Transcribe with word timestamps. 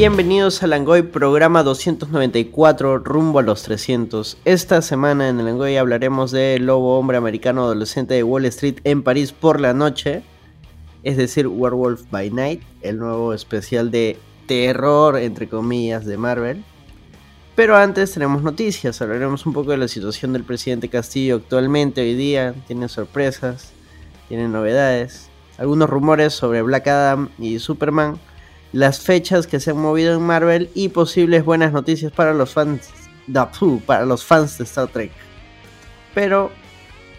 Bienvenidos 0.00 0.62
a 0.62 0.68
Langoy, 0.68 1.02
programa 1.02 1.64
294, 1.64 2.98
rumbo 2.98 3.40
a 3.40 3.42
los 3.42 3.64
300. 3.64 4.38
Esta 4.44 4.80
semana 4.80 5.28
en 5.28 5.40
el 5.40 5.46
Langoy 5.46 5.76
hablaremos 5.76 6.30
de 6.30 6.60
Lobo 6.60 6.96
Hombre 6.96 7.16
Americano 7.16 7.64
Adolescente 7.64 8.14
de 8.14 8.22
Wall 8.22 8.44
Street 8.44 8.76
en 8.84 9.02
París 9.02 9.32
por 9.32 9.60
la 9.60 9.74
noche, 9.74 10.22
es 11.02 11.16
decir, 11.16 11.48
Werewolf 11.48 12.08
by 12.12 12.30
Night, 12.30 12.62
el 12.82 13.00
nuevo 13.00 13.34
especial 13.34 13.90
de 13.90 14.16
terror, 14.46 15.16
entre 15.16 15.48
comillas, 15.48 16.06
de 16.06 16.16
Marvel. 16.16 16.62
Pero 17.56 17.76
antes 17.76 18.12
tenemos 18.12 18.44
noticias, 18.44 19.02
hablaremos 19.02 19.46
un 19.46 19.52
poco 19.52 19.72
de 19.72 19.78
la 19.78 19.88
situación 19.88 20.32
del 20.32 20.44
presidente 20.44 20.88
Castillo 20.88 21.34
actualmente, 21.34 22.02
hoy 22.02 22.14
día, 22.14 22.54
tiene 22.68 22.88
sorpresas, 22.88 23.72
tiene 24.28 24.46
novedades, 24.46 25.28
algunos 25.56 25.90
rumores 25.90 26.34
sobre 26.34 26.62
Black 26.62 26.86
Adam 26.86 27.30
y 27.36 27.58
Superman 27.58 28.20
las 28.72 29.00
fechas 29.00 29.46
que 29.46 29.60
se 29.60 29.70
han 29.70 29.78
movido 29.78 30.14
en 30.14 30.22
Marvel 30.22 30.70
y 30.74 30.90
posibles 30.90 31.44
buenas 31.44 31.72
noticias 31.72 32.12
para 32.12 32.34
los 32.34 32.52
fans 32.52 32.90
de, 33.26 33.46
para 33.86 34.04
los 34.04 34.24
fans 34.24 34.58
de 34.58 34.64
Star 34.64 34.88
Trek. 34.88 35.12
Pero 36.14 36.50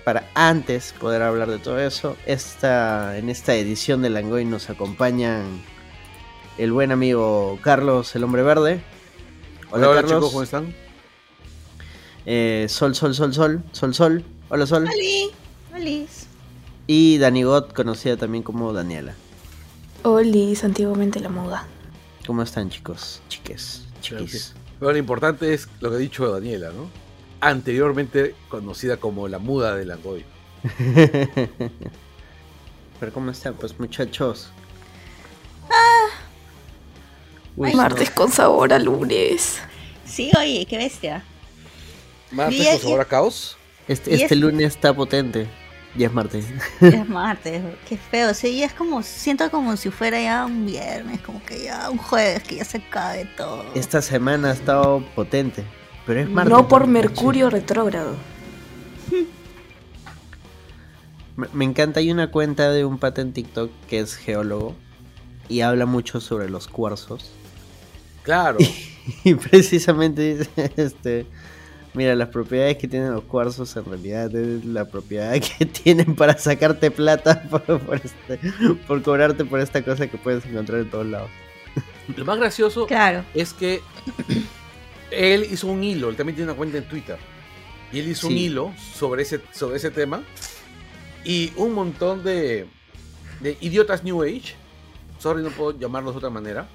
para 0.03 0.29
antes 0.33 0.93
poder 0.99 1.21
hablar 1.21 1.49
de 1.49 1.59
todo 1.59 1.79
eso, 1.79 2.15
esta, 2.25 3.17
en 3.17 3.29
esta 3.29 3.55
edición 3.55 4.01
de 4.01 4.09
Langoy 4.09 4.45
nos 4.45 4.69
acompañan 4.69 5.43
el 6.57 6.71
buen 6.71 6.91
amigo 6.91 7.57
Carlos 7.61 8.15
el 8.15 8.23
Hombre 8.23 8.43
Verde. 8.43 8.81
Hola, 9.71 9.87
Carlos. 9.93 10.11
chicos, 10.11 10.31
¿cómo 10.31 10.43
están? 10.43 10.75
Eh, 12.25 12.67
sol, 12.69 12.95
Sol, 12.95 13.15
Sol, 13.15 13.33
Sol, 13.33 13.63
Sol, 13.71 13.93
Sol. 13.93 14.23
Hola 14.49 14.65
Sol. 14.67 14.87
Hola. 15.73 16.05
Y 16.87 17.17
Dani 17.17 17.43
God, 17.43 17.69
conocida 17.69 18.17
también 18.17 18.43
como 18.43 18.73
Daniela. 18.73 19.13
Olis, 20.03 20.63
antiguamente 20.63 21.19
la 21.19 21.29
muda. 21.29 21.67
¿Cómo 22.25 22.41
están, 22.43 22.69
chicos? 22.69 23.21
Chiques, 23.27 23.85
chiquis. 24.01 24.53
lo 24.79 24.95
importante 24.95 25.53
es 25.53 25.67
lo 25.81 25.89
que 25.89 25.95
ha 25.97 25.99
dicho 25.99 26.31
Daniela, 26.31 26.71
¿no? 26.71 26.89
Anteriormente 27.41 28.35
conocida 28.49 28.97
como 28.97 29.27
la 29.27 29.39
muda 29.39 29.75
de 29.75 29.85
Langoy. 29.85 30.23
Pero 32.99 33.13
¿cómo 33.13 33.31
están, 33.31 33.55
pues, 33.55 33.79
muchachos? 33.79 34.49
Ah. 35.69 36.07
martes 37.73 38.11
con 38.11 38.31
sabor 38.31 38.73
a 38.73 38.79
lunes. 38.79 39.59
Sí, 40.05 40.31
oye, 40.37 40.65
qué 40.69 40.77
bestia. 40.77 41.23
¿Martes 42.31 42.67
con 42.67 42.79
sabor 42.79 43.01
a 43.01 43.05
caos? 43.05 43.57
Este, 43.87 44.13
este 44.13 44.35
lunes 44.35 44.75
está 44.75 44.93
potente. 44.93 45.47
Ya 45.99 46.07
es 46.07 46.13
martes. 46.13 46.45
es 46.79 47.09
martes, 47.09 47.61
qué 47.85 47.97
feo. 47.97 48.33
Sí, 48.33 48.63
es 48.63 48.71
como, 48.71 49.03
siento 49.03 49.51
como 49.51 49.75
si 49.75 49.89
fuera 49.89 50.21
ya 50.21 50.45
un 50.45 50.65
viernes, 50.65 51.19
como 51.19 51.43
que 51.43 51.65
ya 51.65 51.89
un 51.89 51.97
jueves, 51.97 52.41
que 52.43 52.55
ya 52.55 52.63
se 52.63 52.79
cae 52.79 53.25
todo. 53.35 53.65
Esta 53.75 54.01
semana 54.01 54.51
ha 54.51 54.53
estado 54.53 55.03
potente, 55.13 55.65
pero 56.07 56.21
es 56.21 56.29
martes. 56.29 56.53
No 56.53 56.69
por 56.69 56.87
Mercurio 56.87 57.49
retrógrado. 57.49 58.15
Me, 61.35 61.65
encanta, 61.65 61.99
hay 61.99 62.11
una 62.11 62.31
cuenta 62.31 62.71
de 62.71 62.85
un 62.85 62.97
pata 62.97 63.19
en 63.19 63.33
TikTok 63.33 63.69
que 63.89 63.99
es 63.99 64.15
geólogo 64.15 64.75
y 65.49 65.61
habla 65.61 65.85
mucho 65.85 66.21
sobre 66.21 66.49
los 66.49 66.69
cuarzos. 66.69 67.29
Claro. 68.23 68.57
y 69.25 69.35
precisamente 69.35 70.37
dice, 70.37 70.71
este 70.77 71.25
Mira, 71.93 72.15
las 72.15 72.29
propiedades 72.29 72.77
que 72.77 72.87
tienen 72.87 73.11
los 73.13 73.23
cuarzos 73.23 73.75
en 73.75 73.85
realidad 73.85 74.33
es 74.35 74.63
la 74.63 74.85
propiedad 74.85 75.33
que 75.57 75.65
tienen 75.65 76.15
para 76.15 76.37
sacarte 76.37 76.91
plata 76.91 77.43
este, 78.03 78.39
por, 78.87 79.01
cobrarte 79.01 79.45
por 79.45 79.59
esta 79.59 79.83
cosa 79.83 80.07
que 80.07 80.17
puedes 80.17 80.45
encontrar 80.45 80.81
en 80.81 80.89
todos 80.89 81.07
lados. 81.07 81.29
Lo 82.15 82.25
más 82.25 82.37
gracioso 82.37 82.85
claro. 82.85 83.23
es 83.33 83.53
que 83.53 83.81
él 85.11 85.47
hizo 85.51 85.67
un 85.67 85.83
hilo, 85.83 86.09
él 86.09 86.15
también 86.15 86.35
tiene 86.35 86.51
una 86.51 86.57
cuenta 86.57 86.77
en 86.77 86.87
Twitter. 86.87 87.17
Y 87.91 87.99
él 87.99 88.07
hizo 88.07 88.27
un 88.27 88.37
hilo 88.37 88.71
sobre 88.77 89.23
ese, 89.23 89.41
sobre 89.51 89.77
ese 89.77 89.89
tema. 89.89 90.21
Y 91.25 91.51
un 91.55 91.73
montón 91.73 92.23
de, 92.23 92.67
de 93.39 93.57
idiotas 93.61 94.03
New 94.03 94.21
Age, 94.21 94.53
sorry, 95.17 95.41
no 95.41 95.49
puedo 95.49 95.77
llamarlos 95.77 96.13
de 96.13 96.17
otra 96.19 96.29
manera, 96.29 96.67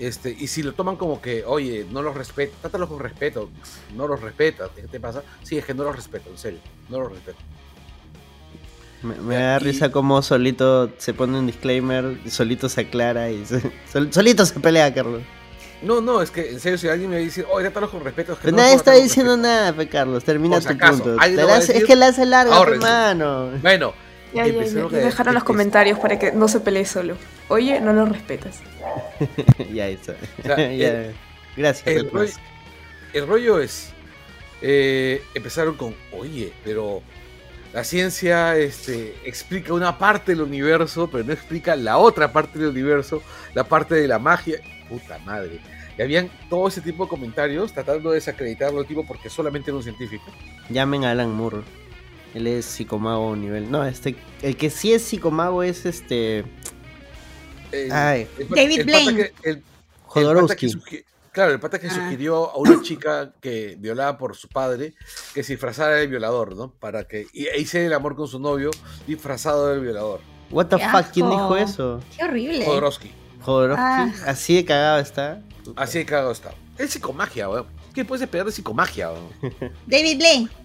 este, 0.00 0.34
y 0.38 0.46
si 0.46 0.62
lo 0.62 0.72
toman 0.72 0.96
como 0.96 1.20
que, 1.20 1.44
oye, 1.44 1.86
no 1.90 2.00
los 2.00 2.14
respeto, 2.14 2.54
trátalos 2.62 2.88
con 2.88 3.00
respeto, 3.00 3.50
no 3.94 4.08
los 4.08 4.20
respeta, 4.20 4.70
¿qué 4.74 4.82
te 4.82 4.98
pasa? 4.98 5.22
Sí, 5.42 5.58
es 5.58 5.64
que 5.66 5.74
no 5.74 5.84
los 5.84 5.94
respeto, 5.94 6.30
en 6.30 6.38
serio, 6.38 6.58
no 6.88 7.00
los 7.00 7.12
respeto. 7.12 7.38
Me, 9.02 9.36
da 9.36 9.58
risa 9.58 9.90
como 9.90 10.22
solito 10.22 10.90
se 10.98 11.12
pone 11.12 11.38
un 11.38 11.46
disclaimer, 11.46 12.18
solito 12.30 12.68
se 12.70 12.82
aclara 12.82 13.30
y 13.30 13.44
solito 14.10 14.46
se 14.46 14.58
pelea, 14.60 14.92
Carlos. 14.92 15.22
No, 15.82 16.00
no, 16.00 16.22
es 16.22 16.30
que 16.30 16.50
en 16.50 16.60
serio, 16.60 16.78
si 16.78 16.88
alguien 16.88 17.10
me 17.10 17.18
dice, 17.18 17.44
oye, 17.50 17.64
trátalos 17.64 17.90
con 17.90 18.02
respeto, 18.02 18.32
es 18.32 18.38
que 18.38 18.52
nadie 18.52 18.74
está 18.74 18.92
diciendo 18.92 19.36
nada, 19.36 19.74
Carlos, 19.86 20.24
termina 20.24 20.60
tu 20.60 20.78
punto. 20.78 21.16
es 21.20 21.84
que 21.84 21.96
la 21.96 22.08
hace 22.08 22.24
larga, 22.24 22.58
hermano. 22.58 23.50
Bueno, 23.60 23.92
ya, 24.32 24.46
ya, 24.46 24.64
ya. 24.64 24.86
Dejaron 24.88 25.34
los 25.34 25.44
comentarios 25.44 25.98
para 25.98 26.18
que 26.18 26.32
no 26.32 26.48
se 26.48 26.60
pelee 26.60 26.86
solo. 26.86 27.16
Oye, 27.48 27.80
no 27.80 27.92
lo 27.92 28.06
respetas. 28.06 28.60
ya 29.72 29.88
eso. 29.88 30.14
Gracias. 31.56 31.86
El 31.86 33.26
rollo, 33.26 33.60
es. 33.60 33.92
Eh, 34.62 35.22
empezaron 35.34 35.74
con, 35.74 35.94
oye, 36.12 36.52
pero 36.64 37.02
la 37.72 37.84
ciencia 37.84 38.56
este, 38.56 39.14
explica 39.24 39.72
una 39.72 39.96
parte 39.96 40.32
del 40.32 40.42
universo, 40.42 41.08
pero 41.10 41.24
no 41.24 41.32
explica 41.32 41.76
la 41.76 41.98
otra 41.98 42.32
parte 42.32 42.58
del 42.58 42.68
universo, 42.68 43.22
la 43.54 43.64
parte 43.64 43.94
de 43.94 44.08
la 44.08 44.18
magia. 44.18 44.60
Puta 44.88 45.18
madre. 45.20 45.60
Y 45.96 46.02
habían 46.02 46.30
todo 46.48 46.68
ese 46.68 46.80
tipo 46.80 47.04
de 47.04 47.10
comentarios 47.10 47.72
tratando 47.72 48.10
de 48.10 48.16
desacreditarlo 48.16 48.84
tipo 48.84 49.06
porque 49.06 49.30
solamente 49.30 49.70
era 49.70 49.76
un 49.76 49.82
científico. 49.82 50.24
Llamen 50.68 51.04
a 51.04 51.12
Alan 51.12 51.32
Moore. 51.32 51.58
Él 52.34 52.46
es 52.46 52.64
psicomago 52.64 53.34
nivel. 53.36 53.70
No, 53.70 53.84
este. 53.84 54.16
El 54.42 54.56
que 54.56 54.70
sí 54.70 54.92
es 54.92 55.02
psicomago 55.02 55.62
es 55.62 55.86
este. 55.86 56.44
David 57.70 58.84
Blaine. 58.84 59.32
Jodorowsky. 60.06 61.04
claro, 61.32 61.52
el 61.52 61.60
pata 61.60 61.78
que 61.78 61.86
ah. 61.86 61.94
sugirió 61.94 62.50
a 62.50 62.56
una 62.56 62.80
chica 62.82 63.32
que 63.40 63.76
violaba 63.78 64.18
por 64.18 64.36
su 64.36 64.48
padre 64.48 64.94
que 65.34 65.42
se 65.42 65.52
disfrazara 65.52 65.94
de 65.96 66.06
violador, 66.06 66.56
¿no? 66.56 66.72
Para 66.72 67.04
que. 67.04 67.26
Y 67.32 67.48
hice 67.56 67.86
el 67.86 67.92
amor 67.92 68.16
con 68.16 68.26
su 68.26 68.38
novio 68.38 68.70
disfrazado 69.06 69.68
del 69.68 69.80
violador. 69.80 70.20
What 70.50 70.66
the 70.66 70.78
fuck, 70.78 71.12
¿quién 71.12 71.30
dijo 71.30 71.56
eso? 71.56 72.00
Qué 72.16 72.24
horrible. 72.24 72.64
Jodorowsky. 72.64 73.12
Jodorowsky. 73.42 73.82
Ah. 73.82 74.12
Así 74.26 74.56
de 74.56 74.64
cagado 74.64 74.98
está. 74.98 75.40
Así 75.76 75.98
de 75.98 76.06
cagado 76.06 76.32
está. 76.32 76.52
Es 76.76 76.90
psicomagia, 76.90 77.48
weón. 77.48 77.66
¿Qué 77.94 78.04
puedes 78.04 78.22
esperar 78.22 78.46
de 78.46 78.52
psicomagia, 78.52 79.10
weón? 79.12 79.28
David 79.86 80.16
Blaine. 80.18 80.48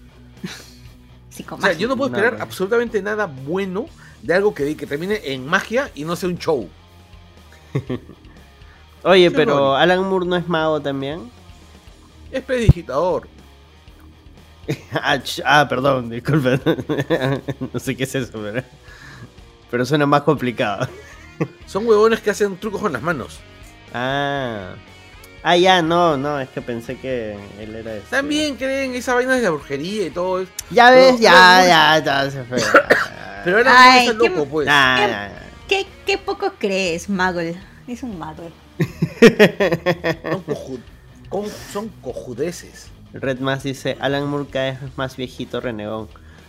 O 1.50 1.60
sea, 1.60 1.74
yo 1.74 1.86
no 1.86 1.98
puedo 1.98 2.14
esperar 2.14 2.40
absolutamente 2.40 3.02
nada 3.02 3.26
bueno 3.26 3.90
de 4.22 4.32
algo 4.32 4.54
que, 4.54 4.74
que 4.74 4.86
termine 4.86 5.20
en 5.22 5.46
magia 5.46 5.90
y 5.94 6.04
no 6.04 6.16
sea 6.16 6.30
un 6.30 6.38
show. 6.38 6.66
Oye, 9.02 9.30
pero 9.30 9.76
Alan 9.76 10.02
Moore 10.02 10.26
no 10.26 10.36
es 10.36 10.48
mago 10.48 10.80
también. 10.80 11.30
Es 12.30 12.42
predigitador. 12.42 13.28
Ah, 14.92 15.16
ah, 15.44 15.68
perdón, 15.68 16.10
disculpe. 16.10 16.58
no 17.72 17.78
sé 17.78 17.96
qué 17.96 18.02
es 18.02 18.12
eso, 18.16 18.32
pero, 18.32 18.64
pero 19.70 19.86
suena 19.86 20.06
más 20.06 20.22
complicado. 20.22 20.88
Son 21.66 21.86
huevones 21.86 22.20
que 22.20 22.30
hacen 22.30 22.56
trucos 22.56 22.80
con 22.80 22.92
las 22.92 23.00
manos. 23.00 23.38
Ah. 23.94 24.74
Ah, 25.44 25.56
ya, 25.56 25.82
no, 25.82 26.16
no, 26.16 26.40
es 26.40 26.48
que 26.48 26.60
pensé 26.60 26.98
que 26.98 27.38
él 27.60 27.76
era 27.76 27.94
este... 27.94 28.10
También 28.10 28.56
creen 28.56 28.96
esa 28.96 29.14
vaina 29.14 29.36
de 29.36 29.42
la 29.42 29.50
brujería 29.50 30.06
y 30.06 30.10
todo 30.10 30.40
eso. 30.40 30.50
Ya 30.70 30.90
ves, 30.90 31.20
ya, 31.20 31.64
ya, 31.64 32.04
ya, 32.04 32.28
se 32.28 32.42
fue. 32.42 32.58
pero 33.44 33.60
era 33.60 34.02
muy 34.02 34.14
loco, 34.14 34.46
pues. 34.46 34.66
¿Qué, 34.66 35.45
¿Qué, 36.06 36.18
poco 36.18 36.52
crees, 36.58 37.08
Magol? 37.08 37.54
Es 37.88 38.02
un 38.02 38.18
Magol. 38.18 38.52
son, 41.30 41.46
son 41.72 41.88
cojudeces. 42.00 42.88
Red 43.12 43.40
Mass 43.40 43.64
dice, 43.64 43.96
Alan 44.00 44.28
Moore 44.28 44.46
cada 44.50 44.72
vez 44.72 44.96
más 44.96 45.16
viejito, 45.16 45.60
renegón. 45.60 46.08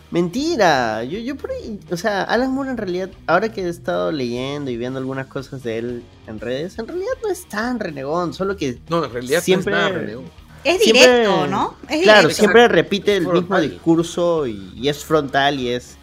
Mentira, 0.10 1.04
yo, 1.04 1.20
yo 1.20 1.36
por 1.36 1.52
ahí, 1.52 1.80
o 1.92 1.98
sea, 1.98 2.24
Alan 2.24 2.54
Moore 2.54 2.70
en 2.70 2.78
realidad, 2.78 3.10
ahora 3.26 3.52
que 3.52 3.62
he 3.62 3.68
estado 3.68 4.12
leyendo 4.12 4.72
y 4.72 4.78
viendo 4.78 5.00
algunas 5.00 5.28
cosas 5.28 5.64
de 5.64 5.80
él 5.80 6.04
en 6.28 6.40
redes, 6.40 6.80
en 6.80 6.88
realidad 6.88 7.12
no 7.22 7.30
es 7.30 7.46
tan 7.48 7.80
renegón, 7.80 8.34
solo 8.34 8.56
que 8.56 8.80
no, 8.90 9.04
en 9.04 9.12
realidad 9.12 9.42
siempre 9.42 9.74
no 9.74 9.88
es, 9.88 9.94
renegón. 9.94 10.26
es 10.64 10.80
directo, 10.80 11.48
¿no? 11.48 11.76
Es 11.90 12.04
claro, 12.04 12.30
siempre 12.30 12.70
repite 12.70 13.18
el 13.18 13.28
mismo 13.28 13.60
discurso 13.60 14.48
y, 14.48 14.88
es 14.88 15.04
frontal 15.04 15.60
y 15.60 15.72
es 15.72 15.97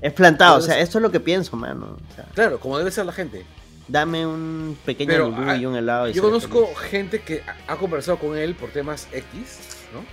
es 0.00 0.12
plantado, 0.12 0.58
o 0.58 0.60
sea, 0.60 0.78
esto 0.78 0.98
es 0.98 1.02
lo 1.02 1.10
que 1.10 1.20
pienso, 1.20 1.56
mano. 1.56 1.96
claro, 2.34 2.60
como 2.60 2.78
debe 2.78 2.90
ser 2.90 3.06
la 3.06 3.12
gente. 3.12 3.44
Dame 3.88 4.26
un 4.26 4.76
pequeño 4.84 5.08
Pero, 5.08 5.56
y 5.56 5.64
un 5.64 5.74
helado. 5.74 6.08
Y 6.08 6.12
yo 6.12 6.22
conozco 6.22 6.74
gente 6.74 7.22
que 7.22 7.42
ha 7.66 7.76
conversado 7.76 8.18
con 8.18 8.36
él 8.36 8.54
por 8.54 8.68
temas 8.70 9.08
X, 9.12 9.58
¿no? 9.94 10.04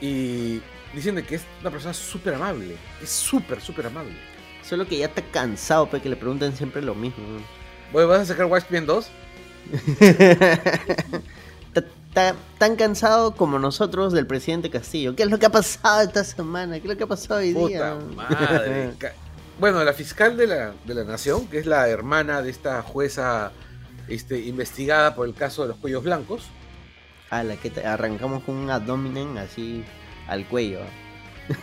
Y 0.00 0.60
diciendo 0.92 1.22
que 1.24 1.36
es 1.36 1.44
una 1.60 1.70
persona 1.70 1.94
súper 1.94 2.34
amable. 2.34 2.76
Es 3.00 3.10
súper, 3.10 3.60
súper 3.60 3.86
amable. 3.86 4.14
Solo 4.68 4.84
que 4.86 4.98
ya 4.98 5.06
está 5.06 5.22
cansado, 5.22 5.88
porque 5.88 6.08
le 6.08 6.16
preguntan 6.16 6.56
siempre 6.56 6.82
lo 6.82 6.96
mismo. 6.96 7.24
¿Vas 7.92 8.20
a 8.20 8.24
sacar 8.24 8.46
Watchmen 8.46 8.84
2? 8.84 9.10
tan 12.58 12.76
cansado 12.76 13.34
como 13.34 13.58
nosotros 13.58 14.14
del 14.14 14.26
presidente 14.26 14.70
Castillo. 14.70 15.14
¿Qué 15.14 15.24
es 15.24 15.30
lo 15.30 15.38
que 15.38 15.46
ha 15.46 15.50
pasado 15.50 16.00
esta 16.00 16.24
semana? 16.24 16.76
¿Qué 16.76 16.86
es 16.86 16.88
lo 16.88 16.96
que 16.96 17.04
ha 17.04 17.06
pasado 17.06 17.40
hoy 17.40 17.52
día? 17.52 17.98
Madre. 18.14 18.94
bueno, 19.60 19.84
la 19.84 19.92
fiscal 19.92 20.34
de 20.36 20.46
la, 20.46 20.72
de 20.86 20.94
la 20.94 21.04
nación, 21.04 21.46
que 21.46 21.58
es 21.58 21.66
la 21.66 21.86
hermana 21.88 22.40
de 22.40 22.48
esta 22.48 22.80
jueza 22.80 23.52
este, 24.08 24.40
investigada 24.40 25.14
por 25.14 25.28
el 25.28 25.34
caso 25.34 25.62
de 25.62 25.68
los 25.68 25.76
cuellos 25.76 26.02
blancos. 26.02 26.44
A 27.28 27.42
la 27.42 27.56
que 27.56 27.72
arrancamos 27.84 28.44
con 28.44 28.54
un 28.54 28.70
abdomen 28.70 29.36
así 29.36 29.84
al 30.28 30.46
cuello. 30.46 30.80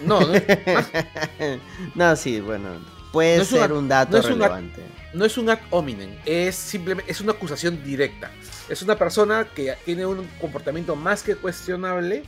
No, 0.06 0.20
no. 0.20 0.34
no, 1.96 2.16
sí, 2.16 2.42
bueno. 2.42 2.70
Puede 3.14 3.46
ser 3.46 3.72
un, 3.72 3.88
dato 3.88 4.20
relevante. 4.20 4.82
no 5.14 5.24
es 5.24 5.38
un 5.38 5.48
ad 5.48 5.60
hominem, 5.70 6.18
es 6.26 6.56
simplemente 6.56 7.12
es 7.12 7.22
una 7.22 7.34
acusación 7.34 7.84
directa. 7.84 8.32
Es 8.68 8.82
una 8.82 8.98
persona 8.98 9.48
que 9.54 9.76
tiene 9.86 10.04
un 10.04 10.28
comportamiento 10.42 10.96
más 10.96 11.22
que 11.22 11.36
cuestionable 11.36 12.24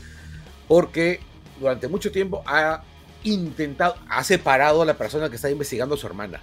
porque 0.67 1.21
durante 1.59 1.87
mucho 1.87 2.11
tiempo 2.11 2.43
ha 2.45 2.83
intentado, 3.23 3.95
ha 4.07 4.23
separado 4.23 4.83
a 4.83 4.85
la 4.85 4.93
persona 4.93 5.27
que 5.27 5.37
está 5.37 5.49
investigando 5.49 5.95
a 5.95 5.97
su 5.97 6.05
hermana. 6.05 6.39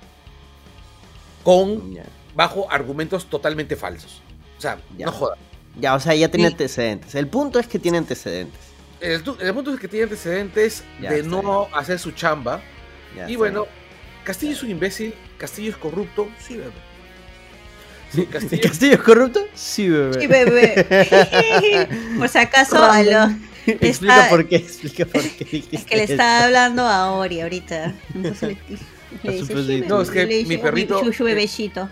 Con, 1.44 1.96
bajo 2.34 2.68
argumentos 2.68 3.26
totalmente 3.26 3.76
falsos. 3.76 4.22
O 4.58 4.60
sea, 4.60 4.80
no 4.98 5.12
joda. 5.12 5.36
Ya, 5.78 5.94
o 5.94 6.00
sea, 6.00 6.16
ya 6.16 6.28
tiene 6.28 6.48
antecedentes. 6.48 7.14
El 7.14 7.28
punto 7.28 7.60
es 7.60 7.68
que 7.68 7.78
tiene 7.78 7.98
antecedentes. 7.98 8.60
El, 8.98 9.22
punto 9.22 9.72
es 9.72 9.78
que 9.78 9.86
tiene 9.86 10.04
antecedentes 10.04 10.82
de 10.98 11.22
no 11.22 11.68
hacer 11.72 12.00
su 12.00 12.10
chamba. 12.10 12.60
y 13.28 13.36
bueno, 13.36 13.66
Castillo 14.24 14.52
es 14.52 14.62
un 14.62 14.70
imbécil, 14.70 15.14
Castillo 15.36 15.70
es 15.70 15.76
corrupto, 15.76 16.28
sí, 16.38 16.56
bebé. 16.56 16.70
Sí, 18.12 18.26
Castillo. 18.26 18.62
¿Castillo 18.62 18.92
es 18.94 19.00
corrupto? 19.00 19.40
Sí, 19.54 19.88
bebé. 19.88 20.20
Sí, 20.20 20.26
bebé. 20.26 21.88
Por 22.18 22.28
si 22.28 22.38
acaso, 22.38 22.76
explica 23.66 24.28
por 24.28 24.46
qué, 24.46 24.56
explica 24.56 25.06
por 25.06 25.22
qué. 25.22 25.64
Es 25.72 25.84
que 25.84 25.96
le 25.96 26.04
está 26.04 26.44
hablando 26.44 26.82
a 26.82 27.12
Ori 27.12 27.40
ahorita. 27.40 27.94
Entonces 28.14 28.58
le, 29.22 29.80
no, 29.86 30.02
es 30.02 30.10
que 30.10 30.44
mi 30.46 30.58
perrito. 30.58 31.12
Su, 31.12 31.24
bebecito. 31.24 31.88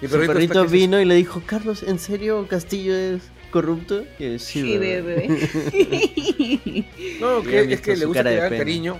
Mi 0.00 0.08
perrito, 0.08 0.66
vino 0.66 1.00
y 1.00 1.04
le 1.04 1.14
dijo, 1.14 1.42
Carlos, 1.44 1.82
¿en 1.82 1.98
serio 1.98 2.46
Castillo 2.48 2.96
es 2.96 3.22
corrupto? 3.50 4.04
sí, 4.18 4.38
sí 4.38 4.78
bebé. 4.78 5.28
no, 7.20 7.42
que, 7.42 7.72
es 7.72 7.80
que 7.80 7.96
le 7.96 8.06
gusta 8.06 8.24
que 8.24 8.30
le 8.30 8.58
cariño. 8.58 8.98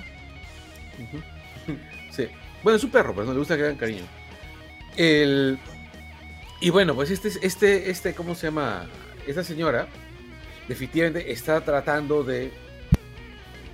Sí. 0.97 1.19
Bueno, 2.62 2.76
es 2.76 2.85
un 2.85 2.91
perro, 2.91 3.14
pero 3.14 3.26
no 3.26 3.32
le 3.32 3.38
gusta 3.38 3.56
que 3.56 3.64
hagan 3.64 3.76
cariño. 3.76 4.05
El... 4.97 5.59
Y 6.61 6.70
bueno, 6.70 6.94
pues 6.94 7.11
este, 7.11 7.29
este, 7.43 7.91
este, 7.91 8.14
¿cómo 8.14 8.35
se 8.35 8.47
llama? 8.47 8.88
Esta 9.26 9.43
señora 9.43 9.88
definitivamente 10.69 11.32
está 11.32 11.61
tratando 11.61 12.23
de, 12.23 12.53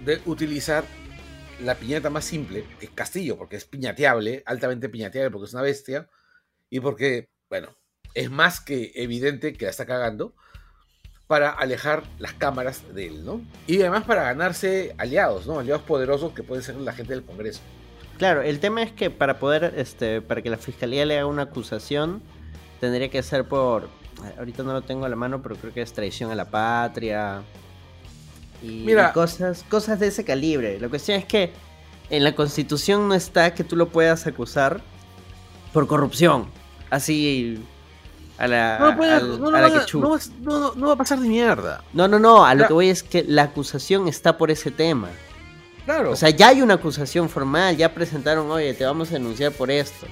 de 0.05 0.21
utilizar 0.25 0.85
la 1.63 1.75
piñata 1.75 2.09
más 2.09 2.25
simple, 2.25 2.65
el 2.81 2.95
castillo, 2.95 3.37
porque 3.37 3.57
es 3.57 3.65
piñateable, 3.65 4.43
altamente 4.47 4.89
piñateable, 4.89 5.31
porque 5.31 5.47
es 5.47 5.53
una 5.53 5.63
bestia, 5.63 6.09
y 6.71 6.81
porque, 6.81 7.29
bueno, 7.51 7.77
es 8.15 8.31
más 8.31 8.61
que 8.61 8.93
evidente 8.95 9.53
que 9.53 9.65
la 9.65 9.71
está 9.71 9.85
cagando, 9.85 10.35
para 11.27 11.51
alejar 11.51 12.05
las 12.19 12.33
cámaras 12.33 12.83
de 12.95 13.09
él, 13.09 13.25
¿no? 13.25 13.43
Y 13.67 13.81
además 13.83 14.05
para 14.05 14.23
ganarse 14.23 14.95
aliados, 14.97 15.47
¿no? 15.47 15.59
Aliados 15.59 15.83
poderosos 15.83 16.33
que 16.33 16.43
pueden 16.43 16.65
ser 16.65 16.77
la 16.77 16.95
gente 16.95 17.13
del 17.13 17.25
Congreso. 17.25 17.61
Claro, 18.19 18.43
el 18.43 18.59
tema 18.59 18.83
es 18.83 18.91
que 18.91 19.11
para 19.11 19.39
poder, 19.39 19.75
este, 19.77 20.21
para 20.21 20.43
que 20.43 20.51
la 20.51 20.57
fiscalía 20.57 21.07
le 21.07 21.19
haga 21.19 21.27
una 21.27 21.43
acusación, 21.43 22.21
tendría 22.81 23.09
que 23.09 23.23
ser 23.23 23.45
por, 23.45 23.89
ahorita 24.39 24.65
no 24.65 24.73
lo 24.73 24.83
tengo 24.83 25.07
a 25.07 25.09
la 25.09 25.17
mano, 25.17 25.41
pero 25.41 25.55
creo 25.57 25.73
que 25.73 25.83
es 25.83 25.93
traición 25.93 26.33
a 26.33 26.35
la 26.35 26.45
patria 26.47 27.43
y, 28.61 28.83
Mira, 28.85 29.13
cosas, 29.13 29.65
cosas 29.69 30.01
de 30.01 30.09
ese 30.09 30.25
calibre. 30.25 30.81
La 30.81 30.89
cuestión 30.89 31.19
es 31.19 31.25
que 31.27 31.53
en 32.11 32.25
la 32.25 32.35
constitución 32.35 33.09
no 33.09 33.15
está 33.15 33.55
que 33.55 33.63
tú 33.63 33.77
lo 33.77 33.89
puedas 33.89 34.27
acusar 34.27 34.81
por 35.73 35.87
corrupción, 35.87 36.49
así 36.91 37.63
a 38.39 38.49
la, 38.49 38.79
no, 38.79 39.51
no, 39.51 39.57
a 39.57 39.61
la 39.61 39.85
que 39.85 39.99
no, 39.99 40.75
no, 40.75 40.87
va 40.87 40.93
a 40.93 40.97
pasar 40.97 41.21
de 41.21 41.29
mierda. 41.29 41.85
No, 41.93 42.09
no, 42.09 42.19
no, 42.19 42.45
a 42.45 42.55
lo 42.55 42.67
que 42.67 42.73
voy 42.73 42.89
es 42.89 43.05
que 43.05 43.23
la 43.23 43.45
acusación 43.45 44.09
está 44.09 44.39
por 44.39 44.51
ese 44.51 44.73
tema. 44.73 45.09
Claro. 45.89 46.11
O 46.11 46.17
sea, 46.17 46.29
ya 46.29 46.49
hay 46.49 46.61
una 46.61 46.75
acusación 46.75 47.31
formal, 47.31 47.75
ya 47.75 47.95
presentaron, 47.95 48.51
oye, 48.51 48.75
te 48.75 48.85
vamos 48.85 49.09
a 49.09 49.15
denunciar 49.15 49.53
por 49.53 49.71
esto. 49.71 50.07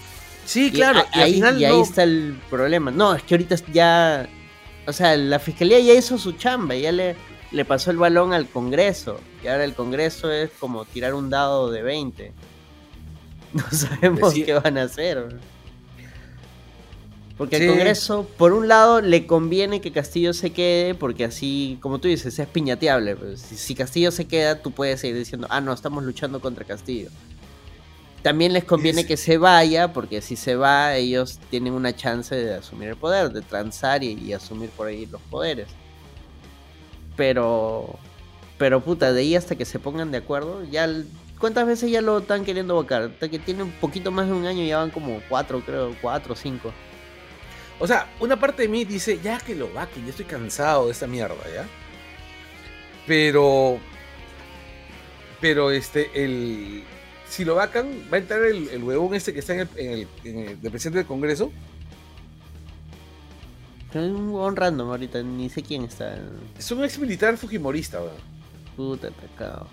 Sí, 0.46 0.72
claro. 0.72 1.04
Y, 1.12 1.18
ahí, 1.18 1.42
ahí 1.42 1.80
está 1.82 2.02
el 2.02 2.40
problema. 2.48 2.90
No, 2.90 3.14
es 3.14 3.22
que 3.22 3.34
ahorita 3.34 3.56
ya. 3.70 4.26
O 4.86 4.92
sea, 4.94 5.14
la 5.18 5.38
fiscalía 5.38 5.78
ya 5.80 5.92
hizo 5.92 6.16
su 6.16 6.32
chamba, 6.32 6.76
ya 6.76 6.92
le, 6.92 7.14
le 7.52 7.64
pasó 7.66 7.90
el 7.90 7.98
balón 7.98 8.32
al 8.32 8.48
Congreso. 8.48 9.20
Y 9.44 9.48
ahora 9.48 9.64
el 9.64 9.74
Congreso 9.74 10.32
es 10.32 10.48
como 10.58 10.86
tirar 10.86 11.12
un 11.12 11.28
dado 11.28 11.70
de 11.70 11.82
20. 11.82 12.32
No 13.52 13.70
sabemos 13.70 14.32
qué 14.32 14.54
van 14.54 14.78
a 14.78 14.84
hacer. 14.84 15.28
Porque 17.36 17.56
al 17.56 17.66
Congreso, 17.66 18.26
por 18.38 18.54
un 18.54 18.66
lado, 18.66 19.02
le 19.02 19.26
conviene 19.26 19.82
que 19.82 19.92
Castillo 19.92 20.32
se 20.32 20.52
quede, 20.52 20.94
porque 20.94 21.24
así, 21.24 21.78
como 21.82 21.98
tú 21.98 22.08
dices, 22.08 22.38
es 22.38 22.48
piñateable. 22.48 23.14
Pues, 23.14 23.40
si 23.40 23.74
Castillo 23.74 24.10
se 24.10 24.26
queda, 24.26 24.62
tú 24.62 24.70
puedes 24.70 25.00
seguir 25.00 25.18
diciendo, 25.18 25.46
ah, 25.50 25.60
no, 25.60 25.72
estamos 25.74 26.02
luchando 26.04 26.40
contra 26.40 26.64
Castillo. 26.64 27.10
También 28.22 28.54
les 28.54 28.64
conviene 28.64 29.06
que 29.06 29.18
se 29.18 29.36
vaya, 29.36 29.92
porque 29.92 30.22
si 30.22 30.34
se 30.34 30.56
va, 30.56 30.96
ellos 30.96 31.38
tienen 31.50 31.74
una 31.74 31.94
chance 31.94 32.34
de 32.34 32.54
asumir 32.54 32.88
el 32.88 32.96
poder, 32.96 33.30
de 33.30 33.42
transar 33.42 34.02
y, 34.02 34.32
asumir 34.32 34.70
por 34.70 34.88
ahí 34.88 35.04
los 35.04 35.20
poderes. 35.22 35.68
Pero, 37.16 37.98
pero 38.56 38.80
puta, 38.80 39.12
de 39.12 39.20
ahí 39.20 39.36
hasta 39.36 39.56
que 39.56 39.66
se 39.66 39.78
pongan 39.78 40.10
de 40.10 40.18
acuerdo, 40.18 40.64
ya 40.64 40.88
¿Cuántas 41.38 41.66
veces 41.66 41.90
ya 41.90 42.00
lo 42.00 42.16
están 42.18 42.46
queriendo 42.46 42.76
vacar? 42.76 43.02
Hasta 43.02 43.28
que 43.28 43.38
tiene 43.38 43.62
un 43.62 43.70
poquito 43.72 44.10
más 44.10 44.26
de 44.26 44.32
un 44.32 44.46
año, 44.46 44.64
ya 44.64 44.78
van 44.78 44.90
como 44.90 45.20
cuatro, 45.28 45.60
creo, 45.60 45.94
cuatro 46.00 46.32
o 46.32 46.36
cinco. 46.36 46.72
O 47.78 47.86
sea, 47.86 48.14
una 48.20 48.38
parte 48.38 48.62
de 48.62 48.68
mí 48.68 48.84
dice, 48.84 49.20
ya 49.22 49.38
que 49.38 49.54
lo 49.54 49.72
vaquen, 49.72 50.04
ya 50.04 50.10
estoy 50.10 50.24
cansado 50.24 50.86
de 50.86 50.92
esta 50.92 51.06
mierda, 51.06 51.36
¿ya? 51.52 51.66
Pero. 53.06 53.78
Pero 55.40 55.70
este, 55.70 56.10
el 56.14 56.84
si 57.28 57.44
lo 57.44 57.56
vacan, 57.56 58.04
va 58.12 58.16
a 58.16 58.20
entrar 58.20 58.42
el, 58.44 58.68
el 58.68 58.82
huevón 58.82 59.14
este 59.14 59.32
que 59.32 59.40
está 59.40 59.54
en 59.54 59.68
el, 59.76 60.08
en 60.24 60.38
el, 60.38 60.70
presidente 60.70 60.98
del 60.98 61.06
Congreso. 61.06 61.52
Es 63.90 63.96
un 63.96 64.28
huevón 64.28 64.56
random 64.56 64.90
ahorita, 64.90 65.22
ni 65.22 65.48
sé 65.48 65.62
quién 65.62 65.84
está. 65.84 66.18
Es 66.58 66.70
un 66.70 66.84
ex 66.84 66.98
militar 66.98 67.36
fujimorista, 67.36 68.00
weón. 68.00 68.16
Puta, 68.76 69.08
atacado. 69.08 69.68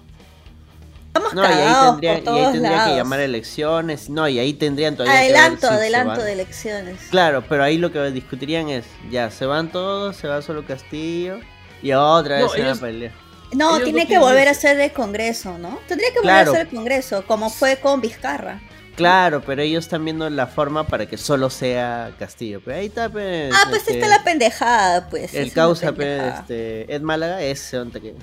Estamos 1.16 1.36
no, 1.36 1.44
y 1.44 1.46
ahí 1.46 1.74
tendría, 1.86 2.14
y 2.14 2.40
ahí 2.40 2.52
tendría 2.54 2.86
que 2.86 2.96
llamar 2.96 3.20
elecciones. 3.20 4.10
No, 4.10 4.28
y 4.28 4.40
ahí 4.40 4.54
tendrían 4.54 4.96
todavía. 4.96 5.20
Adelanto, 5.20 5.68
que 5.70 5.74
adelanto 5.76 6.24
de 6.24 6.34
elecciones. 6.34 7.00
Claro, 7.12 7.44
pero 7.48 7.64
ahí 7.64 7.78
lo 7.78 7.92
que 7.92 8.00
discutirían 8.10 8.70
es: 8.70 8.86
ya, 9.12 9.30
se 9.30 9.46
van 9.46 9.72
todos, 9.72 10.16
se 10.16 10.28
va 10.28 10.42
solo 10.42 10.66
Castillo. 10.66 11.40
Y 11.84 11.92
otra 11.92 12.38
vez 12.38 12.52
se 12.52 12.62
van 12.62 12.76
a 12.76 12.82
pelear. 12.82 13.12
No, 13.52 13.80
tiene 13.82 14.08
que 14.08 14.18
volver 14.18 14.48
a 14.48 14.56
ser 14.56 14.76
de 14.76 14.92
Congreso, 14.92 15.60
¿no? 15.60 15.78
Tendría 15.88 16.12
que 16.12 16.20
volver 16.20 16.48
a 16.48 16.52
ser 16.52 16.68
de 16.68 16.76
Congreso, 16.76 17.24
como 17.28 17.52
fue 17.52 17.78
con 17.78 18.02
Vizcarra. 18.02 18.60
Claro, 18.96 19.44
pero 19.46 19.62
ellos 19.62 19.86
están 19.86 20.04
viendo 20.04 20.28
la 20.32 20.48
forma 20.48 20.88
para 20.88 21.06
que 21.06 21.18
solo 21.18 21.52
sea 21.52 22.12
Castillo. 22.18 22.60
Pero 22.66 22.78
ahí 22.78 22.88
está, 22.88 23.10
pues. 23.10 23.54
Ah, 23.54 23.68
pues 23.70 23.88
está 23.88 24.08
la 24.08 24.24
pendejada, 24.24 25.10
pues. 25.10 25.36
El 25.36 25.54
causa, 25.54 25.92
pues, 25.92 26.34
este, 26.40 26.92
Ed 26.92 27.02
Málaga, 27.02 27.44
ese 27.44 27.78
donde 27.78 28.02
que. 28.02 28.16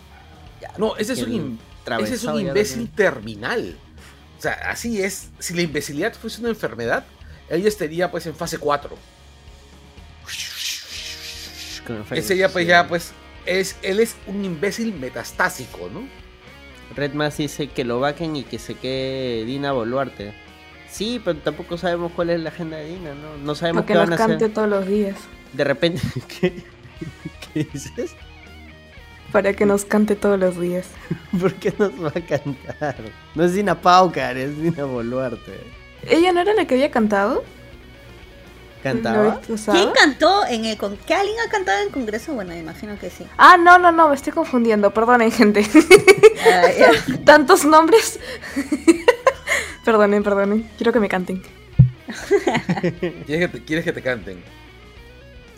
no, 0.76 0.96
ese 0.96 1.12
es 1.12 1.22
un, 1.22 1.60
ese 1.98 2.14
es 2.14 2.24
un 2.24 2.40
imbécil 2.40 2.88
terminal. 2.90 3.76
O 4.38 4.42
sea, 4.42 4.52
así 4.70 5.02
es. 5.02 5.28
Si 5.38 5.54
la 5.54 5.62
imbecilidad 5.62 6.14
fuese 6.14 6.40
una 6.40 6.50
enfermedad, 6.50 7.04
él 7.48 7.66
estaría, 7.66 8.10
pues, 8.10 8.26
en 8.26 8.34
fase 8.34 8.58
4. 8.58 8.96
Ese 12.12 12.36
ya, 12.36 12.48
pues, 12.48 12.66
ya, 12.66 12.86
pues, 12.88 13.12
es, 13.46 13.76
él 13.82 14.00
es 14.00 14.16
un 14.26 14.44
imbécil 14.44 14.94
metastásico, 14.94 15.90
¿no? 15.92 16.08
Red 16.94 17.12
más 17.12 17.36
dice 17.36 17.68
que 17.68 17.84
lo 17.84 18.00
vaquen 18.00 18.36
y 18.36 18.44
que 18.44 18.58
se 18.58 18.74
quede 18.74 19.44
Dina 19.44 19.72
Boluarte. 19.72 20.32
Sí, 20.90 21.20
pero 21.24 21.38
tampoco 21.38 21.78
sabemos 21.78 22.12
cuál 22.12 22.30
es 22.30 22.40
la 22.40 22.50
agenda 22.50 22.78
de 22.78 22.86
Dina, 22.86 23.14
¿no? 23.14 23.36
No 23.38 23.54
sabemos 23.54 23.84
qué 23.84 23.94
van 23.94 24.12
a 24.12 24.14
hacer. 24.14 24.26
Que 24.26 24.32
nos 24.32 24.40
cante 24.40 24.54
todos 24.54 24.68
los 24.68 24.86
días. 24.86 25.16
De 25.52 25.64
repente, 25.64 26.00
¿qué, 26.40 26.64
¿qué 27.52 27.64
dices? 27.72 28.14
Para 29.32 29.52
que 29.52 29.64
nos 29.66 29.84
cante 29.84 30.16
todos 30.16 30.38
los 30.38 30.60
días. 30.60 30.86
¿Por 31.40 31.54
qué 31.54 31.72
nos 31.78 31.92
va 32.02 32.08
a 32.08 32.20
cantar? 32.20 32.96
No 33.34 33.44
es 33.44 33.54
Dina 33.54 33.80
Paucar, 33.80 34.36
es 34.36 34.60
Dina 34.60 34.84
Boluarte. 34.84 35.60
¿Ella 36.08 36.32
no 36.32 36.40
era 36.40 36.54
la 36.54 36.66
que 36.66 36.74
había 36.74 36.90
cantado? 36.90 37.44
¿Cantaba? 38.82 39.40
¿Quién 39.42 39.90
cantó 39.92 40.46
en 40.46 40.64
el 40.64 40.78
con 40.78 40.96
¿Qué 40.96 41.12
alguien 41.12 41.36
ha 41.46 41.50
cantado 41.50 41.80
en 41.80 41.88
el 41.88 41.92
Congreso? 41.92 42.32
Bueno, 42.32 42.54
me 42.54 42.60
imagino 42.60 42.98
que 42.98 43.10
sí. 43.10 43.26
Ah, 43.36 43.58
no, 43.58 43.78
no, 43.78 43.92
no, 43.92 44.08
me 44.08 44.14
estoy 44.14 44.32
confundiendo. 44.32 44.90
Perdonen, 44.90 45.30
gente. 45.30 45.66
Ah, 46.50 46.62
Tantos 47.24 47.66
nombres. 47.66 48.18
perdonen, 49.84 50.22
perdonen. 50.22 50.70
Quiero 50.78 50.92
que 50.92 51.00
me 51.00 51.08
canten. 51.08 51.42
¿Quieres 53.26 53.26
que 53.26 53.48
te, 53.48 53.64
¿Quieres 53.64 53.84
que 53.84 53.92
te 53.92 54.02
canten? 54.02 54.42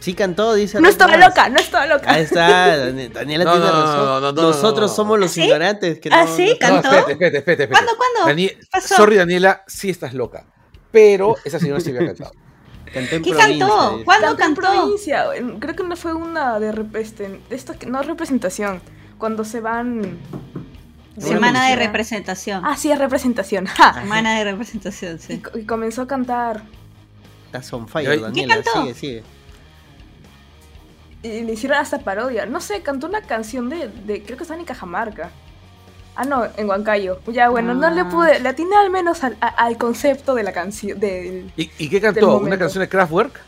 Sí 0.02 0.14
cantó, 0.14 0.52
dice. 0.54 0.80
No 0.80 0.88
Mass. 0.88 0.98
loca, 1.28 1.48
no 1.48 1.58
estaba 1.60 1.86
loca. 1.86 2.10
Ahí 2.10 2.22
está, 2.24 2.76
Dani- 2.88 3.08
Daniela 3.12 3.44
No, 3.44 3.52
tiene 3.52 3.66
no, 3.66 3.72
no, 3.72 3.82
razón. 3.84 4.04
no, 4.06 4.20
no, 4.20 4.32
no, 4.32 4.42
Nosotros 4.42 4.90
no. 4.90 4.96
somos 4.96 5.18
los 5.20 5.30
¿Ah, 5.30 5.34
sí? 5.34 5.42
ignorantes. 5.44 6.00
Que 6.00 6.08
¿Ah, 6.12 6.24
no, 6.24 6.36
sí? 6.36 6.56
¿Cantó? 6.60 6.88
espérate, 6.88 7.12
espérate, 7.12 7.38
espérate. 7.38 7.62
espérate. 7.62 7.68
¿Cuándo, 7.68 7.92
cuándo? 7.96 8.58
Pasó? 8.70 8.96
Sorry, 8.96 9.16
Daniela, 9.16 9.62
sí 9.68 9.90
estás 9.90 10.12
loca. 10.12 10.44
Pero 10.90 11.36
esa 11.44 11.60
señora 11.60 11.78
sí 11.80 11.90
había 11.90 12.06
cantado. 12.08 12.32
Cantó 12.92 13.14
en 13.16 13.22
¿Qué 13.22 13.30
cantó? 13.30 13.90
dice. 13.92 14.04
¿Cuándo 14.04 14.36
Cantó 14.36 14.44
en 14.44 14.54
provincia. 14.56 15.24
Creo 15.60 15.76
que 15.76 15.84
no 15.84 15.94
fue 15.96 16.14
una 16.14 16.58
de 16.58 16.74
este, 17.00 17.40
esto 17.50 17.78
que- 17.78 17.86
no 17.86 18.02
representación. 18.02 18.82
Cuando 19.18 19.44
se 19.44 19.60
van. 19.60 20.18
Semana 21.16 21.68
de 21.68 21.76
representación. 21.76 22.62
Ah, 22.64 22.76
sí, 22.76 22.90
es 22.90 22.98
representación. 22.98 23.66
Ja. 23.66 23.94
Semana 23.94 24.36
de 24.38 24.44
representación, 24.44 25.16
Y, 25.16 25.18
sí. 25.20 25.42
y 25.54 25.64
comenzó 25.64 26.02
a 26.02 26.06
cantar. 26.08 26.62
Estás 27.46 27.72
on 27.72 27.86
fire, 27.86 28.10
¿Qué 28.16 28.20
Daniela. 28.20 28.54
cantó? 28.54 28.80
Sigue, 28.82 28.94
sigue. 28.94 29.22
Y 31.22 31.42
le 31.42 31.52
hicieron 31.52 31.78
hasta 31.78 31.98
parodia. 32.00 32.46
No 32.46 32.60
sé, 32.60 32.80
cantó 32.82 33.06
una 33.06 33.22
canción 33.22 33.68
de. 33.68 33.88
de- 33.88 34.22
creo 34.22 34.36
que 34.36 34.44
estaba 34.44 34.58
en 34.60 34.66
Cajamarca. 34.66 35.30
Ah, 36.14 36.24
no, 36.24 36.46
en 36.56 36.68
Huancayo. 36.68 37.20
Ya, 37.28 37.48
bueno, 37.48 37.74
no 37.74 37.88
le 37.90 38.02
Ah. 38.02 38.08
pude. 38.08 38.40
Le 38.40 38.48
atiné 38.48 38.76
al 38.76 38.90
menos 38.90 39.22
al, 39.24 39.36
a- 39.40 39.46
al 39.48 39.78
concepto 39.78 40.34
de 40.34 40.42
la 40.42 40.52
canción. 40.52 40.98
De 41.00 41.46
¿Y, 41.56 41.70
y 41.78 41.88
qué 41.88 42.00
cantó? 42.00 42.38
¿Una 42.38 42.58
canción 42.58 42.82
de 42.82 42.88
Kraftwerk? 42.88 43.40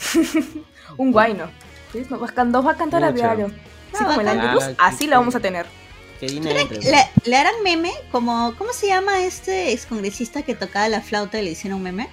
un 0.96 1.12
guayno. 1.12 1.50
¿Sí? 1.92 2.04
Nos, 2.08 2.20
va- 2.22 2.44
nos 2.44 2.66
va 2.66 2.72
a 2.72 2.76
cantar 2.76 3.04
a 3.04 3.12
diario. 3.12 3.50
Así 3.94 4.04
como 4.04 4.20
el. 4.20 4.28
Angelus, 4.28 4.64
Ah, 4.78 4.86
así 4.88 5.06
la 5.06 5.18
vamos 5.18 5.34
a 5.34 5.40
tener. 5.40 5.66
Que 6.18 6.26
Dina 6.26 6.50
¿Creen 6.50 6.60
entre. 6.62 6.78
que 6.80 6.90
¿Le, 6.90 7.08
le 7.24 7.36
harán 7.36 7.54
meme? 7.62 7.92
Como, 8.10 8.54
¿Cómo 8.56 8.72
se 8.72 8.86
llama 8.86 9.22
este 9.22 9.72
excongresista 9.72 10.42
que 10.42 10.54
tocaba 10.54 10.88
la 10.88 11.00
flauta 11.02 11.38
y 11.40 11.44
le 11.44 11.50
hicieron 11.50 11.82
meme? 11.82 12.08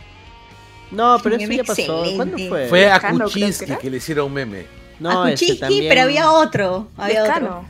No, 0.92 1.18
pero 1.24 1.36
eso 1.36 1.52
ya 1.52 1.64
pasó. 1.64 2.04
¿Cuándo 2.16 2.36
excelente. 2.36 2.50
fue? 2.50 2.68
Fue 2.68 2.92
a 2.92 3.00
que 3.00 3.08
Kuczynski 3.14 3.66
era. 3.66 3.78
que 3.78 3.90
le 3.92 3.98
hicieron 3.98 4.34
meme. 4.34 4.66
No, 5.00 5.24
a 5.24 5.32
este 5.32 5.46
Kuczynski, 5.46 5.60
también. 5.60 5.90
pero 5.90 6.02
había 6.02 6.32
otro. 6.32 6.88
Había 6.98 7.24
otro. 7.24 7.34
Lescano. 7.36 7.66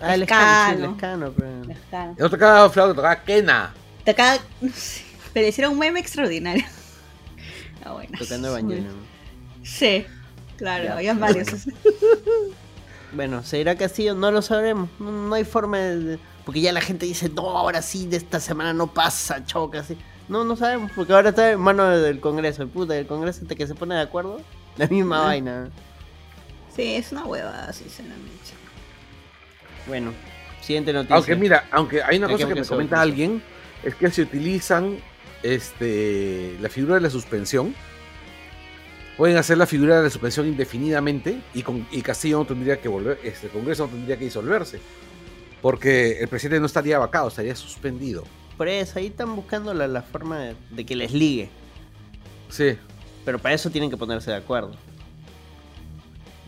Ah, 0.00 0.14
el 0.14 0.22
escano, 0.22 0.44
sí, 0.44 0.72
el 0.74 0.80
Lescano. 0.80 0.94
escano, 0.94 1.32
pero. 1.36 1.64
Lescano. 1.64 2.16
No 2.18 2.30
tocaba 2.30 2.70
flauta, 2.70 2.94
tocaba 2.94 3.22
Kena. 3.22 3.74
Tocaba, 4.04 4.38
no 4.60 4.72
sé, 4.74 5.02
pero 5.32 5.46
hicieron 5.48 5.72
un 5.74 5.78
meme 5.78 6.00
extraordinario. 6.00 6.64
Ah, 7.86 7.92
bueno. 7.92 8.12
Tocando 8.18 8.48
Evangelion. 8.48 8.94
Sí, 9.62 10.06
claro, 10.56 10.84
Ya. 10.84 10.94
había 10.94 11.12
varios. 11.12 11.48
Bueno, 13.12 13.42
¿se 13.44 13.60
irá 13.60 13.72
a 13.72 13.76
Castillo? 13.76 14.14
No 14.14 14.30
lo 14.30 14.42
sabremos. 14.42 14.88
No, 14.98 15.12
no 15.12 15.34
hay 15.34 15.44
forma 15.44 15.78
de. 15.78 16.18
Porque 16.44 16.60
ya 16.60 16.72
la 16.72 16.80
gente 16.80 17.06
dice, 17.06 17.28
no, 17.28 17.42
ahora 17.56 17.80
sí, 17.82 18.06
de 18.06 18.16
esta 18.16 18.40
semana 18.40 18.72
no 18.72 18.88
pasa, 18.92 19.44
choca, 19.46 19.80
así. 19.80 19.96
No, 20.28 20.44
no 20.44 20.56
sabemos, 20.56 20.90
porque 20.96 21.12
ahora 21.12 21.28
está 21.30 21.52
en 21.52 21.60
mano 21.60 21.86
del 21.88 22.20
Congreso. 22.20 22.62
El 22.62 22.68
puta 22.68 22.94
del 22.94 23.06
Congreso 23.06 23.40
hasta 23.42 23.54
que 23.54 23.66
se 23.66 23.74
pone 23.74 23.94
de 23.94 24.00
acuerdo. 24.00 24.40
La 24.76 24.86
misma 24.88 25.20
Ah. 25.22 25.26
vaina. 25.26 25.68
Sí, 26.74 26.94
es 26.94 27.12
una 27.12 27.24
hueva, 27.24 27.72
sinceramente. 27.72 28.30
Bueno, 29.86 30.12
siguiente 30.60 30.92
noticia. 30.92 31.16
Aunque 31.16 31.36
mira, 31.36 31.68
aunque 31.70 32.02
hay 32.02 32.18
una 32.18 32.28
cosa 32.28 32.46
que 32.48 32.54
que 32.54 32.60
me 32.60 32.66
comenta 32.66 33.00
alguien, 33.00 33.42
es 33.82 33.94
que 33.94 34.10
si 34.10 34.22
utilizan 34.22 34.98
este 35.42 36.56
la 36.60 36.68
figura 36.68 36.94
de 36.94 37.02
la 37.02 37.10
suspensión, 37.10 37.74
pueden 39.16 39.36
hacer 39.36 39.58
la 39.58 39.66
figura 39.66 39.98
de 39.98 40.04
la 40.04 40.10
suspensión 40.10 40.46
indefinidamente 40.48 41.38
y, 41.54 41.62
con, 41.62 41.86
y 41.92 42.02
Castillo 42.02 42.38
no 42.38 42.46
tendría 42.46 42.80
que 42.80 42.88
volver, 42.88 43.20
este 43.22 43.46
el 43.46 43.52
Congreso 43.52 43.86
no 43.86 43.92
tendría 43.92 44.16
que 44.16 44.24
disolverse. 44.24 44.80
Porque 45.62 46.18
el 46.20 46.28
presidente 46.28 46.60
no 46.60 46.66
estaría 46.66 46.98
vacado, 46.98 47.28
estaría 47.28 47.56
suspendido. 47.56 48.24
Por 48.58 48.68
eso, 48.68 48.98
ahí 48.98 49.06
están 49.06 49.34
buscando 49.34 49.72
la, 49.72 49.88
la 49.88 50.02
forma 50.02 50.38
de, 50.38 50.56
de 50.70 50.84
que 50.84 50.94
les 50.94 51.12
ligue. 51.12 51.48
Sí. 52.50 52.76
Pero 53.24 53.38
para 53.38 53.54
eso 53.54 53.70
tienen 53.70 53.90
que 53.90 53.96
ponerse 53.96 54.30
de 54.30 54.36
acuerdo. 54.36 54.76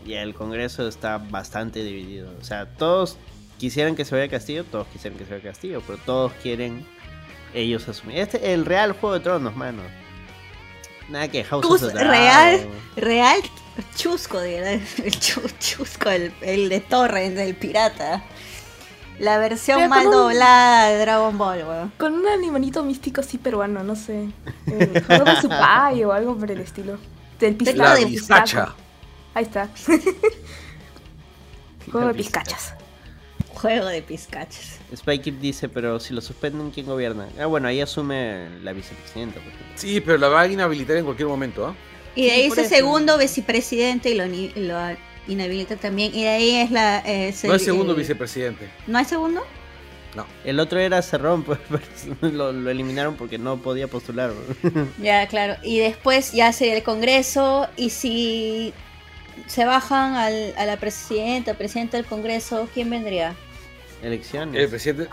Y 0.07 0.13
el 0.13 0.33
Congreso 0.33 0.87
está 0.87 1.17
bastante 1.17 1.83
dividido. 1.83 2.31
O 2.39 2.43
sea, 2.43 2.65
todos 2.65 3.17
quisieran 3.59 3.95
que 3.95 4.05
se 4.05 4.15
vaya 4.15 4.29
Castillo, 4.29 4.63
todos 4.63 4.87
quisieran 4.87 5.19
que 5.19 5.25
se 5.25 5.31
vaya 5.31 5.43
Castillo, 5.43 5.81
pero 5.85 5.99
todos 6.05 6.31
quieren 6.41 6.85
ellos 7.53 7.87
asumir. 7.89 8.19
Este 8.19 8.53
el 8.53 8.65
real 8.65 8.93
Juego 8.93 9.15
de 9.15 9.19
Tronos, 9.21 9.55
mano. 9.55 9.81
Nada 11.09 11.27
que 11.27 11.43
House 11.43 11.65
of 11.65 11.79
the 11.81 11.87
Dragon. 11.87 12.09
real. 12.11 12.67
Real 12.95 13.41
chusco, 13.95 14.39
de. 14.39 14.73
El 15.03 15.19
chu- 15.19 15.41
chusco, 15.59 16.09
el, 16.09 16.33
el 16.41 16.67
de 16.69 16.79
Torrent, 16.79 17.35
del 17.35 17.55
pirata. 17.55 18.23
La 19.19 19.37
versión 19.39 19.87
mal 19.89 20.05
un- 20.07 20.11
doblada 20.13 20.89
de 20.89 20.99
Dragon 20.99 21.37
Ball, 21.37 21.63
weón. 21.63 21.91
Con 21.97 22.13
un 22.13 22.27
animalito 22.27 22.83
místico 22.83 23.21
así 23.21 23.37
peruano, 23.37 23.83
no 23.83 23.95
sé. 23.95 24.29
Eh, 24.67 25.03
juego 25.07 25.25
de 25.25 25.41
su 25.41 25.49
pai 25.49 26.03
o 26.03 26.11
algo 26.11 26.37
por 26.37 26.51
el 26.51 26.59
estilo. 26.59 26.97
Del 27.39 27.55
pistacho. 27.55 27.77
La 27.77 27.95
de 27.95 28.05
bizcacha. 28.05 28.75
Ahí 29.37 29.43
está. 29.43 29.69
Juego 31.91 32.07
de 32.07 32.13
pizcachas. 32.15 32.73
Juego 33.53 33.85
de 33.85 34.01
pizcachas. 34.01 34.79
Spike 34.91 35.25
Kid 35.25 35.33
dice, 35.35 35.69
pero 35.69 35.99
si 35.99 36.15
lo 36.15 36.21
suspenden, 36.21 36.71
¿quién 36.71 36.87
gobierna? 36.87 37.27
Ah, 37.39 37.45
bueno, 37.45 37.67
ahí 37.67 37.79
asume 37.79 38.49
la 38.63 38.73
vicepresidenta. 38.73 39.35
por 39.39 39.49
ejemplo. 39.49 39.67
Sí, 39.75 40.01
pero 40.01 40.17
la 40.17 40.29
va 40.29 40.41
a 40.41 40.47
inhabilitar 40.47 40.97
en 40.97 41.03
cualquier 41.05 41.27
momento, 41.27 41.67
¿ah? 41.67 41.75
Y 42.15 42.23
de 42.23 42.29
Sí, 42.31 42.35
ahí 42.35 42.49
por 42.49 42.57
ese 42.59 42.69
segundo 42.77 43.15
vicepresidente 43.19 44.09
y 44.09 44.15
lo, 44.15 44.25
lo 44.25 44.97
inhabilita 45.27 45.75
también. 45.75 46.15
Y 46.15 46.23
de 46.23 46.29
ahí 46.29 46.55
es 46.55 46.71
la. 46.71 47.03
eh, 47.05 47.31
No 47.43 47.51
el- 47.51 47.55
es 47.57 47.63
segundo 47.65 47.93
el- 47.93 47.99
vicepresidente. 47.99 48.67
¿No 48.87 48.97
hay 48.97 49.05
segundo? 49.05 49.43
El 50.43 50.59
otro 50.59 50.79
era 50.79 50.99
Cerrón, 51.03 51.43
pues 51.43 51.59
pero 51.69 52.31
lo, 52.33 52.51
lo 52.51 52.71
eliminaron 52.71 53.15
porque 53.17 53.37
no 53.37 53.57
podía 53.57 53.87
postular. 53.87 54.31
Ya, 54.99 55.27
claro. 55.27 55.57
Y 55.61 55.77
después 55.77 56.31
ya 56.31 56.51
sería 56.53 56.75
el 56.75 56.81
Congreso. 56.81 57.67
Y 57.77 57.91
si 57.91 58.73
se 59.45 59.65
bajan 59.65 60.15
al, 60.15 60.53
a 60.57 60.65
la 60.65 60.77
presidenta, 60.77 61.53
presidente 61.53 61.97
del 61.97 62.05
Congreso, 62.05 62.67
¿quién 62.73 62.89
vendría? 62.89 63.35
Elecciones. 64.01 64.61
El 64.61 64.69
presidente. 64.69 65.09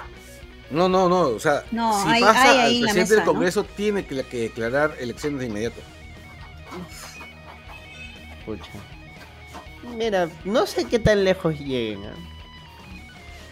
No, 0.71 0.89
no, 0.89 1.09
no. 1.09 1.21
O 1.29 1.39
sea, 1.41 1.63
No, 1.71 2.03
si 2.03 2.09
hay- 2.09 2.23
pasa 2.23 2.43
hay 2.43 2.59
ahí 2.59 2.81
la 2.81 2.87
presidente 2.87 3.01
mesa, 3.01 3.15
del 3.17 3.25
¿no? 3.25 3.33
Congreso, 3.33 3.65
tiene 3.65 4.07
que, 4.07 4.23
que 4.25 4.37
declarar 4.39 4.95
elecciones 4.99 5.41
de 5.41 5.47
inmediato. 5.47 5.81
Pucha. 8.45 8.65
Mira, 9.97 10.29
no 10.45 10.67
sé 10.67 10.85
qué 10.87 10.99
tan 10.99 11.25
lejos 11.25 11.59
lleguen. 11.59 12.05
¿ah? 12.07 12.15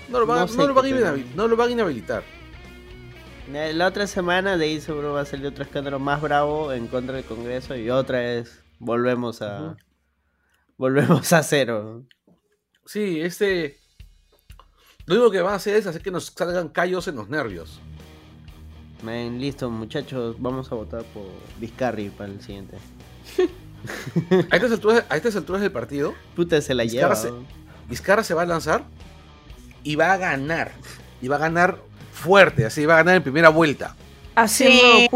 No 0.09 0.21
lo 0.21 0.27
van, 0.27 0.39
No 0.47 0.47
no 0.55 0.67
lo 0.69 0.75
van 0.75 1.25
no 1.37 1.49
lo 1.49 1.57
van 1.57 1.69
a 1.69 1.73
inhabilitar. 1.73 2.23
Eh, 3.53 3.73
La 3.75 3.87
otra 3.87 4.07
semana 4.07 4.57
de 4.57 4.65
ahí 4.67 4.81
seguro 4.81 5.13
va 5.15 5.23
a 5.23 5.25
salir 5.27 5.47
otro 5.47 5.65
escándalo 5.65 5.99
más 5.99 6.21
bravo 6.21 6.73
en 6.73 6.87
contra 6.89 7.17
del 7.17 7.25
Congreso 7.25 7.77
y 7.77 7.91
otra 7.91 8.19
vez 8.21 8.61
volvemos 8.79 9.43
a. 9.43 9.77
volvemos 10.83 11.33
a 11.33 11.45
cero. 11.45 12.03
Sí, 12.87 13.21
este. 13.21 13.79
Lo 15.07 15.15
único 15.15 15.31
que 15.31 15.41
van 15.41 15.53
a 15.53 15.57
hacer 15.57 15.77
es 15.77 15.87
hacer 15.87 16.03
que 16.03 16.11
nos 16.11 16.27
salgan 16.27 16.69
callos 16.71 17.07
en 17.07 17.15
los 17.15 17.29
nervios. 17.29 17.81
Man, 19.05 19.41
listo, 19.41 19.71
muchachos, 19.71 20.37
vamos 20.41 20.71
a 20.73 20.75
votar 20.75 21.05
por 21.15 21.25
Vizcarri 21.61 22.09
para 22.11 22.33
el 22.33 22.41
siguiente. 22.43 22.77
A 24.51 24.55
estas 24.57 24.71
alturas, 24.73 25.05
a 25.09 25.17
estas 25.17 25.35
alturas 25.35 25.61
del 25.61 25.73
partido, 25.73 26.15
Puta, 26.37 26.61
se 26.61 26.73
la 26.75 26.85
lleva. 26.85 27.17
Se- 27.17 27.33
Vizcarra 27.89 28.23
se 28.23 28.33
va 28.35 28.43
a 28.43 28.47
lanzar 28.47 28.85
y 29.83 29.97
va 29.97 30.13
a 30.13 30.17
ganar. 30.17 30.71
Y 31.21 31.27
va 31.29 31.35
a 31.37 31.41
ganar 31.41 31.79
fuerte, 32.13 32.65
así 32.65 32.87
va 32.87 32.95
a 32.95 32.97
ganar 32.99 33.17
en 33.17 33.23
primera 33.25 33.49
vuelta. 33.49 33.97
Haciendo 34.37 34.83
Sí, 34.99 35.09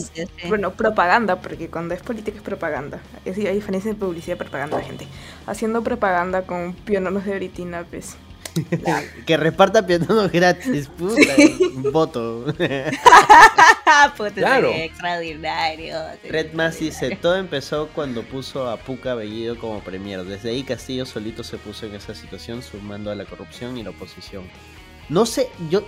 sí. 0.00 0.24
Bueno, 0.48 0.72
propaganda, 0.72 1.36
porque 1.40 1.68
cuando 1.68 1.94
es 1.94 2.02
política 2.02 2.36
es 2.36 2.42
propaganda. 2.42 3.00
Es, 3.24 3.36
hay 3.38 3.54
diferencia 3.54 3.92
de 3.92 3.98
publicidad 3.98 4.36
y 4.36 4.38
propaganda, 4.38 4.80
gente. 4.82 5.06
Haciendo 5.46 5.82
propaganda 5.82 6.42
con 6.42 6.74
piononos 6.74 7.24
de 7.24 7.34
britina, 7.36 7.84
pues. 7.88 8.16
Que 9.26 9.36
reparta 9.36 9.86
pianos 9.86 10.32
gratis, 10.32 10.88
puta, 10.98 11.20
voto. 11.92 12.46
Puta, 14.16 14.30
Claro. 14.34 14.70
extraordinario. 14.72 15.96
Red 16.28 16.52
Mass 16.54 16.78
dice, 16.78 17.16
todo 17.16 17.36
empezó 17.36 17.88
cuando 17.88 18.22
puso 18.22 18.68
a 18.68 18.76
Puca 18.78 19.14
Bellido 19.14 19.58
como 19.58 19.80
premier. 19.80 20.24
Desde 20.24 20.50
ahí 20.50 20.62
Castillo 20.64 21.06
solito 21.06 21.44
se 21.44 21.56
puso 21.58 21.86
en 21.86 21.94
esa 21.94 22.14
situación 22.14 22.62
sumando 22.62 23.10
a 23.10 23.14
la 23.14 23.24
corrupción 23.24 23.76
y 23.78 23.82
la 23.82 23.90
oposición. 23.90 24.44
No 25.08 25.26
sé, 25.26 25.48
yo... 25.70 25.82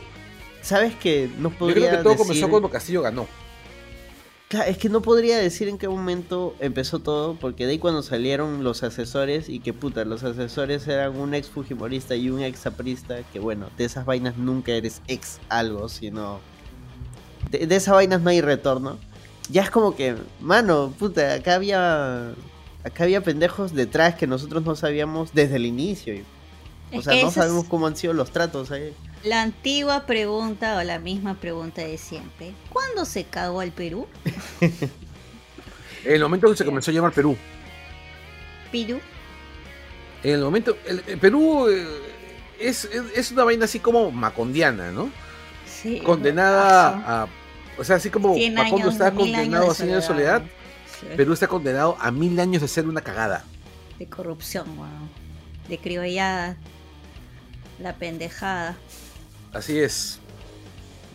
¿Sabes 0.61 0.95
que 0.97 1.31
no 1.39 1.51
Yo 1.51 1.57
podría 1.59 1.89
creo 1.89 1.91
que 1.91 2.03
todo 2.03 2.13
decir... 2.13 2.27
comenzó 2.27 2.49
cuando 2.51 2.71
Castillo 2.71 3.03
ganó. 3.03 3.29
Claro, 4.49 4.71
es 4.71 4.79
que 4.79 4.89
no 4.89 5.03
podría 5.03 5.37
decir 5.37 5.69
en 5.69 5.77
qué 5.77 5.89
momento 5.89 6.55
empezó 6.59 7.01
todo, 7.01 7.35
porque 7.39 7.67
de 7.67 7.73
ahí 7.73 7.79
cuando 7.79 8.03
salieron 8.03 8.65
los 8.65 8.83
asesores 8.83 9.51
y 9.51 9.61
que 9.61 9.75
puta, 9.75 10.07
los 10.07 10.25
asesores 10.25 10.89
eran 10.89 11.17
un 11.19 11.35
ex 11.35 11.49
fujimorista 11.51 12.17
y 12.17 12.31
un 12.31 12.41
ex 12.41 12.65
aprista, 12.67 13.19
que 13.31 13.41
bueno, 13.41 13.69
de 13.77 13.85
esas 13.85 14.07
vainas 14.07 14.39
nunca 14.39 14.73
eres 14.73 15.03
ex 15.07 15.39
algo, 15.51 15.91
sino... 15.91 16.41
De, 17.51 17.67
de 17.67 17.77
esas 17.77 17.93
vainas 17.95 18.23
no 18.23 18.31
hay 18.31 18.41
retorno. 18.41 18.97
Ya 19.51 19.63
es 19.63 19.71
como 19.71 19.95
que, 19.95 20.17
mano, 20.41 20.95
puta, 20.99 21.35
acá 21.35 21.55
había... 21.57 22.31
Acá 22.85 23.05
había 23.05 23.23
pendejos 23.23 23.75
detrás 23.75 24.15
que 24.15 24.27
nosotros 24.27 24.65
no 24.65 24.77
sabíamos 24.77 25.35
desde 25.35 25.57
el 25.57 25.67
inicio. 25.67 26.15
y- 26.15 26.25
o 26.97 27.03
sea, 27.03 27.13
no 27.23 27.31
sabemos 27.31 27.65
cómo 27.67 27.87
han 27.87 27.97
sido 27.97 28.15
los 28.15 28.31
tratos 28.31 28.71
ahí. 28.71 28.95
La 29.25 29.43
antigua 29.43 30.07
pregunta 30.07 30.77
o 30.79 30.83
la 30.83 30.99
misma 30.99 31.35
pregunta 31.35 31.83
de 31.83 31.99
siempre. 31.99 32.53
¿Cuándo 32.71 33.05
se 33.05 33.25
cagó 33.25 33.61
al 33.61 33.73
Perú? 33.73 34.07
En 34.61 34.73
el 36.05 36.21
momento 36.21 36.49
que 36.49 36.57
se 36.57 36.65
comenzó 36.65 36.91
a 36.91 36.95
llamar 36.95 37.13
Perú. 37.13 37.37
Perú. 38.71 39.01
En 40.23 40.35
el 40.35 40.41
momento, 40.41 40.77
el, 40.87 41.03
el 41.07 41.19
Perú 41.19 41.69
eh, 41.69 41.87
es, 42.61 42.85
es, 42.85 43.03
es 43.15 43.33
una 43.33 43.45
vaina 43.45 43.65
así 43.65 43.81
como 43.81 44.11
macondiana, 44.11 44.91
¿no? 44.93 45.11
Sí. 45.67 46.01
Condenada 46.01 47.23
a. 47.23 47.29
O 47.79 47.85
sea, 47.85 47.97
así 47.97 48.11
como 48.11 48.35
100 48.35 48.55
Macondo 48.55 48.91
está 48.91 49.13
condenado 49.13 49.63
a 49.63 49.67
años 49.67 49.77
100 49.77 49.89
años 49.91 50.03
de 50.03 50.07
soledad, 50.07 50.43
Sí. 51.01 51.07
Perú 51.17 51.33
está 51.33 51.47
condenado 51.47 51.97
a 52.01 52.11
mil 52.11 52.41
años 52.41 52.61
de 52.61 52.67
ser 52.67 52.89
una 52.89 53.03
cagada. 53.03 53.45
De 54.01 54.09
corrupción, 54.09 54.77
weón. 54.77 55.09
De 55.69 55.79
criollada. 55.79 56.57
La 57.79 57.95
pendejada. 57.95 58.77
Así 59.53 59.79
es. 59.79 60.19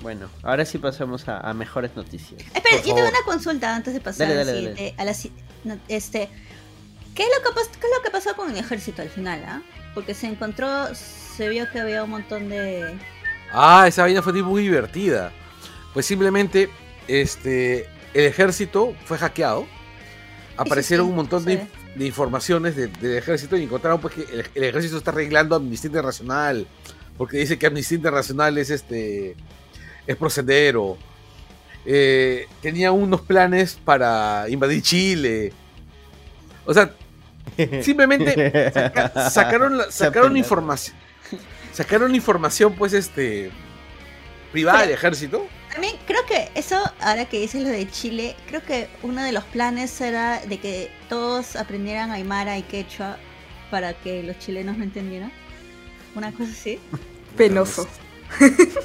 Bueno, 0.01 0.29
ahora 0.41 0.65
sí 0.65 0.77
pasamos 0.79 1.27
a, 1.29 1.39
a 1.39 1.53
mejores 1.53 1.95
noticias. 1.95 2.41
Espera, 2.53 2.77
yo 2.85 2.93
tengo 2.95 3.07
una 3.07 3.21
consulta 3.25 3.73
antes 3.75 3.93
de 3.93 4.01
pasar 4.01 4.27
Dale, 4.27 4.41
a 4.41 4.43
la 4.43 4.51
dale, 4.53 4.95
a 4.97 5.05
la 5.05 5.13
si- 5.13 5.31
no, 5.63 5.77
este, 5.87 6.27
¿qué 7.15 7.23
es, 7.23 7.29
lo 7.29 7.49
que 7.53 7.61
¿Qué 7.79 7.87
es 7.87 7.91
lo 7.97 8.03
que 8.03 8.09
pasó 8.11 8.35
con 8.35 8.51
el 8.51 8.57
ejército 8.57 9.01
al 9.01 9.09
final? 9.09 9.41
ah? 9.47 9.61
Porque 9.93 10.13
se 10.13 10.27
encontró, 10.27 10.93
se 10.93 11.47
vio 11.47 11.69
que 11.71 11.79
había 11.79 12.03
un 12.03 12.09
montón 12.09 12.49
de... 12.49 12.97
Ah, 13.53 13.85
esa 13.87 14.01
vaina 14.01 14.21
fue 14.21 14.33
muy 14.43 14.63
divertida. 14.63 15.31
Pues 15.93 16.05
simplemente, 16.05 16.69
este, 17.07 17.87
el 18.13 18.25
ejército 18.25 18.93
fue 19.05 19.17
hackeado. 19.19 19.67
Aparecieron 20.57 21.05
sí, 21.05 21.09
un 21.11 21.15
montón 21.15 21.45
de, 21.45 21.65
de 21.95 22.05
informaciones 22.05 22.75
de- 22.75 22.87
del 22.87 23.17
ejército 23.17 23.55
y 23.55 23.63
encontraron 23.63 24.01
pues 24.01 24.15
que 24.15 24.21
el, 24.23 24.45
el 24.53 24.63
ejército 24.65 24.97
está 24.97 25.11
arreglando 25.11 25.55
Amnistía 25.55 25.87
Internacional. 25.89 26.67
Porque 27.17 27.37
dice 27.37 27.57
que 27.59 27.67
Amnistía 27.67 27.97
Internacional 27.97 28.57
es 28.57 28.69
este. 28.69 29.35
es 30.07 30.15
procedero. 30.15 30.97
Eh, 31.85 32.47
tenía 32.61 32.91
unos 32.91 33.21
planes 33.21 33.77
para 33.83 34.45
invadir 34.49 34.81
Chile. 34.81 35.53
O 36.65 36.73
sea, 36.73 36.91
simplemente 37.81 38.71
saca- 38.71 39.29
sacaron, 39.29 39.77
la- 39.77 39.91
sacaron 39.91 40.37
información. 40.37 40.95
Sacaron 41.73 42.13
información, 42.15 42.73
pues, 42.75 42.93
este. 42.93 43.51
privada 44.51 44.79
del 44.79 44.87
Pero- 44.89 44.97
ejército. 44.97 45.47
También 45.71 45.95
creo 46.05 46.23
que 46.27 46.51
eso, 46.53 46.79
ahora 47.01 47.25
que 47.25 47.39
dices 47.39 47.63
lo 47.63 47.69
de 47.69 47.89
Chile, 47.89 48.35
creo 48.47 48.61
que 48.61 48.87
uno 49.01 49.23
de 49.23 49.31
los 49.31 49.43
planes 49.45 49.99
era 50.01 50.39
de 50.45 50.59
que 50.59 50.91
todos 51.09 51.55
aprendieran 51.55 52.11
Aymara 52.11 52.59
y 52.59 52.61
Quechua 52.61 53.17
para 53.71 53.95
que 53.95 54.21
los 54.21 54.37
chilenos 54.37 54.77
no 54.77 54.83
entendieran. 54.83 55.31
Una 56.15 56.31
cosa 56.31 56.51
así. 56.51 56.79
Penoso. 57.37 57.87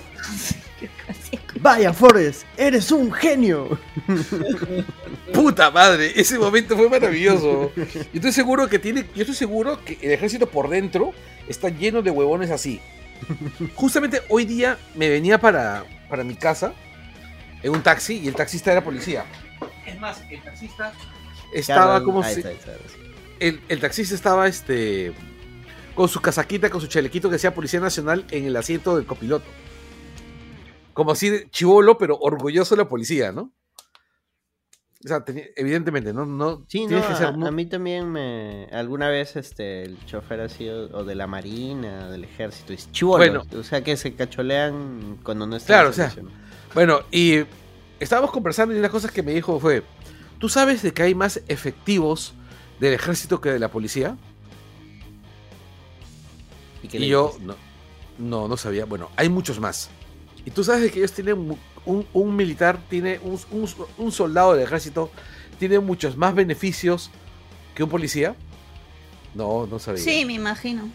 Vaya, 1.61 1.93
Forrest, 1.93 2.45
eres 2.57 2.93
un 2.93 3.13
genio. 3.13 3.79
Puta 5.35 5.71
madre, 5.71 6.13
ese 6.15 6.39
momento 6.39 6.77
fue 6.77 6.89
maravilloso. 6.89 7.73
Yo 7.75 8.09
estoy 8.15 8.33
seguro 8.33 8.69
que 8.69 8.79
tiene. 8.79 9.05
Yo 9.15 9.23
estoy 9.23 9.35
seguro 9.35 9.85
que 9.85 9.99
el 10.01 10.13
ejército 10.13 10.49
por 10.49 10.69
dentro 10.69 11.13
está 11.49 11.69
lleno 11.69 12.03
de 12.03 12.11
huevones 12.11 12.51
así. 12.51 12.81
Justamente 13.75 14.23
hoy 14.29 14.45
día 14.45 14.79
me 14.95 15.09
venía 15.09 15.41
para, 15.41 15.85
para 16.09 16.23
mi 16.23 16.35
casa 16.35 16.73
en 17.63 17.73
un 17.73 17.83
taxi 17.83 18.19
y 18.19 18.29
el 18.29 18.35
taxista 18.35 18.71
era 18.71 18.85
policía. 18.85 19.25
Es 19.85 19.99
más, 19.99 20.23
el 20.31 20.41
taxista 20.43 20.93
estaba 21.53 22.05
como 22.05 22.23
ahí 22.23 22.37
si. 22.37 22.43
el, 23.41 23.61
el 23.69 23.81
taxista 23.81 24.15
estaba 24.15 24.47
este 24.47 25.13
con 25.99 26.09
su 26.09 26.21
casaquita, 26.21 26.71
con 26.71 26.81
su 26.81 26.87
chalequito 26.87 27.29
que 27.29 27.33
decía 27.33 27.53
Policía 27.53 27.81
Nacional 27.81 28.25
en 28.31 28.45
el 28.45 28.55
asiento 28.55 28.95
del 28.97 29.05
copiloto. 29.05 29.47
Como 30.95 31.11
así 31.11 31.51
chivolo, 31.51 31.99
pero 31.99 32.17
orgulloso 32.21 32.77
de 32.77 32.85
la 32.85 32.89
policía, 32.89 33.33
¿no? 33.33 33.53
O 35.05 35.09
sea, 35.09 35.25
evidentemente, 35.57 36.13
¿no? 36.13 36.25
no 36.25 36.65
Sí, 36.69 36.87
no, 36.87 37.05
que 37.05 37.15
ser 37.17 37.27
a, 37.27 37.33
mí 37.33 37.67
también 37.67 38.13
me... 38.13 38.69
Alguna 38.71 39.09
vez 39.09 39.35
este, 39.35 39.83
el 39.83 39.99
chofer 40.07 40.41
ha 40.41 40.49
sido 40.49 40.89
o 40.97 41.03
de 41.03 41.17
la 41.17 41.27
marina, 41.27 42.09
del 42.09 42.23
ejército, 42.23 42.73
y 42.73 42.77
chivolos, 42.77 43.29
Bueno. 43.29 43.61
o 43.61 43.65
sea 43.65 43.83
que 43.83 43.97
se 43.97 44.15
cacholean 44.15 45.19
cuando 45.25 45.49
no 45.49 45.57
están 45.57 45.75
Claro, 45.75 45.91
o 45.91 45.93
sea. 45.93 46.15
Bueno, 46.75 47.01
y 47.11 47.41
estábamos 47.99 48.31
conversando 48.31 48.73
y 48.73 48.77
una 48.77 48.83
de 48.83 48.89
las 48.89 48.93
cosas 48.93 49.11
que 49.11 49.25
me 49.25 49.33
dijo 49.33 49.59
fue, 49.59 49.83
¿tú 50.39 50.49
sabes 50.49 50.81
de 50.83 50.93
que 50.93 51.03
hay 51.03 51.17
más 51.17 51.43
efectivos 51.49 52.35
del 52.79 52.93
ejército 52.93 53.41
que 53.41 53.51
de 53.51 53.59
la 53.59 53.73
policía? 53.73 54.17
¿Y, 56.83 56.89
qué 56.89 56.97
Y 56.99 57.01
le 57.01 57.07
yo 57.09 57.37
no, 57.43 57.55
no, 58.19 58.49
no 58.49 58.57
sabía. 58.57 58.85
Bueno, 58.85 59.11
hay 59.17 59.29
muchos 59.29 59.59
más. 59.61 59.91
Y 60.45 60.51
tú 60.51 60.65
sabes 60.65 60.83
de 60.83 60.91
que 60.91 60.99
ellos 61.01 61.13
tienen 61.13 61.39
mu- 61.39 61.57
un, 61.85 62.07
un 62.13 62.35
militar, 62.37 62.79
tiene 62.89 63.19
un, 63.23 63.39
un- 63.51 63.69
un 63.99 64.13
soldado 64.13 64.55
del 64.55 64.63
ejército, 64.65 65.11
tiene 65.59 65.79
muchos 65.81 66.17
más 66.17 66.35
beneficios 66.35 67.11
que 67.75 67.83
un 67.83 67.91
policía. 67.91 68.35
No, 69.35 69.67
no 69.67 69.79
sabía. 69.79 70.03
Sí, 70.03 70.25
me 70.25 70.35
imagino. 70.35 70.89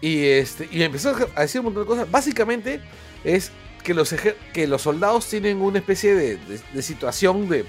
Y 0.00 0.24
este 0.26 0.68
y 0.70 0.82
empezó 0.82 1.14
a 1.34 1.40
decir 1.42 1.60
un 1.60 1.66
montón 1.66 1.82
de 1.82 1.86
cosas. 1.88 2.10
Básicamente 2.10 2.80
es 3.24 3.50
que 3.82 3.94
los 3.94 4.12
ejer- 4.12 4.36
que 4.52 4.66
los 4.68 4.82
soldados 4.82 5.26
tienen 5.26 5.60
una 5.60 5.78
especie 5.78 6.14
de, 6.14 6.36
de- 6.36 6.60
de 6.72 6.82
situación 6.82 7.48
de, 7.48 7.64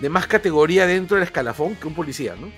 de 0.00 0.08
más 0.08 0.26
categoría 0.26 0.86
dentro 0.86 1.16
del 1.16 1.24
escalafón 1.24 1.76
que 1.76 1.86
un 1.86 1.94
policía, 1.94 2.34
¿no? 2.40 2.50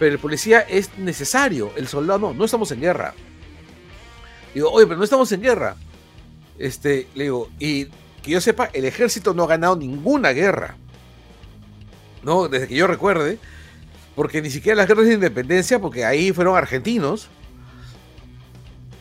Pero 0.00 0.14
el 0.14 0.18
policía 0.18 0.60
es 0.60 0.96
necesario, 0.96 1.72
el 1.76 1.86
soldado 1.86 2.18
no, 2.18 2.32
no 2.32 2.46
estamos 2.46 2.72
en 2.72 2.80
guerra. 2.80 3.12
Digo, 4.54 4.70
oye, 4.70 4.86
pero 4.86 4.96
no 4.96 5.04
estamos 5.04 5.30
en 5.30 5.42
guerra. 5.42 5.76
Este, 6.58 7.06
le 7.14 7.24
digo, 7.24 7.50
y 7.58 7.84
que 8.22 8.30
yo 8.30 8.40
sepa, 8.40 8.70
el 8.72 8.86
ejército 8.86 9.34
no 9.34 9.44
ha 9.44 9.48
ganado 9.48 9.76
ninguna 9.76 10.30
guerra. 10.30 10.78
No, 12.22 12.48
desde 12.48 12.66
que 12.66 12.76
yo 12.76 12.86
recuerde. 12.86 13.38
Porque 14.16 14.40
ni 14.40 14.48
siquiera 14.48 14.76
las 14.76 14.88
guerras 14.88 15.04
de 15.04 15.12
independencia, 15.12 15.78
porque 15.78 16.06
ahí 16.06 16.32
fueron 16.32 16.56
argentinos. 16.56 17.28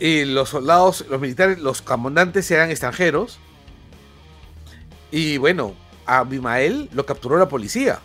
Y 0.01 0.25
los 0.25 0.49
soldados, 0.49 1.05
los 1.09 1.21
militares, 1.21 1.59
los 1.59 1.81
comandantes 1.81 2.51
eran 2.51 2.71
extranjeros. 2.71 3.39
Y 5.11 5.37
bueno, 5.37 5.75
a 6.05 6.17
Abimael 6.17 6.89
lo 6.91 7.05
capturó 7.05 7.37
la 7.37 7.47
policía. 7.47 8.01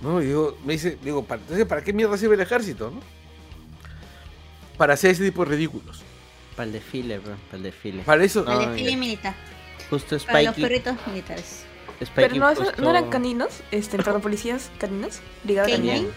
¿No? 0.00 0.22
Y 0.22 0.26
digo, 0.26 0.56
me 0.64 0.74
dice, 0.74 0.96
digo, 1.02 1.24
¿para, 1.24 1.40
entonces, 1.42 1.66
¿para 1.66 1.82
qué 1.82 1.92
mierda 1.92 2.16
sirve 2.16 2.34
el 2.36 2.40
ejército? 2.40 2.90
¿no? 2.90 3.00
Para 4.76 4.94
hacer 4.94 5.10
ese 5.10 5.24
tipo 5.24 5.44
de 5.44 5.50
ridículos. 5.52 6.02
Para 6.54 6.66
el 6.66 6.72
desfile, 6.72 7.18
bro, 7.18 7.34
para 7.46 7.56
el 7.56 7.62
desfile. 7.64 8.02
Para 8.02 8.24
eso. 8.24 8.44
No, 8.44 8.60
el 8.60 8.68
desfile 8.70 8.96
militar. 8.96 9.34
Justo 9.90 10.18
Para 10.18 10.42
los 10.42 10.52
Spikey, 10.54 10.62
perritos 10.62 10.96
militares. 11.06 11.64
Spikey 12.04 12.12
Pero 12.14 12.34
no, 12.36 12.50
eso- 12.50 12.64
justo- 12.64 12.82
no 12.82 12.90
eran 12.90 13.10
caninos, 13.10 13.60
este, 13.70 13.96
perdón, 13.96 14.20
policías 14.22 14.70
caninos, 14.78 15.20
brigada 15.44 15.68
canina. 15.68 15.94
También. 15.94 16.12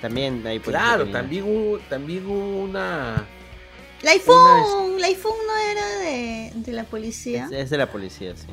También 0.00 0.46
hay 0.46 0.58
policía 0.58 0.84
Claro, 0.84 1.06
también 1.10 1.44
hubo, 1.44 1.78
también 1.88 2.26
hubo 2.26 2.64
una. 2.64 3.24
La 4.02 4.10
iPhone, 4.10 5.00
la 5.00 5.06
iPhone 5.06 5.32
no 5.46 5.56
era 5.56 5.88
de, 6.00 6.52
de 6.54 6.72
la 6.72 6.84
policía. 6.84 7.46
Es, 7.46 7.52
es 7.52 7.70
de 7.70 7.78
la 7.78 7.90
policía, 7.90 8.34
sí. 8.36 8.46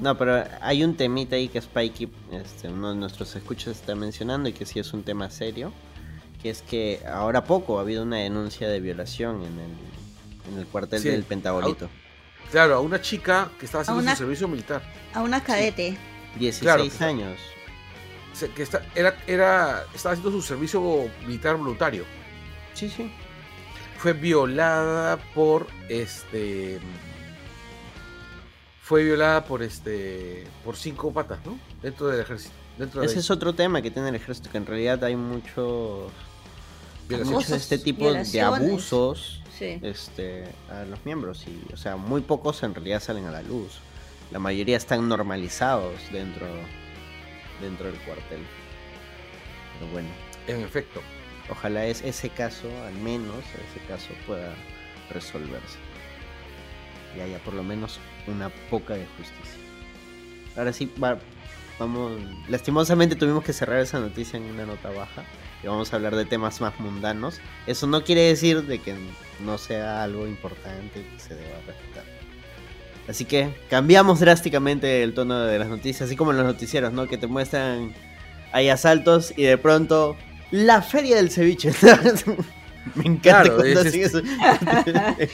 No, 0.00 0.16
pero 0.18 0.44
hay 0.60 0.84
un 0.84 0.96
temita 0.96 1.36
ahí 1.36 1.48
que 1.48 1.60
Spikey, 1.60 2.10
este, 2.32 2.68
uno 2.68 2.90
de 2.90 2.96
nuestros 2.96 3.34
escuchas 3.34 3.68
está 3.76 3.94
mencionando 3.94 4.48
y 4.48 4.52
que 4.52 4.66
sí 4.66 4.78
es 4.78 4.92
un 4.92 5.02
tema 5.02 5.30
serio, 5.30 5.72
que 6.42 6.50
es 6.50 6.62
que 6.62 7.00
ahora 7.10 7.44
poco 7.44 7.78
ha 7.78 7.82
habido 7.82 8.02
una 8.02 8.16
denuncia 8.18 8.68
de 8.68 8.80
violación 8.80 9.36
en 9.42 9.58
el, 9.58 10.52
en 10.52 10.58
el 10.58 10.66
cuartel 10.66 11.00
Sí, 11.00 11.08
del 11.08 11.24
Pentagonito. 11.24 11.88
Claro, 12.50 12.74
a 12.76 12.80
una 12.80 13.00
chica 13.00 13.50
que 13.58 13.64
estaba 13.66 13.82
haciendo 13.82 14.02
una- 14.02 14.12
su 14.12 14.18
servicio 14.24 14.48
militar. 14.48 14.82
A 15.14 15.22
una 15.22 15.42
cadete. 15.42 15.96
16 16.38 16.60
Claro, 16.62 16.84
pues, 16.84 17.00
años. 17.02 17.38
Que 18.54 18.62
está, 18.62 18.82
era, 18.94 19.16
era, 19.26 19.84
estaba 19.94 20.14
haciendo 20.14 20.30
su 20.30 20.42
servicio 20.42 21.08
militar 21.26 21.56
voluntario. 21.56 22.04
Sí, 22.74 22.88
sí. 22.90 23.10
Fue 23.98 24.14
violada 24.14 25.16
por 25.34 25.66
este. 25.88 26.80
Fue 28.92 29.04
violada 29.04 29.42
por 29.46 29.62
este. 29.62 30.44
por 30.66 30.76
cinco 30.76 31.10
patas, 31.14 31.38
¿no? 31.46 31.58
Dentro 31.80 32.08
del 32.08 32.20
ejército. 32.20 32.52
Dentro 32.76 33.00
de 33.00 33.06
Ese 33.06 33.20
es 33.20 33.30
otro 33.30 33.54
tema 33.54 33.80
que 33.80 33.90
tiene 33.90 34.10
el 34.10 34.16
ejército, 34.16 34.50
que 34.50 34.58
en 34.58 34.66
realidad 34.66 35.02
hay 35.02 35.16
muchos, 35.16 36.12
muchos 37.08 37.48
de 37.48 37.56
este 37.56 37.78
tipo 37.78 38.12
de 38.12 38.40
abusos 38.42 39.40
Sí. 39.58 39.78
este, 39.80 40.44
a 40.70 40.84
los 40.84 41.02
miembros. 41.06 41.42
Y, 41.48 41.72
o 41.72 41.76
sea, 41.78 41.96
muy 41.96 42.20
pocos 42.20 42.62
en 42.64 42.74
realidad 42.74 43.00
salen 43.00 43.24
a 43.24 43.30
la 43.30 43.40
luz. 43.40 43.78
La 44.30 44.38
mayoría 44.38 44.76
están 44.76 45.08
normalizados 45.08 45.94
dentro, 46.12 46.46
dentro 47.62 47.86
del 47.86 47.98
cuartel. 48.00 48.40
Pero 49.78 49.90
bueno, 49.90 50.08
En 50.48 50.60
efecto. 50.60 51.00
ojalá 51.50 51.86
es, 51.86 52.02
ese 52.02 52.28
caso, 52.28 52.68
al 52.86 52.94
menos 52.96 53.38
ese 53.70 53.86
caso, 53.86 54.08
pueda 54.26 54.54
resolverse. 55.08 55.78
Y 57.16 57.20
haya 57.20 57.38
por 57.38 57.54
lo 57.54 57.62
menos 57.62 57.98
una 58.26 58.48
poca 58.70 58.94
de 58.94 59.06
justicia. 59.16 59.58
Ahora 60.56 60.72
sí, 60.72 60.90
va- 61.02 61.18
vamos. 61.78 62.12
Lastimosamente 62.48 63.16
tuvimos 63.16 63.44
que 63.44 63.52
cerrar 63.52 63.80
esa 63.80 63.98
noticia 64.00 64.36
en 64.36 64.44
una 64.44 64.66
nota 64.66 64.90
baja. 64.90 65.24
Y 65.62 65.68
vamos 65.68 65.92
a 65.92 65.96
hablar 65.96 66.16
de 66.16 66.24
temas 66.24 66.60
más 66.60 66.78
mundanos. 66.80 67.40
Eso 67.66 67.86
no 67.86 68.02
quiere 68.04 68.22
decir 68.22 68.62
de 68.64 68.80
que 68.80 68.94
no 69.44 69.58
sea 69.58 70.02
algo 70.02 70.26
importante 70.26 71.02
que 71.14 71.20
se 71.20 71.34
deba 71.36 71.56
respetar. 71.66 72.04
Así 73.08 73.24
que 73.24 73.54
cambiamos 73.70 74.20
drásticamente 74.20 75.02
el 75.02 75.14
tono 75.14 75.40
de 75.40 75.58
las 75.58 75.68
noticias, 75.68 76.02
así 76.02 76.16
como 76.16 76.30
en 76.32 76.38
los 76.38 76.46
noticieros, 76.46 76.92
¿no? 76.92 77.06
Que 77.06 77.16
te 77.18 77.26
muestran 77.28 77.92
hay 78.52 78.68
asaltos 78.68 79.32
y 79.36 79.42
de 79.44 79.56
pronto 79.56 80.16
la 80.50 80.82
feria 80.82 81.16
del 81.16 81.30
ceviche. 81.30 81.72
Me 82.94 83.04
encanta 83.04 83.42
Claro, 83.44 83.56
cuando 83.56 83.80
es 83.80 83.86
hacen 83.86 84.02
eso. 84.02 84.22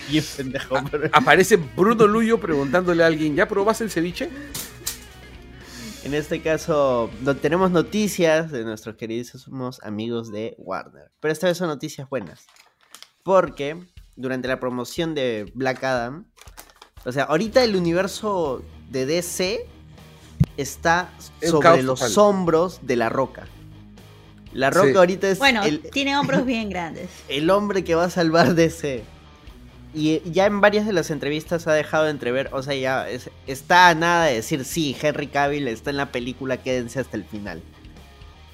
Bien 0.09 0.25
pendejo, 0.37 0.77
pero- 0.91 1.09
Aparece 1.13 1.57
Bruno 1.57 2.07
Luyo 2.07 2.39
preguntándole 2.39 3.03
a 3.03 3.07
alguien, 3.07 3.35
¿ya 3.37 3.49
probaste 3.49 3.85
el 3.85 3.91
ceviche? 3.91 4.29
En 6.05 6.15
este 6.15 6.41
caso, 6.41 7.11
no, 7.23 7.37
tenemos 7.37 7.71
noticias 7.71 8.51
de 8.51 8.65
nuestros 8.65 8.97
queridísimos 8.97 9.81
amigos 9.83 10.31
de 10.33 10.55
Warner. 10.59 11.11
Pero 11.21 11.33
esta 11.33 11.49
vez 11.49 11.59
son 11.59 11.69
noticias 11.69 12.09
buenas. 12.09 12.47
Porque 13.23 13.79
durante 14.17 14.49
la 14.49 14.59
promoción 14.59 15.15
de 15.15 15.51
Black 15.55 15.85
Adam, 15.85 16.25
o 17.05 17.13
sea, 17.13 17.25
ahorita 17.25 17.63
el 17.63 17.77
universo 17.77 18.63
de 18.91 19.07
DC 19.07 19.67
está 20.57 21.11
sobre 21.43 21.83
los 21.83 22.17
hombros 22.17 22.81
de 22.83 22.97
la 22.97 23.09
roca. 23.09 23.47
La 24.53 24.71
roca 24.71 24.91
Sí. 24.91 24.97
ahorita 24.97 25.29
es 25.29 25.39
Bueno, 25.39 25.63
el, 25.65 25.81
tiene 25.81 26.17
hombros 26.17 26.45
bien 26.47 26.71
grandes. 26.71 27.09
el 27.29 27.51
hombre 27.51 27.85
que 27.85 27.95
va 27.95 28.05
a 28.05 28.11
salvar 28.11 28.55
DC. 28.55 29.03
Y 29.95 30.21
ya 30.31 30.47
en 30.47 30.61
varias 30.61 30.87
de 30.87 30.93
las 30.93 31.11
entrevistas 31.11 31.67
ha 31.67 31.73
dejado 31.73 32.05
de 32.05 32.11
entrever, 32.11 32.51
o 32.53 32.63
sea, 32.63 32.75
ya 32.75 33.09
es- 33.09 33.31
está 33.47 33.89
a 33.89 33.95
nada 33.95 34.27
de 34.27 34.35
decir, 34.35 34.65
sí, 34.65 34.95
Henry 35.01 35.29
Cavill 35.29 35.67
está 35.69 35.91
en 35.91 35.97
la 35.97 36.13
película, 36.13 36.59
quédense 36.59 37.01
hasta 37.01 37.17
el 37.17 37.25
final. 37.25 37.63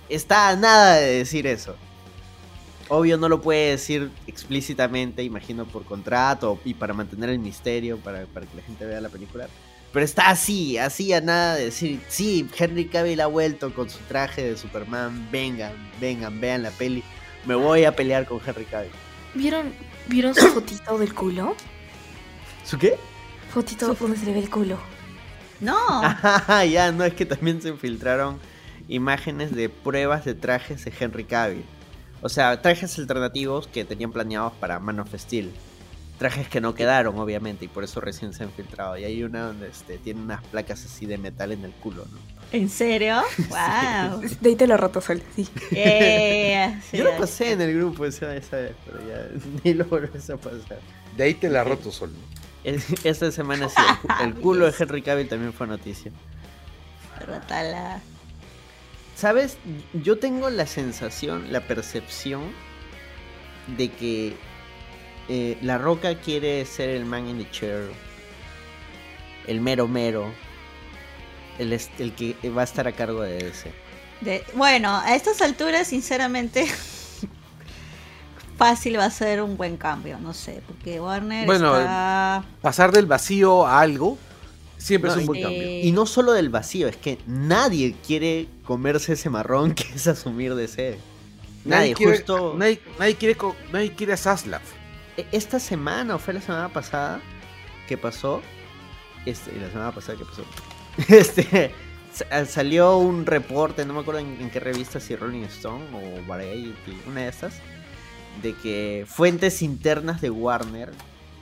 Está 0.08 0.48
a 0.50 0.56
nada 0.56 0.94
de 0.96 1.06
decir 1.18 1.46
eso. 1.46 1.74
Obvio 2.88 3.16
no 3.16 3.28
lo 3.28 3.40
puede 3.40 3.70
decir 3.70 4.10
explícitamente, 4.26 5.22
imagino 5.22 5.64
por 5.64 5.84
contrato 5.84 6.58
y 6.64 6.74
para 6.74 6.92
mantener 6.92 7.30
el 7.30 7.38
misterio, 7.38 7.96
para, 7.98 8.26
para 8.26 8.46
que 8.46 8.56
la 8.56 8.62
gente 8.62 8.84
vea 8.84 9.00
la 9.00 9.08
película. 9.08 9.48
Pero 9.94 10.04
está 10.04 10.28
así, 10.28 10.76
así 10.76 11.12
a 11.12 11.20
nada 11.20 11.54
de 11.54 11.66
decir, 11.66 12.00
sí, 12.08 12.48
Henry 12.58 12.86
Cavill 12.86 13.20
ha 13.20 13.28
vuelto 13.28 13.72
con 13.72 13.88
su 13.88 14.00
traje 14.00 14.42
de 14.42 14.56
Superman, 14.56 15.28
vengan, 15.30 15.72
vengan, 16.00 16.40
vean 16.40 16.64
la 16.64 16.72
peli. 16.72 17.04
Me 17.46 17.54
voy 17.54 17.84
a 17.84 17.94
pelear 17.94 18.26
con 18.26 18.40
Henry 18.44 18.64
Cavill. 18.64 18.90
¿Vieron, 19.34 19.72
¿Vieron 20.08 20.34
su 20.34 20.46
fotito 20.54 20.98
del 20.98 21.14
culo? 21.14 21.54
¿Su 22.64 22.76
qué? 22.76 22.98
Fotito 23.50 23.94
donde 23.94 24.16
se 24.16 24.26
le 24.26 24.32
ve 24.32 24.40
el 24.40 24.50
culo. 24.50 24.78
No. 25.60 25.76
Ah, 25.78 26.64
ya, 26.70 26.90
no, 26.90 27.04
es 27.04 27.14
que 27.14 27.24
también 27.24 27.62
se 27.62 27.68
infiltraron 27.68 28.40
imágenes 28.88 29.54
de 29.54 29.68
pruebas 29.68 30.24
de 30.24 30.34
trajes 30.34 30.84
de 30.84 30.92
Henry 30.98 31.22
Cavill. 31.22 31.64
O 32.20 32.28
sea, 32.28 32.60
trajes 32.60 32.98
alternativos 32.98 33.68
que 33.68 33.84
tenían 33.84 34.10
planeados 34.10 34.54
para 34.54 34.80
Man 34.80 34.98
of 34.98 35.14
Steel. 35.14 35.52
Trajes 36.18 36.48
que 36.48 36.60
no 36.60 36.74
quedaron, 36.74 37.18
obviamente, 37.18 37.64
y 37.64 37.68
por 37.68 37.82
eso 37.84 38.00
recién 38.00 38.32
se 38.32 38.44
han 38.44 38.50
filtrado. 38.52 38.96
Y 38.96 39.04
hay 39.04 39.22
una 39.24 39.46
donde 39.46 39.68
este, 39.68 39.98
tiene 39.98 40.20
unas 40.20 40.42
placas 40.44 40.84
así 40.84 41.06
de 41.06 41.18
metal 41.18 41.50
en 41.52 41.64
el 41.64 41.72
culo, 41.72 42.04
¿no? 42.10 42.18
¿En 42.52 42.68
serio? 42.68 43.20
¡Wow! 43.48 44.20
De 44.40 44.50
ahí 44.50 44.56
te 44.56 44.66
lo 44.68 44.76
roto, 44.76 45.00
Sol, 45.00 45.20
sí. 45.34 45.48
Eh, 45.72 46.80
sí, 46.88 46.98
Yo 46.98 47.04
lo 47.04 47.16
pasé 47.16 47.52
en 47.52 47.60
el 47.62 47.74
grupo 47.76 48.06
esa, 48.06 48.26
vez, 48.28 48.46
pero 48.50 49.00
ya 49.08 49.26
ni 49.64 49.74
lo 49.74 49.84
volvés 49.86 50.30
a 50.30 50.36
pasar. 50.36 50.78
De 51.16 51.24
ahí 51.24 51.34
te 51.34 51.48
la 51.48 51.64
roto 51.64 51.90
solo. 51.90 52.12
Es- 52.62 53.04
Esta 53.04 53.32
semana 53.32 53.68
sí, 53.68 53.82
el, 54.20 54.28
el 54.28 54.34
culo 54.34 54.66
de 54.70 54.74
Henry 54.78 55.02
Cavill 55.02 55.28
también 55.28 55.52
fue 55.52 55.66
noticia. 55.66 56.12
Rotala. 57.26 58.00
¿Sabes? 59.16 59.56
Yo 59.92 60.18
tengo 60.18 60.48
la 60.50 60.66
sensación, 60.66 61.52
la 61.52 61.60
percepción 61.60 62.42
de 63.76 63.88
que 63.90 64.36
eh, 65.28 65.58
La 65.62 65.78
Roca 65.78 66.14
quiere 66.16 66.64
ser 66.66 66.90
el 66.90 67.04
man 67.04 67.28
in 67.28 67.38
the 67.38 67.50
chair, 67.50 67.90
el 69.46 69.60
mero 69.60 69.88
mero, 69.88 70.26
el, 71.58 71.72
el 71.72 72.12
que 72.14 72.36
va 72.50 72.62
a 72.62 72.64
estar 72.64 72.86
a 72.88 72.92
cargo 72.92 73.22
de 73.22 73.48
ese. 73.48 73.72
De- 74.20 74.44
bueno, 74.54 75.00
a 75.04 75.14
estas 75.14 75.42
alturas, 75.42 75.88
sinceramente, 75.88 76.66
fácil 78.56 78.98
va 78.98 79.06
a 79.06 79.10
ser 79.10 79.42
un 79.42 79.56
buen 79.56 79.76
cambio, 79.76 80.18
no 80.18 80.32
sé, 80.32 80.62
porque 80.66 81.00
Warner 81.00 81.46
Bueno, 81.46 81.76
está... 81.76 82.44
Pasar 82.62 82.92
del 82.92 83.06
vacío 83.06 83.66
a 83.66 83.80
algo 83.80 84.16
siempre 84.78 85.10
No, 85.10 85.16
es 85.16 85.20
un 85.20 85.26
buen 85.26 85.40
eh, 85.40 85.42
cambio. 85.42 85.80
Y 85.80 85.92
no 85.92 86.06
solo 86.06 86.32
del 86.32 86.50
vacío, 86.50 86.88
es 86.88 86.96
que 86.96 87.18
nadie 87.26 87.94
quiere 88.06 88.48
comerse 88.64 89.14
ese 89.14 89.30
marrón 89.30 89.74
que 89.74 89.84
es 89.94 90.06
asumir 90.06 90.54
de 90.54 90.64
ese. 90.64 90.98
Nadie, 91.64 91.94
quiere, 91.94 92.18
justo 92.18 92.54
nadie, 92.56 92.80
nadie 92.98 93.16
quiere, 93.16 93.36
nadie 93.72 93.94
quiere 93.94 94.12
a 94.12 94.16
Zaslav. 94.18 94.60
E- 95.16 95.26
esta 95.32 95.58
semana 95.60 96.14
o 96.16 96.18
fue 96.18 96.34
la 96.34 96.40
semana 96.40 96.68
pasada 96.68 97.20
que 97.88 97.96
pasó, 97.96 98.42
este, 99.26 99.52
la 99.60 99.68
semana 99.70 99.92
pasada 99.92 100.18
que 100.18 100.24
pasó, 100.24 100.44
este, 101.08 101.72
sa- 102.12 102.46
salió 102.46 102.98
un 102.98 103.26
reporte, 103.26 103.84
no 103.84 103.94
me 103.94 104.00
acuerdo 104.00 104.20
en, 104.20 104.40
en 104.40 104.50
qué 104.50 104.60
revista, 104.60 105.00
si 105.00 105.16
Rolling 105.16 105.42
Stone 105.44 105.84
o 105.92 106.26
Variety, 106.26 107.00
una 107.06 107.22
de 107.22 107.28
estas, 107.28 107.54
de 108.42 108.54
que 108.54 109.04
fuentes 109.08 109.62
internas 109.62 110.20
de 110.20 110.30
Warner, 110.30 110.90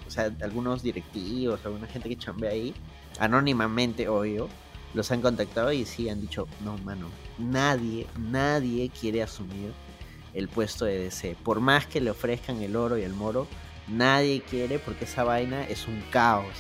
o 0.07 0.11
sea, 0.11 0.31
algunos 0.43 0.83
directivos, 0.83 1.61
alguna 1.65 1.87
gente 1.87 2.09
que 2.09 2.17
chambea 2.17 2.51
ahí, 2.51 2.75
anónimamente, 3.19 4.09
obvio, 4.09 4.49
los 4.95 5.11
han 5.11 5.23
contactado 5.23 5.73
y 5.73 5.87
sí 5.87 6.11
han 6.11 6.21
dicho, 6.21 6.47
no, 6.61 6.77
mano, 6.79 7.09
nadie, 7.39 8.07
nadie 8.19 8.91
quiere 8.91 9.23
asumir 9.23 9.73
el 10.35 10.49
puesto 10.49 10.85
de 10.85 10.99
DC. 10.99 11.37
Por 11.43 11.61
más 11.61 11.87
que 11.87 12.01
le 12.03 12.11
ofrezcan 12.11 12.61
el 12.63 12.77
oro 12.77 12.99
y 12.99 13.03
el 13.03 13.15
moro, 13.15 13.47
nadie 13.89 14.43
quiere 14.43 14.79
porque 14.79 15.05
esa 15.05 15.25
vaina 15.25 15.65
es 15.65 15.87
un 15.87 16.01
caos. 16.11 16.55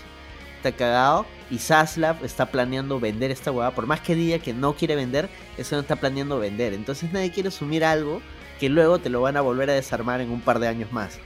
Está 0.56 0.72
cagado 0.72 1.26
y 1.50 1.58
Zaslav 1.58 2.24
está 2.24 2.46
planeando 2.46 3.00
vender 3.00 3.30
esta 3.32 3.50
hueá. 3.50 3.72
Por 3.72 3.86
más 3.86 4.00
que 4.00 4.14
diga 4.14 4.38
que 4.38 4.52
no 4.52 4.74
quiere 4.74 4.94
vender, 4.94 5.28
eso 5.58 5.74
no 5.74 5.82
está 5.82 5.96
planeando 5.96 6.38
vender. 6.38 6.72
Entonces 6.72 7.12
nadie 7.12 7.32
quiere 7.32 7.48
asumir 7.48 7.84
algo 7.84 8.22
que 8.60 8.68
luego 8.68 9.00
te 9.00 9.08
lo 9.08 9.20
van 9.20 9.36
a 9.36 9.40
volver 9.40 9.70
a 9.70 9.72
desarmar 9.74 10.20
en 10.20 10.30
un 10.30 10.40
par 10.40 10.60
de 10.60 10.68
años 10.68 10.92
más. 10.92 11.18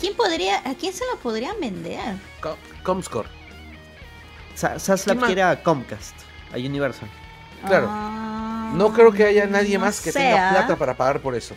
¿Quién 0.00 0.14
podría, 0.16 0.58
¿A 0.68 0.74
quién 0.74 0.92
se 0.94 1.04
lo 1.04 1.18
podrían 1.18 1.60
vender? 1.60 2.16
Co- 2.40 2.56
Comscore. 2.82 3.28
Za- 4.56 4.78
Zaslav 4.78 5.18
quiere 5.26 5.42
a 5.42 5.62
Comcast, 5.62 6.14
a 6.52 6.56
Universal. 6.56 7.08
Claro. 7.66 7.86
Ah, 7.90 8.72
No 8.74 8.92
creo 8.94 9.12
que 9.12 9.24
haya 9.24 9.46
nadie 9.46 9.76
no 9.76 9.84
más 9.84 10.00
que 10.00 10.12
tenga 10.12 10.50
plata 10.50 10.76
para 10.76 10.96
pagar 10.96 11.20
por 11.20 11.34
eso. 11.34 11.54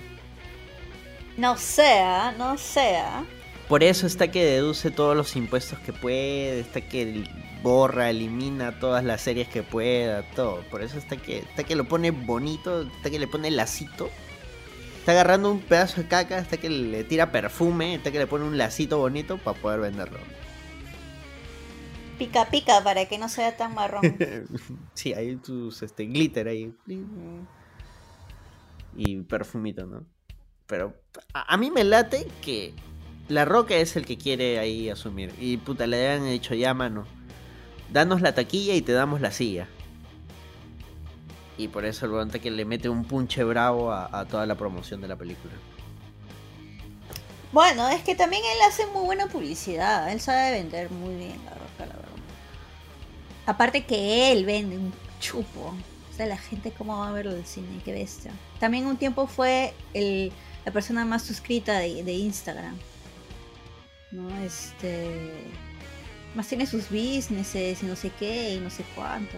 No 1.38 1.58
sea, 1.58 2.34
no 2.38 2.58
sea. 2.58 3.24
Por 3.68 3.82
eso 3.82 4.06
está 4.06 4.30
que 4.30 4.46
deduce 4.46 4.92
todos 4.92 5.18
los 5.18 5.36
impuestos 5.36 5.80
que 5.80 5.92
puede, 5.92 6.60
está 6.60 6.82
que 6.82 7.24
borra, 7.64 8.12
elimina 8.12 8.80
todas 8.80 9.04
las 9.04 9.22
series 9.22 9.48
que 9.48 9.64
pueda, 9.64 10.22
todo. 10.32 10.62
Por 10.70 10.84
eso 10.84 11.00
está 11.00 11.18
que, 11.18 11.40
está 11.40 11.64
que 11.64 11.76
lo 11.76 11.88
pone 11.88 12.12
bonito, 12.12 12.84
está 12.84 13.10
que 13.10 13.18
le 13.18 13.28
pone 13.28 13.50
lacito. 13.50 14.12
Está 15.00 15.14
agarrando 15.14 15.52
un 15.52 15.62
pedazo 15.62 16.02
de 16.02 16.08
caca, 16.08 16.38
está 16.38 16.58
que 16.58 16.70
le 16.70 17.04
tira 17.04 17.32
perfume, 17.32 17.96
está 17.96 18.12
que 18.12 18.20
le 18.20 18.28
pone 18.28 18.46
un 18.46 18.58
lacito 18.58 19.00
bonito 19.00 19.40
para 19.40 19.60
poder 19.60 19.80
venderlo. 19.80 20.20
Pica 22.20 22.46
pica 22.46 22.84
para 22.84 23.08
que 23.08 23.18
no 23.18 23.30
sea 23.30 23.58
tan 23.58 23.74
marrón. 23.74 24.04
sí, 24.94 25.14
hay 25.14 25.38
tus 25.38 25.82
este, 25.82 26.06
glitter 26.06 26.48
ahí. 26.48 26.72
Y 28.96 29.22
perfumito, 29.24 29.88
¿no? 29.88 30.06
Pero 30.68 30.94
a, 31.34 31.54
a 31.54 31.58
mí 31.58 31.72
me 31.72 31.84
late 31.84 32.28
que 32.42 32.74
la 33.28 33.46
roca 33.46 33.76
es 33.76 33.96
el 33.96 34.06
que 34.06 34.18
quiere 34.18 34.60
ahí 34.60 34.90
asumir. 34.90 35.34
Y 35.40 35.58
puta, 35.58 35.88
le 35.88 36.08
habían 36.08 36.30
dicho 36.30 36.54
ya, 36.54 36.74
mano. 36.74 37.06
Danos 37.92 38.22
la 38.22 38.36
taquilla 38.36 38.74
y 38.76 38.82
te 38.82 38.92
damos 38.92 39.22
la 39.22 39.32
silla. 39.32 39.68
Y 41.58 41.70
por 41.70 41.86
eso 41.86 42.06
el 42.06 42.12
volante 42.12 42.40
que 42.40 42.52
le 42.52 42.66
mete 42.66 42.90
un 42.90 43.06
punche 43.06 43.44
bravo 43.44 43.92
a, 43.92 44.26
toda 44.26 44.46
la 44.46 44.56
promoción 44.56 45.02
de 45.02 45.08
la 45.08 45.16
película. 45.16 45.54
Bueno, 47.52 47.88
es 47.90 48.04
que 48.04 48.16
también 48.16 48.44
él 48.44 48.58
hace 48.68 48.86
muy 48.88 49.06
buena 49.06 49.28
publicidad. 49.28 50.12
Él 50.12 50.20
sabe 50.20 50.52
vender 50.52 50.92
muy 50.92 51.16
bien 51.16 51.40
la 51.46 51.52
roca, 51.52 51.80
la 51.80 51.96
verdad. 51.96 52.10
Aparte 53.46 53.86
que 53.86 54.32
él 54.32 54.46
vende 54.46 54.78
un 54.78 54.94
chupo. 55.22 55.74
O 56.12 56.18
sea, 56.18 56.26
la 56.26 56.38
gente 56.38 56.72
cómo 56.72 56.98
va 57.00 57.10
a 57.10 57.12
verlo 57.12 57.34
del 57.34 57.46
cine, 57.46 57.82
qué 57.84 57.94
bestia. 57.94 58.32
También 58.60 58.86
un 58.86 58.98
tiempo 58.98 59.28
fue 59.28 59.74
el, 59.94 60.32
la 60.66 60.72
persona 60.72 61.06
más 61.06 61.24
suscrita 61.24 61.80
de 61.80 62.14
Instagram. 62.14 62.78
¿No? 64.12 64.30
Este. 64.44 65.32
Más 66.36 66.48
tiene 66.48 66.66
sus 66.68 66.90
businesses 66.90 67.82
y 67.82 67.86
no 67.86 67.96
sé 67.96 68.12
qué 68.20 68.56
y 68.56 68.60
no 68.60 68.70
sé 68.70 68.84
cuánto. 68.94 69.38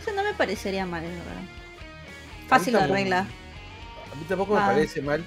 Eso 0.00 0.12
no 0.14 0.22
me 0.22 0.32
parecería 0.34 0.86
mal, 0.86 1.02
la 1.02 1.08
verdad. 1.08 1.42
Fácil 2.48 2.74
la 2.74 2.86
regla. 2.86 3.20
A 3.20 4.14
mí 4.14 4.24
tampoco 4.28 4.56
Ah. 4.56 4.66
me 4.68 4.72
parece 4.74 5.02
mal, 5.02 5.24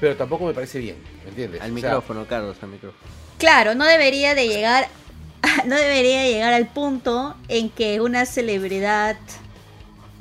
pero 0.00 0.16
tampoco 0.16 0.44
me 0.46 0.54
parece 0.54 0.78
bien, 0.78 0.96
¿me 1.24 1.30
entiendes? 1.30 1.60
Al 1.60 1.70
O 1.72 1.74
sea, 1.78 1.88
micrófono, 1.88 2.26
Carlos, 2.26 2.56
al 2.62 2.68
micrófono. 2.68 3.02
Claro, 3.38 3.74
no 3.74 3.84
debería 3.84 4.34
de 4.34 4.46
llegar, 4.48 4.88
no 5.66 5.74
debería 5.76 6.24
llegar 6.24 6.52
al 6.52 6.66
punto 6.68 7.36
en 7.48 7.68
que 7.70 8.00
una 8.00 8.26
celebridad 8.26 9.16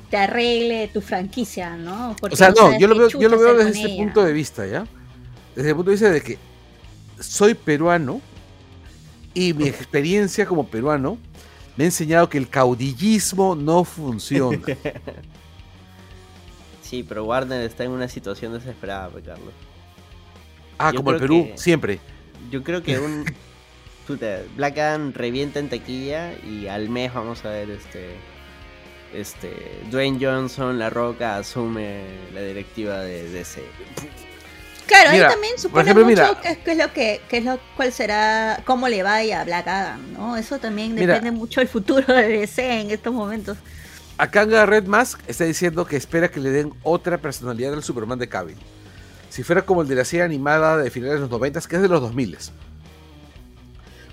te 0.09 0.17
arregle 0.17 0.87
tu 0.89 1.01
franquicia, 1.01 1.75
¿no? 1.75 2.15
Porque 2.19 2.33
o 2.33 2.37
sea, 2.37 2.49
no, 2.51 2.77
yo 2.79 2.87
lo 2.87 2.95
veo, 2.97 3.09
yo 3.09 3.29
lo 3.29 3.37
veo 3.37 3.53
desde 3.55 3.71
este 3.71 3.91
ella. 3.93 4.03
punto 4.03 4.23
de 4.23 4.33
vista, 4.33 4.65
¿ya? 4.65 4.85
Desde 5.55 5.69
el 5.69 5.75
punto 5.75 5.91
de 5.91 5.95
vista 5.95 6.09
de 6.09 6.21
que 6.21 6.37
soy 7.19 7.53
peruano 7.53 8.21
Y 9.33 9.53
mi 9.53 9.67
experiencia 9.67 10.45
como 10.45 10.67
peruano 10.67 11.17
me 11.77 11.85
ha 11.85 11.87
enseñado 11.87 12.27
que 12.29 12.37
el 12.37 12.49
caudillismo 12.49 13.55
no 13.55 13.83
funciona. 13.83 14.59
Sí, 16.81 17.03
pero 17.07 17.23
Warner 17.23 17.61
está 17.61 17.85
en 17.85 17.91
una 17.91 18.09
situación 18.09 18.51
desesperada, 18.51 19.07
pues, 19.07 19.23
Carlos. 19.23 19.53
Ah, 20.77 20.91
Yo 20.91 20.97
como 20.97 21.11
el 21.11 21.19
Perú, 21.21 21.47
que- 21.49 21.57
siempre. 21.57 21.99
Yo 22.49 22.63
creo 22.63 22.83
que 22.83 22.99
un 22.99 23.23
puta, 24.07 24.41
Black 24.57 24.77
Adam 24.77 25.13
revienta 25.13 25.59
en 25.59 25.69
taquilla 25.69 26.33
y 26.45 26.67
al 26.67 26.89
mes 26.89 27.13
vamos 27.13 27.45
a 27.45 27.49
ver 27.49 27.69
este 27.69 28.17
este 29.13 29.81
Dwayne 29.89 30.17
Johnson, 30.19 30.77
La 30.79 30.89
Roca 30.89 31.37
asume 31.37 32.03
la 32.33 32.41
directiva 32.41 32.99
de 32.99 33.29
DC. 33.29 33.61
Claro, 34.91 35.11
Mira, 35.13 35.27
ahí 35.27 35.33
también 35.33 35.57
supone 35.57 35.83
ejemplo, 35.83 36.03
mucho 36.03 36.21
mira. 36.21 36.41
qué, 36.65 36.71
es 36.73 36.77
lo 36.77 36.91
que, 36.91 37.21
qué 37.29 37.37
es 37.37 37.45
lo, 37.45 37.59
cuál 37.77 37.93
será, 37.93 38.61
cómo 38.65 38.89
le 38.89 39.03
vaya 39.03 39.39
a 39.39 39.45
Black 39.45 39.65
Adam, 39.65 40.13
¿no? 40.13 40.35
Eso 40.35 40.59
también 40.59 40.93
Mira. 40.93 41.13
depende 41.13 41.31
mucho 41.31 41.61
del 41.61 41.69
futuro 41.69 42.13
de 42.13 42.27
DC 42.27 42.81
en 42.81 42.91
estos 42.91 43.13
momentos. 43.13 43.57
Acá 44.17 44.43
Red 44.65 44.87
Mask 44.87 45.21
está 45.27 45.45
diciendo 45.45 45.85
que 45.85 45.95
espera 45.95 46.29
que 46.29 46.41
le 46.41 46.49
den 46.49 46.73
otra 46.83 47.17
personalidad 47.19 47.73
al 47.73 47.83
Superman 47.83 48.19
de 48.19 48.27
Cavill. 48.27 48.57
Si 49.29 49.43
fuera 49.43 49.61
como 49.61 49.81
el 49.81 49.87
de 49.87 49.95
la 49.95 50.03
serie 50.03 50.25
animada 50.25 50.77
de 50.77 50.91
finales 50.91 51.15
de 51.15 51.21
los 51.21 51.29
90, 51.29 51.61
que 51.61 51.77
es 51.77 51.81
de 51.81 51.87
los 51.87 52.01
2000. 52.01 52.37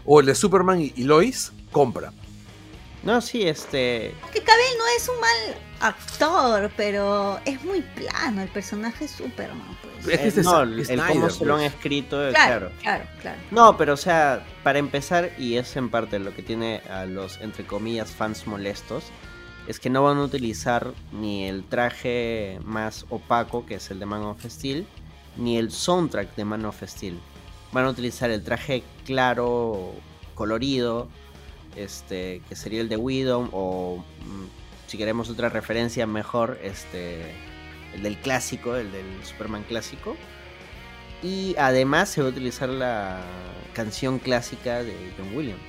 O 0.05 0.21
el 0.21 0.27
de 0.27 0.35
Superman 0.37 0.81
y, 0.81 0.93
y 0.95 1.03
Lois, 1.03 1.51
compra. 1.73 2.13
No, 3.03 3.21
sí, 3.21 3.43
este 3.47 4.15
Que 4.33 4.43
Cavill 4.43 4.79
no 4.79 4.87
es 4.97 5.09
un 5.09 5.21
mal 5.21 5.57
actor, 5.81 6.71
pero 6.77 7.39
es 7.45 7.63
muy 7.65 7.81
plano 7.81 8.43
el 8.43 8.49
personaje 8.49 9.05
de 9.05 9.09
Superman, 9.09 9.79
pues. 9.81 10.09
Es 10.09 10.19
que 10.19 10.25
eh, 10.25 10.29
este 10.29 10.41
es 10.41 10.47
no, 10.47 10.63
el, 10.63 10.87
cómo 11.07 11.31
se 11.31 11.45
lo 11.45 11.55
han 11.55 11.61
pues. 11.61 11.75
escrito, 11.75 12.29
eh, 12.29 12.33
Claro, 12.33 12.71
claro. 12.81 13.05
claro, 13.05 13.05
claro. 13.21 13.39
No, 13.51 13.77
pero 13.77 13.95
o 13.95 13.97
sea, 13.97 14.45
para 14.63 14.79
empezar, 14.79 15.31
y 15.39 15.57
es 15.57 15.77
en 15.77 15.91
parte 15.91 16.19
lo 16.19 16.35
que 16.35 16.43
tiene 16.43 16.83
a 16.91 17.07
los, 17.07 17.41
entre 17.41 17.65
comillas, 17.65 18.11
fans 18.11 18.47
molestos, 18.47 19.05
es 19.69 19.79
que 19.79 19.91
no 19.91 20.03
van 20.03 20.17
a 20.17 20.23
utilizar 20.23 20.93
ni 21.13 21.47
el 21.47 21.63
traje 21.63 22.59
más 22.65 23.05
opaco, 23.11 23.67
que 23.67 23.75
es 23.77 23.91
el 23.91 24.01
de 24.01 24.07
Man 24.07 24.23
of 24.23 24.45
Steel, 24.45 24.87
ni 25.37 25.59
el 25.59 25.71
soundtrack 25.71 26.35
de 26.35 26.45
Man 26.45 26.65
of 26.65 26.83
Steel. 26.85 27.21
Van 27.73 27.85
a 27.85 27.91
utilizar 27.91 28.31
el 28.31 28.43
traje 28.43 28.83
claro, 29.05 29.93
colorido, 30.35 31.09
este, 31.79 32.43
que 32.49 32.57
sería 32.57 32.81
el 32.81 32.89
de 32.89 32.97
Widow, 32.97 33.49
o 33.53 34.05
mm, 34.25 34.45
si 34.89 34.99
queremos 34.99 35.31
otra 35.31 35.49
referencia 35.49 36.07
mejor, 36.07 36.59
este, 36.63 37.21
el 37.95 38.03
del 38.03 38.17
clásico, 38.19 38.77
el 38.77 38.91
del 38.93 39.07
Superman 39.25 39.65
clásico. 39.65 40.17
Y 41.23 41.55
además 41.59 42.09
se 42.11 42.21
va 42.21 42.29
a 42.29 42.31
utilizar 42.31 42.69
la 42.69 43.21
canción 43.75 44.19
clásica 44.19 44.83
de 44.83 45.13
John 45.19 45.37
Williams. 45.37 45.61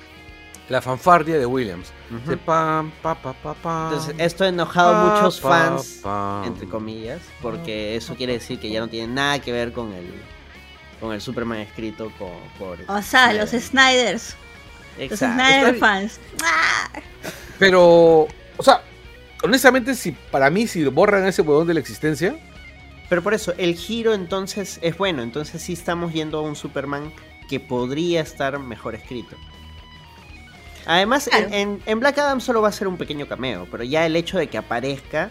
La 0.68 0.80
fanfarria 0.80 1.36
de 1.38 1.46
Williams. 1.46 1.92
Ujú. 2.10 2.30
De 2.30 2.36
pam, 2.36 2.92
pa, 3.02 3.16
pa, 3.20 3.32
pa, 3.32 3.54
pam, 3.54 3.92
Entonces, 3.92 4.14
esto 4.18 4.44
ha 4.44 4.48
enojado 4.48 4.94
a 4.94 5.14
muchos 5.16 5.40
pa, 5.40 5.48
fans, 5.48 5.98
pam. 6.02 6.44
entre 6.44 6.68
comillas, 6.68 7.20
porque 7.42 7.96
eso 7.96 8.14
quiere 8.14 8.34
decir 8.34 8.60
que 8.60 8.70
ya 8.70 8.78
no 8.78 8.86
tiene 8.86 9.12
nada 9.12 9.40
que 9.40 9.50
ver 9.50 9.72
con 9.72 9.92
el 9.92 10.06
con 11.00 11.12
el 11.14 11.20
Superman 11.22 11.58
escrito 11.60 12.12
por, 12.18 12.30
por 12.58 12.78
O 12.86 13.02
sea, 13.02 13.30
Snyder. 13.30 13.40
los 13.40 13.50
Snyders, 13.50 14.36
Está 14.98 15.36
bien. 15.62 15.78
fans. 15.78 16.20
¡Ah! 16.42 16.90
Pero, 17.58 18.26
o 18.56 18.62
sea, 18.62 18.82
honestamente, 19.42 19.94
si 19.94 20.12
para 20.12 20.50
mí, 20.50 20.66
si 20.66 20.84
borran 20.84 21.26
ese 21.26 21.42
huevón 21.42 21.66
de 21.66 21.74
la 21.74 21.80
existencia, 21.80 22.36
Pero 23.08 23.22
por 23.22 23.34
eso, 23.34 23.52
el 23.58 23.74
giro 23.74 24.14
entonces 24.14 24.78
es 24.82 24.96
bueno. 24.96 25.22
Entonces 25.22 25.60
sí 25.62 25.72
estamos 25.72 26.12
yendo 26.12 26.38
a 26.38 26.42
un 26.42 26.54
Superman 26.56 27.12
que 27.48 27.58
podría 27.58 28.20
estar 28.20 28.56
mejor 28.60 28.94
escrito. 28.94 29.36
Además, 30.86 31.26
en- 31.26 31.32
Claro. 31.32 31.48
en, 31.54 31.82
en 31.86 32.00
Black 32.00 32.18
Adam 32.18 32.40
solo 32.40 32.62
va 32.62 32.68
a 32.68 32.72
ser 32.72 32.86
un 32.88 32.96
pequeño 32.96 33.26
cameo, 33.26 33.66
pero 33.70 33.82
ya 33.84 34.06
el 34.06 34.16
hecho 34.16 34.38
de 34.38 34.46
que 34.46 34.58
aparezca 34.58 35.30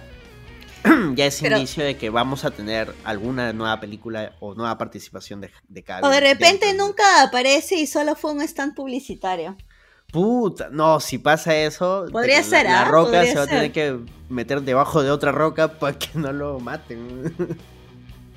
ya 1.15 1.25
es 1.25 1.39
Pero- 1.41 1.57
indicio 1.57 1.83
de 1.83 1.97
que 1.97 2.09
vamos 2.09 2.45
a 2.45 2.51
tener 2.51 2.93
alguna 3.03 3.53
nueva 3.53 3.79
película 3.79 4.33
o 4.39 4.53
nueva 4.55 4.77
participación 4.77 5.41
de, 5.41 5.51
de 5.67 5.83
Cavill 5.83 6.05
O 6.05 6.09
de 6.09 6.19
repente 6.19 6.73
nunca 6.73 7.23
aparece 7.23 7.75
y 7.75 7.87
solo 7.87 8.15
fue 8.15 8.31
un 8.31 8.41
stand 8.41 8.75
publicitario. 8.75 9.55
Puta, 10.11 10.69
no, 10.71 10.99
si 10.99 11.19
pasa 11.19 11.55
eso, 11.55 12.05
Podría 12.11 12.37
la- 12.37 12.43
ser, 12.43 12.65
la, 12.65 12.81
¿ah? 12.81 12.85
roca 12.85 13.11
Podría 13.11 13.31
se 13.31 13.37
va 13.37 13.43
a 13.43 13.47
tener 13.47 13.61
ser. 13.63 13.71
que 13.71 13.99
meter 14.29 14.61
debajo 14.63 15.03
de 15.03 15.11
otra 15.11 15.31
roca 15.31 15.79
para 15.79 15.97
que 15.99 16.09
no 16.17 16.31
lo 16.33 16.59
maten. 16.59 17.35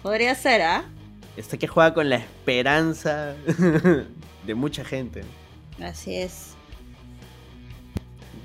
Podría 0.02 0.34
ser, 0.34 0.62
¿ah? 0.62 0.84
Este 1.36 1.58
que 1.58 1.66
juega 1.68 1.94
con 1.94 2.10
la 2.10 2.16
esperanza 2.16 3.34
de 4.46 4.54
mucha 4.54 4.84
gente. 4.84 5.22
Así 5.82 6.14
es. 6.16 6.54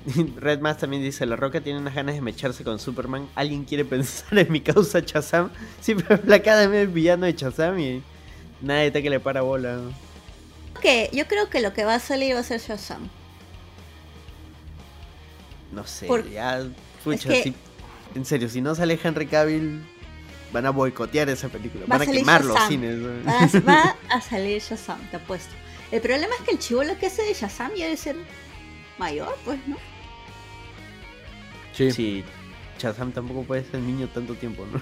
Red 0.36 0.60
Mask 0.60 0.80
también 0.80 1.02
dice, 1.02 1.26
La 1.26 1.36
Roca 1.36 1.60
tiene 1.60 1.78
unas 1.78 1.94
ganas 1.94 2.14
de 2.14 2.20
mecharse 2.22 2.64
con 2.64 2.78
Superman. 2.78 3.28
¿Alguien 3.34 3.64
quiere 3.64 3.84
pensar 3.84 4.38
en 4.38 4.50
mi 4.50 4.60
causa 4.60 5.04
Chazam? 5.04 5.50
Siempre 5.80 6.16
Black 6.16 6.46
Adam 6.46 6.72
es 6.74 6.80
el 6.82 6.88
villano 6.88 7.26
de 7.26 7.34
Chazam 7.34 7.78
y 7.78 8.02
nadie 8.60 8.86
está 8.86 9.02
que 9.02 9.10
le 9.10 9.20
para 9.20 9.42
bola. 9.42 9.78
Que 10.80 11.10
yo 11.12 11.26
creo 11.26 11.50
que 11.50 11.60
lo 11.60 11.72
que 11.74 11.84
va 11.84 11.96
a 11.96 12.00
salir 12.00 12.34
va 12.36 12.40
a 12.40 12.44
ser 12.44 12.60
Shazam. 12.60 13.08
No 15.72 15.86
sé, 15.86 16.06
Por- 16.06 16.28
ya... 16.30 16.62
Pucha, 17.04 17.28
que- 17.28 17.42
si- 17.42 17.54
en 18.14 18.24
serio, 18.24 18.48
si 18.48 18.60
no 18.60 18.74
sale 18.74 18.98
Henry 19.02 19.26
Cavill, 19.26 19.82
van 20.52 20.64
a 20.66 20.70
boicotear 20.70 21.28
esa 21.28 21.48
película. 21.48 21.84
Va 21.86 21.96
a 21.96 21.98
Van 21.98 22.02
a 22.02 22.04
salir 22.06 22.20
quemar 22.22 22.44
los 22.44 22.58
cines. 22.66 22.96
Va 23.04 23.38
a, 23.44 23.60
va 23.60 23.96
a 24.16 24.20
salir 24.20 24.60
Shazam, 24.62 24.98
te 25.10 25.16
apuesto. 25.16 25.52
El 25.92 26.00
problema 26.00 26.34
es 26.38 26.42
que 26.46 26.50
el 26.52 26.58
chivolo 26.58 26.98
que 26.98 27.06
hace 27.06 27.22
de 27.22 27.34
Shazam 27.34 27.72
ya 27.74 27.84
debe 27.84 27.96
ser 27.96 28.16
mayor, 28.98 29.36
pues, 29.44 29.58
¿no? 29.66 29.76
sí. 31.74 31.90
Sí, 31.92 32.24
Shazam 32.78 33.12
tampoco 33.12 33.42
puede 33.44 33.64
ser 33.64 33.80
niño 33.80 34.08
tanto 34.08 34.34
tiempo, 34.34 34.64
¿no? 34.72 34.80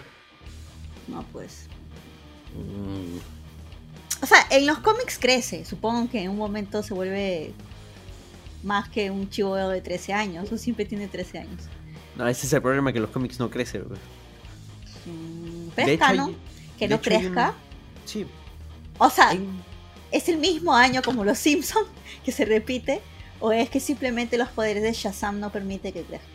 No, 1.08 1.22
pues. 1.32 1.66
Mm, 2.54 3.18
O 4.22 4.26
sea, 4.26 4.46
en 4.50 4.66
los 4.66 4.78
cómics 4.78 5.18
crece. 5.18 5.64
Supongo 5.64 6.10
que 6.10 6.22
en 6.22 6.30
un 6.30 6.36
momento 6.38 6.82
se 6.82 6.94
vuelve 6.94 7.52
más 8.62 8.88
que 8.88 9.10
un 9.10 9.28
chivo 9.30 9.56
de 9.56 9.80
13 9.80 10.12
años. 10.14 10.50
O 10.52 10.58
siempre 10.58 10.84
tiene 10.84 11.06
13 11.08 11.38
años. 11.38 11.62
No, 12.16 12.26
ese 12.26 12.46
es 12.46 12.52
el 12.52 12.62
problema, 12.62 12.92
que 12.92 13.00
los 13.00 13.10
cómics 13.10 13.38
no 13.38 13.50
crecen. 13.50 13.84
güey. 13.84 14.00
Mm, 15.06 15.66
De 15.66 15.72
Pero 15.76 15.90
es 15.92 15.98
canon 15.98 16.36
que 16.78 16.88
no 16.88 16.96
hecho, 16.96 17.10
hay 17.10 17.16
un- 17.16 17.22
crezca. 17.22 17.54
Sí. 18.04 18.26
O 18.98 19.10
sea, 19.10 19.28
hay- 19.30 19.46
¿es 20.10 20.28
el 20.28 20.38
mismo 20.38 20.74
año 20.74 21.02
como 21.02 21.24
los 21.24 21.38
Simpsons 21.38 21.88
que 22.24 22.32
se 22.32 22.44
repite? 22.46 23.00
¿O 23.40 23.52
es 23.52 23.68
que 23.70 23.80
simplemente 23.80 24.38
los 24.38 24.48
poderes 24.48 24.82
de 24.82 24.92
Shazam 24.92 25.40
no 25.40 25.50
permite 25.50 25.92
que 25.92 26.02
crezca? 26.02 26.26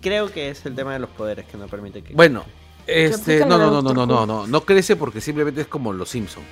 Creo 0.00 0.30
que 0.32 0.50
es 0.50 0.64
el 0.66 0.74
tema 0.74 0.92
de 0.92 0.98
los 1.00 1.10
poderes 1.10 1.46
que 1.46 1.56
no 1.56 1.66
permite 1.66 2.02
que... 2.02 2.14
Bueno, 2.14 2.44
este, 2.86 3.40
no, 3.40 3.58
no, 3.58 3.70
no, 3.70 3.82
no, 3.82 3.92
no, 3.92 4.06
no, 4.06 4.26
no, 4.26 4.46
no 4.46 4.60
crece 4.64 4.96
porque 4.96 5.20
simplemente 5.20 5.60
es 5.60 5.66
como 5.66 5.92
los 5.92 6.08
Simpson. 6.08 6.42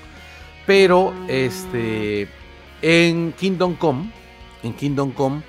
Pero, 0.66 1.12
Ah. 1.14 1.26
este, 1.28 2.28
en 2.82 3.32
Kingdom 3.32 3.74
Come, 3.76 4.12
en 4.62 4.72
Kingdom 4.74 5.12
Come, 5.12 5.42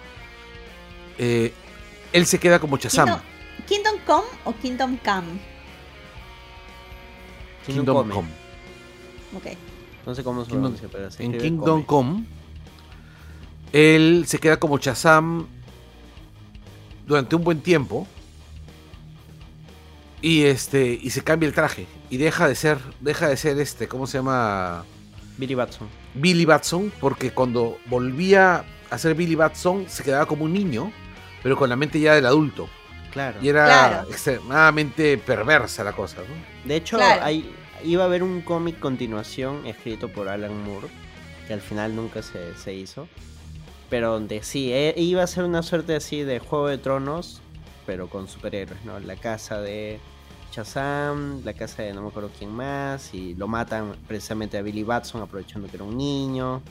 eh, 1.18 1.54
él 2.14 2.26
se 2.26 2.40
queda 2.40 2.60
como 2.60 2.78
Shazam. 2.78 3.06
Kingdom, 3.06 3.22
¿Kingdom 3.68 3.96
Come 4.06 4.28
o 4.46 4.54
Kingdom 4.54 4.98
Come? 4.98 5.40
Kingdom 7.66 7.86
Kingdom 7.86 7.96
Come. 7.96 8.14
Come. 8.14 8.28
Ok. 9.52 9.58
No 10.06 10.16
sé 10.16 10.24
cómo 10.24 10.46
se 10.46 10.52
pronuncia, 10.52 10.88
pero 10.90 11.12
se 11.12 11.24
En 11.24 11.38
Kingdom 11.38 11.84
come. 11.84 12.14
Come, 12.14 12.26
él 13.74 14.26
se 14.28 14.40
queda 14.40 14.58
como 14.58 14.78
Shazam 14.78 15.48
durante 17.06 17.36
un 17.36 17.44
buen 17.44 17.62
tiempo. 17.62 18.08
Y 20.22 20.44
este. 20.44 20.98
Y 21.02 21.10
se 21.12 21.24
cambia 21.24 21.48
el 21.48 21.54
traje. 21.54 21.86
Y 22.10 22.18
deja 22.18 22.48
de 22.48 22.56
ser. 22.56 22.80
Deja 23.02 23.28
de 23.30 23.38
ser 23.38 23.60
este. 23.60 23.88
¿Cómo 23.88 24.08
se 24.08 24.18
llama? 24.18 24.84
Billy 25.38 25.54
Batson. 25.56 25.88
Billy 26.16 26.46
Batson. 26.46 26.92
Porque 27.00 27.32
cuando 27.32 27.78
volvía 27.86 28.66
a 28.90 28.98
ser 28.98 29.14
Billy 29.16 29.36
Batson. 29.36 29.86
Se 29.88 30.04
quedaba 30.04 30.26
como 30.26 30.46
un 30.46 30.54
niño. 30.54 30.92
Pero 31.44 31.56
con 31.56 31.70
la 31.70 31.76
mente 31.76 32.00
ya 32.00 32.16
del 32.16 32.26
adulto. 32.26 32.68
Claro. 33.14 33.38
Y 33.42 33.50
era 33.50 33.66
Claro. 33.66 34.10
extremadamente 34.10 35.18
perversa 35.18 35.84
la 35.84 35.94
cosa, 35.94 36.18
¿no? 36.18 36.68
De 36.68 36.76
hecho, 36.76 36.98
Claro. 36.98 37.24
hay, 37.24 37.50
iba 37.84 38.04
a 38.04 38.06
haber 38.08 38.22
un 38.22 38.42
cómic 38.42 38.80
continuación 38.80 39.66
escrito 39.66 40.10
por 40.10 40.28
Alan 40.28 40.64
Moore, 40.64 40.88
que 41.48 41.54
al 41.54 41.62
final 41.62 41.96
nunca 41.96 42.22
se, 42.22 42.56
se 42.58 42.74
hizo. 42.74 43.08
Pero 43.90 44.12
donde 44.12 44.44
sí, 44.44 44.72
eh, 44.74 44.94
iba 44.98 45.24
a 45.24 45.28
ser 45.28 45.44
una 45.46 45.64
suerte 45.64 45.96
así 45.96 46.24
de 46.24 46.40
Juego 46.40 46.68
de 46.68 46.78
Tronos, 46.78 47.40
pero 47.86 48.10
con 48.10 48.28
superhéroes, 48.28 48.84
¿no? 48.84 49.00
La 49.00 49.16
casa 49.16 49.62
de 49.62 50.00
Shazam, 50.52 51.44
la 51.46 51.54
casa 51.54 51.84
de 51.84 51.94
no 51.94 52.02
me 52.02 52.10
acuerdo 52.10 52.30
quién 52.38 52.52
más, 52.52 53.14
y 53.14 53.34
lo 53.36 53.48
matan 53.48 53.96
precisamente 54.08 54.58
a 54.58 54.62
Billy 54.62 54.84
Batson 54.84 55.22
aprovechando 55.22 55.68
que 55.70 55.78
era 55.78 55.86
un 55.86 55.96
niño. 55.98 56.62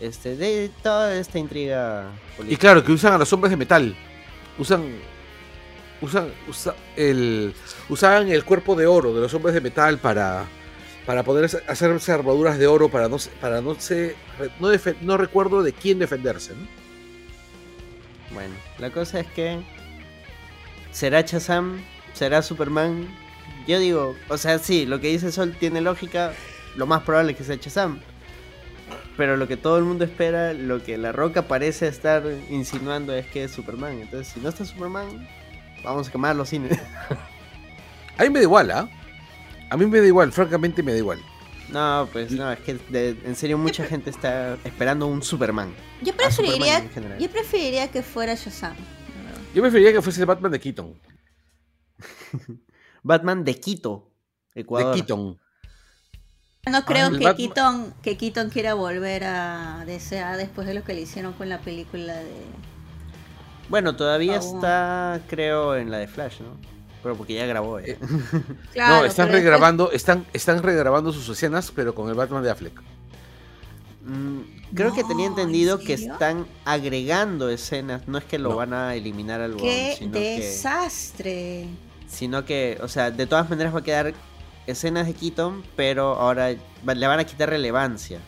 Este, 0.00 0.36
de 0.36 0.70
toda 0.82 1.14
esta 1.16 1.38
intriga 1.40 2.06
Y 2.32 2.36
política. 2.36 2.60
claro, 2.60 2.84
que 2.84 2.92
usan 2.92 3.12
a 3.14 3.18
los 3.18 3.32
hombres 3.32 3.50
de 3.50 3.56
metal. 3.56 3.96
Usan. 4.58 4.84
Usan. 6.00 6.28
usa- 6.48 6.76
el, 6.96 7.52
usaban 7.88 8.28
el 8.28 8.44
cuerpo 8.44 8.76
de 8.76 8.86
oro 8.86 9.12
de 9.12 9.20
los 9.20 9.34
hombres 9.34 9.54
de 9.54 9.60
metal 9.60 9.98
para. 9.98 10.44
Para 11.08 11.22
poder 11.22 11.48
hacerse 11.68 12.12
armaduras 12.12 12.58
de 12.58 12.66
oro 12.66 12.90
para 12.90 13.08
no, 13.08 13.16
para 13.40 13.62
no, 13.62 13.74
se, 13.76 14.14
no, 14.60 14.68
no 15.00 15.16
recuerdo 15.16 15.62
de 15.62 15.72
quién 15.72 15.98
defenderse. 15.98 16.52
¿no? 16.52 16.68
Bueno, 18.34 18.54
la 18.76 18.90
cosa 18.90 19.20
es 19.20 19.26
que 19.28 19.58
será 20.92 21.24
Chazam, 21.24 21.82
será 22.12 22.42
Superman. 22.42 23.08
Yo 23.66 23.78
digo, 23.78 24.16
o 24.28 24.36
sea, 24.36 24.58
sí, 24.58 24.84
lo 24.84 25.00
que 25.00 25.08
dice 25.08 25.32
Sol 25.32 25.56
tiene 25.58 25.80
lógica. 25.80 26.34
Lo 26.76 26.84
más 26.84 27.04
probable 27.04 27.32
es 27.32 27.38
que 27.38 27.44
sea 27.44 27.58
Chazam. 27.58 28.00
Pero 29.16 29.38
lo 29.38 29.48
que 29.48 29.56
todo 29.56 29.78
el 29.78 29.84
mundo 29.84 30.04
espera, 30.04 30.52
lo 30.52 30.84
que 30.84 30.98
la 30.98 31.12
roca 31.12 31.48
parece 31.48 31.88
estar 31.88 32.22
insinuando 32.50 33.14
es 33.14 33.26
que 33.28 33.44
es 33.44 33.50
Superman. 33.50 33.98
Entonces, 34.02 34.28
si 34.34 34.40
no 34.40 34.50
está 34.50 34.66
Superman, 34.66 35.26
vamos 35.82 36.08
a 36.08 36.12
quemar 36.12 36.36
los 36.36 36.50
cines. 36.50 36.78
A 38.18 38.24
mí 38.24 38.28
me 38.28 38.40
da 38.40 38.42
igual, 38.42 38.70
¿ah? 38.72 38.90
A 39.70 39.76
mí 39.76 39.86
me 39.86 40.00
da 40.00 40.06
igual, 40.06 40.32
francamente 40.32 40.82
me 40.82 40.92
da 40.92 40.98
igual. 40.98 41.18
No, 41.70 42.08
pues 42.12 42.32
no, 42.32 42.50
es 42.50 42.60
que 42.60 42.78
en 42.92 43.36
serio 43.36 43.58
mucha 43.58 43.84
gente 43.84 44.08
está 44.10 44.54
esperando 44.64 45.06
un 45.06 45.22
Superman. 45.22 45.74
Yo 46.02 46.16
preferiría, 46.16 46.82
yo 47.18 47.30
preferiría 47.30 47.90
que 47.90 48.02
fuera 48.02 48.34
Shazam. 48.34 48.74
Yo 49.54 49.62
preferiría 49.62 49.92
que 49.92 50.00
fuese 50.00 50.24
Batman 50.24 50.52
de 50.52 50.60
Keaton. 50.60 50.98
Batman 53.02 53.44
de 53.44 53.60
Quito, 53.60 54.10
Ecuador. 54.54 54.94
De 54.94 55.00
Keaton. 55.00 55.38
No 56.70 56.84
creo 56.84 57.10
que, 57.10 57.34
Keaton, 57.34 57.94
que 58.02 58.16
Keaton 58.16 58.50
quiera 58.50 58.74
volver 58.74 59.24
a 59.24 59.84
DCA 59.86 60.36
después 60.36 60.66
de 60.66 60.74
lo 60.74 60.84
que 60.84 60.94
le 60.94 61.02
hicieron 61.02 61.32
con 61.32 61.48
la 61.48 61.60
película 61.60 62.14
de... 62.14 62.44
Bueno, 63.68 63.96
todavía 63.96 64.36
está, 64.36 65.20
creo, 65.28 65.76
en 65.76 65.90
la 65.90 65.98
de 65.98 66.08
Flash, 66.08 66.40
¿no? 66.40 66.77
Pero 67.02 67.16
porque 67.16 67.34
ya 67.34 67.46
grabó. 67.46 67.78
¿eh? 67.78 67.98
no, 68.76 69.04
están 69.04 69.30
regrabando, 69.30 69.92
están, 69.92 70.26
están 70.32 70.62
regrabando 70.62 71.12
sus 71.12 71.28
escenas, 71.28 71.72
pero 71.74 71.94
con 71.94 72.08
el 72.08 72.14
Batman 72.14 72.42
de 72.42 72.50
Affleck. 72.50 72.80
Mm, 74.04 74.40
creo 74.74 74.94
que 74.94 75.04
tenía 75.04 75.26
entendido 75.26 75.78
que 75.78 75.92
están 75.94 76.46
agregando 76.64 77.50
escenas, 77.50 78.08
no 78.08 78.18
es 78.18 78.24
que 78.24 78.38
lo 78.38 78.56
van 78.56 78.72
a 78.72 78.94
eliminar 78.94 79.40
al 79.40 79.56
¡Qué 79.56 79.98
desastre! 80.10 81.68
sino 82.08 82.44
que, 82.44 82.78
o 82.80 82.88
sea, 82.88 83.10
de 83.10 83.26
todas 83.26 83.48
maneras 83.50 83.74
va 83.74 83.80
a 83.80 83.84
quedar 83.84 84.14
escenas 84.66 85.06
de 85.06 85.14
Keaton, 85.14 85.62
pero 85.76 86.14
ahora 86.14 86.50
le 86.50 87.06
van 87.06 87.20
a 87.20 87.24
quitar 87.24 87.50
relevancia. 87.50 88.18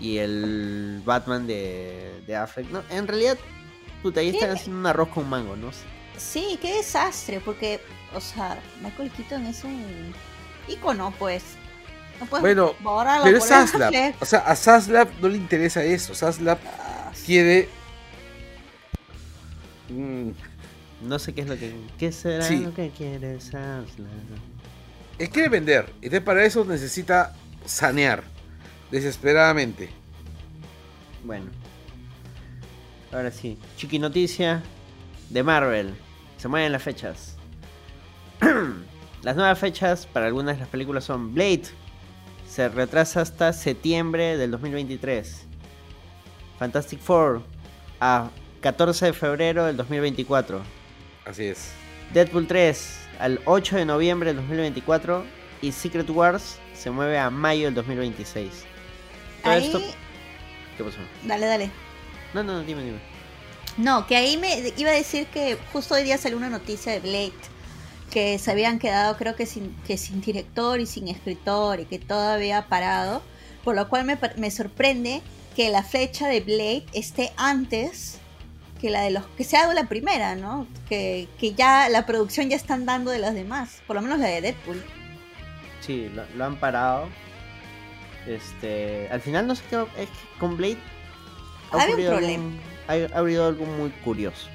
Y 0.00 0.18
el 0.18 1.02
Batman 1.04 1.46
de, 1.46 2.20
de 2.26 2.36
Affleck, 2.36 2.70
no, 2.70 2.82
en 2.90 3.06
realidad, 3.06 3.38
puta, 4.02 4.20
ahí 4.20 4.28
están 4.28 4.50
haciendo 4.50 4.78
un 4.78 4.86
arroz 4.86 5.08
con 5.08 5.28
mango, 5.28 5.56
¿no? 5.56 5.70
Sí, 6.18 6.58
qué 6.60 6.76
desastre, 6.76 7.40
porque, 7.40 7.80
o 8.14 8.20
sea, 8.20 8.60
Michael 8.82 9.10
Keaton 9.10 9.46
es 9.46 9.64
un 9.64 10.12
icono, 10.68 11.12
pues. 11.18 11.42
No 12.20 12.40
bueno, 12.40 12.74
pero 13.22 13.38
es 13.38 13.44
Saslab. 13.44 13.94
O 14.20 14.24
sea, 14.24 14.40
a 14.40 14.56
Saslab 14.56 15.08
no 15.20 15.28
le 15.28 15.36
interesa 15.36 15.84
eso. 15.84 16.14
Saslab 16.16 16.58
ah, 16.66 17.12
quiere. 17.24 17.68
Mm, 19.88 20.30
no 21.02 21.18
sé 21.20 21.32
qué 21.32 21.42
es 21.42 21.48
lo 21.48 21.56
que. 21.56 21.76
¿Qué 21.96 22.10
será 22.10 22.50
lo 22.50 22.74
que 22.74 22.90
quiere 22.90 23.40
Saslab? 23.40 23.86
Él 25.18 25.30
quiere 25.30 25.48
vender. 25.48 25.86
Entonces, 25.96 26.22
para 26.22 26.44
eso 26.44 26.64
necesita 26.64 27.36
sanear. 27.64 28.24
Desesperadamente. 28.90 29.90
Bueno. 31.22 31.50
Ahora 33.12 33.30
sí. 33.30 33.58
Chiqui 33.76 34.00
noticia 34.00 34.62
de 35.30 35.42
Marvel. 35.44 35.94
Se 36.38 36.46
mueven 36.46 36.72
las 36.72 36.82
fechas. 36.82 37.36
las 39.22 39.36
nuevas 39.36 39.58
fechas 39.58 40.06
para 40.06 40.26
algunas 40.26 40.56
de 40.56 40.60
las 40.60 40.68
películas 40.68 41.04
son 41.04 41.34
Blade. 41.34 41.64
Se 42.48 42.68
retrasa 42.68 43.20
hasta 43.20 43.52
septiembre 43.52 44.36
del 44.36 44.52
2023. 44.52 45.46
Fantastic 46.58 47.00
Four 47.00 47.42
a 48.00 48.30
14 48.60 49.06
de 49.06 49.12
febrero 49.12 49.66
del 49.66 49.76
2024. 49.76 50.62
Así 51.26 51.44
es. 51.44 51.72
Deadpool 52.14 52.46
3 52.46 52.98
al 53.18 53.40
8 53.44 53.76
de 53.76 53.84
noviembre 53.84 54.28
del 54.28 54.36
2024. 54.36 55.24
Y 55.60 55.72
Secret 55.72 56.08
Wars 56.08 56.58
se 56.72 56.88
mueve 56.92 57.18
a 57.18 57.30
mayo 57.30 57.64
del 57.64 57.74
2026. 57.74 58.64
Ahí... 59.42 59.72
¿Qué 60.76 60.84
pasó? 60.84 60.98
Dale, 61.24 61.46
dale. 61.46 61.70
No, 62.32 62.44
no, 62.44 62.60
dime, 62.62 62.84
dime. 62.84 63.17
No, 63.78 64.08
que 64.08 64.16
ahí 64.16 64.36
me 64.36 64.72
iba 64.76 64.90
a 64.90 64.94
decir 64.94 65.28
que 65.28 65.56
justo 65.72 65.94
hoy 65.94 66.02
día 66.02 66.18
salió 66.18 66.36
una 66.36 66.50
noticia 66.50 66.92
de 66.92 66.98
Blade 66.98 67.32
que 68.10 68.38
se 68.38 68.50
habían 68.50 68.78
quedado 68.80 69.16
creo 69.16 69.36
que 69.36 69.46
sin, 69.46 69.72
que 69.86 69.96
sin 69.96 70.20
director 70.20 70.80
y 70.80 70.86
sin 70.86 71.06
escritor 71.06 71.78
y 71.78 71.84
que 71.84 72.00
todo 72.00 72.28
había 72.28 72.66
parado, 72.66 73.22
por 73.62 73.76
lo 73.76 73.88
cual 73.88 74.04
me, 74.04 74.18
me 74.36 74.50
sorprende 74.50 75.22
que 75.54 75.70
la 75.70 75.84
fecha 75.84 76.26
de 76.26 76.40
Blade 76.40 76.86
esté 76.92 77.32
antes 77.36 78.18
que 78.80 78.90
la 78.90 79.02
de 79.02 79.10
los 79.10 79.26
que 79.26 79.44
se 79.44 79.56
ha 79.56 79.62
dado 79.62 79.74
la 79.74 79.88
primera, 79.88 80.34
¿no? 80.34 80.66
Que, 80.88 81.28
que, 81.38 81.54
ya 81.54 81.88
la 81.88 82.06
producción 82.06 82.48
ya 82.48 82.56
están 82.56 82.84
dando 82.84 83.10
de 83.10 83.18
las 83.18 83.34
demás, 83.34 83.82
por 83.86 83.96
lo 83.96 84.02
menos 84.02 84.18
la 84.18 84.26
de 84.26 84.40
Deadpool. 84.40 84.84
Sí, 85.80 86.10
lo, 86.36 86.44
han 86.44 86.58
parado. 86.58 87.08
Este, 88.26 89.08
al 89.10 89.20
final 89.20 89.46
no 89.46 89.54
sé 89.54 89.62
qué 89.70 89.84
es 89.96 90.08
que 90.08 90.38
con 90.38 90.56
Blade 90.56 90.78
ha 91.72 91.76
un 91.76 92.06
problema 92.06 92.52
ha, 92.88 93.18
habido 93.18 93.46
algo 93.46 93.64
muy 93.64 93.90
curioso. 93.90 94.48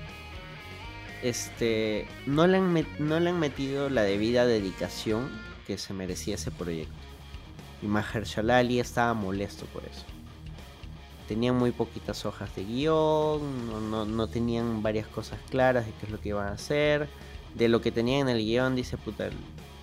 Este, 1.21 2.05
no 2.25 2.47
le, 2.47 2.57
han 2.57 2.85
no 2.99 3.19
le 3.19 3.29
han 3.29 3.39
metido 3.39 3.89
la 3.89 4.03
debida 4.03 4.45
dedicación 4.45 5.29
que 5.65 5.77
se 5.77 5.93
merecía 5.93 6.35
ese 6.35 6.51
proyecto. 6.51 6.93
Y 7.81 7.87
Mahershala 7.87 8.57
Ali 8.57 8.79
estaba 8.79 9.13
molesto 9.13 9.65
por 9.67 9.83
eso. 9.85 10.03
Tenían 11.27 11.55
muy 11.55 11.71
poquitas 11.71 12.25
hojas 12.25 12.53
de 12.55 12.65
guion, 12.65 13.89
no, 13.89 14.27
tenían 14.27 14.83
varias 14.83 15.07
cosas 15.07 15.39
claras 15.49 15.85
de 15.85 15.93
qué 15.93 16.05
es 16.07 16.11
lo 16.11 16.19
que 16.19 16.29
iban 16.29 16.47
a 16.47 16.53
hacer. 16.53 17.07
De 17.55 17.69
lo 17.69 17.81
que 17.81 17.91
tenían 17.91 18.27
en 18.27 18.35
el 18.35 18.43
guion, 18.43 18.75
dice 18.75 18.97
puta, 18.97 19.29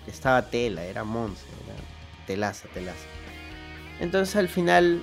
estaba 0.05 0.49
tela, 0.49 0.83
era 0.83 1.03
Monse, 1.03 1.45
era 1.65 1.75
telaza, 2.27 2.67
telaza. 2.69 3.05
Entonces 3.99 4.35
al 4.35 4.49
final 4.49 5.01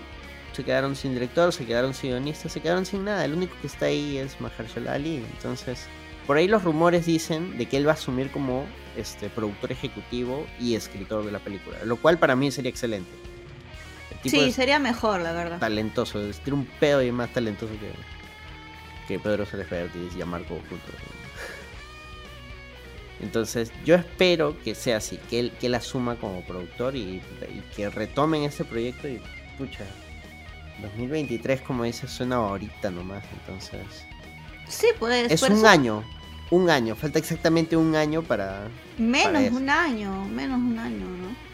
se 0.58 0.64
quedaron 0.64 0.96
sin 0.96 1.14
director, 1.14 1.52
se 1.52 1.64
quedaron 1.64 1.94
sin 1.94 2.10
guionista, 2.10 2.48
se 2.48 2.60
quedaron 2.60 2.84
sin 2.84 3.04
nada. 3.04 3.24
El 3.24 3.32
único 3.32 3.54
que 3.60 3.68
está 3.68 3.86
ahí 3.86 4.18
es 4.18 4.40
Mahershala 4.40 4.94
Ali. 4.94 5.18
Entonces, 5.18 5.86
por 6.26 6.36
ahí 6.36 6.48
los 6.48 6.64
rumores 6.64 7.06
dicen 7.06 7.56
de 7.56 7.66
que 7.66 7.76
él 7.76 7.86
va 7.86 7.92
a 7.92 7.94
asumir 7.94 8.32
como 8.32 8.66
este 8.96 9.30
productor 9.30 9.70
ejecutivo 9.70 10.44
y 10.58 10.74
escritor 10.74 11.24
de 11.24 11.30
la 11.30 11.38
película, 11.38 11.78
lo 11.84 11.96
cual 11.96 12.18
para 12.18 12.34
mí 12.34 12.50
sería 12.50 12.70
excelente. 12.70 13.08
Sí, 14.24 14.50
sería 14.50 14.80
mejor, 14.80 15.20
la 15.20 15.32
verdad. 15.32 15.60
Talentoso, 15.60 16.18
tiene 16.42 16.58
un 16.58 16.66
pedo 16.66 17.04
y 17.04 17.12
más 17.12 17.32
talentoso 17.32 17.72
que, 17.74 17.92
que 19.06 19.20
Pedro 19.20 19.46
Suárez 19.46 19.68
y 20.16 20.20
a 20.20 20.26
Marco 20.26 20.60
juntos. 20.68 20.90
Entonces, 23.20 23.70
yo 23.84 23.94
espero 23.94 24.60
que 24.64 24.74
sea 24.74 24.96
así, 24.96 25.20
que 25.30 25.38
él, 25.38 25.52
que 25.60 25.66
él 25.68 25.76
asuma 25.76 26.16
como 26.16 26.44
productor 26.44 26.96
y, 26.96 27.22
y 27.48 27.62
que 27.76 27.90
retomen 27.90 28.42
ese 28.42 28.64
proyecto 28.64 29.06
y 29.06 29.22
pucha, 29.56 29.84
2023, 30.82 31.60
como 31.62 31.84
dices, 31.84 32.10
suena 32.10 32.36
ahorita 32.36 32.90
nomás, 32.90 33.24
entonces. 33.32 33.86
Sí, 34.68 34.88
pues. 34.98 35.30
Es 35.30 35.42
un 35.42 35.64
año, 35.66 36.04
un 36.50 36.70
año, 36.70 36.94
falta 36.96 37.18
exactamente 37.18 37.76
un 37.76 37.94
año 37.94 38.22
para. 38.22 38.68
Menos 38.96 39.52
un 39.52 39.68
año, 39.70 40.24
menos 40.26 40.58
un 40.58 40.78
año, 40.78 41.06
¿no? 41.06 41.48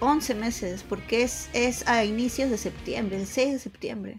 11 0.00 0.34
meses, 0.36 0.84
porque 0.88 1.22
es, 1.22 1.48
es 1.52 1.86
a 1.88 2.04
inicios 2.04 2.50
de 2.50 2.58
septiembre, 2.58 3.16
el 3.16 3.26
6 3.26 3.52
de 3.52 3.58
septiembre. 3.58 4.18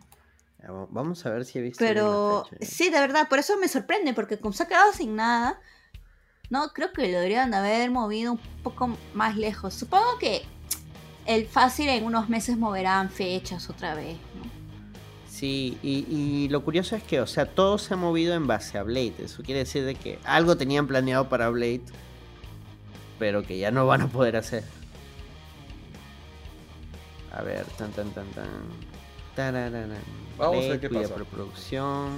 Vamos 0.89 1.25
a 1.25 1.29
ver 1.29 1.45
si 1.45 1.59
he 1.59 1.61
visto. 1.61 1.83
Pero 1.83 2.47
sí, 2.61 2.89
de 2.89 2.99
verdad, 2.99 3.27
por 3.27 3.39
eso 3.39 3.57
me 3.57 3.67
sorprende, 3.67 4.13
porque 4.13 4.39
como 4.39 4.53
se 4.53 4.63
ha 4.63 4.67
quedado 4.67 4.93
sin 4.93 5.15
nada, 5.15 5.59
no 6.49 6.69
creo 6.69 6.93
que 6.93 7.01
lo 7.01 7.07
deberían 7.07 7.53
haber 7.53 7.91
movido 7.91 8.33
un 8.33 8.39
poco 8.63 8.97
más 9.13 9.35
lejos. 9.35 9.73
Supongo 9.73 10.17
que 10.19 10.43
el 11.25 11.47
fácil 11.47 11.89
en 11.89 12.03
unos 12.03 12.29
meses 12.29 12.57
moverán 12.57 13.09
fechas 13.09 13.69
otra 13.69 13.95
vez, 13.95 14.17
¿no? 14.35 14.53
Sí, 15.27 15.77
y, 15.81 16.47
lo 16.49 16.63
curioso 16.63 16.95
es 16.95 17.03
que, 17.03 17.19
o 17.19 17.27
sea, 17.27 17.45
todo 17.45 17.77
se 17.77 17.95
ha 17.95 17.97
movido 17.97 18.33
en 18.33 18.47
base 18.47 18.77
a 18.77 18.83
Blade. 18.83 19.15
Eso 19.19 19.43
quiere 19.43 19.59
decir 19.59 19.83
de 19.83 19.95
que 19.95 20.19
algo 20.23 20.55
tenían 20.55 20.87
planeado 20.87 21.27
para 21.27 21.49
Blade, 21.49 21.81
pero 23.19 23.43
que 23.43 23.57
ya 23.57 23.71
no 23.71 23.85
van 23.85 24.01
a 24.03 24.07
poder 24.07 24.37
hacer. 24.37 24.63
A 27.31 27.41
ver, 27.41 27.65
tan 27.77 27.91
tan 27.91 28.11
tan 28.11 28.27
tan. 28.31 28.47
Vamos 30.37 30.65
a 30.65 30.69
ver 30.69 30.79
qué 30.79 30.89
pasa. 30.89 31.15
Preproducción. 31.15 32.09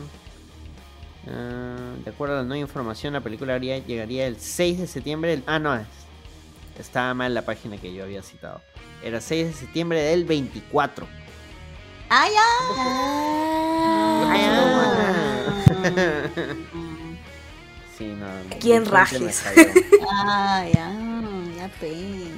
Ah, 1.28 1.94
de 2.04 2.12
acuerdo 2.12 2.36
a 2.36 2.38
la 2.40 2.44
nueva 2.44 2.60
información, 2.60 3.14
la 3.14 3.22
película 3.22 3.58
llegaría 3.58 4.28
el 4.28 4.38
6 4.38 4.80
de 4.80 4.88
septiembre. 4.88 5.42
ah, 5.48 5.58
no, 5.58 5.80
estaba 6.82 7.14
mal 7.14 7.34
la 7.34 7.44
página 7.44 7.78
que 7.78 7.94
yo 7.94 8.04
había 8.04 8.22
citado. 8.22 8.62
Era 9.04 9.22
6 9.22 9.48
de 9.48 9.54
septiembre 9.54 10.02
del 10.02 10.26
24. 10.26 11.08
¡Ay, 12.10 12.32
ya! 12.34 12.46
Sí, 17.98 18.06
no. 18.06 18.28
¿Quién 18.60 18.86
rajes? 18.86 19.40
falló. 19.40 19.70
Ah, 20.12 20.66
ya, 20.74 20.92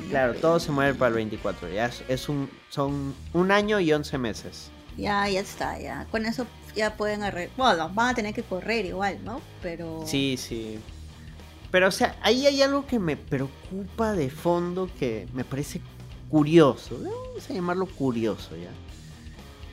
Claro, 0.09 0.35
todo 0.35 0.59
se 0.59 0.71
mueve 0.71 0.93
para 0.93 1.09
el 1.09 1.15
24. 1.15 1.69
Ya 1.69 1.87
es, 1.87 2.03
es 2.07 2.29
un, 2.29 2.49
son 2.69 3.13
un 3.33 3.51
año 3.51 3.79
y 3.79 3.91
11 3.91 4.17
meses. 4.17 4.69
Ya, 4.95 5.27
ya 5.27 5.41
está, 5.41 5.77
ya. 5.79 6.05
Con 6.09 6.25
eso 6.25 6.47
ya 6.75 6.95
pueden 6.95 7.23
arreglar. 7.23 7.55
Bueno, 7.57 7.89
van 7.89 8.09
a 8.09 8.13
tener 8.15 8.33
que 8.33 8.43
correr 8.43 8.85
igual, 8.85 9.19
¿no? 9.23 9.41
Pero. 9.61 10.03
Sí, 10.05 10.37
sí. 10.37 10.79
Pero, 11.71 11.87
o 11.87 11.91
sea, 11.91 12.17
ahí 12.21 12.45
hay 12.45 12.61
algo 12.61 12.85
que 12.85 12.99
me 12.99 13.17
preocupa 13.17 14.13
de 14.13 14.29
fondo 14.29 14.89
que 14.99 15.27
me 15.33 15.43
parece 15.43 15.81
curioso. 16.29 16.97
Vamos 17.01 17.49
a 17.49 17.53
llamarlo 17.53 17.85
curioso 17.85 18.55
ya. 18.55 18.71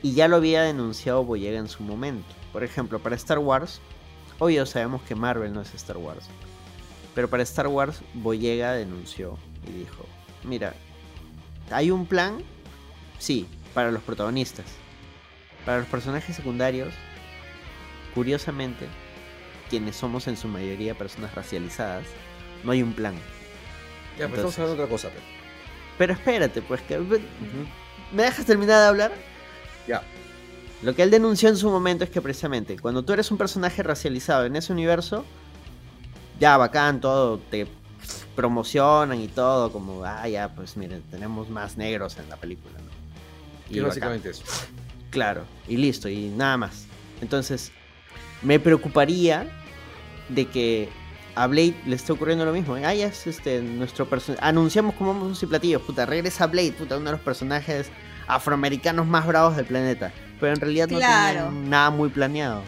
Y 0.01 0.13
ya 0.13 0.27
lo 0.27 0.35
había 0.35 0.63
denunciado 0.63 1.23
Boyega 1.23 1.57
en 1.57 1.69
su 1.69 1.83
momento. 1.83 2.27
Por 2.51 2.63
ejemplo, 2.63 2.99
para 2.99 3.15
Star 3.15 3.39
Wars, 3.39 3.79
obvio 4.39 4.65
sabemos 4.65 5.01
que 5.03 5.15
Marvel 5.15 5.53
no 5.53 5.61
es 5.61 5.73
Star 5.73 5.97
Wars. 5.97 6.25
Pero 7.13 7.29
para 7.29 7.43
Star 7.43 7.67
Wars, 7.67 8.01
Boyega 8.13 8.73
denunció 8.73 9.37
y 9.67 9.71
dijo, 9.79 10.05
mira, 10.43 10.75
hay 11.71 11.91
un 11.91 12.05
plan, 12.05 12.39
sí, 13.19 13.47
para 13.73 13.89
los 13.91 14.03
protagonistas. 14.03 14.65
Para 15.65 15.79
los 15.79 15.87
personajes 15.87 16.35
secundarios, 16.35 16.93
curiosamente, 18.13 18.87
quienes 19.69 19.95
somos 19.95 20.27
en 20.27 20.37
su 20.37 20.47
mayoría 20.47 20.95
personas 20.95 21.33
racializadas, 21.35 22.05
no 22.63 22.71
hay 22.71 22.83
un 22.83 22.93
plan. 22.93 23.15
Ya, 24.17 24.27
pues 24.27 24.39
Entonces- 24.39 24.49
estamos 24.51 24.57
hablando 24.57 24.75
de 24.75 24.83
otra 24.83 24.91
cosa, 24.93 25.09
pero. 25.09 25.35
Pero 25.97 26.13
espérate, 26.13 26.61
pues 26.61 26.81
que... 26.81 26.99
¿Me 28.11 28.23
dejas 28.23 28.45
terminar 28.45 28.81
de 28.81 28.87
hablar? 28.87 29.11
Ya. 29.87 30.01
Lo 30.81 30.93
que 30.93 31.03
él 31.03 31.11
denunció 31.11 31.49
en 31.49 31.57
su 31.57 31.69
momento 31.69 32.03
es 32.03 32.09
que 32.09 32.21
precisamente 32.21 32.77
cuando 32.77 33.03
tú 33.03 33.13
eres 33.13 33.31
un 33.31 33.37
personaje 33.37 33.81
racializado 33.81 34.45
en 34.45 34.55
ese 34.55 34.73
universo, 34.73 35.25
ya 36.39 36.57
bacán, 36.57 36.99
todo, 36.99 37.39
te 37.39 37.67
promocionan 38.35 39.21
y 39.21 39.27
todo, 39.29 39.71
como, 39.71 40.03
ah, 40.03 40.27
ya, 40.27 40.53
pues 40.53 40.75
miren, 40.75 41.01
tenemos 41.09 41.49
más 41.49 41.77
negros 41.77 42.17
en 42.17 42.27
la 42.29 42.35
película, 42.35 42.73
¿no? 42.77 43.69
Bacán. 43.69 43.87
básicamente 43.87 44.29
eso. 44.29 44.43
Claro, 45.09 45.45
y 45.67 45.77
listo, 45.77 46.09
y 46.09 46.27
nada 46.27 46.57
más. 46.57 46.85
Entonces, 47.21 47.71
me 48.45 48.59
preocuparía 48.59 49.47
de 50.29 50.45
que 50.47 50.89
a 51.35 51.47
Blade 51.47 51.75
le 51.85 51.95
esté 51.95 52.13
ocurriendo 52.13 52.45
lo 52.45 52.53
mismo. 52.53 52.75
Ah, 52.75 52.93
ya 52.93 53.07
es 53.07 53.27
este, 53.27 53.61
nuestro 53.61 54.07
personaje. 54.07 54.43
Anunciamos 54.45 54.95
como 54.95 55.13
vamos 55.13 55.41
y 55.43 55.45
platillos, 55.47 55.81
puta, 55.81 56.05
regresa 56.05 56.47
Blade, 56.47 56.71
puta, 56.73 56.95
uno 56.97 57.05
de 57.05 57.11
los 57.13 57.21
personajes 57.21 57.89
afroamericanos 58.27 59.05
más 59.05 59.27
bravos 59.27 59.55
del 59.57 59.65
planeta. 59.65 60.11
Pero 60.39 60.53
en 60.53 60.61
realidad 60.61 60.87
no 60.87 60.97
Claro. 60.97 61.45
tenían 61.47 61.69
nada 61.69 61.89
muy 61.89 62.09
planeado. 62.09 62.61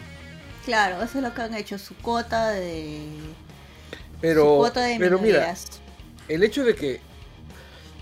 Claro, 0.64 1.02
eso 1.02 1.18
es 1.18 1.24
lo 1.24 1.32
que 1.32 1.42
han 1.42 1.54
hecho, 1.54 1.78
su 1.78 1.94
cuota 1.96 2.50
de. 2.50 3.00
su 3.90 4.20
Pero, 4.20 4.56
cuota 4.58 4.82
de 4.82 4.96
pero 4.98 5.18
mira, 5.18 5.54
el 6.28 6.42
hecho 6.42 6.62
de 6.64 6.74
que 6.74 7.00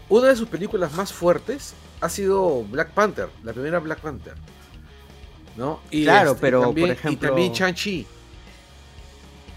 una 0.09 0.29
de 0.29 0.37
sus 0.37 0.49
películas 0.49 0.93
más 0.95 1.13
fuertes 1.13 1.75
ha 2.01 2.09
sido 2.09 2.65
Black 2.65 2.91
Panther, 2.91 3.29
la 3.45 3.53
primera 3.53 3.79
Black 3.79 4.01
Panther. 4.01 4.35
¿No? 5.57 5.81
Y 5.91 6.05
Claro, 6.05 6.37
pero, 6.41 6.61
también, 6.61 6.89
por 6.89 6.97
ejemplo- 6.97 7.13
Y 7.13 7.17
también 7.31 7.53
Shang-Chi, 7.53 8.07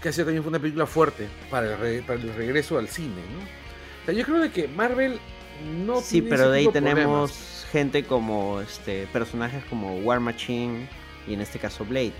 que 0.00 0.08
ha 0.08 0.12
sido 0.12 0.24
también 0.26 0.42
fue 0.42 0.48
una 0.50 0.58
película 0.58 0.86
fuerte 0.86 1.28
para 1.50 1.72
el, 1.72 1.78
re- 1.78 2.02
para 2.02 2.18
el 2.20 2.34
regreso 2.34 2.78
al 2.78 2.88
cine, 2.88 3.16
¿no? 3.32 3.40
O 3.40 4.04
sea, 4.06 4.14
yo 4.14 4.24
creo 4.24 4.38
de 4.40 4.50
que 4.50 4.66
Marvel 4.66 5.18
no 5.84 6.00
sí, 6.00 6.22
tiene 6.22 6.30
pero 6.30 6.50
de 6.50 6.58
ahí 6.60 6.68
tenemos 6.68 7.66
gente 7.70 8.04
como 8.04 8.60
este 8.62 9.06
personajes 9.12 9.62
como 9.66 9.98
War 9.98 10.18
Machine 10.20 10.88
y 11.28 11.34
en 11.34 11.42
este 11.42 11.58
caso 11.58 11.84
Blade. 11.84 12.14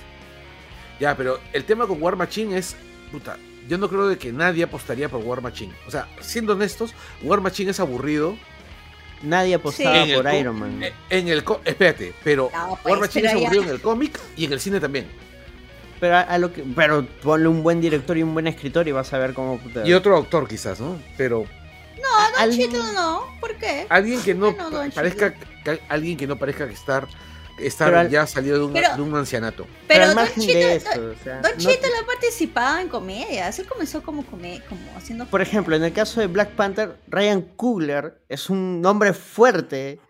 Ya, 1.00 1.16
pero 1.16 1.40
el 1.54 1.64
tema 1.64 1.86
con 1.86 2.02
War 2.02 2.16
Machine 2.16 2.58
es, 2.58 2.76
puta, 3.10 3.38
yo 3.66 3.78
no 3.78 3.88
creo 3.88 4.08
de 4.08 4.18
que 4.18 4.30
nadie 4.30 4.62
apostaría 4.64 5.08
por 5.08 5.22
War 5.24 5.40
Machine. 5.40 5.72
O 5.86 5.90
sea, 5.90 6.06
siendo 6.20 6.52
honestos, 6.52 6.92
War 7.22 7.40
Machine 7.40 7.70
es 7.70 7.80
aburrido. 7.80 8.36
Nadie 9.22 9.54
apostaba 9.56 10.04
por 10.14 10.34
Iron 10.34 10.58
Man. 10.58 10.82
Eh, 10.82 10.92
En 11.10 11.28
el 11.28 11.44
co- 11.44 11.60
espérate, 11.64 12.14
pero 12.24 12.50
No, 12.54 12.68
War 12.70 12.78
pues, 12.82 13.00
Machine 13.00 13.26
es 13.26 13.32
pero 13.32 13.40
ya- 13.40 13.46
aburrido 13.48 13.62
en 13.64 13.68
el 13.70 13.80
cómic 13.80 14.18
y 14.36 14.44
en 14.46 14.52
el 14.52 14.60
cine 14.60 14.80
también. 14.80 15.06
Pero 16.00 16.16
a, 16.16 16.20
a 16.22 16.38
lo 16.38 16.52
que, 16.52 16.64
pero 16.74 17.04
ponle 17.22 17.46
un 17.48 17.62
buen 17.62 17.80
director 17.82 18.16
y 18.16 18.22
un 18.22 18.32
buen 18.32 18.46
escritor 18.46 18.88
y 18.88 18.92
vas 18.92 19.12
a 19.12 19.18
ver 19.18 19.34
cómo 19.34 19.58
puta, 19.58 19.86
Y 19.86 19.92
otro 19.92 20.16
autor 20.16 20.48
quizás, 20.48 20.80
¿no? 20.80 20.98
Pero 21.18 21.44
No, 22.00 22.40
Don 22.46 22.50
Chito 22.56 22.92
no. 22.94 23.24
¿Por 23.40 23.54
qué? 23.56 23.86
alguien 23.90 24.22
que 24.22 24.32
no 24.34 24.52
Don 24.52 24.90
parezca 24.90 25.34
que- 25.34 25.80
alguien 25.90 26.16
que 26.16 26.26
no 26.26 26.36
parezca 26.36 26.66
que 26.66 26.72
estar 26.72 27.06
estar 27.66 27.94
al- 27.94 28.10
ya 28.10 28.26
salido 28.26 28.58
de 28.58 28.64
un, 28.64 28.72
Pero- 28.72 28.96
de 28.96 29.02
un 29.02 29.14
ancianato. 29.14 29.66
Pero, 29.88 30.06
Pero 30.08 30.14
Don 30.14 30.26
Chito, 30.34 30.52
de 30.58 30.74
eso, 30.76 30.88
Don, 31.00 31.10
o 31.10 31.18
sea, 31.22 31.40
Don 31.40 31.52
no- 31.52 31.58
Chito 31.58 31.86
le 31.86 31.96
ha 32.02 32.06
participado 32.06 32.78
en 32.78 32.88
comedias. 32.88 33.58
Él 33.58 33.66
comenzó 33.66 34.02
como 34.02 34.24
come, 34.26 34.62
como 34.68 34.80
haciendo. 34.96 35.26
por 35.26 35.40
ejemplo, 35.42 35.76
en 35.76 35.84
el 35.84 35.92
caso 35.92 36.20
de 36.20 36.26
Black 36.26 36.50
Panther, 36.52 36.96
Ryan 37.08 37.42
Coogler 37.56 38.20
es 38.28 38.50
un 38.50 38.80
nombre 38.80 39.12
fuerte 39.12 40.00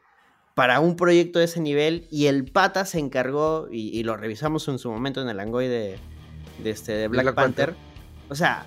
para 0.54 0.80
un 0.80 0.96
proyecto 0.96 1.38
de 1.38 1.46
ese 1.46 1.60
nivel 1.60 2.06
y 2.10 2.26
el 2.26 2.44
pata 2.50 2.84
se 2.84 2.98
encargó, 2.98 3.68
y, 3.70 3.96
y 3.98 4.02
lo 4.02 4.16
revisamos 4.16 4.66
en 4.68 4.78
su 4.78 4.90
momento 4.90 5.22
en 5.22 5.28
el 5.28 5.40
Angoy 5.40 5.68
de, 5.68 5.98
de, 6.62 6.70
este, 6.70 6.92
de 6.92 7.08
Black, 7.08 7.24
Black 7.24 7.34
Panther. 7.34 7.66
Panther. 7.74 7.90
O 8.28 8.34
sea, 8.34 8.66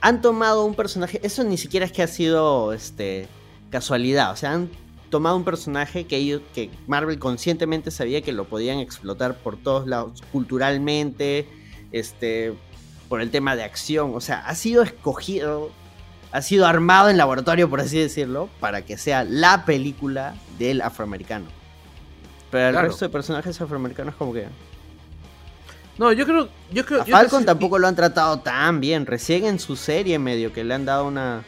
han 0.00 0.20
tomado 0.22 0.64
un 0.64 0.74
personaje, 0.74 1.20
eso 1.22 1.42
ni 1.44 1.56
siquiera 1.58 1.84
es 1.84 1.92
que 1.92 2.02
ha 2.02 2.06
sido 2.06 2.72
este, 2.72 3.28
casualidad, 3.70 4.30
o 4.32 4.36
sea, 4.36 4.52
han 4.52 4.70
tomado 5.16 5.36
un 5.36 5.44
personaje 5.44 6.04
que 6.06 6.16
ellos, 6.16 6.42
que 6.54 6.70
Marvel 6.86 7.18
conscientemente 7.18 7.90
sabía 7.90 8.20
que 8.20 8.32
lo 8.32 8.44
podían 8.44 8.78
explotar 8.80 9.36
por 9.36 9.56
todos 9.56 9.86
lados, 9.86 10.22
culturalmente, 10.30 11.48
este, 11.90 12.52
por 13.08 13.22
el 13.22 13.30
tema 13.30 13.56
de 13.56 13.64
acción, 13.64 14.12
o 14.14 14.20
sea, 14.20 14.40
ha 14.46 14.54
sido 14.54 14.82
escogido, 14.82 15.70
ha 16.32 16.42
sido 16.42 16.66
armado 16.66 17.08
en 17.08 17.16
laboratorio, 17.16 17.70
por 17.70 17.80
así 17.80 17.98
decirlo, 17.98 18.50
para 18.60 18.82
que 18.82 18.98
sea 18.98 19.24
la 19.24 19.64
película 19.64 20.34
del 20.58 20.82
afroamericano. 20.82 21.46
Pero 22.50 22.66
el 22.66 22.72
Claro. 22.74 22.88
resto 22.88 23.06
de 23.06 23.08
personajes 23.08 23.58
afroamericanos 23.58 24.14
como 24.16 24.34
que... 24.34 24.46
No, 25.98 26.12
yo 26.12 26.26
creo 26.26 26.50
yo 26.70 26.84
creo 26.84 27.00
A 27.00 27.06
yo 27.06 27.16
Falcon 27.16 27.46
tampoco 27.46 27.78
lo 27.78 27.88
han 27.88 27.96
tratado 27.96 28.40
tan 28.40 28.80
bien, 28.80 29.06
recién 29.06 29.46
en 29.46 29.58
su 29.58 29.76
serie 29.76 30.18
medio 30.18 30.52
que 30.52 30.62
le 30.62 30.74
han 30.74 30.84
dado 30.84 31.06
una... 31.06 31.42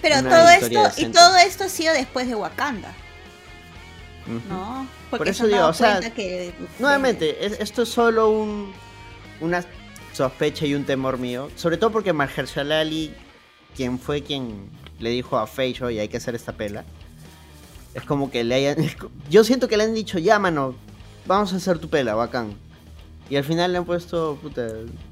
Pero 0.00 0.20
una 0.20 0.30
todo 0.30 0.48
esto, 0.48 1.00
y 1.00 1.06
todo 1.06 1.36
esto 1.38 1.64
ha 1.64 1.68
sido 1.68 1.92
después 1.92 2.28
de 2.28 2.36
Wakanda, 2.36 2.94
¿no? 4.48 4.86
Porque 5.10 5.18
Por 5.18 5.28
eso 5.28 5.38
se 5.46 5.54
han 5.54 5.58
digo, 5.58 5.68
o 5.68 5.72
sea, 5.72 6.00
que. 6.12 6.52
Nuevamente, 6.78 7.44
es- 7.46 7.58
esto 7.60 7.82
es 7.82 7.88
solo 7.88 8.30
un, 8.30 8.72
una 9.40 9.64
sospecha 10.12 10.66
y 10.66 10.74
un 10.74 10.84
temor 10.84 11.18
mío. 11.18 11.48
Sobre 11.56 11.76
todo 11.76 11.90
porque 11.90 12.12
Mahershala 12.12 12.80
Ali, 12.80 13.14
quien 13.76 13.98
fue 13.98 14.22
quien 14.22 14.68
le 14.98 15.10
dijo 15.10 15.38
a 15.38 15.46
Feige, 15.46 15.84
oye, 15.84 16.00
hay 16.00 16.08
que 16.08 16.16
hacer 16.16 16.34
esta 16.34 16.52
pela. 16.52 16.84
Es 17.94 18.02
como 18.04 18.30
que 18.30 18.44
le 18.44 18.54
hayan... 18.56 18.76
Yo 19.30 19.44
siento 19.44 19.68
que 19.68 19.76
le 19.76 19.84
han 19.84 19.94
dicho, 19.94 20.18
ya, 20.18 20.38
mano, 20.38 20.74
vamos 21.26 21.52
a 21.52 21.56
hacer 21.56 21.78
tu 21.78 21.88
pela, 21.88 22.14
bacán. 22.14 22.54
Y 23.30 23.36
al 23.36 23.44
final 23.44 23.72
le 23.72 23.78
han 23.78 23.84
puesto, 23.84 24.38
puta, 24.42 24.66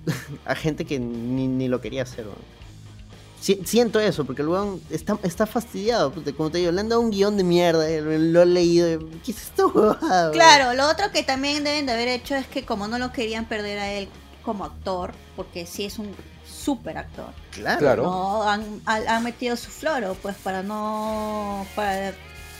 a 0.44 0.54
gente 0.54 0.84
que 0.84 0.98
ni, 0.98 1.46
ni 1.48 1.68
lo 1.68 1.80
quería 1.80 2.02
hacer, 2.02 2.24
weón. 2.26 2.55
Si- 3.40 3.60
siento 3.64 4.00
eso, 4.00 4.24
porque 4.24 4.42
el 4.42 4.48
weón 4.48 4.80
está, 4.90 5.18
está 5.22 5.46
fastidiado, 5.46 6.10
puta, 6.10 6.32
como 6.32 6.50
te 6.50 6.58
digo, 6.58 6.72
le 6.72 6.80
han 6.80 6.88
dado 6.88 7.00
un 7.02 7.10
guion 7.10 7.36
de 7.36 7.44
mierda, 7.44 7.88
eh, 7.88 8.00
lo, 8.00 8.42
he 8.42 8.46
leído, 8.46 8.90
y, 8.92 8.98
¿qué 9.24 9.30
es 9.32 9.42
esto, 9.42 9.68
weón? 9.74 10.32
Claro, 10.32 10.72
lo 10.74 10.88
otro 10.88 11.10
que 11.12 11.22
también 11.22 11.62
deben 11.62 11.86
de 11.86 11.92
haber 11.92 12.08
hecho 12.08 12.34
es 12.34 12.46
que 12.46 12.64
como 12.64 12.88
no 12.88 12.98
lo 12.98 13.12
querían 13.12 13.44
perder 13.44 13.78
a 13.78 13.92
él 13.92 14.08
como 14.42 14.64
actor, 14.64 15.12
porque 15.36 15.66
sí 15.66 15.84
es 15.84 15.98
un 15.98 16.14
súper 16.46 16.96
actor, 16.98 17.28
Claro. 17.50 17.78
Claro. 17.80 18.02
no 18.04 18.42
han, 18.48 18.80
han- 18.86 19.06
han 19.08 19.22
metido 19.22 19.54
su 19.56 19.70
floro, 19.70 20.16
pues 20.22 20.34
para 20.36 20.62
no 20.62 21.66
para 21.76 22.12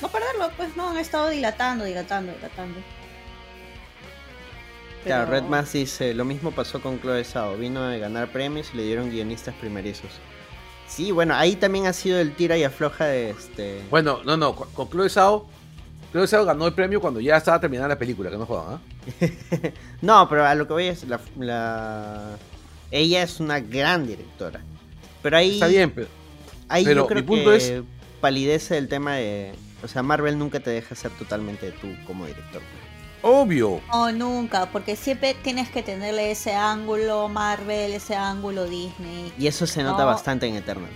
no 0.03 0.09
perderlo, 0.09 0.51
pues 0.57 0.77
no 0.77 0.91
han 0.91 0.99
estado 0.99 1.31
dilatando, 1.31 1.85
dilatando, 1.85 2.33
dilatando. 2.33 2.79
Claro, 5.05 5.27
Pero- 5.31 5.41
Red 5.41 5.49
Mass 5.49 5.73
dice, 5.73 6.15
lo 6.15 6.25
mismo 6.25 6.51
pasó 6.51 6.81
con 6.83 7.01
Chloe 7.01 7.25
Zhao, 7.25 7.57
vino 7.57 7.83
a 7.83 7.97
ganar 7.97 8.31
premios 8.33 8.69
y 8.75 8.77
le 8.77 8.83
dieron 8.83 9.11
guionistas 9.11 9.55
primerizos. 9.55 10.11
Sí, 10.89 11.11
bueno, 11.13 11.35
ahí 11.35 11.57
también 11.57 11.87
ha 11.87 11.93
sido 11.93 12.19
el 12.21 12.35
tira 12.35 12.57
y 12.57 12.65
afloja 12.65 13.07
de 13.07 13.31
este... 13.31 13.83
Bueno, 13.91 14.21
no, 14.25 14.37
no, 14.37 14.55
con, 14.55 14.89
Chloe 14.89 15.09
Zhao 15.11 15.47
Chloe 16.13 16.27
Zhao 16.27 16.45
ganó 16.45 16.67
el 16.67 16.73
premio 16.75 17.01
cuando 17.01 17.21
ya 17.21 17.37
estaba 17.37 17.61
terminada 17.61 17.89
la 17.89 17.99
película, 17.99 18.31
que 18.31 18.39
no 18.39 18.47
jodan, 18.47 18.75
¿ah? 18.75 18.81
no, 20.01 20.29
pero 20.29 20.47
a 20.47 20.55
lo 20.55 20.67
que 20.67 20.73
voy 20.73 20.85
es 20.87 21.05
la, 21.05 21.21
la- 21.39 22.37
Ella 22.91 23.23
es 23.23 23.41
una 23.41 23.61
gran 23.61 24.07
directora. 24.07 24.61
Pero 25.23 25.37
ahí... 25.37 25.55
Está 25.55 25.67
bien, 25.67 25.91
pero 25.91 26.09
Ahí 26.69 26.85
pero 26.85 27.03
yo 27.03 27.07
creo 27.07 27.21
mi 27.23 27.27
punto 27.27 27.51
que 27.51 27.57
es- 27.57 27.83
palidece 28.21 28.79
el 28.79 28.89
tema 28.89 29.17
de... 29.17 29.53
O 29.83 29.89
sea, 29.89 30.03
Marvel 30.03 30.39
nunca 30.39 30.61
te 30.61 30.71
deja 30.71 30.95
ser 30.95 31.11
totalmente 31.13 31.71
tú 31.73 31.89
como 32.07 32.27
director. 32.27 32.63
Obvio. 33.27 33.81
No, 33.89 34.13
nunca, 34.13 34.67
porque 34.67 34.97
siempre 34.97 35.35
tienes 35.35 35.69
que 35.69 35.83
tenerle 35.83 36.31
ese 36.31 36.55
ángulo 36.55 37.29
Marvel, 37.29 37.93
ese 37.93 38.15
ángulo 38.17 38.65
Disney. 38.65 39.33
Y 39.39 39.47
eso 39.47 39.67
se 39.67 39.83
nota 39.83 40.03
No. 40.03 40.07
bastante 40.07 40.47
en 40.47 40.55
Eternals. 40.57 40.95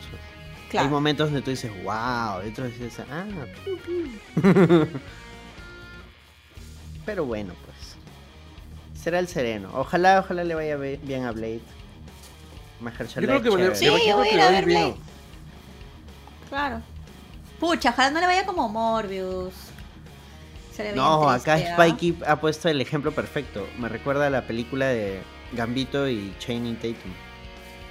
Claro. 0.71 0.87
Hay 0.87 0.93
momentos 0.93 1.27
donde 1.29 1.43
tú 1.43 1.51
dices, 1.51 1.71
wow, 1.83 2.43
y 2.47 2.51
otros 2.51 2.69
dices, 2.79 3.05
ah, 3.11 3.25
piu, 3.65 3.79
piu". 3.83 4.89
Pero 7.05 7.25
bueno, 7.25 7.55
pues. 7.65 9.01
Será 9.03 9.19
el 9.19 9.29
sereno. 9.29 9.71
Ojalá, 9.75 10.21
ojalá 10.21 10.45
le 10.45 10.55
vaya 10.55 10.77
bien 10.77 11.25
a 11.25 11.33
Blade. 11.33 11.63
Mahershala 12.81 13.27
Yo 13.27 13.29
creo 13.29 13.43
que 13.43 13.51
vale-. 13.51 13.75
Sí, 13.75 13.87
yo 13.87 13.93
voy 13.93 14.29
a 14.29 14.35
ir 14.35 14.41
a 14.41 14.51
ver 14.51 14.65
bien. 14.67 14.81
Blade. 14.91 14.97
Claro. 16.49 16.83
Pucha, 17.59 17.91
ojalá 17.91 18.11
no 18.11 18.21
le 18.21 18.27
vaya 18.27 18.47
como 18.47 18.69
Morbius. 18.69 19.55
No, 20.95 21.31
triste, 21.33 21.51
acá. 21.51 21.75
Spikey 21.75 22.19
ha 22.27 22.41
puesto 22.41 22.69
el 22.69 22.81
ejemplo 22.81 23.13
perfecto. 23.13 23.69
Me 23.79 23.89
recuerda 23.89 24.27
a 24.27 24.31
la 24.31 24.47
película 24.47 24.87
de 24.87 25.21
Gambito 25.53 26.09
y 26.09 26.35
Channing 26.39 26.77
Tatum. 26.77 27.13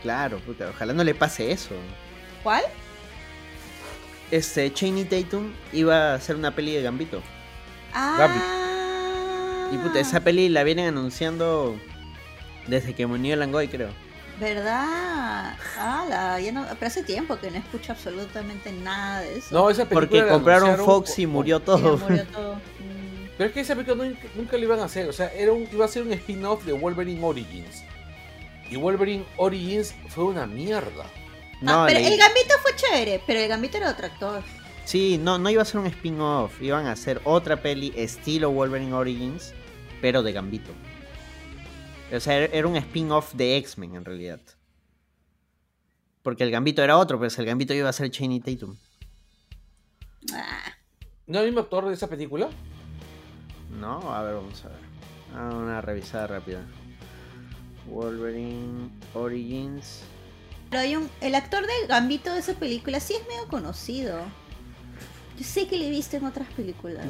Claro, 0.01 0.39
puta, 0.39 0.69
ojalá 0.69 0.93
no 0.93 1.03
le 1.03 1.13
pase 1.13 1.51
eso. 1.51 1.75
¿Cuál? 2.43 2.63
Este, 4.31 4.71
Channing 4.73 5.07
Tatum 5.07 5.51
iba 5.73 6.11
a 6.11 6.13
hacer 6.15 6.35
una 6.35 6.55
peli 6.55 6.73
de 6.73 6.81
Gambito. 6.81 7.21
Ah. 7.93 9.69
Y 9.73 9.77
puta, 9.77 9.99
esa 9.99 10.21
peli 10.21 10.49
la 10.49 10.63
vienen 10.63 10.87
anunciando 10.87 11.75
desde 12.67 12.93
que 12.93 13.05
murió 13.07 13.35
Langoy, 13.35 13.67
creo. 13.67 13.89
¿Verdad? 14.39 15.53
Ah, 15.77 16.39
ya 16.41 16.51
no, 16.51 16.65
pero 16.75 16.87
hace 16.87 17.03
tiempo 17.03 17.37
que 17.37 17.51
no 17.51 17.57
escucho 17.57 17.91
absolutamente 17.91 18.71
nada 18.71 19.21
de 19.21 19.37
eso. 19.39 19.47
No, 19.53 19.69
esa 19.69 19.83
película 19.85 19.99
Porque 20.07 20.21
la 20.21 20.29
compraron 20.33 20.69
anunciaron 20.69 20.85
Fox 21.03 21.19
y 21.19 21.27
murió 21.27 21.59
todo. 21.59 21.97
murió 21.97 22.25
todo. 22.27 22.55
Mm. 22.79 23.27
Pero 23.37 23.47
es 23.49 23.53
que 23.53 23.59
esa 23.61 23.73
película 23.75 24.03
nunca, 24.03 24.19
nunca 24.35 24.57
lo 24.57 24.63
iban 24.63 24.79
a 24.81 24.85
hacer. 24.85 25.07
O 25.07 25.13
sea, 25.13 25.27
era 25.33 25.53
un, 25.53 25.67
iba 25.71 25.85
a 25.85 25.87
ser 25.87 26.03
un 26.03 26.11
spin-off 26.13 26.65
de 26.65 26.73
Wolverine 26.73 27.23
Origins. 27.23 27.83
Y 28.69 28.75
Wolverine 28.75 29.23
Origins 29.37 29.93
fue 30.09 30.25
una 30.25 30.45
mierda. 30.45 31.05
No, 31.61 31.83
ah, 31.83 31.85
pero 31.87 31.99
le- 31.99 32.07
el 32.13 32.17
Gambito 32.19 32.55
fue 32.61 32.75
chévere, 32.75 33.21
pero 33.25 33.39
el 33.39 33.47
Gambito 33.47 33.77
era 33.77 33.91
otro 33.91 34.07
actor. 34.07 34.43
sí, 34.85 35.17
no, 35.17 35.37
no 35.37 35.49
iba 35.49 35.61
a 35.61 35.65
ser 35.65 35.79
un 35.79 35.87
spin-off. 35.87 36.61
Iban 36.61 36.85
a 36.87 36.91
hacer 36.93 37.21
otra 37.23 37.61
peli 37.61 37.93
estilo 37.95 38.51
Wolverine 38.51 38.93
Origins, 38.93 39.53
pero 40.01 40.21
de 40.23 40.33
Gambito. 40.33 40.71
O 42.13 42.19
sea, 42.19 42.37
era 42.37 42.45
era 42.53 42.67
un 42.67 42.75
spin-off 42.75 43.33
de 43.33 43.57
X-Men 43.57 43.95
en 43.95 44.05
realidad. 44.05 44.39
Porque 46.23 46.43
el 46.43 46.51
Gambito 46.51 46.83
era 46.83 46.97
otro, 46.97 47.17
pues 47.17 47.37
el 47.39 47.45
Gambito 47.45 47.73
iba 47.73 47.89
a 47.89 47.93
ser 47.93 48.09
Channing 48.11 48.41
Tatum. 48.41 48.75
¿No 51.27 51.37
es 51.37 51.41
el 51.41 51.45
mismo 51.45 51.61
actor 51.61 51.87
de 51.87 51.93
esa 51.93 52.07
película? 52.07 52.49
No, 53.79 54.13
a 54.13 54.23
ver, 54.23 54.35
vamos 54.35 54.63
a 54.65 54.69
ver. 54.69 54.79
Ah, 55.35 55.51
una 55.55 55.81
revisada 55.81 56.27
rápida. 56.27 56.65
Wolverine 57.87 58.89
Origins. 59.13 60.01
pero 60.69 60.81
hay 60.81 60.95
un, 60.95 61.09
el 61.21 61.35
actor 61.35 61.61
del 61.61 61.87
Gambito 61.87 62.33
de 62.33 62.39
esa 62.39 62.53
película 62.53 62.99
sí 62.99 63.13
es 63.13 63.27
medio 63.27 63.47
conocido. 63.47 64.19
Yo 65.37 65.43
sé 65.45 65.67
que 65.67 65.77
le 65.77 65.87
he 65.87 65.89
visto 65.89 66.17
en 66.17 66.25
otras 66.25 66.49
películas. 66.49 67.05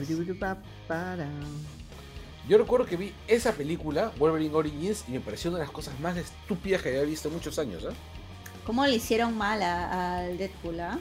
Yo 2.47 2.57
recuerdo 2.57 2.85
que 2.87 2.95
vi 2.97 3.13
esa 3.27 3.51
película, 3.53 4.11
Wolverine 4.17 4.53
Origins, 4.55 5.03
y 5.07 5.11
me 5.11 5.19
pareció 5.19 5.51
una 5.51 5.59
de 5.59 5.65
las 5.65 5.71
cosas 5.73 5.99
más 5.99 6.17
estúpidas 6.17 6.81
que 6.81 6.89
había 6.89 7.03
visto 7.03 7.27
en 7.27 7.35
muchos 7.35 7.59
años. 7.59 7.83
¿eh? 7.83 7.93
¿Cómo 8.65 8.85
le 8.87 8.95
hicieron 8.95 9.37
mal 9.37 9.61
a- 9.61 10.19
al 10.19 10.37
Deadpool, 10.37 10.79
ah? 10.79 10.99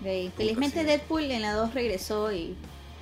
De- 0.00 0.30
Felizmente 0.36 0.80
sí. 0.80 0.86
Deadpool 0.86 1.22
en 1.30 1.42
la 1.42 1.52
2 1.54 1.74
regresó 1.74 2.32
y 2.32 2.56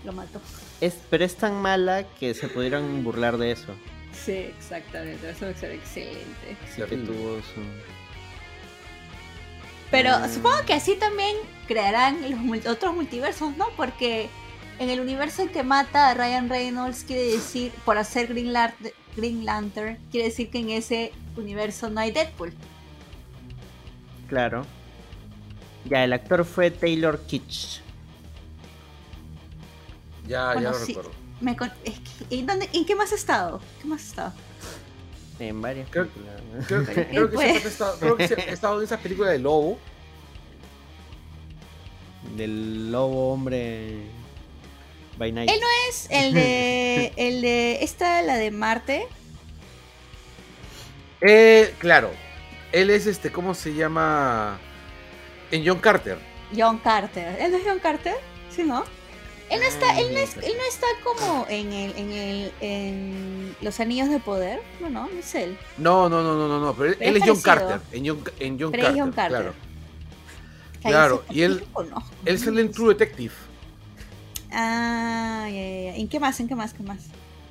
lo 0.04 0.12
mató. 0.12 0.40
Es, 0.80 0.96
pero 1.10 1.24
es 1.24 1.36
tan 1.36 1.60
mala 1.60 2.04
que 2.18 2.32
se 2.34 2.48
pudieron 2.48 3.02
burlar 3.04 3.36
de 3.38 3.52
eso. 3.52 3.74
Sí, 4.12 4.32
exactamente. 4.32 5.28
Eso 5.30 5.44
va 5.46 5.50
a 5.52 5.54
ser 5.54 5.72
excelente. 5.72 6.56
Así 6.64 6.76
que 6.76 6.86
Terrible. 6.86 7.06
tuvo 7.16 7.36
su. 7.36 7.60
Pero 9.90 10.18
Mm. 10.20 10.32
supongo 10.34 10.56
que 10.66 10.72
así 10.74 10.94
también 10.96 11.36
crearán 11.66 12.22
los 12.30 12.38
mul- 12.40 12.66
otros 12.66 12.94
multiversos, 12.94 13.56
¿no? 13.56 13.68
Porque 13.76 14.28
en 14.80 14.88
el 14.88 14.98
universo 14.98 15.42
en 15.42 15.50
que 15.50 15.62
mata 15.62 16.08
a 16.08 16.14
Ryan 16.14 16.48
Reynolds 16.48 17.04
quiere 17.04 17.22
decir, 17.32 17.70
por 17.84 17.98
hacer 17.98 18.28
Green, 18.28 18.52
Lar- 18.54 18.74
Green 19.14 19.44
Lantern, 19.44 19.98
quiere 20.10 20.28
decir 20.28 20.48
que 20.50 20.58
en 20.58 20.70
ese 20.70 21.12
universo 21.36 21.90
no 21.90 22.00
hay 22.00 22.10
Deadpool. 22.12 22.54
Claro. 24.26 24.64
Ya, 25.84 26.02
el 26.02 26.14
actor 26.14 26.46
fue 26.46 26.70
Taylor 26.70 27.20
Kitsch. 27.26 27.80
Ya, 30.26 30.46
Bueno, 30.54 30.62
ya 30.62 30.70
lo 30.70 30.78
sí. 30.78 30.86
recuerdo. 30.94 31.10
Me 31.42 31.56
con- 31.56 31.72
¿en, 32.30 32.46
dónde- 32.46 32.70
¿En 32.72 32.86
qué 32.86 32.94
más 32.94 33.12
ha 33.12 33.16
estado? 33.16 33.60
¿Qué 33.82 33.86
más 33.86 34.00
ha 34.00 34.04
estado? 34.06 34.32
En 35.40 35.60
varias 35.60 35.90
Creo- 35.90 36.06
películas. 36.08 36.66
Creo, 36.66 36.84
creo 36.84 37.30
¿qué 37.30 37.36
que 37.60 37.68
estado- 37.68 37.96
creo 37.98 38.16
que 38.16 38.24
ha 38.24 38.52
estado 38.52 38.78
en 38.78 38.84
esa 38.84 38.96
película 38.98 39.28
de 39.30 39.38
Lobo. 39.40 39.78
Del 42.34 42.90
lobo 42.92 43.32
hombre. 43.34 44.06
By 45.20 45.32
Night. 45.32 45.50
Él 45.50 45.60
no 45.60 45.66
es 45.88 46.06
el 46.10 46.32
de. 46.34 47.12
el 47.16 47.42
de. 47.42 47.78
Esta, 47.84 48.22
la 48.22 48.36
de 48.36 48.50
Marte. 48.50 49.06
Eh, 51.20 51.74
claro. 51.78 52.10
Él 52.72 52.88
es 52.90 53.06
este, 53.06 53.30
¿cómo 53.30 53.54
se 53.54 53.74
llama? 53.74 54.58
En 55.50 55.66
John 55.66 55.78
Carter. 55.78 56.18
John 56.56 56.78
Carter. 56.78 57.36
¿Él 57.40 57.52
no 57.52 57.58
es 57.58 57.64
John 57.66 57.78
Carter? 57.80 58.14
Sí, 58.48 58.62
¿no? 58.64 58.84
Él 59.50 59.60
no 59.60 59.66
está, 59.66 59.98
él 59.98 60.14
no, 60.14 60.20
es- 60.20 60.36
Ah, 60.36 60.40
él 60.44 60.52
no 60.56 60.64
está 60.68 60.86
como 61.04 61.46
en 61.48 61.72
el, 61.72 61.96
en 61.98 62.12
el, 62.12 62.52
en 62.60 63.56
los 63.60 63.80
anillos 63.80 64.08
de 64.08 64.20
poder. 64.20 64.60
No, 64.80 64.88
no, 64.88 65.08
no 65.12 65.18
es 65.18 65.34
él. 65.34 65.58
No, 65.76 66.08
no, 66.08 66.22
no, 66.22 66.36
no, 66.36 66.46
no, 66.48 66.60
no. 66.60 66.72
Pero 66.74 66.90
él, 66.90 66.96
Pero 66.98 67.10
él 67.10 67.16
es 67.16 67.22
es 67.24 67.28
John 67.28 67.42
parecido. 67.42 67.70
Carter. 67.70 67.98
En 67.98 68.06
John, 68.06 68.24
en 68.38 68.60
John 68.60 68.70
Pero 68.70 68.82
Carter. 68.84 69.00
John 69.02 69.12
Carter. 69.12 69.38
Claro. 69.40 69.54
Claro, 70.82 71.24
y 71.30 71.42
él-. 71.42 71.64
Él 72.24 72.38
sale 72.38 72.60
en 72.62 72.70
True 72.72 72.94
Detective. 72.94 73.34
Ah, 74.52 75.46
ya, 75.48 75.54
ya, 75.54 75.80
ya. 75.92 75.96
¿En 75.96 76.08
qué 76.08 76.20
más? 76.20 76.38
¿En 76.40 76.48
qué 76.48 76.54
más? 76.54 76.72
¿Qué 76.74 76.82
más? 76.82 76.98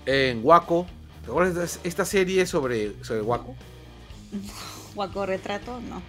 En 0.05 0.41
Waco. 0.43 0.85
¿Te 1.23 1.29
acuerdas 1.31 1.81
de 1.83 1.89
esta- 1.89 2.05
serie 2.05 2.45
sobre, 2.45 3.03
sobre 3.03 3.21
Waco? 3.21 3.55
Guaco 4.95 5.25
retrato, 5.25 5.79
no. 5.81 6.01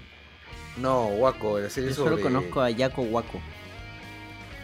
No, 0.77 1.07
Waco, 1.09 1.59
la 1.59 1.69
serie 1.71 1.91
Yo 1.91 1.97
sobre. 1.97 2.11
solo 2.11 2.23
conozco 2.23 2.61
a 2.61 2.71
Yako 2.71 3.03
Waco. 3.03 3.41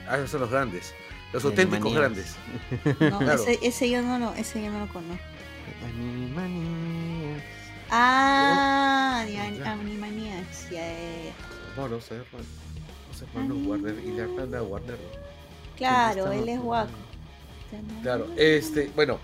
Ah, 0.09 0.17
esos 0.17 0.31
son 0.31 0.41
los 0.43 0.51
grandes. 0.51 0.95
Los 1.33 1.43
De 1.43 1.49
auténticos 1.51 1.93
grandes. 1.93 2.37
No, 3.01 3.19
Claro. 3.19 3.35
ese, 3.43 3.59
ese 3.63 3.91
yo 3.91 4.01
no 4.03 4.19
lo, 4.19 4.33
ese 4.35 4.63
yo 4.63 4.71
no 4.71 4.87
lo 4.87 4.93
conozco. 4.93 5.23
Animaniacs. 5.85 7.45
Ah, 7.91 9.25
Ya. 9.29 9.73
Animaniacs, 9.73 10.71
ya, 10.71 10.79
ya, 10.87 11.25
ya. 11.25 11.35
Bueno, 11.77 12.01
se 12.01 12.19
José 12.19 13.27
Manuel 13.35 13.67
Warner 13.67 13.95
y 14.05 14.13
la 14.13 14.63
Warner. 14.63 14.99
Claro, 15.77 16.33
él 16.33 16.49
es 16.49 16.61
guaco. 16.61 16.91
Claro, 18.03 18.29
este, 18.37 18.91
bueno, 18.95 19.19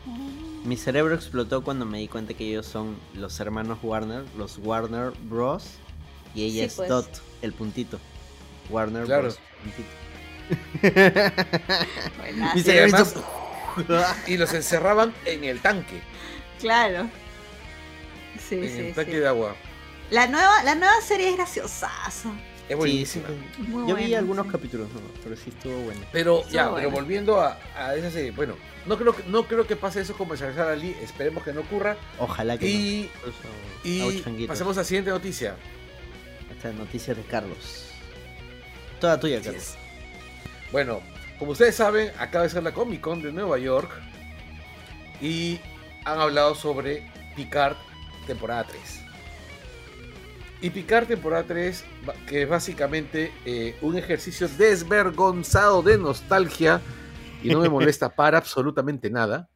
Mi 0.64 0.76
cerebro 0.76 1.14
explotó 1.14 1.62
cuando 1.64 1.84
me 1.86 1.98
di 1.98 2.08
cuenta 2.08 2.34
que 2.34 2.44
ellos 2.48 2.66
son 2.66 2.96
los 3.14 3.38
hermanos 3.40 3.78
Warner, 3.82 4.24
los 4.36 4.58
Warner 4.58 5.12
Bros. 5.22 5.64
Y 6.34 6.44
ella 6.44 6.60
Sí, 6.60 6.66
es 6.66 6.74
pues. 6.74 6.88
Dot, 6.88 7.22
el 7.42 7.52
puntito. 7.52 7.98
Warner 8.70 9.04
Claro. 9.04 9.22
Bros. 9.22 9.38
Puntito. 9.62 9.88
Buenazo. 12.18 12.54
Mi 12.54 12.60
y 12.60 12.62
cerebro 12.62 12.96
además, 12.96 13.14
hizo- 13.16 14.14
y 14.26 14.36
los 14.36 14.52
encerraban 14.52 15.14
en 15.24 15.44
el 15.44 15.60
tanque, 15.60 16.00
Claro. 16.60 17.08
Sí, 18.48 18.56
en 18.56 18.68
sí, 18.68 18.80
el 18.88 18.94
tanque 18.94 19.12
sí. 19.12 19.18
de 19.18 19.28
agua. 19.28 19.54
La 20.10 20.26
nueva, 20.26 20.62
la 20.62 20.74
nueva 20.74 21.00
serie 21.00 21.30
es 21.30 21.36
graciosaza. 21.36 22.30
Es 22.72 22.78
Sí, 22.78 22.78
buenísima. 22.80 23.28
sí. 23.28 23.62
Muy 23.62 23.88
Yo 23.88 23.96
vi 23.96 24.14
algunos 24.14 24.46
sí. 24.46 24.52
capítulos, 24.52 24.88
no, 24.94 25.00
pero 25.22 25.36
sí 25.36 25.50
estuvo 25.50 25.76
bueno. 25.82 26.00
Pero 26.12 26.38
Estuvo 26.38 26.52
ya, 26.52 26.68
buena. 26.68 26.76
pero 26.88 26.90
volviendo 26.90 27.40
a, 27.40 27.58
a 27.76 27.94
esa 27.94 28.10
serie, 28.10 28.30
bueno, 28.32 28.54
no 28.86 28.96
creo 28.98 29.14
que 29.14 29.22
no 29.24 29.46
creo 29.46 29.66
que 29.66 29.76
pase 29.76 30.00
eso 30.00 30.14
con 30.14 30.28
Bashar 30.28 30.58
Ali, 30.60 30.96
esperemos 31.02 31.42
que 31.44 31.52
no 31.52 31.60
ocurra. 31.60 31.96
Ojalá 32.18 32.58
que 32.58 32.68
Y, 32.68 33.10
no. 33.84 34.10
Y 34.10 34.46
pasemos 34.46 34.76
a 34.76 34.80
la 34.80 34.84
siguiente 34.84 35.10
noticia. 35.10 35.56
Esta 36.50 36.72
noticia 36.72 37.14
de 37.14 37.22
Carlos. 37.22 37.86
Toda 39.00 39.18
tuya, 39.18 39.40
Carlos. 39.42 39.74
Bueno, 40.70 41.00
como 41.38 41.52
ustedes 41.52 41.74
saben, 41.74 42.12
acaba 42.18 42.44
de 42.44 42.50
ser 42.50 42.62
la 42.62 42.72
Comic 42.72 43.00
Con 43.00 43.20
de 43.22 43.32
Nueva 43.32 43.58
York 43.58 43.90
y 45.20 45.60
han 46.04 46.20
hablado 46.20 46.54
sobre 46.54 47.10
Picard 47.36 47.76
temporada 48.26 48.64
3. 48.64 49.01
Y 50.62 50.70
Picard 50.70 51.06
temporada 51.08 51.42
3, 51.44 51.84
ba- 52.06 52.14
que 52.26 52.42
es 52.42 52.48
básicamente 52.48 53.32
eh, 53.44 53.76
un 53.82 53.98
ejercicio 53.98 54.48
desvergonzado 54.48 55.82
de 55.82 55.98
nostalgia 55.98 56.80
y 57.42 57.48
no 57.50 57.60
me 57.60 57.68
molesta 57.68 58.14
para 58.14 58.38
absolutamente 58.38 59.10
nada. 59.10 59.48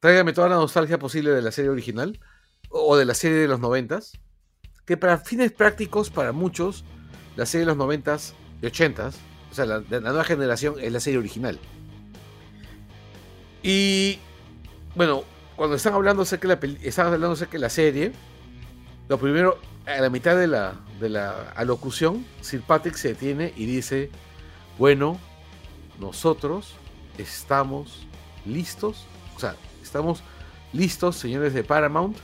Tráigame 0.00 0.32
toda 0.32 0.48
la 0.48 0.54
nostalgia 0.56 0.98
posible 0.98 1.32
de 1.32 1.42
la 1.42 1.50
serie 1.50 1.70
original 1.70 2.20
o 2.68 2.96
de 2.96 3.04
la 3.04 3.14
serie 3.14 3.38
de 3.38 3.48
los 3.48 3.58
noventas, 3.58 4.12
que 4.84 4.96
para 4.96 5.18
fines 5.18 5.50
prácticos, 5.52 6.10
para 6.10 6.30
muchos, 6.32 6.84
la 7.34 7.46
serie 7.46 7.62
de 7.64 7.70
los 7.72 7.76
noventas 7.76 8.34
y 8.62 8.66
ochentas, 8.66 9.16
o 9.50 9.54
sea, 9.54 9.66
la, 9.66 9.80
de 9.80 10.00
la 10.00 10.10
nueva 10.10 10.24
generación 10.24 10.76
es 10.80 10.92
la 10.92 11.00
serie 11.00 11.18
original. 11.18 11.58
Y 13.62 14.18
bueno, 14.94 15.24
cuando 15.56 15.74
están 15.76 15.94
hablando 15.94 16.22
acerca 16.22 16.46
de 16.54 16.68
la, 16.68 16.78
están 16.82 17.06
hablando 17.06 17.32
acerca 17.32 17.52
de 17.54 17.58
la 17.58 17.70
serie, 17.70 18.12
lo 19.08 19.18
primero, 19.18 19.58
a 19.86 20.00
la 20.00 20.10
mitad 20.10 20.36
de 20.36 20.46
la, 20.46 20.74
de 21.00 21.08
la 21.08 21.50
alocución, 21.54 22.24
Sir 22.40 22.62
Patrick 22.62 22.96
se 22.96 23.08
detiene 23.08 23.52
y 23.56 23.66
dice, 23.66 24.10
bueno, 24.78 25.18
nosotros 26.00 26.74
estamos 27.18 28.06
listos, 28.44 29.06
o 29.36 29.40
sea, 29.40 29.54
estamos 29.82 30.22
listos, 30.72 31.16
señores 31.16 31.54
de 31.54 31.62
Paramount, 31.64 32.16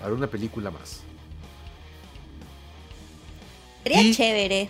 para 0.00 0.12
una 0.12 0.26
película 0.26 0.70
más. 0.70 1.02
Sería 3.82 4.02
Y- 4.02 4.14
chévere. 4.14 4.68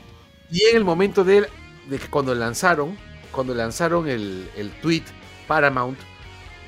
Y 0.51 0.63
en 0.71 0.77
el 0.77 0.85
momento 0.85 1.25
de, 1.25 1.49
de 1.89 1.99
que 1.99 2.09
cuando 2.09 2.35
lanzaron, 2.35 2.97
cuando 3.33 3.55
lanzaron 3.55 4.09
el, 4.09 4.49
el 4.57 4.71
tweet 4.81 5.03
Paramount 5.49 5.99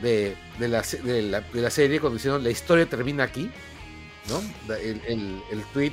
de, 0.03 0.37
de 0.59 0.69
la, 0.69 0.83
de, 0.83 1.23
la, 1.23 1.41
de 1.43 1.61
la 1.61 1.71
serie, 1.71 2.01
cuando 2.01 2.17
hicieron 2.17 2.43
la 2.43 2.51
historia 2.51 2.87
termina 2.87 3.25
aquí, 3.25 3.51
¿no? 4.29 4.75
El, 4.75 5.01
el, 5.07 5.43
el 5.51 5.63
tweet 5.73 5.93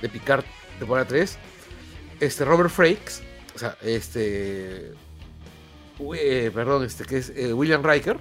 de 0.00 0.08
Picard 0.08 0.44
temporada 0.78 1.06
3, 1.06 1.38
este 2.20 2.44
Robert 2.44 2.70
Frakes, 2.70 3.22
o 3.54 3.58
sea, 3.58 3.76
este, 3.82 4.92
eh, 6.14 6.50
perdón, 6.54 6.84
este 6.84 7.04
que 7.04 7.18
es 7.18 7.30
eh, 7.30 7.52
William 7.52 7.82
Riker, 7.82 8.18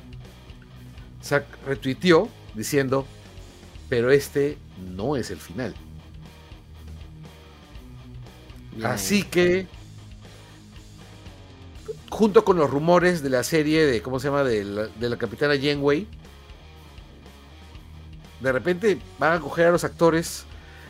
retuiteó 1.66 2.30
diciendo, 2.56 3.06
pero 3.90 4.12
este 4.12 4.58
no 4.96 5.16
es 5.16 5.30
el 5.30 5.38
final. 5.38 5.76
Así 8.84 9.24
que, 9.24 9.68
junto 12.10 12.46
con 12.46 12.58
los 12.58 12.70
rumores 12.70 13.24
de 13.24 13.30
la 13.30 13.44
serie 13.44 13.86
de, 13.86 14.02
¿cómo 14.02 14.20
se 14.20 14.28
llama? 14.28 14.44
De 14.44 14.64
la, 14.64 14.88
de 14.88 15.10
la 15.10 15.18
capitana 15.18 15.56
Janeway, 15.60 16.08
de 18.40 18.52
repente 18.52 19.00
van 19.18 19.34
a 19.34 19.40
coger 19.40 19.68
a 19.68 19.72
los 19.72 19.84
actores 19.84 20.46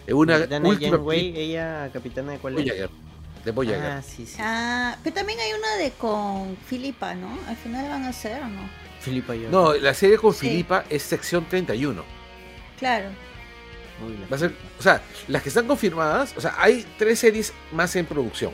en 0.06 0.16
una 0.16 0.40
Capitana 0.40 0.70
última 0.70 0.92
Janeway, 0.98 1.38
ella 1.38 1.90
capitana 1.92 2.32
de 2.34 2.38
cuál 2.40 2.60
es? 2.60 2.90
De 3.46 3.52
Voyager. 3.52 3.92
Ah, 3.92 4.02
sí, 4.02 4.26
sí. 4.26 4.38
Ah, 4.40 4.98
pero 5.04 5.16
también 5.16 5.40
hay 5.40 5.54
una 5.54 5.76
de 5.76 5.92
con 5.92 6.58
Filipa, 6.66 7.14
¿no? 7.16 7.38
Al 7.48 7.56
final 7.56 7.88
van 7.88 8.04
a 8.04 8.12
ser 8.12 8.42
o 8.42 8.48
no. 8.48 8.70
Filipa 9.00 9.36
yo. 9.36 9.50
No, 9.50 9.74
la 9.74 9.94
serie 9.94 10.18
con 10.18 10.34
Sí. 10.34 10.50
Filipa 10.50 10.84
es 10.90 11.04
sección 11.04 11.46
31. 11.48 12.04
Claro. 12.78 13.10
Va 14.32 14.36
a 14.36 14.40
ser, 14.40 14.54
o 14.78 14.82
sea, 14.84 15.02
las 15.28 15.42
que 15.42 15.50
están 15.50 15.66
confirmadas, 15.66 16.34
o 16.38 16.42
sea, 16.42 16.56
hay 16.58 16.86
tres 17.00 17.20
series 17.20 17.54
más 17.72 17.96
en 17.96 18.06
producción. 18.06 18.52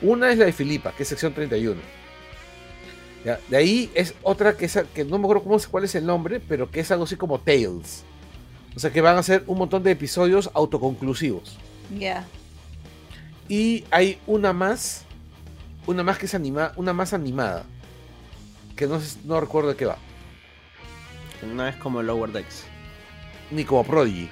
Una 0.00 0.30
es 0.30 0.38
la 0.38 0.46
de 0.46 0.52
Filipa, 0.52 0.92
que 0.92 1.02
es 1.02 1.08
sección 1.08 1.34
31. 1.34 1.80
Ya, 3.24 3.38
de 3.48 3.56
ahí 3.56 3.90
es 3.94 4.14
otra 4.22 4.56
que, 4.56 4.66
es, 4.66 4.78
que 4.94 5.04
no 5.04 5.18
me 5.18 5.24
acuerdo 5.24 5.42
cómo, 5.42 5.58
cuál 5.70 5.84
es 5.84 5.94
el 5.96 6.06
nombre, 6.06 6.40
pero 6.40 6.70
que 6.70 6.80
es 6.80 6.90
algo 6.90 7.04
así 7.04 7.16
como 7.16 7.40
Tales. 7.40 8.04
O 8.76 8.78
sea, 8.78 8.92
que 8.92 9.00
van 9.00 9.16
a 9.16 9.22
ser 9.22 9.42
un 9.46 9.56
montón 9.58 9.82
de 9.82 9.90
episodios 9.90 10.50
autoconclusivos. 10.52 11.56
Ya. 11.98 12.26
Y 13.48 13.84
hay 13.90 14.18
una 14.26 14.52
más, 14.52 15.04
una 15.86 16.02
más 16.02 16.18
que 16.18 16.26
es 16.26 16.34
animada, 16.34 16.72
una 16.76 16.92
más 16.92 17.14
animada, 17.14 17.64
que 18.76 18.86
no, 18.86 19.40
recuerdo 19.40 19.70
de 19.70 19.76
qué 19.76 19.86
va, 19.86 19.96
No 21.54 21.66
es 21.66 21.76
como 21.76 22.02
Lower 22.02 22.30
Decks. 22.32 22.64
ni 23.50 23.64
como 23.64 23.82
Prodigy. 23.84 24.28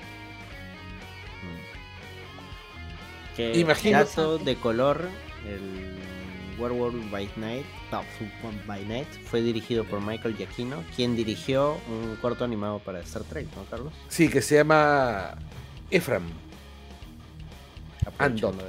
Que 3.36 3.59
Imagínate. 3.59 4.11
dato 4.11 4.38
de 4.38 4.57
color, 4.57 5.09
el 5.49 5.93
Werewolf 6.59 6.94
by 7.11 7.28
Night, 7.36 7.64
Superman 8.18 8.62
by 8.66 8.84
Night, 8.84 9.09
fue 9.26 9.40
dirigido 9.42 9.84
por 9.84 10.00
Michael 10.00 10.36
Giacchino, 10.36 10.82
quien 10.94 11.16
dirigió 11.16 11.76
un 11.88 12.16
corto 12.16 12.44
animado 12.44 12.78
para 12.78 13.00
Star 13.00 13.22
Trek, 13.24 13.46
¿no, 13.57 13.64
Carlos? 13.64 13.92
Sí, 14.09 14.28
que 14.28 14.42
se 14.42 14.57
llama 14.57 15.36
Ephraim. 15.90 16.24
Aprovechando 18.07 18.62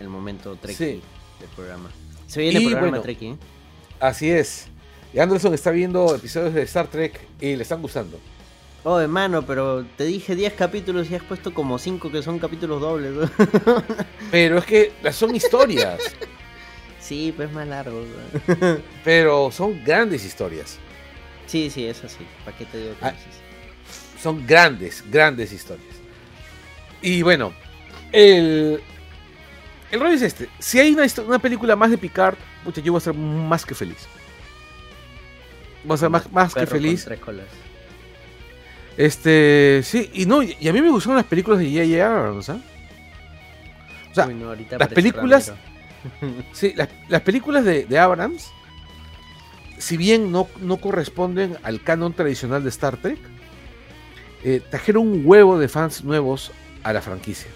el 0.00 0.08
momento 0.08 0.56
Trek 0.56 0.76
Sí. 0.76 1.00
del 1.40 1.48
programa. 1.54 1.90
Se 2.26 2.40
viene 2.40 2.58
el 2.58 2.64
programa 2.66 2.88
bueno, 2.88 3.02
Trekkie. 3.02 3.36
Así 4.00 4.30
es. 4.30 4.66
Y 5.14 5.18
Anderson 5.18 5.54
está 5.54 5.70
viendo 5.70 6.14
episodios 6.14 6.54
de 6.54 6.62
Star 6.62 6.86
Trek 6.88 7.20
y 7.40 7.56
le 7.56 7.62
están 7.62 7.82
gustando. 7.82 8.18
Oh, 8.84 8.98
hermano, 8.98 9.42
pero 9.46 9.84
te 9.96 10.04
dije 10.04 10.34
10 10.34 10.54
capítulos 10.54 11.08
y 11.10 11.14
has 11.14 11.22
puesto 11.22 11.54
como 11.54 11.78
5 11.78 12.10
que 12.10 12.20
son 12.22 12.40
capítulos 12.40 12.80
dobles. 12.80 13.30
Pero 14.32 14.58
es 14.58 14.64
que 14.64 14.92
son 15.12 15.36
historias. 15.36 16.00
Sí, 17.02 17.34
pues 17.36 17.52
más 17.52 17.66
largo. 17.68 18.02
¿no? 18.48 18.78
pero 19.04 19.50
son 19.50 19.84
grandes 19.84 20.24
historias. 20.24 20.78
sí, 21.46 21.68
sí, 21.68 21.86
es 21.86 22.02
así. 22.04 22.24
¿Para 22.44 22.56
qué 22.56 22.64
te 22.64 22.78
digo 22.78 22.94
que 22.98 23.04
Ah. 23.06 23.14
Son 24.20 24.46
grandes, 24.46 25.02
grandes 25.10 25.52
historias. 25.52 25.96
Y 27.02 27.22
bueno, 27.22 27.52
el. 28.12 28.80
El 29.90 30.00
rollo 30.00 30.14
es 30.14 30.22
este. 30.22 30.48
Si 30.60 30.78
hay 30.78 30.92
una, 30.92 31.38
película 31.40 31.74
más 31.74 31.90
de 31.90 31.98
Picard, 31.98 32.36
pucha, 32.64 32.80
yo 32.80 32.92
voy 32.92 32.98
a 32.98 33.00
ser 33.02 33.14
más 33.14 33.66
que 33.66 33.74
feliz. 33.74 34.06
Voy 35.84 35.96
a 35.96 35.98
ser 35.98 36.08
más, 36.08 36.30
más 36.32 36.54
que 36.54 36.66
feliz. 36.66 37.04
tres 37.04 37.18
colas. 37.18 37.46
Este. 38.96 39.80
Sí, 39.82 40.08
y 40.14 40.24
no, 40.26 40.42
y 40.42 40.68
a 40.68 40.72
mí 40.72 40.80
me 40.80 40.90
gustaron 40.90 41.16
las 41.16 41.26
películas 41.26 41.58
de 41.58 41.66
J.J. 41.70 42.06
Abrams, 42.06 42.48
¿ah? 42.50 42.60
O 44.10 44.14
sea, 44.14 44.26
Uy, 44.28 44.34
no, 44.34 44.48
ahorita 44.50 44.78
las 44.78 44.88
películas- 44.88 45.48
Ramiro. 45.48 45.71
Sí, 46.52 46.72
las, 46.76 46.88
las 47.08 47.22
películas 47.22 47.64
de, 47.64 47.84
de 47.84 47.98
Abrams, 47.98 48.50
si 49.78 49.96
bien 49.96 50.30
no, 50.32 50.48
no 50.60 50.76
corresponden 50.78 51.56
al 51.62 51.82
canon 51.82 52.12
tradicional 52.12 52.62
de 52.62 52.68
Star 52.70 52.96
Trek, 52.96 53.18
eh, 54.44 54.60
trajeron 54.70 55.06
un 55.08 55.22
huevo 55.24 55.58
de 55.58 55.68
fans 55.68 56.04
nuevos 56.04 56.50
a 56.82 56.92
la 56.92 57.00
franquicia. 57.00 57.50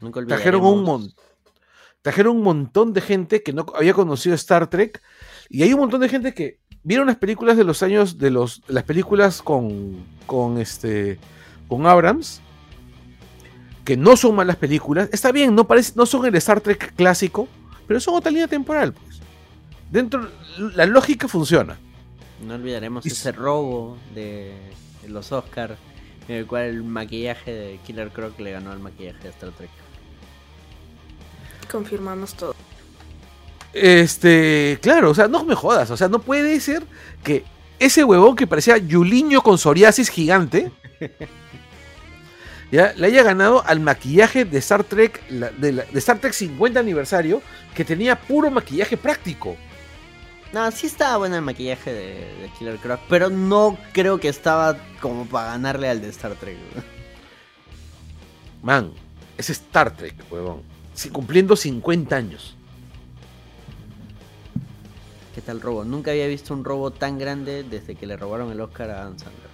Nunca 0.00 0.24
Trajeron 0.24 0.62
un, 0.64 0.66
olvidaremos- 0.66 0.84
mon- 0.84 1.14
trajeron 2.02 2.36
un 2.36 2.42
montón 2.42 2.92
de 2.92 3.00
gente 3.00 3.42
que 3.42 3.52
no 3.52 3.66
había 3.74 3.94
conocido 3.94 4.34
Star 4.34 4.68
Trek 4.68 5.00
y 5.48 5.62
hay 5.62 5.72
un 5.72 5.80
montón 5.80 6.00
de 6.00 6.08
gente 6.08 6.34
que 6.34 6.58
vieron 6.82 7.06
las 7.08 7.16
películas 7.16 7.56
de 7.56 7.64
los 7.64 7.82
años 7.82 8.18
de 8.18 8.30
los 8.30 8.62
las 8.68 8.84
películas 8.84 9.42
con 9.42 10.04
con 10.26 10.58
este 10.58 11.18
con 11.68 11.86
Abrams 11.86 12.40
que 13.88 13.96
no 13.96 14.18
son 14.18 14.34
malas 14.34 14.56
películas 14.56 15.08
está 15.12 15.32
bien 15.32 15.54
no 15.54 15.66
parece 15.66 15.94
no 15.96 16.04
son 16.04 16.26
el 16.26 16.34
Star 16.34 16.60
Trek 16.60 16.92
clásico 16.94 17.48
pero 17.86 17.98
son 18.00 18.16
otra 18.16 18.30
línea 18.30 18.46
temporal 18.46 18.92
pues. 18.92 19.18
dentro 19.90 20.28
la 20.58 20.84
lógica 20.84 21.26
funciona 21.26 21.78
No 22.46 22.56
olvidaremos 22.56 23.06
Y 23.06 23.08
ese 23.08 23.32
robo 23.32 23.96
de, 24.14 24.52
de 25.00 25.08
los 25.08 25.32
Oscars, 25.32 25.78
en 26.28 26.36
el 26.36 26.46
cual 26.46 26.64
el 26.64 26.82
maquillaje 26.82 27.50
de 27.50 27.80
Killer 27.86 28.10
Croc 28.10 28.38
le 28.38 28.52
ganó 28.52 28.72
al 28.72 28.78
maquillaje 28.78 29.22
de 29.22 29.28
Star 29.30 29.52
Trek. 29.52 29.70
Confirmamos 31.70 32.34
todo. 32.34 32.54
Este, 33.72 34.78
claro, 34.82 35.10
o 35.10 35.14
sea, 35.14 35.28
no 35.28 35.44
me 35.44 35.54
jodas, 35.54 35.90
o 35.90 35.96
sea, 35.96 36.08
no 36.08 36.18
puede 36.18 36.60
ser 36.60 36.82
que 37.24 37.44
ese 37.78 38.04
huevón 38.04 38.36
que 38.36 38.46
parecía 38.46 38.76
Yuliño 38.76 39.40
con 39.42 39.56
psoriasis 39.56 40.10
gigante, 40.10 40.70
ya 42.70 42.92
le 42.96 43.06
haya 43.06 43.22
ganado 43.22 43.64
al 43.66 43.80
maquillaje 43.80 44.44
de 44.44 44.58
Star 44.58 44.84
Trek, 44.84 45.22
la- 45.30 45.50
de, 45.50 45.72
la- 45.72 45.84
de 45.84 45.98
Star 45.98 46.18
Trek 46.18 46.32
50 46.32 46.78
aniversario, 46.80 47.42
que 47.74 47.84
tenía 47.84 48.18
puro 48.20 48.50
maquillaje 48.50 48.96
práctico. 48.96 49.56
No, 50.52 50.70
sí 50.70 50.86
estaba 50.86 51.18
bueno 51.18 51.36
el 51.36 51.42
maquillaje 51.42 51.92
de, 51.92 52.04
de 52.14 52.50
Killer 52.58 52.76
Croc, 52.78 53.00
pero 53.08 53.28
no 53.30 53.76
creo 53.92 54.18
que 54.18 54.28
estaba 54.28 54.76
como 55.00 55.26
para 55.26 55.50
ganarle 55.52 55.88
al 55.88 56.00
de 56.00 56.08
Star 56.08 56.34
Trek. 56.36 56.56
Man, 58.62 58.92
es 59.36 59.50
Star 59.50 59.94
Trek, 59.96 60.14
huevón. 60.30 60.62
Sí, 60.94 61.10
cumpliendo 61.10 61.54
50 61.54 62.16
años. 62.16 62.56
¿Qué 65.34 65.40
tal 65.42 65.60
robo? 65.60 65.84
Nunca 65.84 66.10
había 66.10 66.26
visto 66.26 66.52
un 66.54 66.64
robo 66.64 66.90
tan 66.90 67.18
grande 67.18 67.62
desde 67.62 67.94
que 67.94 68.06
le 68.06 68.16
robaron 68.16 68.50
el 68.50 68.60
Oscar 68.60 68.90
a 68.90 69.04
Sandler. 69.04 69.47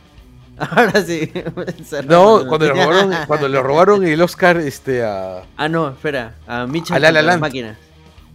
Ahora 0.71 1.03
sí. 1.05 1.33
No, 2.07 2.45
cuando 2.47 2.67
le 2.67 2.73
robaron, 2.85 3.15
cuando 3.27 3.49
le 3.49 3.61
robaron 3.63 4.05
el 4.07 4.21
Oscar 4.23 4.57
este, 4.59 5.03
a, 5.05 5.43
Ah, 5.57 5.69
no, 5.69 5.89
espera. 5.91 6.35
A 6.47 6.67
Mitchell 6.67 6.97
A 6.97 6.99
La 7.01 7.09
La 7.11 7.21
contra 7.21 7.23
las 7.23 7.33
Land. 7.35 7.41
máquinas. 7.41 7.79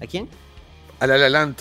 ¿A 0.01 0.05
quién? 0.05 0.27
a 0.99 1.07
La 1.07 1.17
La 1.17 1.29
Land. 1.29 1.55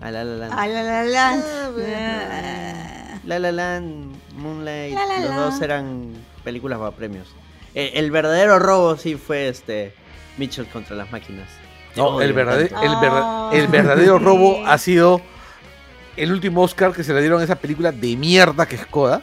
A 0.00 0.10
La 0.10 0.24
La 0.24 0.36
Land. 0.36 0.54
Ah, 0.56 0.66
la, 0.66 0.82
la, 0.82 1.04
la. 1.04 1.30
Ah. 1.34 1.70
Ah. 1.78 3.18
La 3.26 3.38
La 3.38 3.52
Land, 3.52 4.14
Moonlight, 4.36 4.94
La 4.94 5.06
La 5.06 5.20
los 5.20 5.28
Land. 5.30 5.40
dos 5.40 5.60
eran 5.62 6.12
películas 6.42 6.78
para 6.78 6.90
premios. 6.92 7.28
Eh, 7.74 7.92
el 7.96 8.10
verdadero 8.10 8.58
robo 8.58 8.96
sí 8.96 9.16
fue 9.16 9.48
este 9.48 9.94
Mitchell 10.38 10.66
contra 10.68 10.96
las 10.96 11.12
máquinas. 11.12 11.48
No, 11.96 12.20
el, 12.20 12.32
verdadero, 12.32 12.80
el, 12.82 12.90
verda- 12.96 13.24
Oh, 13.24 13.50
el 13.52 13.66
verdadero 13.68 14.18
robo 14.18 14.62
ha 14.66 14.78
sido 14.78 15.20
el 16.16 16.32
último 16.32 16.62
Oscar 16.62 16.92
que 16.92 17.04
se 17.04 17.12
le 17.12 17.20
dieron 17.20 17.40
a 17.40 17.44
esa 17.44 17.56
película 17.56 17.92
de 17.92 18.16
mierda 18.16 18.66
que 18.66 18.76
es 18.76 18.86
Coda. 18.86 19.20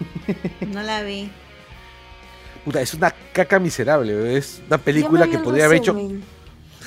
No 0.68 0.82
la 0.82 1.02
vi. 1.02 1.30
Puta, 2.64 2.80
es 2.80 2.92
una 2.94 3.10
caca 3.32 3.58
miserable, 3.58 4.36
es 4.36 4.62
una 4.66 4.78
película 4.78 5.26
que 5.26 5.38
podría 5.38 5.64
haber 5.66 5.78
hecho. 5.78 5.96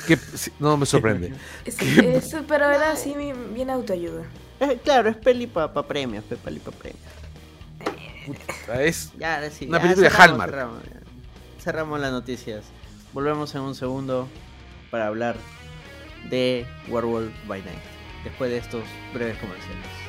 Que, 0.07 0.17
no 0.59 0.77
me 0.77 0.85
sorprende. 0.85 1.33
Es- 1.65 1.75
¿Qué? 1.75 2.15
es- 2.17 2.35
pero 2.47 2.69
era 2.69 2.91
así 2.91 3.13
bien 3.53 3.69
autoayuda. 3.69 4.23
Eh, 4.59 4.79
claro, 4.83 5.09
es 5.09 5.17
peli 5.17 5.47
para 5.47 5.71
premios, 5.87 6.23
es 6.29 6.37
peli 6.37 6.59
para 6.59 6.77
premios. 6.77 7.01
Puta, 8.25 8.83
es 8.83 9.11
Ya, 9.17 9.49
sí, 9.49 9.65
Una 9.67 9.77
ya, 9.79 9.81
película 9.83 10.09
de 10.09 10.15
Hallmark. 10.15 10.51
Cerramos. 10.51 10.83
Cerramos 11.59 11.99
las 11.99 12.11
noticias. 12.11 12.65
Volvemos 13.13 13.53
en 13.55 13.61
un 13.61 13.75
segundo 13.75 14.27
para 14.91 15.07
hablar 15.07 15.35
de 16.29 16.65
Werewolf 16.87 17.31
by 17.47 17.61
Night. 17.63 17.79
Después 18.23 18.51
de 18.51 18.57
estos 18.57 18.83
breves 19.13 19.37
comerciales. 19.39 20.00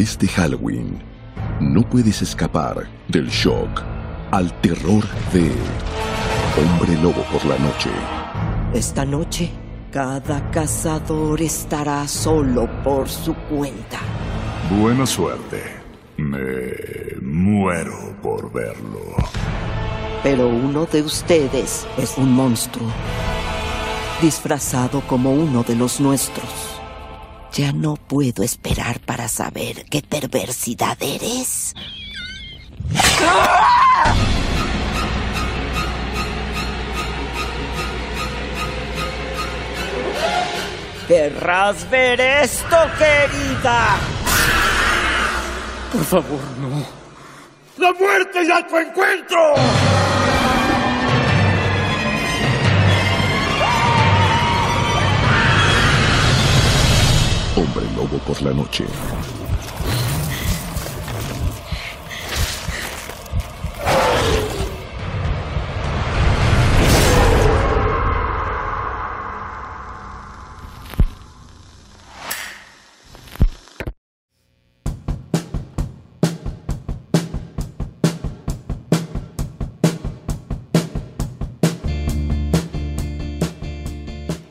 Este 0.00 0.26
Halloween 0.28 0.98
no 1.60 1.82
puedes 1.82 2.22
escapar 2.22 2.88
del 3.08 3.28
shock 3.28 3.82
al 4.30 4.50
terror 4.62 5.04
de 5.30 5.52
Hombre 6.56 6.96
Lobo 7.02 7.22
por 7.30 7.44
la 7.44 7.58
noche. 7.58 7.90
Esta 8.72 9.04
noche, 9.04 9.50
cada 9.92 10.50
cazador 10.52 11.42
estará 11.42 12.08
solo 12.08 12.66
por 12.82 13.10
su 13.10 13.34
cuenta. 13.50 13.98
Buena 14.70 15.04
suerte. 15.04 15.62
Me 16.16 17.20
muero 17.20 18.16
por 18.22 18.50
verlo. 18.50 19.16
Pero 20.22 20.48
uno 20.48 20.86
de 20.86 21.02
ustedes 21.02 21.86
es 21.98 22.16
un 22.16 22.32
monstruo, 22.32 22.88
disfrazado 24.22 25.02
como 25.02 25.30
uno 25.30 25.62
de 25.62 25.76
los 25.76 26.00
nuestros. 26.00 26.79
Ya 27.52 27.72
no 27.72 27.96
puedo 27.96 28.44
esperar 28.44 29.00
para 29.00 29.26
saber 29.26 29.84
qué 29.90 30.02
perversidad 30.02 30.96
eres. 31.00 31.74
Querrás 41.08 41.90
ver 41.90 42.20
esto, 42.20 42.76
querida. 42.96 43.96
Por 45.92 46.04
favor, 46.04 46.40
no. 46.60 46.86
¡La 47.78 47.92
muerte 47.92 48.46
ya 48.46 48.64
tu 48.64 48.78
encuentro! 48.78 49.54
Por 58.10 58.42
la 58.42 58.52
noche. 58.52 58.84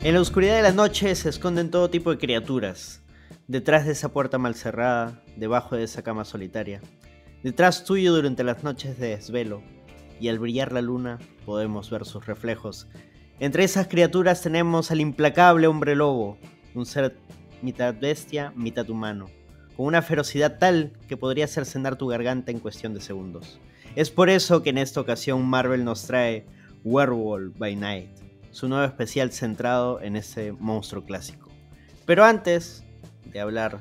En 0.02 0.14
la 0.14 0.20
oscuridad 0.22 0.56
de 0.56 0.62
la 0.62 0.72
noche 0.72 1.14
se 1.14 1.28
esconden 1.28 1.70
todo 1.70 1.90
tipo 1.90 2.10
de 2.10 2.18
criaturas. 2.18 3.00
Detrás 3.50 3.84
de 3.84 3.90
esa 3.90 4.12
puerta 4.12 4.38
mal 4.38 4.54
cerrada, 4.54 5.24
debajo 5.34 5.74
de 5.74 5.82
esa 5.82 6.02
cama 6.02 6.24
solitaria. 6.24 6.80
Detrás 7.42 7.82
tuyo 7.82 8.14
durante 8.14 8.44
las 8.44 8.62
noches 8.62 8.96
de 8.96 9.08
desvelo. 9.08 9.60
Y 10.20 10.28
al 10.28 10.38
brillar 10.38 10.70
la 10.70 10.82
luna 10.82 11.18
podemos 11.44 11.90
ver 11.90 12.04
sus 12.04 12.26
reflejos. 12.26 12.86
Entre 13.40 13.64
esas 13.64 13.88
criaturas 13.88 14.40
tenemos 14.40 14.92
al 14.92 15.00
implacable 15.00 15.66
hombre 15.66 15.96
lobo, 15.96 16.38
un 16.76 16.86
ser 16.86 17.16
mitad 17.60 17.92
bestia, 18.00 18.52
mitad 18.54 18.88
humano, 18.88 19.26
con 19.76 19.86
una 19.86 20.00
ferocidad 20.00 20.58
tal 20.60 20.92
que 21.08 21.16
podría 21.16 21.46
hacer 21.46 21.66
cenar 21.66 21.96
tu 21.96 22.06
garganta 22.06 22.52
en 22.52 22.60
cuestión 22.60 22.94
de 22.94 23.00
segundos. 23.00 23.58
Es 23.96 24.12
por 24.12 24.30
eso 24.30 24.62
que 24.62 24.70
en 24.70 24.78
esta 24.78 25.00
ocasión 25.00 25.44
Marvel 25.44 25.82
nos 25.84 26.06
trae 26.06 26.46
Werewolf 26.84 27.58
by 27.58 27.74
Night, 27.74 28.10
su 28.52 28.68
nuevo 28.68 28.84
especial 28.84 29.32
centrado 29.32 30.00
en 30.00 30.14
ese 30.14 30.52
monstruo 30.52 31.02
clásico. 31.02 31.50
Pero 32.06 32.24
antes 32.24 32.84
de 33.26 33.40
hablar 33.40 33.80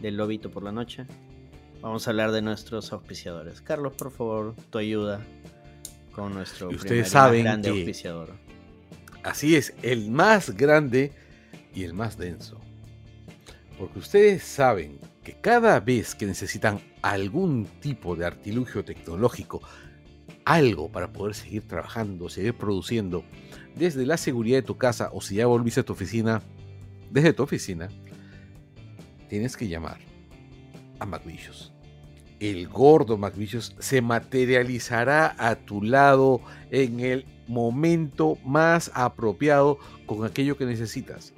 del 0.00 0.16
lobito 0.16 0.50
por 0.50 0.62
la 0.62 0.72
noche, 0.72 1.06
vamos 1.80 2.06
a 2.06 2.10
hablar 2.10 2.32
de 2.32 2.42
nuestros 2.42 2.92
auspiciadores. 2.92 3.60
Carlos, 3.60 3.92
por 3.94 4.10
favor, 4.10 4.54
tu 4.70 4.78
ayuda 4.78 5.20
con 6.12 6.34
nuestro 6.34 6.70
Y 6.70 6.74
ustedes 6.76 7.08
saben 7.10 7.44
grande 7.44 7.70
que- 7.70 7.76
auspiciador. 7.78 8.30
Así 9.22 9.54
es, 9.56 9.72
el 9.82 10.10
más 10.10 10.50
grande 10.50 11.12
y 11.74 11.84
el 11.84 11.94
más 11.94 12.18
denso. 12.18 12.60
Porque 13.78 14.00
ustedes 14.00 14.42
saben 14.42 14.98
que 15.22 15.34
cada 15.40 15.78
vez 15.80 16.14
que 16.14 16.26
necesitan 16.26 16.80
algún 17.02 17.66
tipo 17.80 18.16
de 18.16 18.26
artilugio 18.26 18.84
tecnológico, 18.84 19.60
algo 20.44 20.90
para 20.90 21.12
poder 21.12 21.34
seguir 21.34 21.62
trabajando, 21.68 22.28
seguir 22.28 22.54
produciendo, 22.54 23.24
desde 23.76 24.04
la 24.04 24.16
seguridad 24.16 24.58
de 24.58 24.62
tu 24.62 24.76
casa 24.76 25.08
o 25.12 25.20
si 25.20 25.36
ya 25.36 25.46
volviste 25.46 25.80
a 25.80 25.84
tu 25.84 25.92
oficina, 25.92 26.42
desde 27.10 27.32
tu 27.32 27.44
oficina, 27.44 27.88
tienes 29.32 29.56
que 29.56 29.66
llamar 29.66 29.96
a 30.98 31.06
McVicious. 31.06 31.72
El 32.38 32.68
gordo 32.68 33.16
McVicious 33.16 33.74
se 33.78 34.02
materializará 34.02 35.34
a 35.38 35.54
tu 35.54 35.80
lado 35.82 36.42
en 36.70 37.00
el 37.00 37.24
momento 37.48 38.36
más 38.44 38.90
apropiado 38.92 39.78
con 40.04 40.26
aquello 40.26 40.58
que 40.58 40.66
necesitas, 40.66 41.32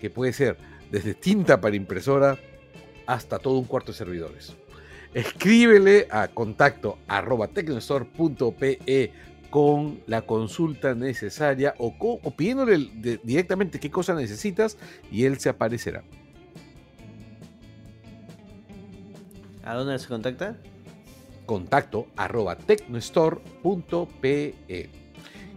que 0.00 0.10
puede 0.10 0.32
ser 0.32 0.58
desde 0.90 1.14
tinta 1.14 1.60
para 1.60 1.76
impresora 1.76 2.36
hasta 3.06 3.38
todo 3.38 3.58
un 3.58 3.66
cuarto 3.66 3.92
de 3.92 3.98
servidores. 3.98 4.52
Escríbele 5.14 6.08
a 6.10 6.26
contacto 6.26 6.98
arroba 7.06 7.46
tecnostore.pe 7.46 9.12
con 9.50 10.00
la 10.08 10.22
consulta 10.22 10.96
necesaria 10.96 11.76
o, 11.78 11.96
co- 11.96 12.18
o 12.24 12.30
pidiéndole 12.32 12.90
de- 12.92 13.20
directamente 13.22 13.78
qué 13.78 13.88
cosa 13.88 14.14
necesitas 14.16 14.76
y 15.12 15.26
él 15.26 15.38
se 15.38 15.48
aparecerá. 15.48 16.02
¿A 19.66 19.74
dónde 19.74 19.98
se 19.98 20.06
contacta? 20.06 20.56
Contacto 21.44 22.06
arroba 22.16 22.56
tecnostore.pe. 22.56 24.54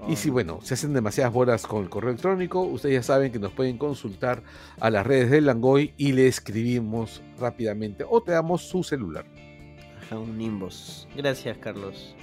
Y 0.07 0.16
si, 0.16 0.30
bueno, 0.32 0.60
se 0.64 0.74
hacen 0.74 0.93
demasiadas 0.93 1.32
bolas 1.32 1.68
con 1.68 1.84
el 1.84 1.89
correo 1.89 2.10
electrónico, 2.10 2.64
ustedes 2.64 2.95
ya 2.95 3.03
saben 3.03 3.32
que 3.32 3.38
nos 3.38 3.51
pueden 3.51 3.78
consultar 3.78 4.41
a 4.80 4.89
las 4.89 5.05
redes 5.05 5.30
del 5.30 5.45
Langoy 5.45 5.93
y 5.97 6.14
le 6.14 6.26
escribimos 6.28 7.22
rápidamente 7.38 8.03
o 8.10 8.24
te 8.24 8.32
damos 8.32 8.64
su 8.64 8.84
celular. 8.84 9.26
Ajá, 10.01 10.18
un 10.18 10.38
Nimbus. 10.38 11.07
Gracias, 11.16 11.57
Carlos. 11.57 12.16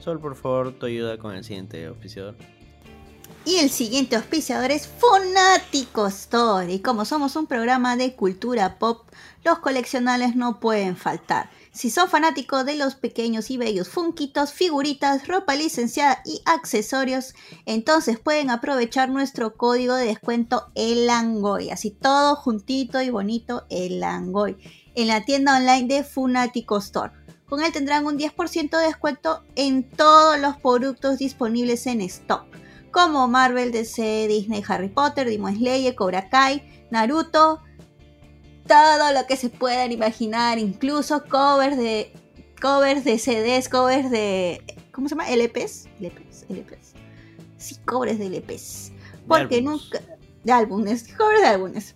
Sol, 0.00 0.18
por 0.18 0.34
favor, 0.34 0.72
tu 0.72 0.86
ayuda 0.86 1.18
con 1.18 1.36
el 1.36 1.44
siguiente 1.44 1.86
auspiciador. 1.86 2.34
Y 3.44 3.56
el 3.56 3.70
siguiente 3.70 4.14
auspiciador 4.14 4.70
es 4.70 4.86
Fanático 4.86 6.06
Store. 6.06 6.72
Y 6.72 6.78
como 6.78 7.04
somos 7.04 7.34
un 7.34 7.48
programa 7.48 7.96
de 7.96 8.14
cultura 8.14 8.78
pop, 8.78 9.08
los 9.42 9.58
coleccionables 9.58 10.36
no 10.36 10.60
pueden 10.60 10.96
faltar. 10.96 11.50
Si 11.72 11.90
son 11.90 12.08
fanáticos 12.08 12.64
de 12.64 12.76
los 12.76 12.94
pequeños 12.94 13.50
y 13.50 13.56
bellos 13.56 13.88
funquitos, 13.88 14.52
figuritas, 14.52 15.26
ropa 15.26 15.56
licenciada 15.56 16.22
y 16.24 16.40
accesorios, 16.44 17.34
entonces 17.66 18.20
pueden 18.20 18.48
aprovechar 18.48 19.08
nuestro 19.08 19.56
código 19.56 19.96
de 19.96 20.06
descuento 20.06 20.70
ELANGOY. 20.76 21.70
Así 21.70 21.90
todo 21.90 22.36
juntito 22.36 23.02
y 23.02 23.10
bonito 23.10 23.66
ELANGOY. 23.70 24.56
En 24.94 25.08
la 25.08 25.24
tienda 25.24 25.56
online 25.56 25.88
de 25.92 26.04
Funatico 26.04 26.78
Store. 26.78 27.12
Con 27.48 27.60
él 27.64 27.72
tendrán 27.72 28.06
un 28.06 28.18
10% 28.18 28.78
de 28.78 28.86
descuento 28.86 29.42
en 29.56 29.90
todos 29.90 30.38
los 30.38 30.58
productos 30.58 31.18
disponibles 31.18 31.88
en 31.88 32.02
stock 32.02 32.44
como 32.92 33.26
Marvel, 33.26 33.72
DC, 33.72 34.28
Disney, 34.28 34.62
Harry 34.68 34.88
Potter, 34.88 35.28
Demon 35.28 35.56
Slayer, 35.56 35.94
Cobra 35.94 36.28
Kai, 36.28 36.62
Naruto, 36.90 37.60
todo 38.66 39.12
lo 39.12 39.26
que 39.26 39.36
se 39.36 39.48
puedan 39.48 39.92
imaginar, 39.92 40.58
incluso 40.58 41.24
covers 41.24 41.76
de 41.76 42.12
covers 42.60 43.04
de 43.04 43.18
CDs, 43.18 43.68
covers 43.68 44.10
de 44.10 44.62
¿cómo 44.92 45.08
se 45.08 45.14
llama? 45.16 45.28
LPs, 45.28 45.88
LPs, 46.00 46.44
LPs. 46.48 46.92
Sí, 47.56 47.76
covers 47.84 48.18
de 48.18 48.26
LPs. 48.26 48.92
Porque 49.26 49.62
nunca 49.62 50.00
de 50.44 50.52
álbumes, 50.52 51.12
covers 51.16 51.40
de 51.40 51.46
álbumes. 51.46 51.94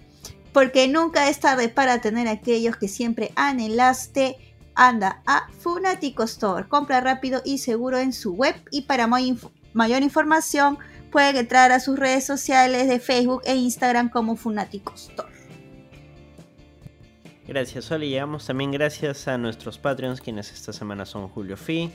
Porque 0.52 0.88
nunca 0.88 1.28
es 1.28 1.38
tarde 1.38 1.68
para 1.68 2.00
tener 2.00 2.28
aquellos 2.28 2.76
que 2.76 2.88
siempre 2.88 3.30
anhelaste. 3.36 4.38
Anda 4.78 5.22
a 5.26 5.48
Funatico 5.58 6.24
Store. 6.24 6.68
Compra 6.68 7.00
rápido 7.00 7.40
y 7.44 7.58
seguro 7.58 7.98
en 7.98 8.12
su 8.12 8.34
web. 8.34 8.54
Y 8.70 8.82
para 8.82 9.06
muy 9.06 9.30
inf- 9.30 9.50
mayor 9.76 10.02
información, 10.02 10.78
pueden 11.12 11.36
entrar 11.36 11.70
a 11.70 11.80
sus 11.80 11.98
redes 11.98 12.24
sociales 12.24 12.88
de 12.88 12.98
Facebook 12.98 13.42
e 13.44 13.54
Instagram 13.54 14.08
como 14.08 14.34
Funatico 14.34 14.94
Store. 14.94 15.28
Gracias, 17.46 17.84
Sol. 17.84 18.02
Y 18.02 18.10
llegamos 18.10 18.46
también 18.46 18.72
gracias 18.72 19.28
a 19.28 19.38
nuestros 19.38 19.78
Patreons, 19.78 20.20
quienes 20.20 20.50
esta 20.50 20.72
semana 20.72 21.04
son 21.04 21.28
Julio 21.28 21.56
Fi, 21.56 21.90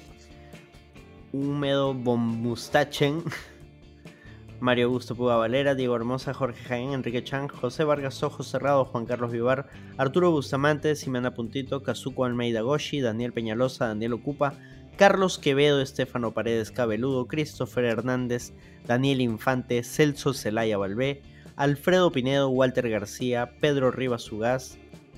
Húmedo 1.34 1.94
Bombustachen, 1.94 3.24
Mario 4.62 4.86
Augusto 4.86 5.16
Puga 5.16 5.36
Valera, 5.36 5.74
Diego 5.74 5.96
Hermosa, 5.96 6.34
Jorge 6.34 6.64
Jaén, 6.64 6.94
Enrique 6.94 7.24
Chang, 7.24 7.50
José 7.50 7.84
Vargas 7.84 8.22
Ojos 8.22 8.48
Cerrado, 8.48 8.86
Juan 8.86 9.06
Carlos 9.06 9.32
Vivar, 9.32 9.68
Arturo 9.98 10.32
Bustamante, 10.32 10.96
Simena 10.96 11.34
Puntito, 11.34 11.82
Kazuko 11.82 12.26
Almeida 12.26 12.62
Goshi, 12.62 13.02
Daniel 13.02 13.34
Peñalosa, 13.34 13.88
Daniel 13.88 14.14
Ocupa, 14.14 14.54
Carlos 14.98 15.40
Quevedo, 15.40 15.82
Estefano 15.82 16.34
Paredes 16.34 16.72
Cabeludo, 16.72 17.28
Christopher 17.28 17.86
Hernández, 17.86 18.54
Daniel 18.86 19.22
Infante, 19.22 19.84
Celso 19.84 20.34
Celaya 20.34 20.78
Balbé, 20.78 21.22
Alfredo 21.56 22.12
Pinedo, 22.12 22.50
Walter 22.50 22.90
García, 22.90 23.52
Pedro 23.60 23.92
Rivas 23.92 24.32
Ugaz, 24.32 24.78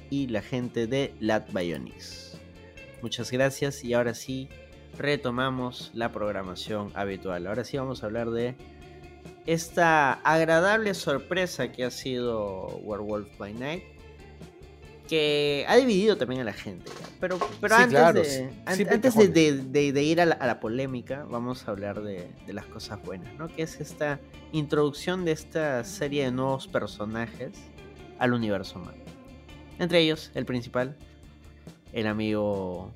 y 0.10 0.28
la 0.28 0.44
gente 0.44 0.86
de 0.86 1.14
Lat 1.20 1.52
Bionics. 1.52 2.38
Muchas 3.02 3.32
gracias 3.32 3.84
y 3.84 3.94
ahora 3.94 4.14
sí 4.14 4.48
retomamos 4.98 5.90
la 5.96 6.12
programación 6.12 6.92
habitual. 6.94 7.48
Ahora 7.48 7.64
sí 7.64 7.78
vamos 7.78 8.04
a 8.04 8.06
hablar 8.06 8.30
de 8.30 8.56
esta 9.48 10.14
agradable 10.14 10.94
sorpresa 10.94 11.72
que 11.72 11.84
ha 11.84 11.90
sido 11.90 12.80
Werewolf 12.84 13.28
by 13.40 13.54
Night. 13.56 13.84
Que 15.14 15.64
ha 15.68 15.76
dividido 15.76 16.18
también 16.18 16.42
a 16.42 16.44
la 16.44 16.54
gente. 16.54 16.92
Pero, 17.20 17.38
pero 17.62 17.76
Sí, 17.76 17.84
antes, 17.84 18.00
claro, 18.00 18.20
de, 18.20 18.26
sí. 18.26 18.44
an- 18.66 18.76
Siempre 18.76 18.96
antes 18.96 19.16
hay 19.16 19.28
de, 19.28 19.54
de- 19.58 19.64
de- 19.64 19.92
de 19.94 20.02
ir 20.04 20.20
a 20.20 20.26
la, 20.26 20.34
a 20.34 20.48
la 20.48 20.60
polémica, 20.60 21.24
vamos 21.30 21.68
a 21.68 21.72
hablar 21.72 22.02
de, 22.02 22.32
las 22.48 22.66
cosas 22.66 23.00
buenas, 23.04 23.32
¿no? 23.38 23.48
Que 23.48 23.62
es 23.62 23.80
esta 23.80 24.20
introducción 24.54 25.24
de 25.24 25.34
esta 25.34 25.84
serie 25.84 26.24
de 26.26 26.32
nuevos 26.32 26.68
personajes 26.68 27.52
al 28.18 28.34
universo 28.34 28.80
Marvel. 28.80 29.04
Entre 29.78 30.00
ellos, 30.00 30.32
el 30.34 30.46
principal, 30.48 30.96
el 31.92 32.08
amigo 32.08 32.92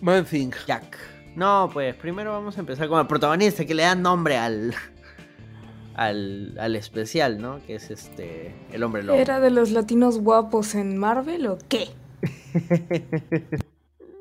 Man. 0.00 0.24
Jack. 0.64 0.96
No, 1.34 1.68
pues 1.72 1.92
primero 1.96 2.30
vamos 2.30 2.56
a 2.56 2.60
empezar 2.60 2.86
con 2.88 3.00
el 3.00 3.08
protagonista 3.08 3.64
que 3.64 3.74
le 3.74 3.82
da 3.82 3.96
nombre 3.96 4.36
al, 4.36 4.72
al, 5.98 6.56
al 6.58 6.76
especial, 6.76 7.40
¿no? 7.40 7.60
Que 7.66 7.74
es 7.74 7.90
este, 7.90 8.54
el 8.72 8.82
hombre 8.82 9.02
lobo. 9.02 9.18
¿Era 9.18 9.40
de 9.40 9.50
los 9.50 9.72
latinos 9.72 10.20
guapos 10.20 10.74
en 10.74 10.96
Marvel 10.96 11.46
o 11.48 11.58
qué? 11.68 11.88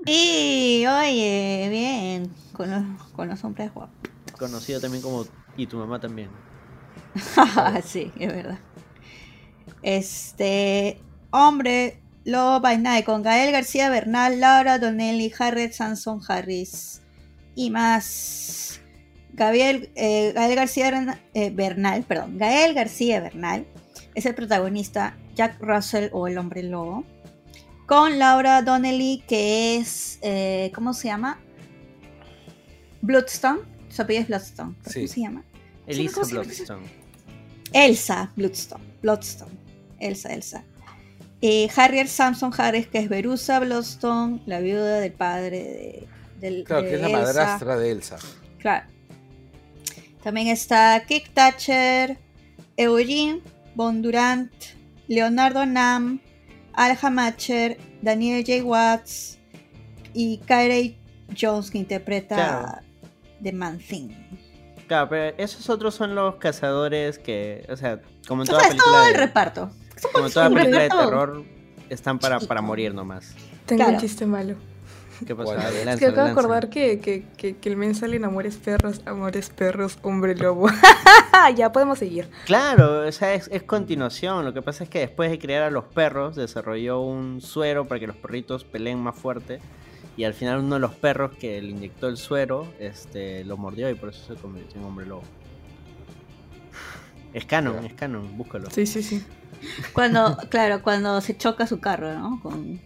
Y 0.10 0.86
oye, 0.88 1.68
bien, 1.70 2.32
con 2.54 2.72
los, 2.72 3.12
con 3.12 3.28
los 3.28 3.44
hombres 3.44 3.74
guapos. 3.74 4.10
Conocido 4.40 4.80
también 4.80 5.04
como... 5.04 5.26
Y 5.58 5.68
tu 5.68 5.76
mamá 5.76 6.00
también. 6.00 6.30
sí, 7.84 8.14
es 8.18 8.34
verdad. 8.34 8.58
Este, 9.82 11.02
hombre, 11.32 12.02
Lobo 12.24 12.62
by 12.62 12.78
Night 12.78 13.06
con 13.06 13.22
Gael 13.22 13.52
García 13.52 13.90
Bernal, 13.90 14.40
Laura 14.40 14.80
Donnelly, 14.80 15.34
Harriet 15.38 15.74
Sanson 15.74 16.22
Harris 16.26 17.02
y 17.54 17.70
más. 17.70 18.80
Gabriel, 19.38 19.92
eh, 19.94 20.32
Gael 20.34 20.56
García 20.56 21.22
eh, 21.36 21.52
Bernal, 21.52 22.04
perdón, 22.04 22.40
Gael 22.40 22.74
García 22.74 23.22
Bernal 23.22 23.68
es 24.16 24.26
el 24.26 24.34
protagonista, 24.34 25.16
Jack 25.36 25.62
Russell 25.62 26.10
o 26.12 26.28
el 26.28 26.40
hombre 26.40 26.64
lobo, 26.64 27.06
con 27.86 28.18
Laura 28.18 28.64
Donnelly 28.64 29.24
que 29.28 29.78
es, 29.78 30.18
eh, 30.24 30.72
¿cómo 30.74 30.96
se 30.96 31.10
llama? 31.10 31.40
Bloodstone, 33.04 33.60
su 33.90 34.02
apellido 34.02 34.24
es 34.24 34.28
Bloodstone, 34.28 34.74
¿cómo 34.84 34.92
Sí. 34.92 35.08
se 35.08 35.22
llama? 35.22 35.44
Elisa. 35.86 36.22
Bloodstone. 36.24 36.88
Elsa 37.74 38.32
Bloodstone. 38.36 38.84
Bloodstone. 39.04 39.52
Elsa, 40.00 40.34
Elsa. 40.34 40.64
Harriet 41.76 42.08
Samson 42.08 42.52
Harris, 42.58 42.88
que 42.88 42.98
es 42.98 43.08
Verusa 43.08 43.60
Bloodstone, 43.60 44.42
la 44.48 44.60
viuda 44.62 45.00
del 45.00 45.14
padre 45.14 45.64
de, 45.64 46.08
del, 46.40 46.64
Claro, 46.64 46.82
de 46.82 46.90
que 46.90 46.96
es 46.96 47.02
la 47.02 47.10
madrastra 47.10 47.78
de 47.78 47.92
Elsa. 47.92 48.18
Claro. 48.58 48.97
También 50.28 50.50
está 50.50 51.02
Kick 51.08 51.30
Thatcher, 51.34 52.18
Eugene 52.76 53.40
Bondurant, 53.76 54.52
Leonardo 55.08 55.66
Nam, 55.66 56.20
Al 56.74 56.98
Hamacher, 57.02 57.78
Daniel 58.02 58.44
J. 58.46 58.62
Watts 58.62 59.40
y 60.14 60.40
Kyrie 60.40 60.98
Jones, 61.40 61.72
que 61.72 61.78
interpreta 61.78 62.36
Claro. 62.36 62.68
The 63.42 63.54
Man 63.54 63.78
Thing. 63.80 64.10
Claro, 64.90 65.08
pero 65.08 65.34
esos 65.38 65.70
otros 65.70 65.96
son 65.96 66.14
los 66.14 66.36
cazadores 66.36 67.20
que, 67.20 67.66
o 67.70 67.78
sea, 67.78 68.02
como 68.28 68.44
en 68.44 68.50
O 68.50 68.52
toda 68.52 68.64
es 68.64 68.68
película 68.68 68.92
todo 68.96 69.04
de, 69.06 69.10
el 69.12 69.16
reparto. 69.16 69.72
como 70.12 70.26
en 70.28 70.34
toda 70.34 70.50
película 70.54 70.80
de 70.82 70.90
todo. 70.90 71.06
terror, 71.06 71.46
están 71.90 72.20
para, 72.20 72.42
para 72.42 72.62
morir 72.62 72.94
nomás. 72.94 73.34
Tengo 73.66 73.80
Claro. 73.82 73.94
un 73.94 74.02
chiste 74.02 74.26
malo. 74.26 74.58
¿Qué? 75.26 75.34
Bueno, 75.34 75.62
Es 75.62 76.00
que 76.00 76.08
acabo 76.08 76.28
de 76.28 76.32
acordar 76.32 76.70
que, 76.70 77.00
que, 77.00 77.26
que, 77.38 77.58
que 77.58 77.70
el 77.70 77.78
men 77.78 77.96
sale 77.96 78.18
en 78.18 78.26
Amores 78.26 78.58
Perros, 78.58 79.02
Amores 79.06 79.50
Perros, 79.50 79.98
Hombre 80.02 80.36
Lobo. 80.36 80.68
ya 81.56 81.72
podemos 81.72 82.00
seguir. 82.00 82.30
Claro, 82.46 83.08
o 83.08 83.12
sea, 83.12 83.34
es, 83.34 83.48
es 83.52 83.64
continuación. 83.64 84.46
Lo 84.46 84.54
que 84.54 84.62
pasa 84.62 84.84
es 84.84 84.90
que 84.90 85.00
después 85.00 85.32
de 85.32 85.40
crear 85.40 85.64
a 85.64 85.72
los 85.72 85.86
perros, 85.86 86.36
desarrolló 86.36 87.02
un 87.02 87.42
suero 87.42 87.86
para 87.86 88.00
que 88.00 88.08
los 88.08 88.16
perritos 88.16 88.64
peleen 88.64 89.00
más 89.00 89.16
fuerte. 89.16 89.60
Y 90.16 90.24
al 90.24 90.34
final 90.34 90.60
uno 90.60 90.76
de 90.76 90.82
los 90.82 90.96
perros 90.96 91.32
que 91.40 91.62
le 91.62 91.70
inyectó 91.70 92.08
el 92.08 92.18
suero, 92.18 92.68
este, 92.80 93.44
lo 93.44 93.56
mordió 93.56 93.90
y 93.90 93.96
por 93.96 94.10
eso 94.10 94.34
se 94.34 94.42
convirtió 94.42 94.80
en 94.80 94.88
hombre 94.88 95.06
lobo. 95.06 95.24
Es 97.34 97.46
canon, 97.46 97.86
es 97.86 97.94
canon, 97.94 98.36
búscalo. 98.36 98.70
Sí, 98.72 98.88
sí, 98.88 99.04
sí. 99.04 99.24
Cuando, 99.94 100.38
claro, 100.50 100.82
cuando 100.82 101.20
se 101.22 101.38
choca 101.38 101.68
su 101.68 101.80
carro, 101.80 102.14
¿no? 102.14 102.40
Con, 102.42 102.80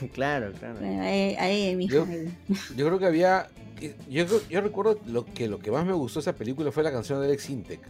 Claro, 0.12 0.52
claro. 0.52 0.78
ahí, 0.80 1.34
ahí, 1.38 1.76
mijo, 1.76 1.94
Yo- 1.94 2.06
creo 2.86 2.98
que 2.98 3.06
había. 3.06 3.48
Yo, 4.08 4.26
creo- 4.26 4.42
yo 4.48 4.60
recuerdo 4.60 4.98
lo 5.06 5.24
que 5.24 5.48
lo 5.48 5.58
que 5.58 5.70
más 5.70 5.84
me 5.86 5.92
gustó 5.92 6.18
de 6.20 6.22
esa 6.22 6.32
película 6.34 6.72
fue 6.72 6.82
la 6.82 6.90
canción 6.92 7.20
de 7.20 7.26
Alex 7.26 7.48
Intec. 7.50 7.80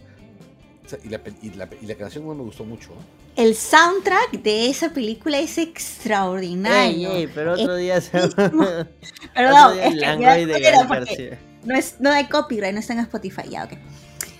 O 0.84 0.88
sea, 0.88 0.98
y, 1.04 1.09
la, 1.11 1.20
y, 1.42 1.50
la, 1.50 1.68
y 1.82 1.86
la 1.86 1.94
canción 1.96 2.26
no 2.26 2.34
me 2.34 2.42
gustó 2.42 2.64
mucho. 2.64 2.90
El 3.36 3.54
soundtrack 3.54 4.32
de 4.42 4.68
esa 4.70 4.88
película 4.92 5.38
es 5.38 5.59
Ey, 5.59 5.64
extraordinario. 5.64 7.11
ey, 7.12 7.26
pero 7.26 7.52
otro 7.52 7.76
día 7.76 8.00
se... 8.00 8.11
Perdón, 8.18 8.86
otro 9.34 9.72
día 9.74 9.86
es 9.86 9.92
el 9.92 10.00
que 10.00 10.06
Langoy 10.06 10.24
ya 10.24 10.34
de 10.46 10.56
era 10.59 10.70
Gael 10.70 10.88
porque 10.88 11.04
García. 11.04 11.38
no, 11.64 11.74
es, 11.76 11.96
no 12.00 12.11
hay 12.11 12.24
copyright, 12.28 12.72
no 12.72 12.80
está 12.80 12.94
en 12.94 13.00
Spotify, 13.00 13.42
ya, 13.50 13.64
ok. 13.64 13.72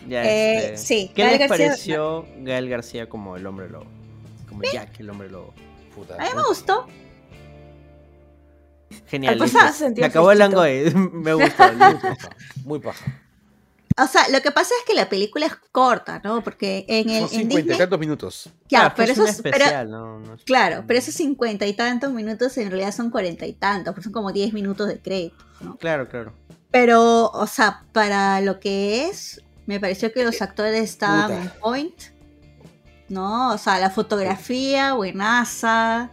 Ya, 0.09 0.25
Eh, 0.25 0.57
este, 0.73 0.77
sí, 0.79 1.11
¿Qué 1.15 1.23
Gael 1.23 1.39
les 1.39 1.49
García- 1.49 1.67
pareció 1.69 2.27
Gael 2.41 2.69
García 2.71 3.09
como 3.09 3.37
el 3.37 3.47
hombre 3.47 3.69
lobo? 3.69 3.87
Como 4.49 4.63
Jack, 4.63 4.99
el 5.01 5.11
hombre 5.11 5.29
lobo. 5.31 5.53
Puta. 5.95 6.15
A 6.15 6.19
mí 6.25 6.31
me 6.35 6.43
gustó. 6.49 6.87
Genial. 9.07 9.39
Se 9.49 10.05
acabó 10.05 10.33
el. 10.33 10.39
Langoy. 10.39 10.93
Me 11.13 11.35
gustó. 11.35 11.65
Muy 11.73 11.79
paja. 11.99 12.31
Muy 12.65 12.79
paja. 12.81 13.23
O 14.01 14.07
sea, 14.07 14.29
lo 14.29 14.41
que 14.41 14.53
pasa 14.53 14.73
es 14.79 14.85
que 14.87 14.95
la 14.95 15.09
película 15.09 15.47
es 15.47 15.55
corta, 15.73 16.21
¿no? 16.23 16.45
Porque 16.45 16.85
en, 16.87 17.11
el, 17.11 17.29
Son 17.29 17.35
en 17.35 17.41
cincuenta 17.41 17.75
y 17.75 17.79
tantos 17.79 17.99
minutos. 17.99 18.51
Ya, 18.69 18.79
Claro, 18.81 18.95
pero 18.97 19.13
es 19.13 19.19
eso 19.19 19.27
es... 19.27 19.43
pero- 19.43 19.57
especial, 19.57 19.91
no, 19.91 20.21
no 20.21 20.35
es- 20.35 20.45
Claro, 20.45 20.85
pero 20.87 21.01
esos 21.01 21.15
cincuenta 21.15 21.67
y 21.67 21.73
tantos 21.73 22.13
minutos 22.13 22.57
en 22.59 22.71
realidad 22.71 22.95
son 22.95 23.11
cuarenta 23.11 23.45
y 23.45 23.55
tantos, 23.55 23.93
porque 23.95 24.05
son 24.05 24.13
como 24.13 24.31
diez 24.31 24.53
minutos 24.53 24.87
de 24.87 25.01
crédito, 25.01 25.45
¿no? 25.61 25.77
Claro, 25.79 26.09
claro. 26.09 26.33
Pero, 26.71 27.29
o 27.31 27.47
sea, 27.49 27.83
para 27.93 28.41
lo 28.41 28.61
que 28.61 29.07
es, 29.07 29.43
me 29.67 29.81
pareció 29.81 30.13
que 30.13 30.23
los 30.23 30.41
actores 30.43 30.81
estaban 30.81 31.33
on 31.33 31.53
point, 31.61 32.01
¿no? 33.09 33.53
O 33.53 33.59
sea, 33.59 33.81
la 33.81 33.91
fotografía, 33.91 34.93
buenaza, 34.93 36.13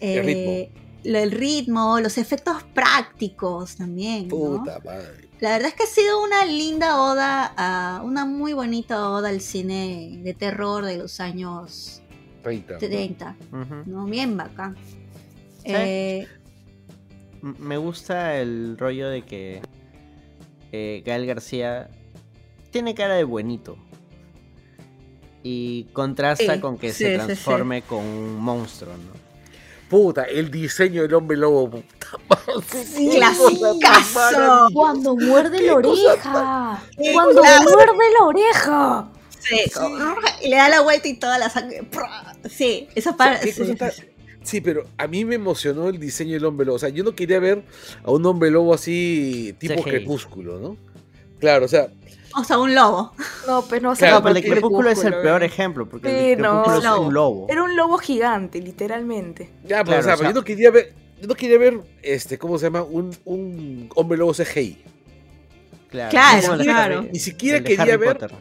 El 0.00 0.28
eh, 0.30 0.70
el 1.16 1.30
ritmo, 1.30 2.00
los 2.00 2.18
efectos 2.18 2.62
prácticos 2.74 3.76
también, 3.76 4.28
¿no? 4.28 4.36
Puta 4.36 4.80
madre. 4.84 5.28
La 5.40 5.50
verdad 5.52 5.68
es 5.68 5.74
que 5.74 5.84
ha 5.84 5.86
sido 5.86 6.22
una 6.22 6.44
linda 6.44 7.00
oda, 7.00 7.52
a, 7.56 8.02
una 8.02 8.24
muy 8.24 8.52
bonita 8.54 9.08
oda 9.10 9.28
al 9.28 9.40
cine 9.40 10.18
de 10.22 10.34
terror 10.34 10.84
de 10.84 10.98
los 10.98 11.20
años 11.20 12.02
30. 12.42 12.78
30, 12.78 13.36
Ujú. 13.52 13.74
¿no? 13.86 14.04
Bien 14.06 14.36
bacán. 14.36 14.76
Eh, 15.64 16.26
Me 17.42 17.76
gusta 17.76 18.36
el 18.40 18.76
rollo 18.78 19.08
de 19.08 19.22
que 19.22 19.62
eh, 20.72 21.02
Gael 21.06 21.26
García 21.26 21.88
tiene 22.70 22.94
cara 22.94 23.14
de 23.14 23.24
buenito. 23.24 23.76
Y 25.44 25.84
contrasta 25.92 26.54
Sí, 26.54 26.60
con 26.60 26.78
que 26.78 26.92
sí, 26.92 27.04
se 27.04 27.14
sí, 27.14 27.20
sí. 27.20 27.24
transforme 27.26 27.82
con 27.82 28.04
un 28.04 28.36
monstruo, 28.40 28.92
¿no? 28.94 29.17
Puta, 29.88 30.24
el 30.24 30.50
diseño 30.50 31.02
del 31.02 31.14
hombre 31.14 31.36
lobo. 31.36 31.70
Puta 31.70 31.84
madre. 32.28 33.16
¡Clasicazo! 33.16 34.68
Cuando 34.72 35.16
muerde 35.16 35.62
la 35.62 35.74
oreja. 35.74 36.82
Sí, 36.98 37.12
Cuando 37.12 37.40
claro. 37.40 37.62
muerde 37.70 38.04
la 38.18 38.26
oreja. 38.26 39.08
Sí, 39.40 39.60
y 40.42 40.48
le 40.48 40.56
da 40.56 40.68
la 40.68 40.80
vuelta 40.82 41.08
y 41.08 41.14
toda 41.14 41.38
la 41.38 41.48
sangre. 41.48 41.88
Sí, 42.50 42.88
esa 42.94 43.10
O 43.10 43.16
sea, 43.16 43.16
parte. 43.16 43.54
¿qué 43.54 44.08
sí, 44.42 44.60
pero 44.60 44.84
a 44.96 45.06
mí 45.06 45.24
me 45.24 45.36
emocionó 45.36 45.88
el 45.88 45.98
diseño 45.98 46.34
del 46.34 46.44
hombre 46.44 46.66
lobo. 46.66 46.76
O 46.76 46.78
sea, 46.78 46.88
yo 46.88 47.04
no 47.04 47.14
quería 47.14 47.38
ver 47.38 47.64
a 48.02 48.10
un 48.10 48.24
hombre 48.26 48.50
lobo 48.50 48.74
así, 48.74 49.54
tipo 49.58 49.82
crepúsculo, 49.82 50.58
¿no? 50.58 50.76
Claro, 51.38 51.66
o 51.66 51.68
sea, 51.68 51.88
O 52.36 52.44
sea, 52.44 52.58
un 52.58 52.74
lobo. 52.74 53.12
No, 53.46 53.64
pero 53.68 53.88
no 53.90 53.96
Claro, 53.96 54.22
pero 54.22 54.36
el 54.36 54.44
Crepúsculo 54.44 54.90
es 54.90 55.02
el 55.04 55.14
peor 55.14 55.42
ejemplo, 55.42 55.88
porque 55.88 56.08
Sí, 56.08 56.32
el 56.32 56.40
no. 56.42 56.62
Crepúsculo 56.62 56.78
es 56.78 56.84
Lobo. 56.84 57.06
un 57.06 57.14
lobo. 57.14 57.46
Era 57.48 57.62
un 57.62 57.76
lobo 57.76 57.98
gigante, 57.98 58.60
literalmente. 58.60 59.50
ya, 59.64 59.84
pero, 59.84 59.84
Claro, 59.84 60.00
o 60.00 60.02
sea, 60.04 60.14
o 60.14 60.16
sea- 60.18 60.28
yo 60.28 60.34
no 60.34 60.44
quería 60.44 60.70
ver, 60.70 60.92
yo 61.20 61.26
no 61.26 61.34
quería 61.34 61.58
ver, 61.58 61.80
este, 62.02 62.38
¿cómo 62.38 62.58
se 62.58 62.66
llama? 62.66 62.82
Un, 62.82 63.16
un 63.24 63.88
hombre 63.94 64.18
lobo 64.18 64.32
CGI. 64.34 64.78
Claro, 65.90 66.10
Claro, 66.10 66.52
el 66.52 66.58
de 66.58 66.64
claro. 66.64 67.02
Ni 67.12 67.18
siquiera 67.18 67.62
quería 67.62 67.96
ver- 67.96 68.12
Potter. 68.18 68.32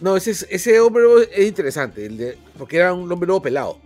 No, 0.00 0.16
ese, 0.16 0.32
es- 0.32 0.46
ese 0.50 0.80
hombre 0.80 1.04
lobo 1.04 1.20
es 1.20 1.46
interesante, 1.46 2.04
el 2.04 2.16
de, 2.18 2.38
porque 2.58 2.76
era 2.78 2.92
un 2.92 3.10
hombre 3.10 3.28
lobo 3.28 3.40
pelado. 3.42 3.78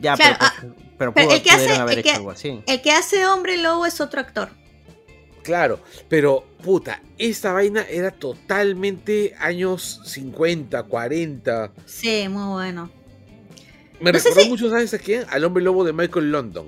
Ya, 0.00 0.16
Claro, 0.16 0.36
pero, 0.38 0.50
ah, 0.50 0.54
pues, 0.60 0.72
pero, 0.98 1.14
pero 1.14 1.28
pudo- 1.28 1.36
el 1.36 1.42
que 1.42 1.50
hace- 1.50 1.58
pudieron 1.60 1.80
haber 1.82 1.92
el 1.94 1.98
hecho 2.00 2.08
que- 2.10 2.16
algo 2.16 2.30
así. 2.30 2.62
El 2.66 2.82
que 2.82 2.90
hace 2.90 3.26
hombre 3.26 3.56
lobo 3.58 3.86
es 3.86 4.00
otro 4.00 4.20
actor. 4.20 4.50
Claro, 5.42 5.80
pero 6.08 6.44
puta, 6.62 7.02
esta 7.18 7.52
vaina 7.52 7.82
era 7.88 8.10
totalmente 8.10 9.34
años 9.38 10.00
50, 10.04 10.82
40. 10.84 11.72
Sí, 11.86 12.28
muy 12.28 12.52
bueno. 12.52 12.90
Me 14.00 14.12
No 14.12 14.18
recordó 14.18 14.40
si- 14.42 14.48
mucho, 14.48 14.70
¿sabes 14.70 14.92
a 14.94 14.98
quién? 14.98 15.24
Al 15.30 15.44
hombre 15.44 15.62
lobo 15.62 15.84
de 15.84 15.92
Michael 15.92 16.30
London. 16.30 16.66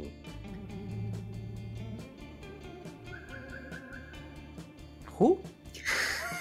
¿Who? 5.18 5.40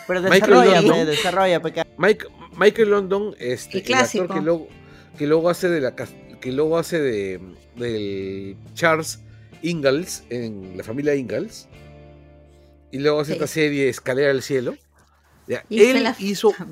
Pero 0.07 0.21
Michael 0.21 0.41
desarrolla, 0.41 0.81
London. 0.81 1.05
desarrolla. 1.05 1.61
Mike- 1.97 2.27
Michael 2.57 2.89
London, 2.89 3.35
este, 3.39 3.79
El 3.79 3.85
el, 3.87 3.93
actor 3.93 4.27
que 4.33 4.41
luego, 4.41 4.67
que 5.17 5.27
luego 5.27 5.49
hace 5.49 5.69
de 5.69 5.81
la 5.81 5.95
que 5.95 6.51
luego 6.51 6.77
hace 6.77 6.99
de 6.99 7.39
del 7.75 8.57
Charles 8.73 9.19
Ingalls 9.61 10.23
en 10.29 10.73
la 10.75 10.83
familia 10.83 11.15
Ingalls 11.15 11.67
y 12.91 12.99
luego 12.99 13.21
hace 13.21 13.31
Sí. 13.31 13.33
esta 13.33 13.47
serie 13.47 13.89
Escalera 13.89 14.31
al 14.31 14.41
cielo. 14.41 14.75
Ya, 15.47 15.63
Y 15.69 15.79
viste 15.79 15.97
él 15.97 16.03
la 16.03 16.15
hizo. 16.19 16.53
Yo 16.57 16.65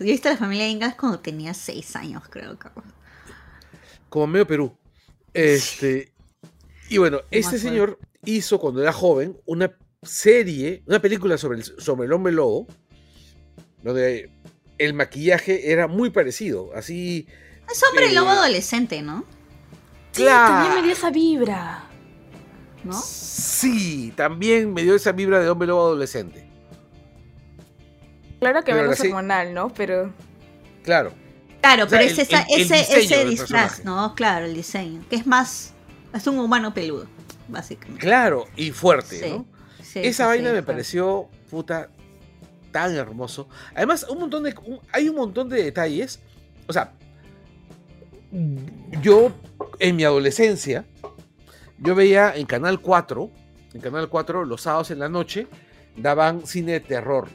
he 0.00 0.04
visto 0.04 0.28
la 0.28 0.36
familia 0.36 0.66
Ingalls 0.68 0.96
cuando 0.96 1.18
tenía 1.20 1.52
6 1.54 1.96
años, 1.96 2.22
creo. 2.28 2.58
cabrón. 2.58 2.84
como 4.08 4.26
medio 4.26 4.46
Perú. 4.46 4.76
Este 5.34 6.12
y 6.88 6.96
bueno, 6.98 7.20
este 7.30 7.58
señor 7.58 7.98
hizo 8.24 8.58
cuando 8.58 8.80
era 8.82 8.92
joven 8.92 9.36
una 9.44 9.72
serie, 10.02 10.82
una 10.86 11.00
película 11.00 11.36
sobre 11.36 11.58
el, 11.58 11.64
sobre 11.64 12.06
el 12.06 12.12
hombre 12.12 12.32
lobo, 12.32 12.66
donde 13.82 14.30
el 14.78 14.94
maquillaje 14.94 15.70
era 15.72 15.86
muy 15.86 16.10
parecido, 16.10 16.70
así 16.74 17.26
Es 17.70 17.82
hombre 17.82 18.06
Eh, 18.06 18.14
lobo 18.14 18.30
adolescente, 18.30 19.02
¿no? 19.02 19.24
Sí, 20.12 20.24
también 20.24 20.74
me 20.76 20.82
dio 20.82 20.92
esa 20.92 21.10
vibra. 21.10 21.84
¿No? 22.88 23.00
Sí, 23.00 24.12
también 24.16 24.72
me 24.72 24.82
dio 24.82 24.94
esa 24.94 25.12
vibra 25.12 25.40
de 25.40 25.48
hombre 25.48 25.68
lobo 25.68 25.82
adolescente. 25.86 26.46
Claro 28.40 28.60
que 28.60 28.72
Pero 28.72 28.82
menos 28.84 28.98
así- 28.98 29.08
hormonal, 29.08 29.52
¿no? 29.54 29.68
Pero 29.74 30.12
Claro. 30.84 31.12
Claro, 31.60 31.84
O 31.84 31.88
sea, 31.88 31.98
pero 31.98 32.10
el- 32.10 32.18
es 32.18 32.18
esa- 32.28 32.42
el- 32.42 32.54
el 32.54 32.60
ese, 32.72 32.80
ese 33.02 33.24
disfraz, 33.24 33.72
personaje. 33.80 33.82
¿no? 33.84 34.14
Claro, 34.14 34.46
el 34.46 34.54
diseño. 34.54 35.02
Que 35.10 35.16
es 35.16 35.26
más. 35.26 35.72
Es 36.14 36.26
un 36.26 36.38
humano 36.38 36.72
peludo, 36.72 37.06
básicamente. 37.48 38.00
Claro, 38.00 38.46
y 38.56 38.70
fuerte, 38.70 39.18
Sí, 39.18 39.30
¿no? 39.30 39.44
Sí, 39.82 39.98
Esa 40.00 40.24
sí, 40.24 40.28
vaina 40.28 40.48
sí, 40.50 40.54
me 40.54 40.62
claro. 40.62 40.66
pareció, 40.66 41.28
puta, 41.50 41.90
tan 42.72 42.94
hermoso. 42.94 43.48
Además, 43.74 44.06
un 44.08 44.18
montón 44.20 44.44
de, 44.44 44.54
un- 44.64 44.80
hay 44.92 45.08
un 45.08 45.16
montón 45.16 45.48
de 45.48 45.62
detalles. 45.64 46.20
O 46.68 46.72
sea, 46.72 46.92
yo 49.02 49.32
en 49.78 49.96
mi 49.96 50.04
adolescencia, 50.04 50.84
yo 51.78 51.94
veía 51.94 52.34
en 52.34 52.46
Canal 52.46 52.80
4, 52.80 53.30
en 53.74 53.80
Canal 53.80 54.08
4, 54.08 54.44
los 54.44 54.62
sábados 54.62 54.90
en 54.90 54.98
la 54.98 55.08
noche, 55.08 55.46
daban 55.96 56.46
cine 56.46 56.72
de 56.72 56.80
terror, 56.80 57.28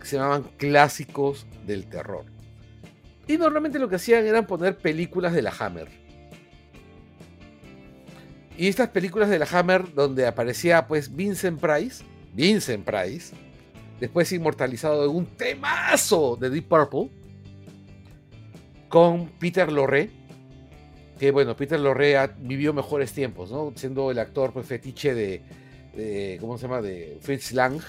que 0.00 0.06
se 0.06 0.16
llamaban 0.16 0.44
clásicos 0.56 1.46
del 1.66 1.88
terror. 1.88 2.24
Y 3.28 3.38
normalmente 3.38 3.78
lo 3.78 3.88
que 3.88 3.96
hacían 3.96 4.24
era 4.24 4.46
poner 4.46 4.76
películas 4.78 5.32
de 5.32 5.42
la 5.42 5.52
Hammer. 5.58 5.88
Y 8.56 8.68
estas 8.68 8.88
películas 8.88 9.28
de 9.28 9.38
la 9.38 9.46
Hammer, 9.50 9.92
donde 9.94 10.26
aparecía 10.26 10.86
pues 10.86 11.14
Vincent 11.14 11.60
Price, 11.60 12.04
Vincent 12.32 12.84
Price, 12.84 13.34
después 14.00 14.32
inmortalizado 14.32 15.04
en 15.04 15.16
un 15.16 15.26
temazo 15.26 16.36
de 16.40 16.50
Deep 16.50 16.68
Purple, 16.68 17.10
con 18.88 19.28
Peter 19.38 19.70
Lorre, 19.70 20.10
que 21.18 21.30
bueno, 21.30 21.56
Peter 21.56 21.78
Lorre 21.80 22.16
ha- 22.16 22.26
vivió 22.38 22.72
mejores 22.72 23.12
tiempos, 23.12 23.50
¿no? 23.50 23.72
Siendo 23.76 24.10
el 24.10 24.18
actor 24.18 24.52
pues, 24.52 24.66
fetiche 24.66 25.14
de, 25.14 26.38
¿cómo 26.40 26.58
se 26.58 26.62
llama? 26.62 26.82
De 26.82 27.18
Fritz 27.20 27.52
Lang 27.52 27.80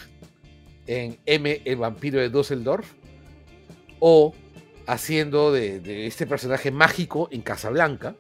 en 0.85 1.17
M, 1.25 1.61
el 1.65 1.75
vampiro 1.77 2.19
de 2.19 2.29
Düsseldorf, 2.29 2.93
o 3.99 4.33
haciendo 4.85 5.51
de, 5.51 6.07
este 6.07 6.25
personaje 6.25 6.71
mágico 6.71 7.27
en 7.31 7.41
Casablanca. 7.41 8.15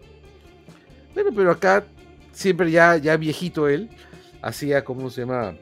Bueno, 1.13 1.31
pero 1.33 1.51
acá 1.51 1.85
siempre 2.33 2.69
ya, 2.69 2.97
ya 2.97 3.15
viejito 3.15 3.69
él, 3.69 3.89
hacía, 4.41 4.83
¿cómo 4.83 5.09
se 5.09 5.21
llama? 5.21 5.55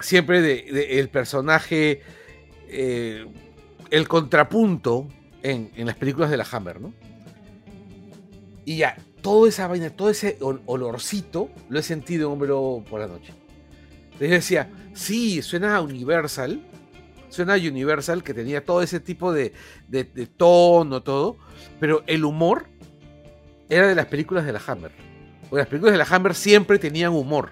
Siempre 0.00 0.40
de 0.40 0.98
el 0.98 1.10
personaje, 1.10 2.00
eh, 2.68 3.26
el 3.90 4.08
contrapunto 4.08 5.06
en, 5.42 5.70
en 5.76 5.86
las 5.86 5.96
películas 5.96 6.30
de 6.30 6.38
la 6.38 6.46
Hammer, 6.50 6.80
¿no? 6.80 6.94
Y 8.64 8.76
ya, 8.78 8.96
toda 9.22 9.48
esa 9.48 9.66
vaina, 9.66 9.90
todo 9.90 10.10
ese 10.10 10.38
ol- 10.40 10.62
olorcito 10.66 11.50
lo 11.68 11.78
he 11.78 11.82
sentido 11.82 12.26
en 12.28 12.32
Hombre 12.34 12.48
Lobo 12.48 12.84
por 12.84 13.00
la 13.00 13.06
noche. 13.08 13.32
Entonces 14.04 14.30
decía, 14.30 14.70
sí, 14.94 15.42
suena 15.42 15.76
a 15.76 15.80
Universal, 15.80 16.62
suena 17.28 17.54
a 17.54 17.56
Universal 17.56 18.22
que 18.22 18.34
tenía 18.34 18.64
todo 18.64 18.82
ese 18.82 19.00
tipo 19.00 19.32
de, 19.32 19.52
de- 19.88 20.04
de 20.04 20.26
tono, 20.26 21.02
todo, 21.02 21.38
pero 21.80 22.04
el 22.06 22.24
humor 22.24 22.66
era 23.68 23.88
de 23.88 23.94
las 23.94 24.06
películas 24.06 24.44
de 24.46 24.52
la 24.52 24.60
Hammer. 24.66 24.92
Porque 25.50 25.56
las 25.62 25.66
películas 25.68 25.92
de 25.92 25.98
la 25.98 26.06
Hammer 26.08 26.34
siempre 26.34 26.78
tenían 26.78 27.12
humor. 27.12 27.50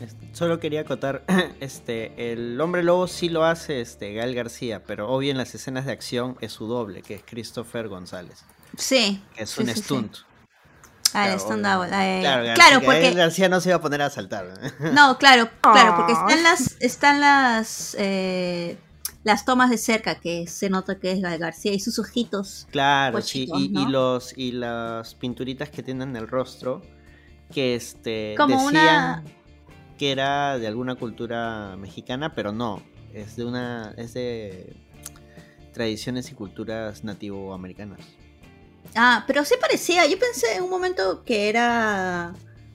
Este, 0.00 0.26
Solo 0.34 0.60
quería 0.60 0.82
acotar, 0.82 1.24
este, 1.60 2.32
el 2.32 2.60
hombre 2.60 2.82
lobo 2.82 3.06
sí 3.08 3.28
lo 3.30 3.44
hace 3.44 3.80
este 3.80 4.12
Gael 4.12 4.34
García, 4.34 4.84
pero 4.84 5.08
obvio 5.08 5.30
en 5.30 5.38
las 5.38 5.54
escenas 5.54 5.86
de 5.86 5.92
acción 5.92 6.36
es 6.40 6.52
su 6.52 6.66
doble, 6.66 7.00
que 7.02 7.14
es 7.14 7.22
Christopher 7.24 7.88
González, 7.88 8.44
Sí. 8.76 9.22
que 9.34 9.44
es 9.44 9.50
sí, 9.50 9.60
un 9.62 9.68
sí, 9.68 9.74
sí. 9.74 9.82
stunt. 9.82 10.16
Ah, 11.14 11.28
el 11.32 11.38
obvio. 11.40 11.46
up, 11.56 11.84
eh, 11.84 12.18
Claro, 12.20 12.42
claro, 12.54 12.56
García- 12.56 12.80
porque 12.84 13.10
García 13.14 13.48
no 13.48 13.60
se 13.60 13.70
iba 13.70 13.76
a 13.76 13.80
poner 13.80 14.02
a 14.02 14.10
saltar. 14.10 14.48
no, 14.92 15.16
claro, 15.18 15.48
claro, 15.62 15.96
porque 15.96 16.12
Ah. 16.14 16.26
están 16.28 16.42
las 16.42 16.76
están 16.80 17.20
las 17.20 17.96
eh, 17.98 18.76
las 19.24 19.44
tomas 19.44 19.70
de 19.70 19.78
cerca 19.78 20.16
que 20.20 20.46
se 20.46 20.68
nota 20.68 20.98
que 21.00 21.12
es 21.12 21.20
Gal 21.20 21.38
García 21.38 21.72
y 21.72 21.80
sus 21.80 21.98
ojitos. 21.98 22.66
Claro, 22.70 23.20
sí, 23.22 23.46
Pochitos, 23.46 23.60
y, 23.60 23.64
y 23.66 23.84
¿no? 23.84 23.88
los 23.90 24.36
y 24.38 24.52
las 24.52 25.14
pinturitas 25.14 25.70
que 25.70 25.82
tienen 25.82 26.10
en 26.10 26.16
el 26.16 26.28
rostro, 26.28 26.82
que 27.52 27.74
este 27.74 28.34
Como 28.36 28.54
decían 28.66 28.70
una- 28.70 29.24
que 29.98 30.12
era 30.12 30.58
de 30.58 30.66
alguna 30.66 30.96
cultura 30.96 31.76
mexicana, 31.78 32.34
pero 32.34 32.52
no, 32.52 32.82
es 33.14 33.36
de 33.36 33.44
una 33.46 33.94
es 33.96 34.12
de 34.12 34.76
tradiciones 35.72 36.30
y 36.30 36.34
culturas 36.34 37.04
nativoamericanas. 37.04 38.00
Ah, 38.94 39.24
pero 39.26 39.44
sí 39.44 39.54
parecía, 39.60 40.06
yo 40.06 40.18
pensé 40.18 40.54
en 40.56 40.62
un 40.62 40.70
momento 40.70 41.22
que 41.24 41.48
era 41.48 42.32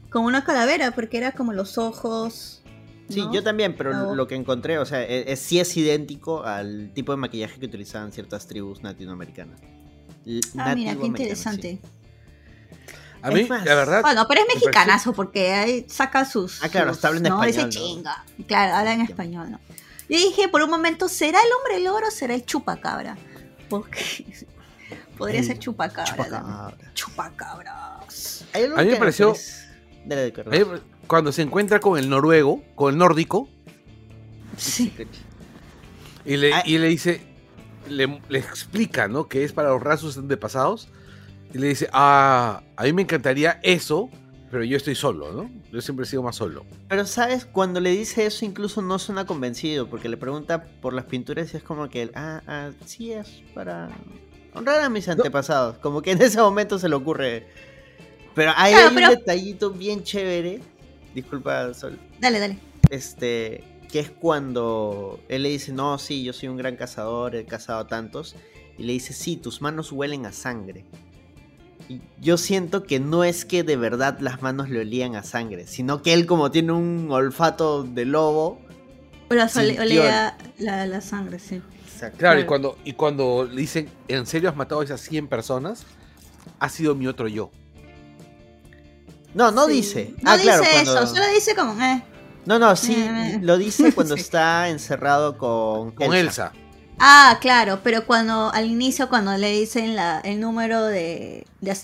como 0.09 0.28
una 0.28 0.43
calavera 0.43 0.91
porque 0.91 1.18
era 1.18 1.32
como 1.32 1.53
los 1.53 1.78
ojos. 1.78 2.62
Sí, 3.09 3.24
yo 3.34 3.43
también, 3.43 3.76
pero 3.76 3.93
No. 3.93 4.16
lo 4.16 4.28
que 4.28 4.36
encontré, 4.36 4.78
o 4.78 4.86
sea, 4.86 5.03
es, 5.03 5.28
es- 5.28 5.39
sí 5.39 5.59
es 5.59 5.76
idéntico 5.76 6.43
al 6.43 6.91
tipo 6.93 7.12
de 7.12 7.18
maquillaje 7.18 7.59
que 7.59 7.66
utilizaban 7.66 8.12
ciertas 8.14 8.47
tribus 8.47 8.82
latinoamericanas. 8.84 9.59
L- 10.26 10.39
Ah, 10.57 10.76
mira, 10.76 10.95
qué 10.95 11.05
interesante. 11.07 11.80
sí. 11.82 11.89
A 13.24 13.30
mí, 13.30 13.43
más, 13.43 13.66
la 13.66 13.76
verdad, 13.76 14.01
Bueno, 14.01 14.26
pero 14.28 14.41
es 14.41 14.47
mexicanazo 14.55 15.14
porque 15.14 15.51
ahí 15.51 15.86
saca 15.88 16.26
sus. 16.26 16.64
Ah, 16.64 16.70
claro, 16.70 16.88
sus- 16.89 16.97
hasta 16.97 17.07
habla 17.09 17.18
en 17.20 17.24
no, 17.24 17.43
español, 17.43 17.49
Ese 17.49 17.64
¿no? 17.64 17.70
chinga. 17.70 18.26
Claro, 18.47 18.76
habla 18.76 18.93
en 18.93 19.01
español, 19.01 19.51
¿no? 19.51 19.59
Yo 20.09 20.18
dije 20.18 20.47
por 20.49 20.62
un 20.64 20.70
momento, 20.70 21.07
¿será 21.07 21.39
el 21.39 21.49
hombre 21.59 21.84
loro 21.84 22.07
o 22.07 22.12
será 22.12 22.34
el 22.34 22.45
chupacabra? 22.45 23.18
Porque 23.70 24.26
podría 25.22 25.39
El 25.39 25.45
ser 25.45 25.59
chupacabra. 25.59 26.76
Chupacabras. 26.93 28.45
A 28.53 28.82
mí 28.84 28.89
me 28.89 28.95
pareció- 28.97 29.34
Dale, 30.05 30.34
cuando 31.07 31.32
se 31.32 31.43
encuentra 31.43 31.80
con 31.80 31.97
el 31.99 32.09
noruego, 32.09 32.63
con 32.76 32.91
el 32.93 32.97
nórdico, 32.97 33.47
Sí. 34.57 34.91
y 36.26 36.38
le, 36.38 36.53
Ah. 36.53 36.63
y 36.65 36.78
le 36.80 36.88
dice, 36.88 37.22
le, 37.88 38.19
le 38.30 38.39
explica, 38.39 39.07
¿no? 39.07 39.28
Que 39.28 39.43
es 39.43 39.53
para 39.53 39.69
los 39.69 39.82
rasgos 39.82 40.17
antepasados. 40.17 40.88
Y 41.53 41.57
le 41.59 41.67
dice, 41.67 41.88
ah, 41.93 42.63
a 42.76 42.84
mí 42.84 42.93
me 42.93 43.01
encantaría 43.03 43.59
eso, 43.61 44.09
pero 44.49 44.63
yo 44.63 44.76
estoy 44.78 44.95
solo, 44.95 45.32
¿no? 45.34 45.51
Yo 45.72 45.82
siempre 45.82 46.05
he 46.05 46.09
sido 46.09 46.24
más 46.24 46.36
solo. 46.36 46.65
Pero, 46.89 47.05
¿sabes? 47.05 47.45
Cuando 47.45 47.80
le 47.80 47.91
dice 47.91 48.26
eso, 48.26 48.43
incluso 48.45 48.82
no 48.82 48.97
suena 48.99 49.26
convencido, 49.26 49.88
porque 49.89 50.09
le 50.09 50.17
pregunta 50.17 50.63
por 50.82 50.93
las 50.93 51.05
pinturas 51.05 51.53
y 51.53 51.57
es 51.57 51.63
como 51.63 51.89
que, 51.89 52.09
ah, 52.15 52.41
ah, 52.47 52.72
sí 52.86 53.11
es 53.13 53.43
para 53.53 53.89
honrar 54.54 54.82
a 54.82 54.89
mis 54.89 55.08
antepasados. 55.10 55.78
Como 55.78 56.02
que 56.02 56.12
en 56.12 56.22
ese 56.22 56.39
momento 56.39 56.78
se 56.80 56.89
le 56.89 56.95
ocurre. 56.95 57.47
Pero 58.36 58.52
hay, 58.56 58.74
Claro, 58.74 58.89
hay 58.89 58.95
pero- 58.95 59.10
un 59.10 59.16
detallito 59.16 59.72
bien 59.72 60.04
chévere. 60.04 60.62
Disculpa, 61.14 61.74
Sol. 61.74 61.97
Dale, 62.20 62.39
dale. 62.39 62.58
Este, 62.89 63.64
que 63.91 63.99
es 63.99 64.10
cuando 64.10 65.20
él 65.28 65.43
le 65.43 65.49
dice, 65.49 65.74
no, 65.74 65.97
sí, 65.97 66.24
yo 66.24 66.32
soy 66.34 66.49
un 66.49 66.58
gran 66.58 66.76
cazador, 66.78 67.36
he 67.36 67.45
cazado 67.45 67.86
tantos. 67.88 68.36
Y 68.78 68.84
le 68.84 68.93
dice, 68.93 69.14
sí, 69.14 69.36
tus 69.36 69.62
manos 69.62 69.91
huelen 69.91 70.26
a 70.26 70.32
sangre. 70.32 70.86
Y 71.89 71.99
yo 72.22 72.38
siento 72.38 72.84
que 72.84 72.99
no 73.02 73.26
es 73.26 73.43
que 73.43 73.64
de 73.64 73.76
verdad 73.76 74.20
las 74.22 74.41
manos 74.41 74.70
le 74.70 74.80
olían 74.80 75.16
a 75.16 75.24
sangre, 75.24 75.68
sino 75.68 76.02
que 76.02 76.14
él 76.14 76.26
como 76.26 76.49
tiene 76.52 76.72
un 76.72 77.08
olfato 77.12 77.84
de 77.84 78.06
lobo. 78.06 78.60
Pero 79.28 79.47
Sintió 79.49 79.82
olea 79.82 80.38
la, 80.58 80.86
la 80.88 81.02
sangre, 81.02 81.39
sí. 81.39 81.62
Claro, 82.10 82.39
y 82.39 82.45
cuando, 82.45 82.78
y 82.84 82.93
cuando 82.93 83.47
le 83.49 83.62
dicen, 83.62 83.89
¿en 84.08 84.26
serio 84.26 84.49
has 84.49 84.56
matado 84.56 84.82
a 84.82 84.84
esas 84.84 85.02
100 85.02 85.28
personas? 85.28 85.84
Ha 86.60 86.70
sido 86.70 86.95
mi 86.95 87.08
otro 87.08 87.28
yo. 87.28 87.52
No, 89.34 89.52
no 89.52 89.66
Sí. 89.68 89.74
dice. 89.74 90.14
No 90.22 90.32
ah, 90.32 90.36
dice 90.38 90.43
claro, 90.47 90.64
eso, 90.64 90.93
cuando... 90.93 91.08
solo 91.16 91.28
dice 91.34 91.56
como, 91.56 91.82
eh. 91.82 92.04
No, 92.45 92.58
no, 92.60 92.76
sí, 92.76 92.93
Eh, 92.93 93.36
eh. 93.36 93.39
lo 93.41 93.58
dice 93.58 93.91
cuando 93.95 94.16
Sí. 94.16 94.22
está 94.22 94.70
encerrado 94.70 95.38
con, 95.38 95.91
Con 95.91 96.14
Elsa. 96.14 96.52
Ah, 96.99 97.38
claro, 97.41 97.80
pero 97.84 98.06
cuando 98.06 98.52
al 98.52 98.66
inicio, 98.66 99.10
cuando 99.10 99.36
le 99.38 99.52
dicen 99.52 99.95
la, 99.95 100.20
el 100.20 100.39
número 100.39 100.86
de, 100.86 101.47
de, 101.62 101.78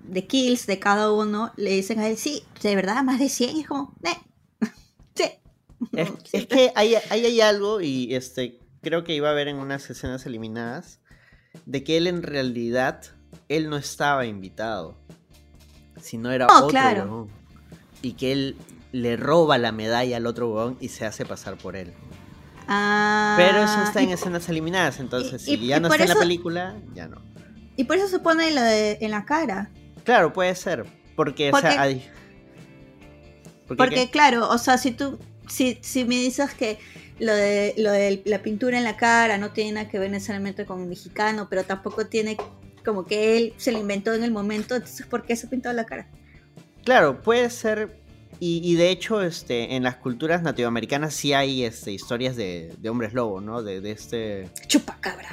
de 0.00 0.26
kills 0.26 0.66
de 0.66 0.78
cada 0.78 1.12
uno, 1.12 1.52
le 1.56 1.70
dicen 1.70 1.98
a 2.00 2.08
él, 2.08 2.16
sí, 2.16 2.44
de 2.62 2.74
verdad, 2.74 3.02
más 3.02 3.18
de 3.18 3.28
100, 3.28 3.56
y 3.56 3.60
es 3.62 3.66
como, 3.66 3.92
eh, 4.04 4.16
sí. 5.14 5.24
Es, 5.92 6.08
es 6.32 6.46
que 6.46 6.72
hay, 6.74 6.94
hay, 7.10 7.24
hay 7.26 7.40
algo, 7.42 7.80
y 7.82 8.14
este 8.14 8.58
creo 8.84 9.02
que 9.02 9.14
iba 9.14 9.28
a 9.30 9.32
ver 9.32 9.48
en 9.48 9.56
unas 9.56 9.90
escenas 9.90 10.24
eliminadas, 10.26 11.00
de 11.66 11.82
que 11.82 11.96
él 11.96 12.06
en 12.06 12.22
realidad, 12.22 13.00
él 13.48 13.68
no 13.68 13.76
estaba 13.76 14.26
invitado, 14.26 14.96
sino 16.00 16.30
era 16.30 16.46
No, 16.46 16.56
otro 16.58 16.68
claro. 16.68 17.02
huevón. 17.02 17.28
Y 18.02 18.12
que 18.12 18.30
él 18.32 18.56
le 18.92 19.16
roba 19.16 19.58
la 19.58 19.72
medalla 19.72 20.18
al 20.18 20.26
otro 20.26 20.48
huevón 20.50 20.76
y 20.80 20.88
se 20.90 21.04
hace 21.06 21.24
pasar 21.26 21.56
por 21.56 21.74
él. 21.74 21.92
Ah, 22.68 23.34
Pero 23.36 23.62
eso 23.64 23.82
está 23.82 24.00
en 24.02 24.10
y- 24.10 24.12
escenas 24.12 24.48
eliminadas, 24.48 25.00
entonces 25.00 25.42
y- 25.48 25.56
si 25.56 25.64
y 25.64 25.66
ya 25.68 25.80
no 25.80 25.88
está 25.88 26.02
en 26.04 26.08
la 26.10 26.14
película, 26.16 26.76
ya 26.94 27.08
no. 27.08 27.20
Y 27.76 27.84
por 27.84 27.96
eso 27.96 28.08
se 28.08 28.20
pone 28.20 28.52
lo 28.52 28.62
de, 28.62 28.98
en 29.00 29.10
la 29.10 29.24
cara. 29.24 29.70
Claro, 30.04 30.32
puede 30.32 30.54
ser, 30.54 30.84
porque, 31.16 31.48
o 31.48 31.50
Porque- 31.50 31.70
sea, 31.72 31.82
hay- 31.82 32.08
¿Por 33.66 33.76
qué 33.76 33.82
Porque 33.82 33.94
qué? 34.06 34.10
claro, 34.10 34.48
o 34.48 34.58
sea, 34.58 34.76
si 34.78 34.90
tú, 34.92 35.18
si, 35.48 35.78
si 35.82 36.04
me 36.04 36.16
dices 36.16 36.52
que 36.54 36.78
lo 37.18 37.34
de, 37.34 37.74
lo 37.78 37.92
de 37.92 38.22
la 38.24 38.42
pintura 38.42 38.76
en 38.78 38.84
la 38.84 38.96
cara 38.96 39.38
no 39.38 39.52
tiene 39.52 39.72
nada 39.72 39.88
que 39.88 39.98
ver 39.98 40.10
necesariamente 40.10 40.64
con 40.66 40.80
el 40.82 40.88
mexicano, 40.88 41.46
pero 41.48 41.64
tampoco 41.64 42.06
tiene 42.06 42.36
como 42.84 43.04
que 43.06 43.36
él 43.38 43.54
se 43.56 43.72
lo 43.72 43.78
inventó 43.78 44.12
en 44.14 44.24
el 44.24 44.30
momento, 44.30 44.74
entonces 44.74 45.06
¿por 45.06 45.24
qué 45.24 45.36
se 45.36 45.46
pintó 45.46 45.72
la 45.72 45.84
cara? 45.86 46.08
Claro, 46.84 47.22
puede 47.22 47.48
ser. 47.50 48.02
Y, 48.40 48.60
y 48.64 48.74
de 48.74 48.90
hecho, 48.90 49.22
este, 49.22 49.76
en 49.76 49.84
las 49.84 49.96
culturas 49.96 50.42
latinoamericanas 50.42 51.14
sí 51.14 51.32
hay 51.32 51.62
este, 51.64 51.92
historias 51.92 52.34
de, 52.36 52.74
de 52.78 52.88
hombres 52.90 53.14
lobo, 53.14 53.40
¿no? 53.40 53.62
De, 53.62 53.80
de 53.80 53.92
este. 53.92 54.48
Chupacabra. 54.66 55.28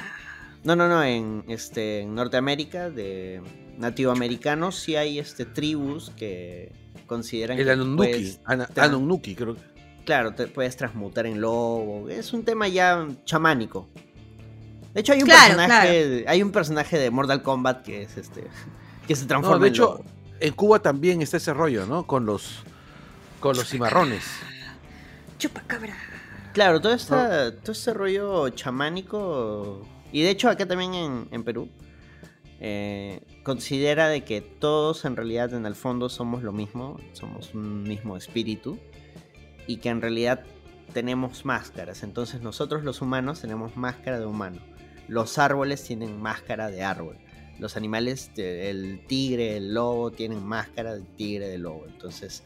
No, 0.64 0.76
no, 0.76 0.88
no. 0.88 1.02
En, 1.02 1.44
este, 1.48 2.00
en 2.02 2.14
Norteamérica, 2.14 2.88
de 2.90 3.42
nativoamericanos, 3.76 4.76
sí 4.76 4.94
hay 4.96 5.18
este, 5.18 5.44
tribus 5.44 6.10
que 6.16 6.70
consideran 7.06 7.58
El 7.58 7.68
Ana- 7.68 8.66
te- 8.66 8.80
Anunnaki, 8.80 9.34
creo 9.34 9.56
que. 9.56 9.62
Claro, 10.04 10.34
te 10.34 10.46
puedes 10.46 10.76
transmutar 10.76 11.26
en 11.26 11.40
lobo. 11.40 12.08
Es 12.08 12.32
un 12.32 12.44
tema 12.44 12.68
ya 12.68 13.06
chamánico. 13.24 13.88
De 14.94 15.00
hecho, 15.00 15.12
hay 15.14 15.20
un 15.22 15.26
Claro, 15.26 15.56
personaje. 15.56 16.24
Hay 16.28 16.42
un 16.42 16.52
personaje 16.52 16.98
de 16.98 17.10
Mortal 17.10 17.42
Kombat 17.42 17.82
que 17.82 18.02
es 18.02 18.16
este. 18.16 18.46
que 19.06 19.16
se 19.16 19.26
transforma 19.26 19.56
No, 19.56 19.62
de 19.62 19.68
en 19.68 19.74
hecho, 19.74 19.82
lobo. 19.84 20.04
en 20.40 20.52
Cuba 20.54 20.78
también 20.80 21.22
está 21.22 21.36
ese 21.38 21.52
rollo, 21.54 21.86
¿no? 21.86 22.06
Con 22.06 22.26
los 22.26 22.62
con 23.40 23.56
los 23.56 23.68
cimarrones. 23.68 24.24
Chupacabra. 25.38 25.96
Claro, 26.52 26.80
todo, 26.80 26.92
esta, 26.92 27.50
todo 27.56 27.72
este 27.72 27.92
rollo 27.94 28.48
chamánico. 28.50 29.86
Y 30.12 30.22
de 30.22 30.30
hecho, 30.30 30.48
acá 30.50 30.66
también 30.66 30.94
en, 30.94 31.28
en 31.30 31.42
Perú. 31.44 31.68
eh, 32.60 33.20
considera 33.42 34.08
de 34.08 34.22
que 34.22 34.40
todos 34.40 35.04
en 35.04 35.16
realidad 35.16 35.52
en 35.54 35.66
el 35.66 35.74
fondo 35.74 36.08
somos 36.08 36.42
lo 36.42 36.52
mismo. 36.52 37.00
Somos 37.14 37.54
un 37.54 37.82
mismo 37.82 38.16
espíritu. 38.16 38.78
Y 39.66 39.76
que 39.76 39.88
en 39.88 40.00
realidad 40.00 40.44
tenemos 40.92 41.44
máscaras. 41.44 42.02
Entonces 42.02 42.42
nosotros 42.42 42.84
los 42.84 43.00
humanos 43.00 43.40
tenemos 43.40 43.76
máscara 43.76 44.18
de 44.18 44.26
humano. 44.26 44.60
Los 45.08 45.38
árboles 45.38 45.82
tienen 45.82 46.20
máscara 46.20 46.70
de 46.70 46.82
árbol. 46.82 47.16
Los 47.58 47.76
animales, 47.76 48.30
el 48.36 49.04
tigre, 49.06 49.56
el 49.56 49.74
lobo, 49.74 50.10
tienen 50.10 50.44
máscara 50.44 50.94
de 50.94 51.02
tigre, 51.02 51.48
de 51.48 51.58
lobo. 51.58 51.84
Entonces, 51.86 52.42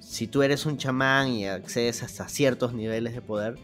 si 0.00 0.26
tú 0.26 0.42
eres 0.42 0.66
un 0.66 0.78
chamán 0.78 1.28
y 1.28 1.46
accedes 1.46 2.02
hasta 2.02 2.28
ciertos 2.28 2.72
niveles 2.72 3.14
de 3.14 3.20
poder, 3.20 3.56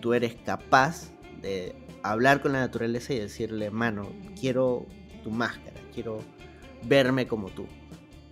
tú 0.00 0.14
eres 0.14 0.34
capaz 0.34 1.10
de 1.40 1.74
hablar 2.02 2.42
con 2.42 2.52
la 2.52 2.60
naturaleza 2.60 3.14
y 3.14 3.18
decirle, 3.18 3.70
mano, 3.70 4.08
quiero 4.38 4.86
tu 5.22 5.30
máscara, 5.30 5.80
quiero 5.94 6.18
verme 6.82 7.26
como 7.26 7.48
tú. 7.48 7.66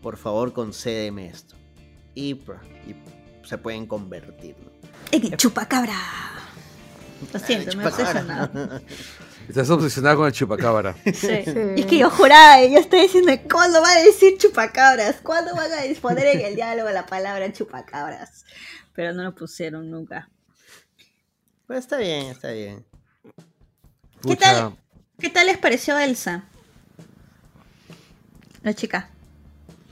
Por 0.02 0.16
favor, 0.16 0.52
concédeme 0.52 1.28
esto. 1.28 1.54
Y, 2.14 2.32
y 2.32 2.96
se 3.50 3.58
pueden 3.58 3.84
convertir. 3.84 4.54
¿no? 4.60 4.70
En 5.10 5.24
el 5.24 5.36
chupacabra. 5.36 5.96
Lo 7.32 7.38
siento, 7.40 7.76
me 7.76 7.84
obsesionado. 7.84 8.80
Estás 9.48 9.68
obsesionado 9.70 10.18
con 10.18 10.26
el 10.28 10.32
chupacabra. 10.32 10.94
Sí. 11.04 11.42
Sí. 11.44 11.52
Es 11.76 11.86
que 11.86 11.98
yo 11.98 12.08
juraba, 12.10 12.64
yo 12.64 12.78
estoy 12.78 13.00
diciendo, 13.00 13.32
¿cuándo 13.50 13.82
van 13.82 13.98
a 13.98 14.02
decir 14.02 14.38
chupacabras? 14.38 15.16
¿Cuándo 15.20 15.56
van 15.56 15.72
a 15.72 15.82
disponer 15.82 16.28
en 16.28 16.40
el 16.42 16.54
diálogo 16.54 16.90
la 16.90 17.06
palabra 17.06 17.52
chupacabras? 17.52 18.44
Pero 18.94 19.12
no 19.12 19.24
lo 19.24 19.34
pusieron 19.34 19.90
nunca. 19.90 20.30
Pues 21.66 21.80
está 21.80 21.96
bien, 21.96 22.26
está 22.26 22.52
bien. 22.52 22.86
¿Qué 24.22 24.36
tal? 24.36 24.78
¿Qué 25.18 25.28
tal 25.28 25.48
les 25.48 25.58
pareció 25.58 25.98
Elsa? 25.98 26.44
La 28.62 28.74
chica. 28.74 29.10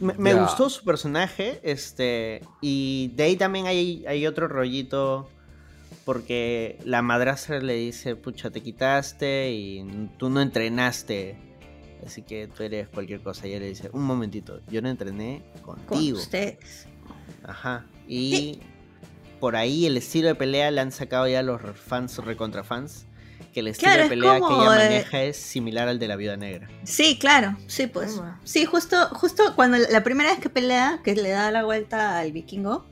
Me, 0.00 0.34
gustó 0.34 0.70
su 0.70 0.84
personaje, 0.84 1.60
este, 1.62 2.42
y 2.60 3.12
de 3.16 3.24
ahí 3.24 3.36
también 3.36 3.66
hay, 3.66 4.04
hay 4.06 4.26
otro 4.26 4.46
rollito, 4.46 5.28
porque 6.04 6.78
la 6.84 7.02
madrastra 7.02 7.60
le 7.60 7.74
dice, 7.74 8.14
pucha, 8.14 8.50
te 8.50 8.62
quitaste 8.62 9.50
y 9.52 10.08
tú 10.16 10.30
no 10.30 10.40
entrenaste, 10.40 11.36
así 12.06 12.22
que 12.22 12.46
tú 12.46 12.62
eres 12.62 12.88
cualquier 12.88 13.20
cosa. 13.20 13.46
Y 13.46 13.50
ella 13.50 13.60
le 13.60 13.68
dice, 13.68 13.90
un 13.92 14.04
momentito, 14.04 14.60
yo 14.70 14.80
no 14.80 14.88
entrené 14.88 15.42
Con 15.62 15.80
contigo. 15.80 16.18
ustedes. 16.18 16.86
Ajá, 17.42 17.84
y 18.06 18.60
por 19.40 19.56
ahí 19.56 19.86
el 19.86 19.96
estilo 19.96 20.28
de 20.28 20.34
pelea 20.34 20.70
le 20.70 20.80
han 20.80 20.92
sacado 20.92 21.26
ya 21.28 21.42
los 21.42 21.60
fans 21.78 22.16
recontra 22.18 22.62
fans, 22.62 23.06
que 23.52 23.60
el 23.60 23.68
estilo 23.68 23.88
Claro, 23.90 23.98
de 23.98 24.04
es 24.04 24.10
pelea 24.10 24.32
que 24.40 24.54
ella 24.54 24.62
eh, 24.62 24.66
maneja 24.88 25.22
es 25.22 25.36
similar 25.36 25.88
al 25.88 25.98
de 25.98 26.08
la 26.08 26.16
viuda 26.16 26.36
negra. 26.36 26.68
Sí, 26.84 27.18
claro, 27.18 27.56
sí, 27.66 27.86
pues. 27.86 28.14
Toma. 28.16 28.40
Sí, 28.44 28.64
justo, 28.64 29.08
justo 29.14 29.54
cuando 29.56 29.78
la 29.78 30.02
primera 30.04 30.30
vez 30.30 30.38
que 30.40 30.50
pelea, 30.50 31.00
que 31.02 31.14
le 31.14 31.30
da 31.30 31.50
la 31.50 31.64
vuelta 31.64 32.18
al 32.18 32.32
vikingo, 32.32 32.86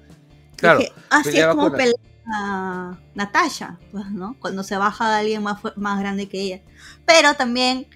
Claro. 0.57 0.79
dije, 0.79 0.93
así 1.11 1.29
es 1.29 1.35
peleaba 1.35 1.55
como 1.55 1.73
pelea 1.73 1.95
a 2.35 2.99
Natasha, 3.15 3.79
pues, 3.93 4.07
¿no? 4.11 4.37
Cuando 4.41 4.63
se 4.63 4.77
baja 4.77 5.11
de 5.11 5.17
alguien 5.21 5.43
más, 5.43 5.59
más 5.77 6.01
grande 6.01 6.29
que 6.29 6.41
ella. 6.41 6.61
Pero 7.05 7.35
también, 7.35 7.87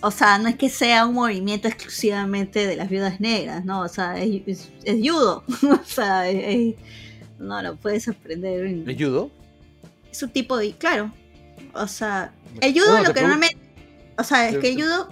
o 0.00 0.10
sea, 0.10 0.38
no 0.38 0.48
es 0.48 0.56
que 0.56 0.70
sea 0.70 1.04
un 1.06 1.14
movimiento 1.14 1.68
exclusivamente 1.68 2.66
de 2.66 2.76
las 2.76 2.88
viudas 2.88 3.20
negras, 3.20 3.64
¿no? 3.64 3.80
O 3.80 3.88
sea, 3.88 4.16
es, 4.18 4.42
es- 4.46 4.70
es 4.84 4.96
judo. 5.10 5.42
o 5.62 5.84
sea, 5.84 6.28
es- 6.28 6.44
es- 6.56 6.74
no 7.38 7.60
lo 7.60 7.76
puedes 7.76 8.08
aprender. 8.08 8.64
en- 8.64 8.84
¿Me 8.84 8.92
ayudo? 8.92 9.30
es 10.10 10.22
un 10.22 10.30
tipo 10.30 10.56
de. 10.56 10.72
Claro. 10.72 11.12
O 11.74 11.86
sea, 11.88 12.32
el 12.60 12.72
judo 12.72 12.98
No, 12.98 13.04
lo 13.04 13.14
que 13.14 13.20
normalmente. 13.20 13.58
O 14.18 14.24
sea, 14.24 14.48
es 14.48 14.58
que 14.58 14.70
el 14.70 14.82
judo. 14.82 15.08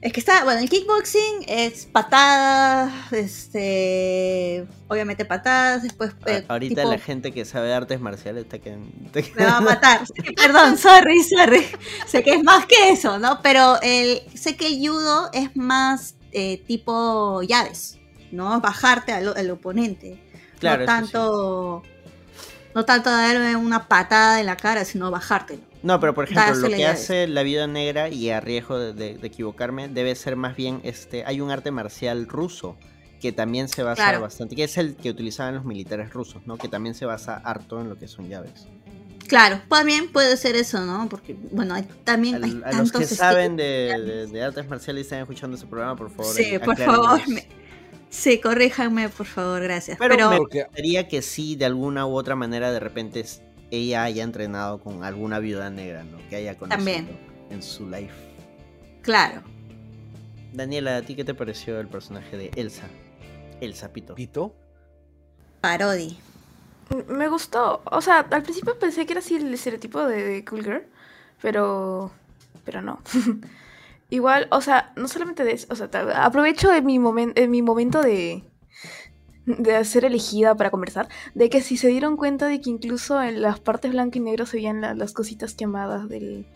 Es 0.00 0.12
que 0.12 0.20
está. 0.20 0.44
Bueno, 0.44 0.60
el 0.60 0.70
kickboxing 0.70 1.44
es 1.48 1.86
patadas. 1.86 3.12
Este. 3.12 4.64
Obviamente 4.86 5.24
patadas. 5.24 5.82
Después. 5.82 6.12
eh, 6.26 6.44
Ahorita 6.48 6.82
tipo- 6.82 6.90
la 6.92 6.98
gente 6.98 7.32
que 7.32 7.44
sabe 7.44 7.68
de 7.68 7.74
artes 7.74 8.00
marciales 8.00 8.44
está 8.44 8.58
que... 8.60 8.76
me 8.76 9.44
va 9.44 9.56
a 9.56 9.60
matar. 9.60 10.06
Sí, 10.06 10.32
Perdón, 10.34 10.78
sorry, 10.78 11.22
sorry. 11.24 11.66
Sé 12.06 12.22
que 12.22 12.34
es 12.34 12.44
más 12.44 12.66
que 12.66 12.90
eso, 12.90 13.18
¿no? 13.18 13.40
Pero 13.42 13.80
el, 13.82 14.22
sé 14.34 14.56
que 14.56 14.68
el 14.68 14.78
judo 14.78 15.30
es 15.32 15.56
más 15.56 16.14
eh, 16.30 16.62
tipo 16.66 17.42
llaves, 17.42 17.98
¿no? 18.30 18.60
Bajarte 18.60 19.12
al, 19.12 19.36
al 19.36 19.50
oponente. 19.50 20.22
Claro, 20.60 20.86
no 20.86 21.82
sí. 21.82 21.90
No 22.78 22.84
tanto 22.84 23.10
darle 23.10 23.56
una 23.56 23.88
patada 23.88 24.38
en 24.38 24.46
la 24.46 24.56
cara, 24.56 24.84
sino 24.84 25.10
bajártelo. 25.10 25.60
No, 25.82 25.98
pero 25.98 26.14
por 26.14 26.30
ejemplo, 26.30 26.54
lo 26.54 26.68
que 26.68 26.86
hace 26.86 27.26
la 27.26 27.42
vida 27.42 27.66
negra, 27.66 28.08
y 28.08 28.30
a 28.30 28.38
riesgo 28.38 28.78
de, 28.78 28.92
de- 28.92 29.18
de 29.18 29.26
equivocarme, 29.26 29.88
debe 29.88 30.14
ser 30.14 30.36
más 30.36 30.54
bien, 30.54 30.78
este, 30.84 31.24
hay 31.26 31.40
un 31.40 31.50
arte 31.50 31.72
marcial 31.72 32.28
ruso 32.28 32.76
que 33.20 33.32
también 33.32 33.66
se 33.68 33.82
basa 33.82 34.00
Claro. 34.04 34.20
bastante, 34.20 34.54
que 34.54 34.62
es 34.62 34.78
el 34.78 34.94
que 34.94 35.10
utilizaban 35.10 35.56
los 35.56 35.64
militares 35.64 36.12
rusos, 36.12 36.40
¿no? 36.46 36.56
Que 36.56 36.68
también 36.68 36.94
se 36.94 37.04
basa 37.04 37.34
harto 37.44 37.80
en 37.80 37.88
lo 37.88 37.98
que 37.98 38.06
son 38.06 38.28
llaves. 38.28 38.68
Claro, 39.26 39.60
también 39.68 40.12
puede 40.12 40.36
ser 40.36 40.54
eso, 40.54 40.80
¿no? 40.86 41.08
Porque, 41.08 41.36
bueno, 41.50 41.74
hay, 41.74 41.82
también 42.04 42.44
hay 42.44 42.62
a 42.64 42.74
los 42.78 42.92
que 42.92 43.04
saben 43.06 43.56
de, 43.56 43.64
de- 44.06 44.26
de 44.28 44.42
artes 44.44 44.68
marciales 44.68 45.00
y 45.00 45.02
están 45.02 45.18
escuchando 45.18 45.56
este 45.56 45.66
programa, 45.66 45.96
por 45.96 46.10
favor. 46.12 46.32
Sí, 46.32 46.56
por 46.64 46.76
favor. 46.76 47.20
me- 47.28 47.44
Sí, 48.10 48.40
corríjanme, 48.40 49.08
por 49.10 49.26
favor, 49.26 49.62
gracias. 49.62 49.98
Pero, 49.98 50.14
Pero, 50.16 50.30
me 50.30 50.38
gustaría 50.38 51.08
que 51.08 51.20
sí, 51.22 51.56
de 51.56 51.66
alguna 51.66 52.06
u 52.06 52.14
otra 52.16 52.34
manera, 52.36 52.72
de 52.72 52.80
repente 52.80 53.20
es- 53.20 53.42
ella 53.70 54.02
haya 54.04 54.22
entrenado 54.24 54.80
con 54.80 55.04
alguna 55.04 55.38
viuda 55.40 55.68
negra, 55.70 56.04
¿no? 56.04 56.16
Que 56.30 56.36
haya 56.36 56.56
conocido 56.56 56.76
También. 56.78 57.18
en 57.50 57.62
su 57.62 57.88
life. 57.88 58.14
claro. 59.02 59.42
Daniela, 60.54 60.96
¿a 60.96 61.02
ti 61.02 61.14
qué 61.14 61.24
te 61.24 61.34
pareció 61.34 61.78
el 61.78 61.88
personaje 61.88 62.36
de 62.38 62.50
Elsa? 62.56 62.84
El 63.60 63.74
sapito. 63.74 64.14
¿Pito? 64.14 64.54
Parodi. 65.60 66.16
Me 67.06 67.28
gustó. 67.28 67.82
O 67.84 68.00
sea, 68.00 68.20
al 68.30 68.42
principio 68.42 68.78
pensé 68.78 69.04
que 69.04 69.12
era 69.12 69.20
así 69.20 69.36
el 69.36 69.52
estereotipo 69.52 70.02
de, 70.06 70.22
de 70.22 70.44
Cool 70.46 70.64
Girl, 70.64 70.86
pero. 71.42 72.10
Pero 72.64 72.80
no. 72.80 72.98
Igual, 74.10 74.48
o 74.50 74.60
sea, 74.60 74.92
no 74.96 75.06
solamente 75.08 75.44
de 75.44 75.52
eso. 75.52 75.66
O 75.70 75.76
sea, 75.76 75.88
aprovecho 76.24 76.70
de 76.70 76.80
mi, 76.82 76.98
momen- 76.98 77.32
en 77.36 77.50
mi 77.50 77.60
momento 77.62 78.00
de. 78.02 78.42
de 79.46 79.84
ser 79.84 80.04
elegida 80.04 80.54
para 80.54 80.70
conversar, 80.70 81.08
de 81.34 81.48
que 81.50 81.62
si 81.62 81.76
se 81.76 81.88
dieron 81.88 82.16
cuenta 82.16 82.46
de 82.46 82.60
que 82.60 82.70
incluso 82.70 83.22
en 83.22 83.40
las 83.42 83.60
partes 83.60 83.92
blanco 83.92 84.18
y 84.18 84.20
negro 84.20 84.44
se 84.46 84.58
veían 84.58 84.80
la- 84.80 84.94
las 84.94 85.12
cositas 85.12 85.54
quemadas 85.54 86.08
del... 86.08 86.46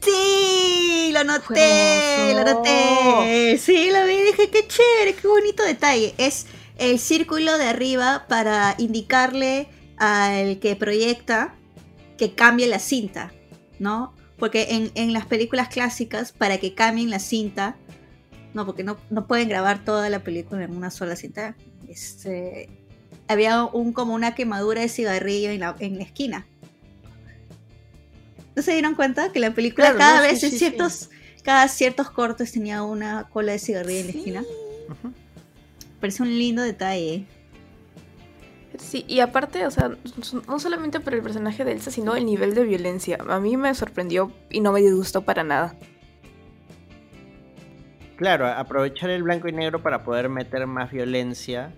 Sí, 0.00 1.10
lo 1.12 1.24
noté, 1.24 2.34
lo 2.34 2.44
noté. 2.54 3.56
Sí, 3.58 3.90
lo 3.90 4.06
vi 4.06 4.16
dije, 4.22 4.50
qué 4.50 4.66
chévere, 4.66 5.14
qué 5.20 5.26
bonito 5.28 5.62
detalle. 5.64 6.14
Es 6.18 6.46
el 6.78 6.98
círculo 6.98 7.56
de 7.58 7.64
arriba 7.66 8.26
para 8.28 8.74
indicarle 8.78 9.68
al 9.96 10.58
que 10.60 10.76
proyecta 10.76 11.54
que 12.18 12.34
cambie 12.34 12.66
la 12.66 12.78
cinta, 12.78 13.32
¿no? 13.78 14.13
Porque 14.38 14.68
en, 14.70 14.90
en 14.94 15.12
las 15.12 15.26
películas 15.26 15.68
clásicas, 15.68 16.32
para 16.32 16.58
que 16.58 16.74
cambien 16.74 17.10
la 17.10 17.18
cinta, 17.18 17.76
no, 18.52 18.66
porque 18.66 18.84
no, 18.84 18.96
no 19.10 19.26
pueden 19.26 19.48
grabar 19.48 19.84
toda 19.84 20.08
la 20.10 20.20
película 20.20 20.64
en 20.64 20.76
una 20.76 20.90
sola 20.90 21.16
cinta. 21.16 21.56
Este, 21.88 22.68
había 23.28 23.64
un, 23.64 23.92
como 23.92 24.14
una 24.14 24.34
quemadura 24.34 24.80
de 24.80 24.88
cigarrillo 24.88 25.50
en 25.50 25.60
la, 25.60 25.76
en 25.78 25.98
la 25.98 26.04
esquina. 26.04 26.46
¿No 28.56 28.62
se 28.62 28.72
dieron 28.72 28.94
cuenta 28.94 29.32
que 29.32 29.40
la 29.40 29.52
película 29.52 29.86
Claro, 29.92 29.98
cada 29.98 30.20
no, 30.20 30.26
sí, 30.26 30.32
vez 30.32 30.42
en 30.44 30.50
sí, 30.50 30.58
sí. 30.58 30.58
ciertos, 30.58 31.10
cada 31.42 31.66
ciertos 31.68 32.10
cortes 32.10 32.52
tenía 32.52 32.82
una 32.82 33.28
cola 33.28 33.52
de 33.52 33.58
cigarrillo 33.58 34.00
en 34.00 34.06
la 34.06 34.12
esquina? 34.12 34.44
Parece 36.00 36.22
un 36.22 36.38
lindo 36.38 36.62
detalle. 36.62 37.26
Sí, 38.78 39.04
y 39.08 39.20
aparte, 39.20 39.66
o 39.66 39.70
sea, 39.70 39.96
no 40.48 40.58
solamente 40.58 41.00
por 41.00 41.14
el 41.14 41.22
personaje 41.22 41.64
de 41.64 41.72
Elsa, 41.72 41.90
sino 41.90 42.16
el 42.16 42.26
nivel 42.26 42.54
de 42.54 42.64
violencia. 42.64 43.18
A 43.28 43.40
mí 43.40 43.56
me 43.56 43.74
sorprendió 43.74 44.32
y 44.50 44.60
no 44.60 44.72
me 44.72 44.80
disgustó 44.80 45.22
para 45.22 45.44
nada. 45.44 45.76
Claro, 48.16 48.46
aprovechar 48.46 49.10
el 49.10 49.22
blanco 49.22 49.48
y 49.48 49.52
negro 49.52 49.82
para 49.82 50.04
poder 50.04 50.28
meter 50.28 50.66
más 50.66 50.90
violencia 50.92 51.72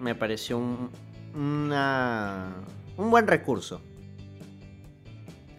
me 0.00 0.14
pareció 0.14 0.58
un, 0.58 0.90
una, 1.34 2.54
un 2.96 3.10
buen 3.10 3.26
recurso. 3.26 3.80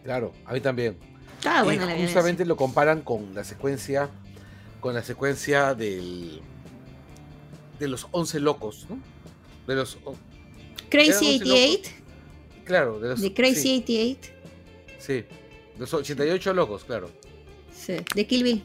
Claro, 0.03 0.31
a 0.45 0.53
mí 0.53 0.61
también. 0.61 0.97
Ah, 1.45 1.63
bueno, 1.63 1.85
justamente 2.01 2.45
lo 2.45 2.57
comparan 2.57 3.01
con 3.01 3.33
la 3.33 3.43
secuencia 3.43 4.09
con 4.79 4.93
la 4.93 5.03
secuencia 5.03 5.73
del 5.75 6.41
de 7.79 7.87
los 7.87 8.07
11 8.11 8.39
locos, 8.39 8.87
¿no? 8.89 8.99
De 9.67 9.75
los. 9.75 9.97
Crazy 10.89 11.09
Eran 11.35 11.41
once 11.41 11.51
88, 11.51 11.89
claro, 12.65 12.99
de 12.99 13.09
los 13.09 13.21
de 13.21 13.33
Crazy 13.33 13.55
sí, 13.55 13.75
88, 13.83 14.29
sí, 14.99 15.13
de 15.13 15.25
los 15.79 15.93
88 15.93 16.53
locos, 16.53 16.83
claro. 16.83 17.09
sí, 17.73 17.95
de 18.15 18.27
Kill 18.27 18.43
Bill. 18.43 18.63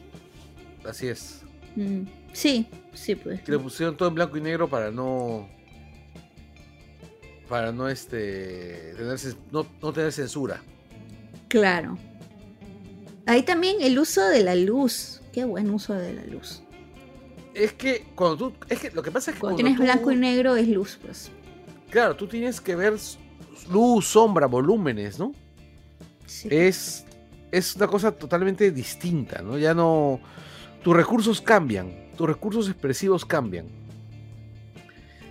Así 0.85 1.07
es. 1.07 1.41
Mm, 1.75 2.03
Sí, 2.33 2.65
sí, 2.93 3.15
pues. 3.15 3.41
Que 3.41 3.51
le 3.53 3.59
pusieron 3.59 3.95
todo 3.95 4.09
en 4.09 4.15
blanco 4.15 4.35
y 4.37 4.41
negro 4.41 4.67
para 4.69 4.91
no 4.91 5.47
para 7.47 7.71
no 7.71 7.87
este 7.87 8.93
tener, 8.97 9.19
no, 9.51 9.65
no 9.81 9.93
tener 9.93 10.11
censura. 10.11 10.61
Claro. 11.47 11.97
Ahí 13.27 13.43
también 13.43 13.77
el 13.81 13.97
uso 13.99 14.21
de 14.27 14.43
la 14.43 14.55
luz. 14.55 15.21
Qué 15.31 15.45
buen 15.45 15.69
uso 15.69 15.93
de 15.93 16.13
la 16.13 16.23
luz. 16.25 16.61
Es 17.53 17.71
que 17.73 18.03
cuando 18.15 18.37
tú 18.37 18.53
es 18.67 18.79
que 18.79 18.91
lo 18.91 19.01
que 19.01 19.11
pasa 19.11 19.31
es 19.31 19.35
que 19.35 19.41
Cuando 19.41 19.57
cuando 19.57 19.57
tienes 19.57 19.77
tú- 19.77 19.83
blanco 19.83 20.11
y 20.11 20.15
negro 20.17 20.55
es 20.55 20.67
luz, 20.67 20.99
pues. 21.01 21.31
Claro, 21.95 22.13
tú 22.17 22.27
tienes 22.27 22.59
que 22.59 22.75
ver 22.75 22.95
luz, 23.71 24.05
sombra, 24.05 24.47
volúmenes, 24.47 25.17
¿no? 25.17 25.31
Sí. 26.25 26.49
es, 26.51 27.05
es 27.53 27.73
una 27.77 27.87
cosa 27.87 28.11
totalmente 28.11 28.69
distinta, 28.71 29.41
¿no? 29.41 29.57
Ya 29.57 29.73
no... 29.73 30.19
Tus 30.83 30.93
recursos 30.93 31.39
cambian, 31.39 32.11
tus 32.17 32.27
recursos 32.27 32.67
expresivos 32.67 33.23
cambian. 33.23 33.67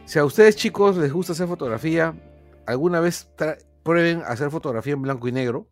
Si 0.07 0.19
a 0.19 0.25
ustedes 0.25 0.57
chicos 0.57 0.97
les 0.97 1.13
gusta 1.13 1.35
hacer 1.35 1.49
fotografía, 1.49 2.15
alguna 2.65 2.99
vez 3.01 3.29
prueben 3.83 4.23
hacer 4.25 4.51
fotografía 4.51 4.95
en 4.95 5.03
blanco 5.03 5.29
y 5.29 5.33
negro 5.33 5.69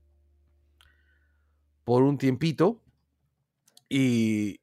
por 1.84 2.02
un 2.02 2.18
tiempito 2.18 2.82
y 3.88 4.60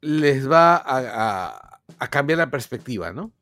les 0.00 0.48
va 0.48 0.76
a, 0.76 1.48
a- 1.48 1.80
a 1.98 2.06
cambiar 2.10 2.38
la 2.38 2.48
perspectiva, 2.52 3.12
¿no? 3.12 3.32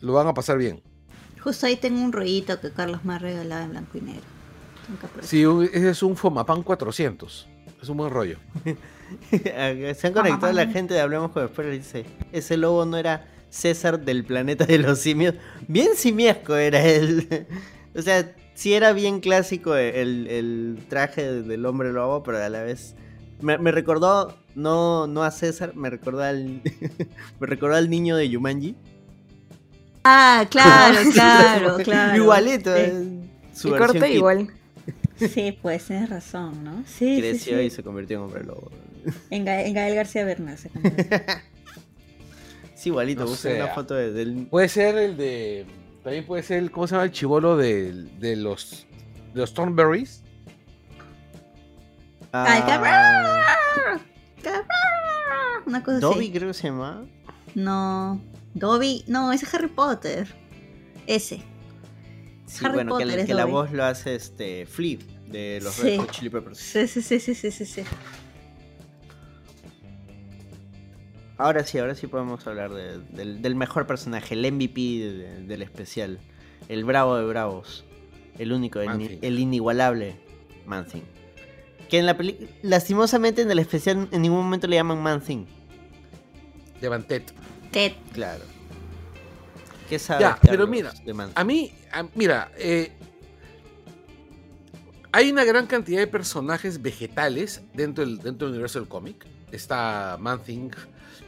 Lo 0.00 0.12
van 0.14 0.26
a 0.26 0.34
pasar 0.34 0.58
bien. 0.58 0.82
Justo 1.40 1.66
ahí 1.66 1.76
tengo 1.76 2.00
un 2.02 2.12
rollito 2.12 2.60
que 2.60 2.70
Carlos 2.70 3.04
me 3.04 3.14
ha 3.14 3.18
regalado 3.18 3.64
en 3.64 3.70
blanco 3.70 3.98
y 3.98 4.00
negro. 4.02 4.22
Sí, 5.22 5.44
un- 5.46 5.64
ese 5.64 5.90
es 5.90 6.02
un 6.02 6.16
Fomapan 6.16 6.62
400. 6.62 7.48
Es 7.80 7.88
un 7.88 7.96
buen 7.96 8.10
rollo. 8.10 8.38
Se 9.30 10.06
han 10.06 10.12
conectado 10.12 10.52
la 10.52 10.66
gente 10.66 10.94
de 10.94 11.00
Hablemos 11.00 11.32
con 11.32 11.46
Spoiler 11.48 11.74
y 11.74 11.78
dice, 11.78 12.04
ese 12.32 12.56
lobo 12.56 12.84
no 12.84 12.96
era 12.96 13.26
César 13.48 14.00
del 14.04 14.24
planeta 14.24 14.66
de 14.66 14.78
los 14.78 14.98
simios. 14.98 15.34
Bien 15.66 15.88
simiesco 15.96 16.56
era 16.56 16.84
él. 16.84 17.46
o 17.96 18.02
sea, 18.02 18.34
sí 18.54 18.74
era 18.74 18.92
bien 18.92 19.20
clásico 19.20 19.74
el, 19.76 20.26
el 20.28 20.78
traje 20.88 21.42
del 21.42 21.64
hombre 21.66 21.92
lobo, 21.92 22.22
pero 22.22 22.38
a 22.42 22.48
la 22.48 22.62
vez... 22.62 22.94
Me, 23.40 23.56
me 23.56 23.72
recordó, 23.72 24.36
no, 24.54 25.06
no 25.06 25.22
a 25.22 25.30
César, 25.30 25.74
me 25.74 25.88
recordó 25.88 26.22
al... 26.22 26.60
me 27.40 27.46
recordó 27.46 27.74
al 27.76 27.88
niño 27.88 28.16
de 28.16 28.28
Yumanji. 28.28 28.76
Ah, 30.04 30.46
claro, 30.50 30.98
claro, 31.12 31.76
claro. 31.78 32.16
Igualito. 32.16 32.74
Sí, 32.76 33.20
su 33.54 33.68
y 33.76 34.06
igual. 34.14 34.48
Sí, 35.16 35.58
pues 35.60 35.84
tienes 35.84 36.08
razón, 36.08 36.64
¿no? 36.64 36.82
Sí, 36.86 37.16
sí, 37.16 37.20
Creció 37.20 37.58
sí. 37.58 37.64
y 37.64 37.70
se 37.70 37.82
convirtió 37.82 38.16
en 38.18 38.22
hombre 38.24 38.44
lobo. 38.44 38.70
En, 39.28 39.44
Ga- 39.44 39.66
en 39.66 39.74
Gael 39.74 39.94
García 39.94 40.24
Bernal 40.24 40.56
se 40.58 40.70
convirtió. 40.70 41.04
Sí, 42.74 42.88
igualito, 42.88 43.26
No 43.26 43.34
sé, 43.34 43.56
una 43.56 43.66
ah. 43.66 43.74
foto 43.74 43.92
de- 43.94 44.10
del... 44.10 44.46
Puede 44.46 44.70
ser 44.70 44.96
el 44.96 45.16
de. 45.18 45.66
También 46.02 46.24
puede 46.24 46.42
ser 46.42 46.60
el. 46.60 46.70
¿Cómo 46.70 46.86
se 46.86 46.92
llama 46.94 47.04
el 47.04 47.10
chivolo 47.12 47.58
de, 47.58 47.92
de 48.18 48.36
los. 48.36 48.86
De 49.34 49.40
los 49.40 49.52
Thornberries? 49.52 50.22
Ay, 52.32 52.62
Ah, 52.62 52.66
cabrón. 52.66 54.00
Una 55.66 55.82
cosa 55.82 55.98
Dobby 56.00 56.20
así. 56.24 56.32
creo 56.32 56.48
que 56.48 56.54
se 56.54 56.68
llama. 56.68 57.04
No. 57.54 58.18
Dobby. 58.54 59.04
No, 59.06 59.32
ese 59.32 59.44
es 59.46 59.54
Harry 59.54 59.68
Potter. 59.68 60.26
Ese. 61.06 61.42
Sí, 62.46 62.64
Harry 62.64 62.74
bueno, 62.74 62.96
que, 62.98 63.04
Potter 63.04 63.06
la- 63.16 63.22
es 63.22 63.26
que 63.26 63.34
la 63.34 63.42
Dobby. 63.42 63.52
voz 63.52 63.72
lo 63.72 63.84
hace 63.84 64.14
este 64.16 64.66
Flea 64.66 64.98
de 65.28 65.60
los 65.62 65.74
Sí. 65.74 65.82
Red 65.82 65.98
Hot 66.00 66.10
Chili 66.10 66.30
Peppers. 66.30 66.58
Sí, 66.58 66.86
sí, 66.88 67.00
sí, 67.02 67.20
sí, 67.20 67.34
sí, 67.34 67.50
sí, 67.52 67.64
sí. 67.64 67.82
Ahora 71.38 71.64
sí, 71.64 71.78
ahora 71.78 71.94
sí 71.94 72.06
podemos 72.06 72.46
hablar 72.46 72.70
de- 72.72 72.98
del, 72.98 73.40
del 73.40 73.54
mejor 73.54 73.86
personaje, 73.86 74.34
el 74.34 74.44
MVP 74.44 74.80
de- 74.80 75.42
del 75.46 75.62
especial, 75.62 76.18
el 76.68 76.84
bravo 76.84 77.16
de 77.16 77.24
bravos, 77.24 77.84
el 78.38 78.52
único, 78.52 78.80
el, 78.80 79.18
el 79.22 79.38
inigualable 79.38 80.16
Manthing. 80.66 81.02
Que 81.88 81.98
en 81.98 82.06
la 82.06 82.16
película, 82.16 82.48
lastimosamente 82.62 83.42
en 83.42 83.50
el 83.50 83.58
especial 83.58 84.06
en 84.12 84.22
ningún 84.22 84.42
momento 84.42 84.66
le 84.66 84.76
llaman 84.76 85.02
Manthing. 85.02 85.46
De 86.80 86.88
Bantet. 86.88 87.32
Ted. 87.70 87.92
Claro. 88.12 88.44
¿Qué 89.88 89.98
sabes, 89.98 90.20
Ya, 90.20 90.38
pero 90.40 90.66
mira? 90.66 90.92
A 91.34 91.44
mí, 91.44 91.72
a- 91.92 92.06
mira, 92.14 92.52
eh, 92.56 92.92
hay 95.12 95.30
una 95.30 95.44
gran 95.44 95.66
cantidad 95.66 95.98
de 95.98 96.06
personajes 96.06 96.80
vegetales 96.80 97.62
dentro 97.74 98.04
del, 98.04 98.18
dentro 98.18 98.46
del 98.46 98.52
universo 98.54 98.78
del 98.78 98.88
cómic. 98.88 99.26
Está 99.50 100.16
Man-Thing, 100.20 100.70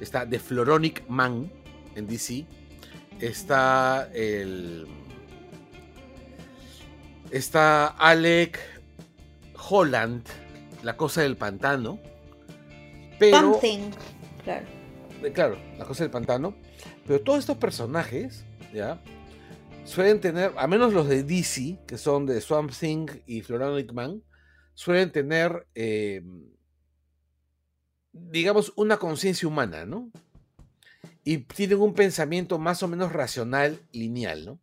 está 0.01 0.28
The 0.28 0.39
Floronic 0.39 1.05
Man 1.09 1.51
en 1.97 2.06
DC, 2.06 2.47
está 3.20 4.09
el. 4.14 4.86
Está 7.32 7.86
Alec 7.89 8.59
Holland, 9.69 10.23
la 10.82 10.97
cosa 10.97 11.23
del 11.23 11.36
pantano. 11.36 11.98
Pero. 13.19 13.55
Something. 13.55 13.90
Claro. 14.44 14.66
Eh, 15.23 15.32
claro, 15.32 15.57
la 15.78 15.85
cosa 15.85 16.05
del 16.05 16.11
pantano. 16.11 16.55
Pero 17.07 17.20
todos 17.20 17.40
estos 17.40 17.59
personajes, 17.59 18.44
¿ya? 18.74 19.03
Suelen 19.85 20.20
tener, 20.20 20.53
a 20.57 20.66
menos 20.66 20.93
los 20.93 21.09
de 21.09 21.23
DC, 21.23 21.78
que 21.86 21.99
son 21.99 22.27
de 22.27 22.40
Swamp 22.40 22.73
Thing 22.73 23.09
y 23.27 23.43
Floronic 23.43 23.93
Man, 23.93 24.23
suelen 24.74 25.11
tener, 25.11 25.66
eh, 25.74 26.23
digamos, 28.12 28.73
una 28.77 28.97
conciencia 28.97 29.49
humana, 29.49 29.85
¿no? 29.85 30.11
Y 31.24 31.39
tienen 31.39 31.81
un 31.81 31.94
pensamiento 31.94 32.59
más 32.59 32.82
o 32.82 32.89
menos 32.89 33.12
racional, 33.12 33.81
lineal, 33.93 34.44
¿no? 34.44 34.61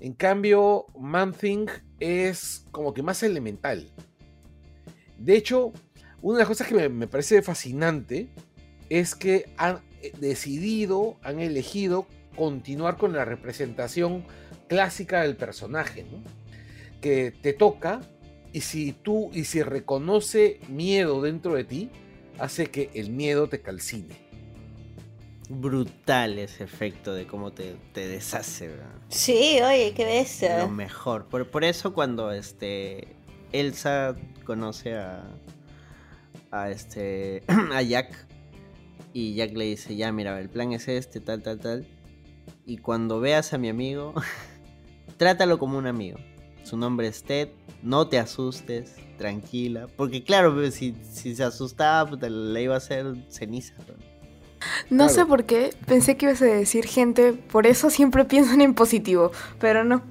En 0.00 0.14
cambio, 0.14 0.86
Man 0.98 1.32
Thing 1.34 1.66
es 1.98 2.64
como 2.70 2.94
que 2.94 3.02
más 3.02 3.22
elemental. 3.22 3.92
De 5.18 5.36
hecho, 5.36 5.72
una 6.22 6.38
de 6.38 6.42
las 6.42 6.48
cosas 6.48 6.66
que 6.66 6.74
me, 6.74 6.88
me 6.88 7.06
parece 7.06 7.42
fascinante 7.42 8.28
es 8.88 9.14
que 9.14 9.52
han 9.56 9.80
decidido, 10.18 11.16
han 11.22 11.40
elegido 11.40 12.06
continuar 12.36 12.96
con 12.96 13.12
la 13.12 13.24
representación 13.24 14.24
clásica 14.68 15.22
del 15.22 15.36
personaje, 15.36 16.04
¿no? 16.04 16.22
Que 17.00 17.32
te 17.32 17.52
toca 17.52 18.00
y 18.52 18.62
si 18.62 18.92
tú, 18.92 19.30
y 19.32 19.44
si 19.44 19.62
reconoce 19.62 20.60
miedo 20.68 21.22
dentro 21.22 21.54
de 21.54 21.64
ti, 21.64 21.90
hace 22.38 22.66
que 22.66 22.90
el 22.94 23.10
miedo 23.10 23.48
te 23.48 23.60
calcine. 23.60 24.14
brutal 25.48 26.38
ese 26.38 26.64
efecto 26.64 27.12
de 27.12 27.26
cómo 27.26 27.52
te, 27.52 27.74
te 27.92 28.06
deshace, 28.06 28.68
¿verdad? 28.68 28.94
Sí, 29.08 29.58
oye, 29.62 29.92
qué 29.96 30.04
bestia. 30.04 30.58
Lo 30.58 30.68
mejor. 30.68 31.26
Por, 31.26 31.48
por 31.50 31.64
eso 31.64 31.92
cuando 31.92 32.32
este 32.32 33.08
Elsa 33.52 34.14
conoce 34.44 34.94
a 34.94 35.24
a 36.50 36.70
este 36.70 37.42
a 37.72 37.82
Jack 37.82 38.26
y 39.12 39.34
Jack 39.34 39.56
le 39.56 39.64
dice, 39.66 39.96
"Ya, 39.96 40.12
mira, 40.12 40.38
el 40.40 40.48
plan 40.48 40.72
es 40.72 40.88
este, 40.88 41.20
tal, 41.20 41.42
tal, 41.42 41.58
tal." 41.58 41.86
Y 42.66 42.78
cuando 42.78 43.20
veas 43.20 43.52
a 43.52 43.58
mi 43.58 43.68
amigo, 43.68 44.14
trátalo 45.16 45.58
como 45.58 45.78
un 45.78 45.86
amigo. 45.86 46.18
Su 46.62 46.76
nombre 46.76 47.08
es 47.08 47.22
Ted, 47.22 47.48
no 47.82 48.06
te 48.08 48.18
asustes, 48.18 48.94
tranquila, 49.18 49.86
porque 49.96 50.22
claro, 50.22 50.54
pues, 50.54 50.74
si, 50.74 50.94
si 51.10 51.34
se 51.34 51.42
asustaba, 51.42 52.08
puta, 52.08 52.28
le 52.28 52.62
iba 52.62 52.74
a 52.74 52.78
hacer 52.78 53.06
ceniza. 53.28 53.74
¿no? 53.78 53.94
No 54.90 54.96
Claro. 55.06 55.08
sé 55.12 55.26
por 55.26 55.44
qué, 55.44 55.74
pensé 55.86 56.16
que 56.16 56.26
ibas 56.26 56.42
a 56.42 56.46
decir 56.46 56.86
gente, 56.86 57.32
por 57.32 57.66
eso 57.66 57.88
siempre 57.90 58.24
piensan 58.26 58.60
en 58.60 58.74
positivo, 58.74 59.32
pero 59.58 59.84
no. 59.84 60.02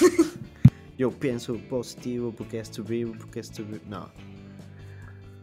Yo 0.98 1.10
pienso 1.10 1.56
positivo 1.68 2.32
porque 2.36 2.60
esto 2.60 2.84
vivo, 2.84 3.14
porque 3.18 3.40
esto 3.40 3.64
vi- 3.64 3.80
No. 3.88 4.10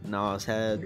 No, 0.08 0.32
o 0.32 0.40
sea. 0.40 0.78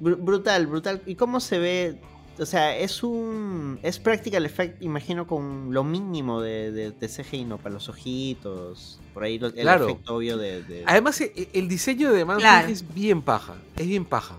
Br- 0.00 0.16
brutal, 0.18 0.66
brutal. 0.66 1.02
¿Y 1.06 1.14
cómo 1.14 1.40
se 1.40 1.58
ve? 1.58 2.00
O 2.38 2.46
sea, 2.46 2.76
es 2.76 3.02
un. 3.02 3.78
Es 3.82 3.98
practical 3.98 4.46
effect, 4.46 4.82
imagino, 4.82 5.26
con 5.26 5.74
lo 5.74 5.84
mínimo 5.84 6.40
de, 6.40 6.72
de, 6.72 6.90
de 6.92 7.08
CGI, 7.08 7.44
¿no? 7.44 7.58
Para 7.58 7.74
los 7.74 7.88
ojitos. 7.88 8.98
Por 9.12 9.24
ahí 9.24 9.38
lo- 9.38 9.48
el 9.48 9.54
Claro. 9.54 9.86
efecto 9.88 10.16
obvio 10.16 10.38
de. 10.38 10.62
de- 10.62 10.84
Además, 10.86 11.20
e- 11.20 11.48
el 11.52 11.68
diseño 11.68 12.12
de 12.12 12.24
Man 12.24 12.38
Claro. 12.38 12.68
es 12.68 12.94
bien 12.94 13.20
paja. 13.20 13.56
Es 13.76 13.86
bien 13.86 14.04
paja. 14.04 14.36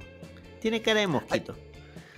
Tiene 0.62 0.82
cara 0.82 1.00
de 1.02 1.08
mosquito. 1.08 1.56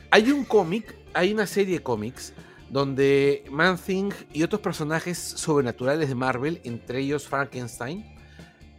Hay 0.09 0.31
un 0.31 0.45
cómic, 0.45 0.95
hay 1.13 1.33
una 1.33 1.47
serie 1.47 1.77
de 1.79 1.83
cómics 1.83 2.33
donde 2.69 3.43
Man 3.51 3.77
Thing 3.77 4.11
y 4.31 4.43
otros 4.43 4.61
personajes 4.61 5.17
sobrenaturales 5.17 6.07
de 6.07 6.15
Marvel, 6.15 6.61
entre 6.63 6.99
ellos 6.99 7.27
Frankenstein, 7.27 8.05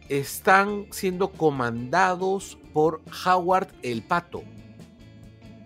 están 0.09 0.85
siendo 0.91 1.31
comandados 1.31 2.57
por 2.73 3.01
Howard 3.25 3.67
el 3.83 4.01
Pato. 4.03 4.43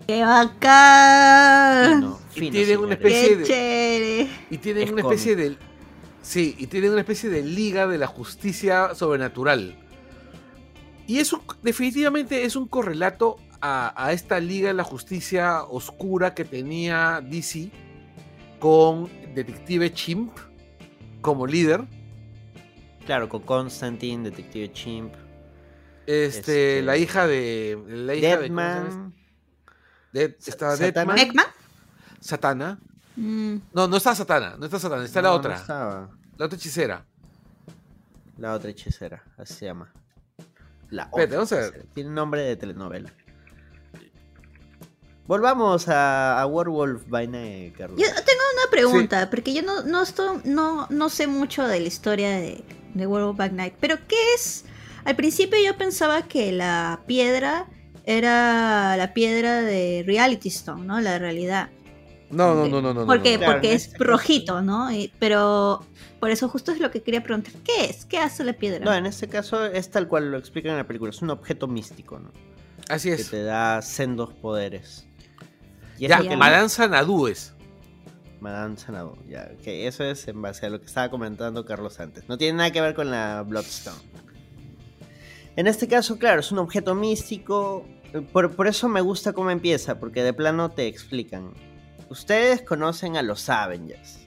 ¡Qué 0.09 0.23
bacán! 0.23 2.15
Fino, 2.31 2.47
y 2.47 2.49
tienen 2.49 2.79
una 2.79 2.93
especie 2.95 3.29
¡Qué 3.29 3.35
de- 3.35 3.43
chévere! 3.45 4.29
Y 4.49 4.57
tienen 4.57 4.83
Es 4.85 4.91
una 4.91 5.01
especie 5.01 5.35
de. 5.35 5.55
Sí, 6.23 6.55
y 6.57 6.65
tienen 6.65 6.89
una 6.93 7.01
especie 7.01 7.29
de 7.29 7.43
liga 7.43 7.85
de 7.85 7.99
la 7.99 8.07
justicia 8.07 8.95
sobrenatural. 8.95 9.77
Y 11.05 11.19
eso 11.19 11.43
definitivamente 11.61 12.43
es 12.43 12.55
un 12.55 12.67
correlato 12.67 13.35
a, 13.61 13.93
a 14.03 14.11
esta 14.11 14.39
liga 14.39 14.69
de 14.69 14.73
la 14.73 14.83
justicia 14.83 15.61
oscura 15.65 16.33
que 16.33 16.43
tenía 16.43 17.21
DC 17.23 17.69
con 18.57 19.11
Detective 19.35 19.93
Chimp 19.93 20.31
como 21.21 21.45
líder. 21.45 21.83
Claro, 23.05 23.29
con 23.29 23.43
Constantine, 23.43 24.31
Detective 24.31 24.71
Chimp, 24.71 25.13
Este, 26.07 26.79
Este, 26.79 26.81
la 26.81 26.97
hija 26.97 27.27
de. 27.27 27.77
La 27.87 28.15
hija 28.15 28.39
de. 28.39 28.47
¿cómo 28.47 28.59
se 28.59 28.65
llama? 28.65 28.73
Deadman. 28.73 29.19
Dead- 30.13 30.35
Satana. 30.39 30.75
Deadman. 31.15 31.45
Satana. 32.19 32.79
Mm, 33.15 33.57
No, 33.73 33.87
no 33.87 33.97
está 33.97 34.15
Satana, 34.15 34.55
no 34.57 34.65
está 34.65 34.79
Satana, 34.79 35.03
está 35.05 35.21
la 35.21 35.29
no 35.29 35.35
otra. 35.35 35.55
estaba. 35.55 36.09
La 36.37 36.45
otra 36.45 36.57
hechicera. 36.57 37.05
La 38.37 38.53
otra 38.53 38.69
hechicera, 38.71 39.23
así 39.37 39.53
se 39.53 39.65
llama. 39.65 39.91
La 40.89 41.03
Espérate, 41.03 41.35
otra 41.35 41.37
vamos 41.37 41.51
a 41.51 41.55
ver. 41.55 41.65
hechicera. 41.65 41.85
Tiene 41.93 42.09
nombre 42.11 42.41
de 42.41 42.55
telenovela. 42.55 43.11
Volvamos 45.27 45.87
a, 45.87 46.41
a 46.41 46.45
Werewolf 46.47 47.03
by 47.07 47.27
Night, 47.27 47.77
Carlos. 47.77 47.99
Yo 47.99 48.07
tengo 48.07 48.41
una 48.55 48.71
pregunta, 48.71 49.29
porque 49.29 49.53
yo 49.53 49.61
no, 49.61 49.83
no, 49.83 50.01
estoy, 50.01 50.41
no, 50.45 50.87
no 50.89 51.09
sé 51.09 51.27
mucho 51.27 51.67
de 51.67 51.79
la 51.79 51.87
historia 51.87 52.31
de, 52.31 52.63
de 52.95 53.05
of 53.05 53.37
Back 53.37 53.51
Night, 53.51 53.75
pero 53.79 53.97
¿qué 54.07 54.15
es? 54.33 54.65
Al 55.05 55.15
principio 55.15 55.59
yo 55.63 55.77
pensaba 55.77 56.23
que 56.23 56.51
la 56.51 57.01
piedra 57.05 57.67
era 58.17 58.97
la 58.97 59.13
piedra 59.13 59.61
de 59.61 60.03
Reality 60.05 60.49
Stone, 60.49 60.85
¿no? 60.85 60.99
La 60.99 61.19
realidad. 61.19 61.69
No, 62.31 62.53
no, 62.55 62.67
no, 62.67 62.81
no, 62.81 62.93
no. 62.93 63.05
no. 63.05 63.21
Claro, 63.21 63.45
porque 63.45 63.73
es 63.73 63.93
rojito, 63.97 64.61
¿no? 64.61 64.91
Y- 64.91 65.11
pero 65.19 65.83
por 66.19 66.29
eso 66.31 66.49
justo 66.49 66.71
es 66.71 66.79
lo 66.79 66.89
que 66.91 67.01
quería 67.01 67.21
preguntar. 67.23 67.53
¿Qué 67.63 67.85
es? 67.85 68.05
¿Qué 68.05 68.17
hace 68.17 68.43
la 68.43 68.53
piedra? 68.53 68.83
No, 68.83 68.93
en 68.93 69.05
este 69.05 69.27
caso 69.27 69.65
es 69.65 69.89
tal 69.89 70.07
cual 70.07 70.31
lo 70.31 70.37
explican 70.37 70.71
en 70.71 70.77
la 70.79 70.87
película. 70.87 71.09
Es 71.11 71.21
un 71.21 71.29
objeto 71.29 71.67
místico, 71.67 72.19
¿no? 72.19 72.31
Así 72.89 73.09
Que 73.09 73.15
es. 73.15 73.29
te 73.29 73.43
da 73.43 73.81
sendos 73.81 74.33
poderes. 74.33 75.05
Y 75.97 76.05
es 76.05 76.09
Ya, 76.09 76.19
que 76.21 76.35
Madame 76.35 76.69
Sanadu 76.69 77.27
es. 77.27 77.53
Madame 78.41 78.77
Sanado, 78.77 79.17
ya, 79.27 79.49
que 79.63 79.85
eso 79.87 80.03
es 80.03 80.27
en 80.27 80.41
base 80.41 80.65
a 80.65 80.69
lo 80.69 80.79
que 80.79 80.85
estaba 80.85 81.09
comentando 81.09 81.65
Carlos 81.65 81.99
antes. 81.99 82.27
No 82.29 82.37
tiene 82.37 82.57
nada 82.57 82.71
que 82.71 82.79
ver 82.81 82.93
con 82.95 83.11
la 83.11 83.43
Bloodstone. 83.45 83.97
En 85.55 85.67
este 85.67 85.87
caso, 85.87 86.17
claro, 86.17 86.39
es 86.39 86.51
un 86.51 86.59
objeto 86.59 86.95
místico. 86.95 87.85
Eh, 88.13 88.21
Por, 88.21 88.55
por 88.55 88.67
eso 88.67 88.89
me 88.89 89.01
gusta 89.01 89.33
cómo 89.33 89.51
empieza, 89.51 89.99
porque 89.99 90.23
de 90.23 90.33
plano 90.33 90.69
te 90.71 90.87
explican. 90.87 91.51
Ustedes 92.09 92.61
conocen 92.61 93.17
a 93.17 93.21
los 93.21 93.49
Avengers. 93.49 94.19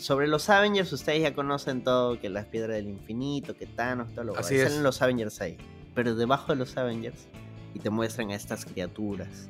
Sobre 0.00 0.28
los 0.28 0.50
Avengers, 0.50 0.92
ustedes 0.92 1.22
ya 1.22 1.34
conocen 1.34 1.82
todo: 1.82 2.20
que 2.20 2.28
las 2.28 2.46
piedras 2.46 2.76
del 2.76 2.88
infinito, 2.88 3.56
que 3.56 3.66
Thanos, 3.66 4.12
todo 4.12 4.24
lo 4.24 4.38
es. 4.38 4.46
Salen 4.46 4.82
los 4.82 5.00
Avengers 5.00 5.40
ahí. 5.40 5.56
Pero 5.94 6.14
debajo 6.14 6.52
de 6.52 6.58
los 6.58 6.76
Avengers, 6.76 7.26
y 7.74 7.78
te 7.78 7.88
muestran 7.88 8.30
a 8.30 8.34
estas 8.34 8.66
criaturas. 8.66 9.48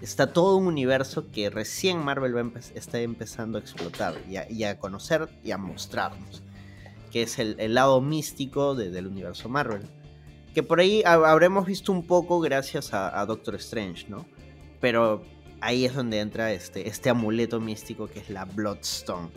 Está 0.00 0.32
todo 0.32 0.56
un 0.56 0.66
universo 0.66 1.30
que 1.32 1.50
recién 1.50 2.04
Marvel 2.04 2.34
empe- 2.34 2.70
está 2.74 3.00
empezando 3.00 3.58
a 3.58 3.60
explotar 3.60 4.14
y 4.28 4.36
a, 4.36 4.50
y 4.50 4.62
a 4.64 4.78
conocer 4.78 5.28
y 5.42 5.50
a 5.50 5.58
mostrarnos. 5.58 6.42
Que 7.10 7.22
es 7.22 7.38
el, 7.38 7.56
el 7.58 7.74
lado 7.74 8.00
místico 8.00 8.74
de- 8.74 8.90
del 8.90 9.06
universo 9.06 9.48
Marvel. 9.48 9.82
Que 10.56 10.62
por 10.62 10.80
ahí 10.80 11.02
ha- 11.04 11.12
habremos 11.30 11.66
visto 11.66 11.92
un 11.92 12.06
poco 12.06 12.40
gracias 12.40 12.94
a, 12.94 13.26
Doctor 13.26 13.56
Strange, 13.56 14.06
¿no? 14.08 14.24
Pero 14.80 15.22
ahí 15.60 15.84
es 15.84 15.94
donde 15.94 16.18
entra 16.20 16.50
este, 16.50 16.88
este 16.88 17.10
amuleto 17.10 17.60
místico 17.60 18.06
que 18.06 18.20
es 18.20 18.30
la 18.30 18.46
Bloodstone. 18.46 19.28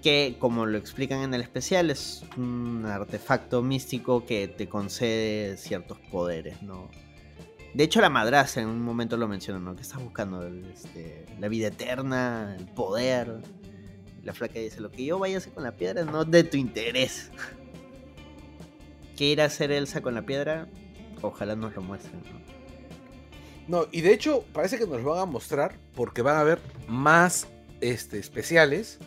Que, 0.00 0.36
como 0.38 0.66
lo 0.66 0.78
explican 0.78 1.22
en 1.22 1.34
el 1.34 1.40
especial, 1.40 1.90
es 1.90 2.22
un 2.36 2.86
artefacto 2.86 3.60
místico 3.60 4.24
que 4.24 4.46
te 4.46 4.68
concede 4.68 5.56
ciertos 5.56 5.98
poderes, 6.12 6.62
¿no? 6.62 6.88
De 7.74 7.82
hecho, 7.82 8.00
la 8.00 8.08
madrastra 8.08 8.62
en 8.62 8.68
un 8.68 8.80
momento 8.80 9.16
lo 9.16 9.26
menciona, 9.26 9.58
¿no? 9.58 9.74
Que 9.74 9.82
estás 9.82 10.00
buscando 10.00 10.46
este, 10.46 11.26
la 11.40 11.48
vida 11.48 11.66
eterna, 11.66 12.54
el 12.56 12.66
poder. 12.66 13.40
La 14.22 14.32
flaca 14.32 14.60
dice, 14.60 14.80
lo 14.80 14.92
que 14.92 15.04
yo 15.04 15.18
vaya 15.18 15.34
a 15.34 15.38
hacer 15.38 15.52
con 15.52 15.64
la 15.64 15.72
piedra 15.74 16.04
no 16.04 16.22
es 16.22 16.30
de 16.30 16.44
tu 16.44 16.56
interés. 16.56 17.32
¿Qué 19.18 19.24
irá 19.24 19.42
a 19.42 19.46
hacer 19.48 19.72
Elsa 19.72 20.00
con 20.00 20.14
la 20.14 20.22
piedra? 20.22 20.68
Ojalá 21.22 21.56
nos 21.56 21.74
lo 21.74 21.82
muestren, 21.82 22.22
¿no? 22.22 22.38
No, 23.80 23.86
y 23.90 24.00
de 24.00 24.12
hecho 24.14 24.44
parece 24.52 24.78
que 24.78 24.86
nos 24.86 25.02
lo 25.02 25.10
van 25.10 25.20
a 25.22 25.24
mostrar 25.26 25.74
porque 25.96 26.22
van 26.22 26.36
a 26.36 26.40
haber 26.40 26.60
más 26.86 27.48
este, 27.80 28.18
especiales 28.20 28.98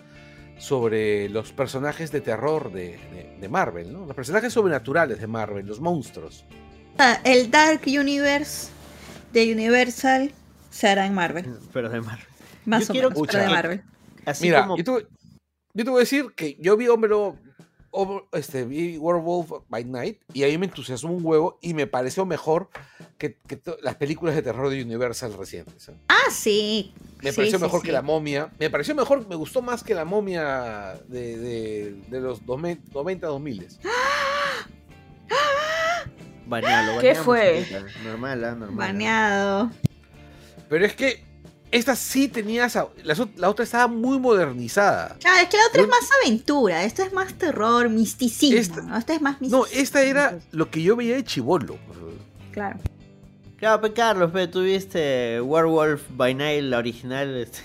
sobre 0.59 1.29
los 1.29 1.53
personajes 1.53 2.11
de 2.11 2.19
terror 2.21 2.71
de, 2.73 2.97
de- 2.97 3.38
de 3.39 3.49
Marvel, 3.49 3.91
¿no? 3.93 4.05
Los 4.05 4.15
personajes 4.15 4.51
sobrenaturales 4.53 5.19
de 5.21 5.27
Marvel, 5.27 5.65
los 5.65 5.79
monstruos. 5.79 6.43
Ah, 6.99 7.19
el 7.23 7.49
Dark 7.49 7.81
Universe 7.88 8.67
de 9.31 9.51
Universal 9.51 10.31
se 10.69 10.89
hará 10.89 11.05
en 11.07 11.13
Marvel. 11.15 11.45
Pero 11.73 11.89
de 11.89 12.01
Marvel. 12.01 12.25
Más 12.65 12.81
Yo 12.88 12.91
o 12.91 12.93
quiero 12.93 13.09
menos, 13.11 13.27
pero 13.31 13.43
de 13.43 13.49
Marvel. 13.49 13.81
Así 14.25 14.43
Mira, 14.45 14.61
como... 14.61 14.77
yo, 14.77 14.83
te, 14.83 14.91
voy- 14.91 15.07
yo 15.73 15.83
te 15.85 15.89
voy 15.89 15.97
a 15.99 16.01
decir 16.01 16.25
que 16.35 16.55
yo 16.59 16.77
vi 16.77 16.88
Hombre 16.89 17.09
Lobo- 17.09 17.39
Este, 18.31 18.63
vi 18.63 18.97
Werewolf 18.97 19.51
by 19.69 19.84
Night 19.85 20.22
y 20.34 20.43
ahí 20.43 20.57
me 20.57 20.65
entusiasmó 20.68 21.11
un 21.13 21.26
huevo 21.26 21.57
y 21.61 21.73
me 21.73 21.88
pareció 21.88 22.26
mejor 22.26 22.69
que, 23.18 23.38
las 23.81 23.95
películas 23.95 24.34
de 24.35 24.41
terror 24.41 24.69
de 24.69 24.81
Universal 24.81 25.34
recientes. 25.38 25.89
¿eh? 25.89 25.93
Ah, 26.07 26.30
sí. 26.31 26.93
Me 27.22 27.31
Sí, 27.31 27.35
pareció 27.38 27.57
sí, 27.59 27.63
mejor 27.65 27.81
sí. 27.81 27.85
que 27.88 27.91
la 27.91 28.01
momia. 28.01 28.49
Me 28.59 28.69
pareció 28.69 28.95
mejor, 28.95 29.27
me 29.27 29.35
gustó 29.35 29.61
más 29.61 29.84
que 29.84 29.93
la 29.93 30.05
momia 30.05 30.93
de, 31.07 31.38
de- 31.38 31.95
de 32.09 32.19
los 32.22 32.41
90, 32.43 33.27
2000. 33.27 33.68
Banealo, 36.47 36.99
¿Qué 36.99 37.07
baneamos 37.13 37.26
fue? 37.26 37.65
Normal, 38.03 38.43
¿ah? 38.43 38.55
Normal. 38.55 38.69
¿ah? 38.72 38.76
Baneado. 38.88 39.72
Pero 40.69 40.85
es 40.85 40.93
que 40.95 41.23
esta 41.72 41.95
sí 41.95 42.27
tenía 42.27 42.65
esa- 42.65 42.88
la, 43.03 43.49
otra 43.49 43.64
estaba 43.64 43.88
muy 43.88 44.19
modernizada. 44.19 45.15
Claro, 45.19 45.41
es 45.43 45.49
que 45.49 45.57
la 45.57 45.64
otra 45.69 45.81
es 45.84 45.88
más 45.88 46.10
aventura, 46.23 46.84
esta 46.84 47.03
es 47.06 47.14
más 47.14 47.34
terror, 47.35 47.89
misticismo. 47.89 48.57
Esta- 48.60 48.81
¿no? 48.81 48.98
Esta 48.98 49.14
es 49.15 49.22
más 49.22 49.41
No, 49.41 49.60
misticismo. 49.61 49.81
esta 49.81 50.02
era 50.03 50.39
lo 50.52 50.69
que 50.69 50.84
yo 50.84 50.95
veía 50.95 51.15
de 51.15 51.23
chivolo. 51.23 51.77
Claro. 52.52 52.80
Claro, 53.57 53.80
pe 53.81 53.93
Carlos, 53.93 54.31
pe, 54.31 54.48
tuviste 54.48 55.39
Werewolf 55.41 56.02
by 56.10 56.34
Night, 56.34 56.64
la 56.64 56.80
original, 56.80 57.35
este, 57.38 57.60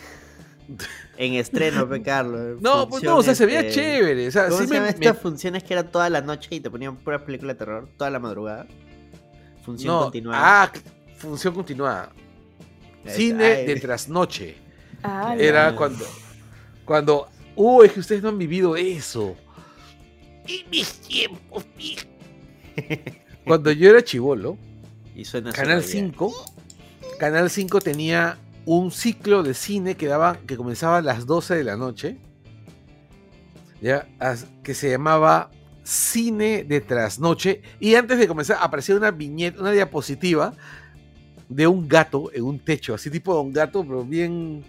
en 1.17 1.35
estreno, 1.35 1.89
pe 1.89 2.03
Carlos. 2.03 2.61
No, 2.61 2.87
pues 2.89 3.03
no, 3.03 3.17
o 3.17 3.23
sea, 3.23 3.35
se 3.35 3.47
veía 3.47 3.69
chévere. 3.71 4.29
O 4.29 4.31
sea, 4.31 4.49
¿Cómo 4.49 4.61
sí 4.61 4.67
se 4.69 4.75
me, 4.75 4.81
me- 4.81 4.89
estas 4.91 5.19
funciones 5.19 5.65
que 5.65 5.73
era 5.73 5.91
toda 5.91 6.11
la 6.11 6.21
noche 6.21 6.49
y 6.55 6.61
te 6.61 6.71
ponían 6.71 6.97
pura 6.97 7.25
película 7.25 7.55
de 7.55 7.59
terror 7.59 7.89
toda 7.97 8.11
la 8.11 8.19
madrugada? 8.19 8.67
Función 9.65 9.95
no, 9.95 10.03
continuada. 10.05 10.63
Ah, 10.65 10.73
función 11.17 11.55
continuada. 11.55 12.13
Cine 13.15 13.65
de 13.65 13.77
trasnoche. 13.81 14.57
Ah, 15.03 15.35
Era 15.39 15.75
cuando. 15.75 16.05
Cuando. 16.85 17.29
Uh, 17.55 17.83
es 17.85 17.93
que 17.93 18.01
ustedes 18.01 18.23
no 18.23 18.29
han 18.31 18.39
vivido 18.39 18.77
eso. 18.77 19.37
En 20.47 20.71
mis 20.71 20.93
tiempos. 21.01 21.65
mi- 21.77 21.97
Cuando 23.45 23.71
yo 23.73 23.91
era 23.91 24.03
chivolo, 24.03 24.59
Y 25.15 25.25
suena 25.25 25.53
Canal 25.53 25.83
súper 25.83 25.95
bien. 26.01 26.13
5. 26.13 26.45
Canal 27.19 27.49
5 27.49 27.81
tenía 27.81 28.39
un 28.67 28.91
ciclo 28.91 29.43
de 29.43 29.55
cine 29.55 29.97
que 29.97 30.07
daba. 30.07 30.37
que 30.47 30.57
comenzaba 30.57 30.99
a 30.99 31.03
las 31.03 31.25
12 31.27 31.55
de 31.55 31.65
la 31.65 31.77
noche. 31.77 32.17
Ya, 33.81 34.09
as- 34.19 34.47
que 34.63 34.75
se 34.75 34.91
llamaba 34.91 35.51
Cine 35.85 36.65
de 36.65 36.81
Trasnoche. 36.81 37.63
Y 37.81 37.95
antes 37.95 38.19
de 38.19 38.27
comenzar 38.27 38.59
aparecía 38.61 38.97
una 38.97 39.11
viñeta, 39.11 39.61
una 39.61 39.71
diapositiva 39.71 40.53
de 41.49 41.67
un 41.67 41.89
gato 41.89 42.31
en 42.33 42.45
un 42.45 42.59
techo, 42.59 42.95
así 42.95 43.11
tipo 43.11 43.35
de 43.35 43.41
un 43.41 43.53
gato, 43.53 43.85
pero 43.85 44.05
bien. 44.05 44.65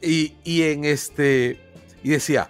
Y, 0.00 0.34
y 0.44 0.62
en 0.62 0.84
este. 0.84 1.60
Y 2.02 2.10
decía: 2.10 2.48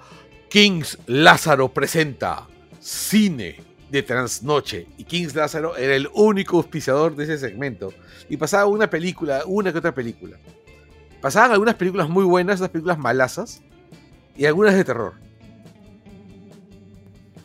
Kings 0.48 0.98
Lázaro 1.06 1.72
presenta 1.72 2.46
Cine 2.80 3.56
de 3.90 4.02
Trasnoche. 4.02 4.86
Y 4.96 5.04
Kings 5.04 5.34
Lázaro 5.34 5.76
era 5.76 5.94
el 5.94 6.08
único 6.14 6.56
auspiciador 6.56 7.16
de 7.16 7.24
ese 7.24 7.38
segmento. 7.38 7.92
Y 8.28 8.36
pasaba 8.36 8.66
una 8.66 8.88
película, 8.88 9.42
una 9.46 9.72
que 9.72 9.78
otra 9.78 9.94
película. 9.94 10.38
Pasaban 11.20 11.52
algunas 11.52 11.74
películas 11.74 12.08
muy 12.08 12.24
buenas, 12.24 12.56
otras 12.56 12.70
películas 12.70 12.98
malazas. 12.98 13.62
Y 14.36 14.46
algunas 14.46 14.74
de 14.74 14.84
terror. 14.84 15.14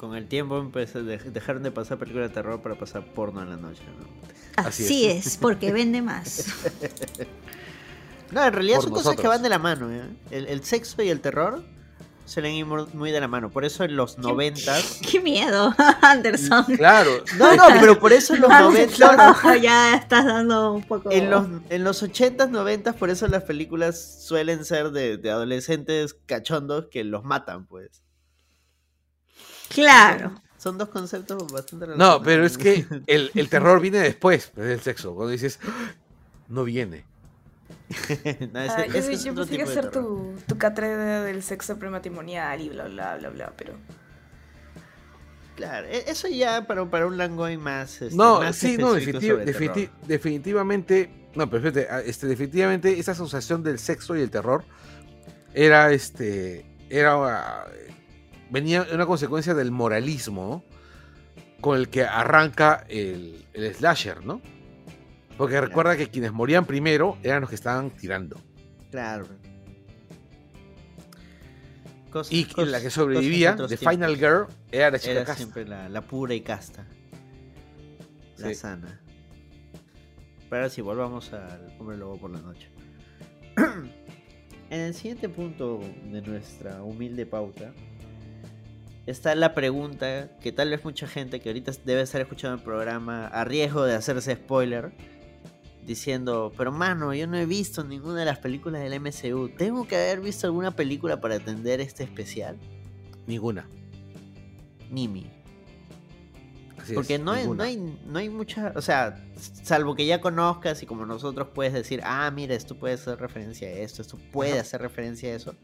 Con 0.03 0.15
el 0.15 0.27
tiempo 0.27 0.57
empecé, 0.59 0.99
dej- 0.99 1.31
dejaron 1.31 1.63
de 1.63 1.71
pasar 1.71 1.97
películas 1.97 2.27
de 2.27 2.33
terror 2.33 2.61
para 2.61 2.75
pasar 2.75 3.05
porno 3.05 3.41
en 3.41 3.49
la 3.51 3.55
noche. 3.55 3.83
¿no? 3.97 4.05
Así 4.57 4.83
Así, 4.83 5.05
es. 5.05 5.27
es. 5.27 5.37
porque 5.37 5.71
vende 5.71 6.01
más. 6.01 6.45
No, 8.31 8.43
en 8.45 8.51
realidad 8.51 8.75
Por 8.79 8.83
son 8.83 8.93
cosas 8.93 9.15
que 9.15 9.27
van 9.29 9.41
de 9.41 9.47
la 9.47 9.59
mano. 9.59 9.89
¿eh? 9.89 10.03
El, 10.29 10.47
el 10.47 10.61
sexo 10.65 11.01
y 11.03 11.09
el 11.09 11.21
terror 11.21 11.63
suelen 12.25 12.53
ir 12.53 12.65
mu- 12.65 12.85
muy 12.91 13.11
de 13.11 13.21
la 13.21 13.29
mano. 13.29 13.49
Por 13.49 13.63
eso 13.63 13.85
en 13.85 13.95
los 13.95 14.17
noventas... 14.17 14.99
Qué 15.09 15.21
miedo, 15.21 15.73
Anderson. 16.01 16.65
Claro. 16.75 17.23
No, 17.37 17.55
no, 17.55 17.63
pero 17.79 17.97
por 17.97 18.11
eso 18.11 18.33
en 18.35 18.41
los 18.41 18.49
noventas... 18.59 19.17
No, 19.41 19.55
ya 19.55 19.95
estás 19.95 20.25
dando 20.25 20.73
un 20.73 20.83
poco. 20.83 21.11
En 21.11 21.29
los, 21.29 21.47
en 21.69 21.83
los 21.85 22.03
80s, 22.03 22.49
90s, 22.49 22.93
por 22.95 23.09
eso 23.09 23.25
las 23.29 23.43
películas 23.43 24.21
suelen 24.27 24.65
ser 24.65 24.91
de, 24.91 25.15
de 25.15 25.31
adolescentes 25.31 26.13
cachondos 26.25 26.87
que 26.91 27.05
los 27.05 27.23
matan, 27.23 27.65
pues. 27.67 28.02
Claro. 29.69 30.33
Son 30.57 30.77
dos 30.77 30.89
conceptos 30.89 31.51
bastante 31.51 31.85
No, 31.87 31.93
relacionados. 31.93 32.21
pero 32.23 32.45
es 32.45 32.57
que 32.57 32.85
el, 33.07 33.31
el 33.35 33.49
terror 33.49 33.81
viene 33.81 33.99
después 33.99 34.51
del 34.55 34.79
sexo. 34.79 35.13
Cuando 35.13 35.31
dices, 35.31 35.59
"Ah, 35.67 35.91
no 36.47 36.63
viene. 36.63 37.05
No, 38.53 38.61
ese- 38.61 38.73
Ah, 38.73 38.85
yo 38.87 38.93
ese 38.99 39.13
es 39.13 39.23
yo 39.23 39.31
otro 39.33 39.43
pensé 39.45 39.57
que 39.57 39.63
hacer 39.63 39.91
tu, 39.91 40.35
tu 40.47 40.57
cátedra 40.57 41.23
del 41.23 41.43
sexo 41.43 41.77
prematrimonial 41.77 42.61
y 42.61 42.69
bla, 42.69 42.85
bla, 42.85 43.17
bla, 43.17 43.29
bla, 43.29 43.53
pero... 43.57 43.73
Claro, 45.55 45.87
e- 45.87 46.05
eso 46.09 46.27
ya 46.27 46.65
para, 46.65 46.89
para 46.89 47.05
un 47.07 47.17
Langoy 47.17 47.57
más. 47.57 48.01
este, 48.01 48.15
No, 48.15 48.39
más 48.41 48.55
sí, 48.55 48.77
no, 48.77 48.95
específico 48.95 49.19
definiti- 49.19 49.29
sobre 49.31 49.45
definiti- 49.45 49.87
terror. 49.89 50.07
definitivamente. 50.07 51.29
No, 51.35 51.49
pero 51.49 51.61
fíjate, 51.61 51.87
ah, 51.89 52.01
este, 52.01 52.27
definitivamente 52.27 52.97
esa 52.99 53.11
asociación 53.11 53.63
del 53.63 53.77
sexo 53.79 54.15
y 54.15 54.21
el 54.21 54.29
terror 54.31 54.63
era 55.53 55.91
este. 55.91 56.65
Era. 56.89 57.65
Venía 58.53 58.85
una 58.93 59.05
consecuencia 59.07 59.53
del 59.55 59.71
moralismo 59.71 60.63
¿no? 60.69 61.59
con 61.59 61.77
el 61.79 61.89
que 61.89 62.03
arranca 62.03 62.85
el, 62.87 63.45
el 63.53 63.73
slasher, 63.73 64.23
¿no? 64.23 64.41
Porque 65.37 65.59
recuerda 65.59 65.97
que 65.97 66.09
quienes 66.09 66.31
morían 66.31 66.65
primero 66.65 67.17
eran 67.23 67.41
los 67.41 67.49
que 67.49 67.55
estaban 67.55 67.89
tirando. 67.89 68.39
Claro. 68.91 69.25
Y 72.29 72.45
la 72.65 72.79
que 72.79 72.91
sobrevivía, 72.91 73.55
tiempos. 73.55 73.79
Final 73.79 74.15
Girl, 74.17 74.45
era 74.71 74.91
la 74.91 74.99
chica 74.99 75.11
Era 75.13 75.25
casta. 75.25 75.35
siempre 75.37 75.65
la, 75.65 75.89
la 75.89 76.01
pura 76.01 76.35
y 76.35 76.41
casta. 76.41 76.85
La 78.37 78.49
Sí. 78.49 78.55
sana. 78.55 79.01
Pero 80.47 80.61
ahora 80.61 80.69
sí, 80.69 80.81
volvamos 80.81 81.33
al 81.33 81.75
hombre 81.79 81.97
lobo 81.97 82.17
por 82.19 82.29
la 82.29 82.39
noche. 82.39 82.69
en 84.69 84.79
el 84.79 84.93
siguiente 84.93 85.27
punto 85.27 85.79
de 86.11 86.21
nuestra 86.21 86.83
humilde 86.83 87.25
pauta 87.25 87.73
está 89.05 89.35
la 89.35 89.53
pregunta 89.53 90.29
que 90.39 90.51
tal 90.51 90.69
vez 90.69 90.83
mucha 90.83 91.07
gente 91.07 91.39
que 91.39 91.49
ahorita 91.49 91.71
debe 91.85 92.01
estar 92.01 92.21
escuchando 92.21 92.57
el 92.57 92.63
programa 92.63 93.27
a 93.27 93.43
riesgo 93.43 93.83
de 93.83 93.95
hacerse 93.95 94.35
spoiler 94.35 94.93
diciendo, 95.85 96.51
pero 96.57 96.71
mano, 96.71 97.13
yo 97.13 97.27
no 97.27 97.37
he 97.37 97.45
visto 97.45 97.83
ninguna 97.83 98.19
de 98.19 98.25
las 98.25 98.39
películas 98.39 98.81
del 98.81 98.99
MCU. 98.99 99.49
¿Tengo 99.49 99.87
que 99.87 99.95
haber 99.95 100.21
visto 100.21 100.47
alguna 100.47 100.71
película 100.71 101.19
para 101.19 101.35
atender 101.35 101.81
este 101.81 102.03
especial? 102.03 102.57
Ninguna. 103.27 103.67
Nimi. 104.89 105.29
Así 106.77 106.93
Porque 106.93 107.15
es, 107.15 107.21
no, 107.21 107.31
hay, 107.31 107.47
no, 107.47 107.63
hay, 107.63 107.77
no 108.05 108.19
hay 108.19 108.29
mucha, 108.29 108.73
o 108.75 108.81
sea, 108.81 109.23
salvo 109.35 109.95
que 109.95 110.05
ya 110.05 110.19
conozcas 110.19 110.83
y 110.83 110.85
como 110.85 111.05
nosotros 111.05 111.49
puedes 111.53 111.71
decir, 111.71 112.01
ah, 112.03 112.29
mira, 112.31 112.55
esto 112.55 112.75
puede 112.75 112.95
hacer 112.95 113.19
referencia 113.19 113.69
a 113.69 113.71
esto, 113.71 114.01
esto 114.01 114.17
puede 114.31 114.53
Ajá. 114.53 114.61
hacer 114.61 114.81
referencia 114.81 115.31
a 115.31 115.35
eso. 115.35 115.55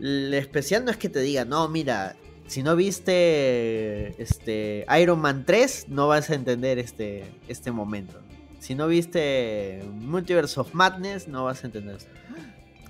El 0.00 0.32
especial 0.34 0.84
no 0.84 0.90
es 0.90 0.96
que 0.96 1.08
te 1.08 1.20
diga, 1.20 1.44
no, 1.44 1.68
mira, 1.68 2.16
si 2.46 2.62
no 2.62 2.76
viste 2.76 4.20
este 4.22 4.86
Iron 5.00 5.20
Man 5.20 5.44
3, 5.46 5.86
no 5.88 6.08
vas 6.08 6.30
a 6.30 6.34
entender 6.34 6.78
este, 6.78 7.24
este 7.48 7.70
momento. 7.70 8.20
Si 8.60 8.74
no 8.74 8.86
viste 8.88 9.82
Multiverse 9.92 10.58
of 10.60 10.72
Madness, 10.74 11.28
no 11.28 11.44
vas 11.44 11.62
a 11.64 11.66
entender 11.66 11.96
esto. 11.96 12.10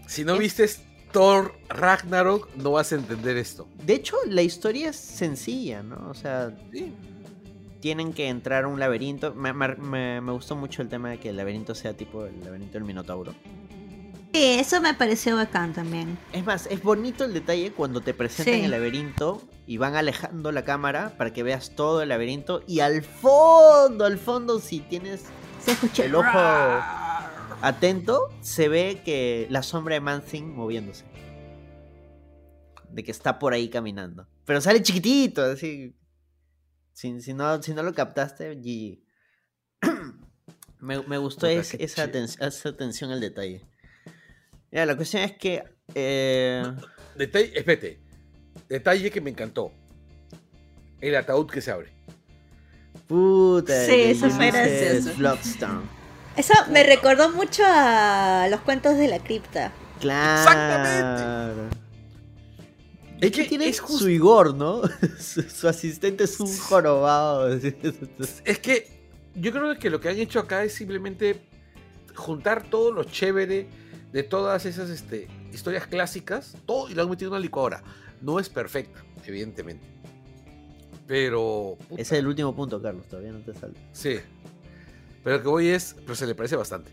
Si 0.06 0.24
no 0.24 0.35
es- 0.35 0.39
viste 0.40 0.68
Thor 1.12 1.55
Ragnarok, 1.68 2.48
no 2.56 2.72
vas 2.72 2.93
a 2.93 2.97
entender 2.97 3.36
esto. 3.36 3.68
De 3.85 3.94
hecho, 3.94 4.16
la 4.28 4.43
historia 4.43 4.90
es 4.90 4.97
sencilla, 4.97 5.82
¿no? 5.82 6.09
O 6.10 6.14
sea, 6.14 6.52
Sí. 6.72 6.93
tienen 7.81 8.12
que 8.12 8.28
entrar 8.28 8.64
a 8.64 8.68
un 8.68 8.81
laberinto. 8.81 9.35
Me, 9.35 9.52
me- 9.52 9.76
me- 9.76 10.20
me 10.20 10.32
gustó 10.32 10.56
mucho 10.56 10.82
el 10.82 10.89
tema 10.89 11.10
de 11.10 11.18
que 11.18 11.28
el 11.31 11.36
laberinto 11.36 11.74
sea 11.74 11.93
tipo 11.97 12.24
el 12.26 12.40
laberinto 12.44 12.72
del 12.74 12.85
Minotauro. 12.85 13.35
Sí, 14.35 14.43
eso 14.59 14.81
me 14.81 14.94
pareció 14.94 15.36
bacán 15.36 15.73
también. 15.73 16.19
Es 16.32 16.44
más, 16.44 16.66
es 16.66 16.82
bonito 16.82 17.24
el 17.24 17.32
detalle 17.32 17.70
cuando 17.70 18.01
te 18.01 18.15
presentan 18.15 18.55
Sí. 18.55 18.61
el 18.65 18.70
laberinto 18.73 19.40
y 19.65 19.77
van 19.77 19.94
alejando 19.94 20.51
la 20.51 20.65
cámara 20.65 21.15
para 21.16 21.32
que 21.32 21.44
veas 21.44 21.77
todo 21.77 22.02
el 22.02 22.09
laberinto. 22.09 22.65
Y 22.66 22.81
al 22.81 23.02
fondo, 23.05 24.05
al 24.05 24.19
fondo, 24.19 24.59
si 24.59 24.81
tienes 24.81 25.23
Se 25.65 25.70
escucha. 25.70 26.05
el 26.05 26.16
ojo 26.16 26.27
atento, 27.62 28.28
se 28.40 28.69
ve 28.69 29.02
que 29.05 29.47
la 29.51 29.62
sombra 29.62 29.94
de 29.94 30.01
Manthing 30.01 30.52
moviéndose. 30.52 31.05
De 32.90 33.05
que 33.05 33.12
está 33.12 33.39
por 33.39 33.52
ahí 33.52 33.69
caminando. 33.69 34.27
Pero 34.44 34.61
sale 34.61 34.82
chiquitito, 34.82 35.44
así. 35.44 35.94
Si, 36.93 37.20
si 37.20 37.35
no, 37.35 37.62
si 37.62 37.73
no 37.73 37.85
lo 37.85 37.94
captaste, 37.94 38.52
GG. 38.56 39.01
me, 40.81 41.01
me 41.02 41.19
gustó 41.19 41.47
es- 41.47 41.74
esa, 41.74 42.06
aten- 42.11 42.36
esa 42.44 42.69
atención 42.69 43.12
al 43.12 43.20
detalle. 43.20 43.65
Ya, 44.75 44.85
la 44.85 44.97
cuestión 44.97 45.23
es 45.23 45.33
que. 45.39 45.63
eh, 45.95 46.65
Detalle, 47.15 47.53
espérate. 47.55 48.01
Detalle 48.69 49.09
que 49.09 49.21
me 49.21 49.31
encantó. 49.31 49.71
El 51.01 51.15
ataúd 51.15 51.49
que 51.49 51.61
se 51.61 51.71
abre. 51.71 51.93
puta. 53.07 53.87
Sí, 53.87 53.93
eso 53.93 54.29
fue 54.31 54.51
gracioso. 54.51 55.17
Bloodstone. 55.17 55.83
Eso 56.37 56.53
me 56.73 56.83
recordó 56.83 57.31
mucho 57.31 57.63
a 57.65 58.49
los 58.51 58.61
cuentos 58.63 58.97
de 58.97 59.07
la 59.07 59.21
cripta. 59.21 59.73
Claro. 60.01 61.69
Es 63.21 63.31
Es 63.31 63.31
que 63.31 63.45
tiene 63.45 63.69
es 63.69 63.77
su 63.77 64.09
Igor, 64.09 64.57
¿no? 64.57 64.83
su, 65.21 65.43
su 65.43 65.69
asistente 65.69 66.25
es 66.25 66.41
un 66.41 66.53
jorobado. 66.59 67.49
Es 68.45 68.59
que 68.59 68.89
yo 69.37 69.53
creo 69.53 69.79
que 69.79 69.89
lo 69.89 70.01
que 70.01 70.09
han 70.09 70.19
hecho 70.19 70.41
acá 70.41 70.65
es 70.65 70.73
simplemente 70.75 71.41
juntar 72.17 72.65
todo 72.65 72.91
lo 72.91 73.05
chévere 73.05 73.69
de 74.15 74.23
todas 74.23 74.65
esas 74.65 74.91
este, 74.91 75.27
historias 75.53 75.86
clásicas, 75.89 76.55
todo 76.66 76.89
y 76.89 76.95
lo 76.95 77.03
han 77.03 77.11
metido 77.11 77.28
en 77.31 77.32
una 77.32 77.41
licuadora. 77.41 77.82
No 78.23 78.39
es 78.39 78.49
perfecta, 78.49 79.05
evidentemente. 79.27 79.85
Pero. 81.07 81.77
puta, 81.89 82.01
Ese 82.01 82.15
es 82.15 82.20
el 82.20 82.27
último 82.28 82.55
punto, 82.55 82.81
Carlos. 82.81 83.07
Todavía 83.09 83.32
no 83.32 83.41
te 83.41 83.53
sale. 83.55 83.74
Sí. 83.93 84.19
Pero 85.23 85.36
lo 85.39 85.43
que 85.43 85.49
voy 85.49 85.69
es. 85.69 85.97
Pero 86.01 86.15
se 86.15 86.27
le 86.27 86.35
parece 86.36 86.55
bastante. 86.57 86.93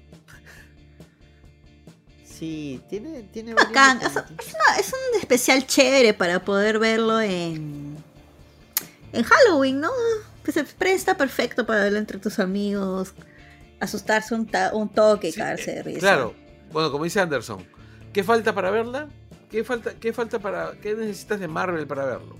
Sí, 2.25 2.81
tiene, 2.89 3.23
tiene 3.31 3.53
Bacán. 3.53 4.01
Es, 4.01 4.15
detallitos. 4.15 4.47
es 4.47 4.53
una- 4.55 4.79
es 4.79 4.87
un 4.93 5.19
especial 5.19 5.67
chévere 5.67 6.13
para 6.13 6.43
poder 6.43 6.79
verlo 6.79 7.21
en. 7.21 7.97
En 9.13 9.23
Halloween, 9.23 9.79
¿no? 9.79 9.91
Que 10.43 10.51
se 10.51 10.63
presta 10.63 11.15
perfecto 11.17 11.65
para 11.65 11.83
verlo 11.83 11.99
entre 11.99 12.17
tus 12.17 12.39
amigos. 12.39 13.13
Asustarse 13.79 14.33
un, 14.33 14.47
ta- 14.47 14.71
un 14.73 14.89
toque 14.89 15.27
y 15.29 15.31
Sí, 15.33 15.39
caerse 15.39 15.71
de 15.71 15.79
eh, 15.79 15.83
risa. 15.83 15.99
Claro. 15.99 16.33
Bueno, 16.71 16.91
como 16.91 17.03
dice 17.03 17.19
Anderson. 17.19 17.65
¿Qué 18.13 18.23
falta 18.23 18.53
para 18.53 18.71
verla? 18.71 19.07
¿Qué 19.49 19.63
falta, 19.63 19.93
qué 19.95 20.13
falta 20.13 20.39
para. 20.39 20.71
¿Qué 20.81 20.95
necesitas 20.95 21.39
de 21.39 21.47
Marvel 21.47 21.87
para 21.87 22.05
verlo? 22.05 22.37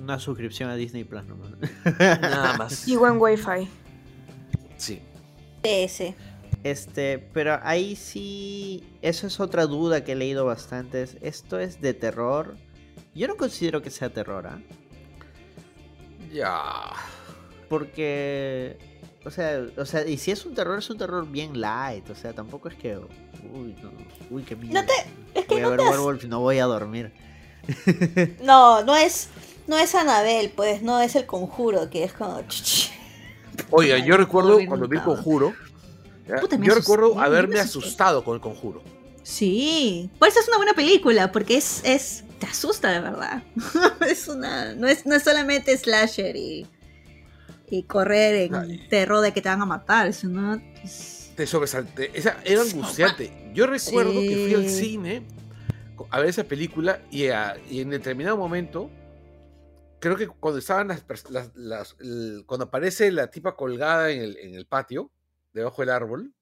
Una 0.00 0.18
suscripción 0.18 0.70
a 0.70 0.76
Disney 0.76 1.04
Plus 1.04 1.24
nomás. 1.26 1.50
Nada 1.98 2.56
más. 2.58 2.86
Y 2.86 2.96
buen 2.96 3.18
wifi. 3.18 3.68
Sí. 4.76 5.00
Ese. 5.62 6.14
Este, 6.64 7.18
pero 7.18 7.60
ahí 7.62 7.94
sí, 7.96 8.84
eso 9.02 9.26
es 9.26 9.38
otra 9.40 9.66
duda 9.66 10.02
que 10.04 10.12
he 10.12 10.16
leído 10.16 10.44
bastante. 10.44 11.02
es, 11.02 11.16
¿Esto 11.20 11.58
es 11.60 11.80
de 11.80 11.94
terror? 11.94 12.56
Yo 13.14 13.28
no 13.28 13.36
considero 13.36 13.82
que 13.82 13.90
sea 13.90 14.10
terror, 14.10 14.46
¿ah? 14.46 14.58
Ya. 16.32 16.92
Porque, 17.68 18.78
o 19.26 19.30
sea, 19.30 19.60
o 19.76 19.84
sea, 19.84 20.06
y 20.06 20.16
si 20.18 20.30
es 20.30 20.46
un 20.46 20.54
terror, 20.54 20.78
es 20.78 20.88
un 20.88 20.96
terror 20.98 21.26
bien 21.28 21.60
light. 21.60 22.08
O 22.10 22.14
sea, 22.14 22.32
tampoco 22.32 22.68
es 22.68 22.74
que, 22.76 22.96
uy, 22.96 23.76
no, 23.82 23.90
uy, 24.30 24.42
qué 24.44 24.56
miedo. 24.56 24.74
No 24.80 24.86
te- 24.86 25.38
es 25.40 25.46
que 25.46 25.54
voy 25.54 25.60
no 25.62 25.66
a 25.66 25.70
ver 25.70 25.80
te 25.80 25.84
has- 25.84 25.90
Werewolf 25.90 26.24
y 26.24 26.28
no 26.28 26.40
voy 26.40 26.58
a 26.58 26.64
dormir. 26.66 27.12
No, 28.42 28.82
no 28.84 28.96
es, 28.96 29.28
no 29.66 29.76
es 29.76 29.94
Anabel, 29.94 30.50
pues, 30.54 30.82
no 30.82 31.00
es 31.00 31.16
el 31.16 31.26
conjuro, 31.26 31.90
que 31.90 32.04
es 32.04 32.12
como. 32.12 32.40
Oiga, 33.70 33.98
yo 33.98 34.16
recuerdo 34.16 34.58
cuando 34.66 34.86
vi 34.88 34.96
el 34.98 35.02
conjuro. 35.02 35.54
Puta, 36.40 36.58
me 36.58 36.66
yo 36.66 36.74
recuerdo 36.74 37.20
haberme 37.20 37.58
asustado 37.60 38.24
con 38.24 38.34
el 38.34 38.40
conjuro. 38.40 38.82
Sí, 39.22 40.08
por 40.18 40.28
eso 40.28 40.38
es 40.40 40.48
una 40.48 40.56
buena 40.56 40.74
película, 40.74 41.32
porque 41.32 41.56
es, 41.56 41.80
es 41.84 42.24
te 42.38 42.46
asusta 42.46 42.90
de 42.90 43.00
verdad. 43.00 43.42
es 44.08 44.28
una, 44.28 44.74
no 44.74 44.86
es, 44.86 45.04
no 45.06 45.14
es 45.16 45.22
solamente 45.24 45.76
slasher 45.76 46.36
y, 46.36 46.66
y 47.68 47.82
correr 47.84 48.34
en 48.36 48.54
Ay. 48.54 48.86
terror 48.88 49.20
de 49.22 49.32
que 49.32 49.42
te 49.42 49.48
van 49.48 49.62
a 49.62 49.66
matar, 49.66 50.12
sino 50.12 50.54
es- 50.82 51.32
Te 51.36 51.46
sobresalté. 51.46 52.10
Esa, 52.14 52.38
era 52.44 52.62
angustiante. 52.62 53.50
Yo 53.54 53.66
recuerdo 53.66 54.12
que 54.12 54.46
fui 54.46 54.54
al 54.54 54.68
Sí. 54.70 54.80
cine 54.84 55.22
a 56.10 56.20
ver 56.20 56.28
esa 56.28 56.44
película 56.44 57.00
y, 57.10 57.28
a- 57.28 57.56
y 57.70 57.80
en 57.80 57.90
determinado 57.90 58.36
momento, 58.36 58.90
creo 59.98 60.16
que 60.16 60.28
cuando 60.28 60.58
estaban 60.58 60.88
las, 60.88 61.04
las- 61.30 61.50
las- 61.54 61.96
el- 62.00 62.44
cuando 62.46 62.64
aparece 62.66 63.10
la 63.10 63.30
tipa 63.30 63.56
colgada 63.56 64.10
en 64.10 64.20
el, 64.22 64.36
en 64.38 64.54
el 64.54 64.66
patio, 64.66 65.10
debajo 65.52 65.82
del 65.82 65.90
árbol, 65.90 66.32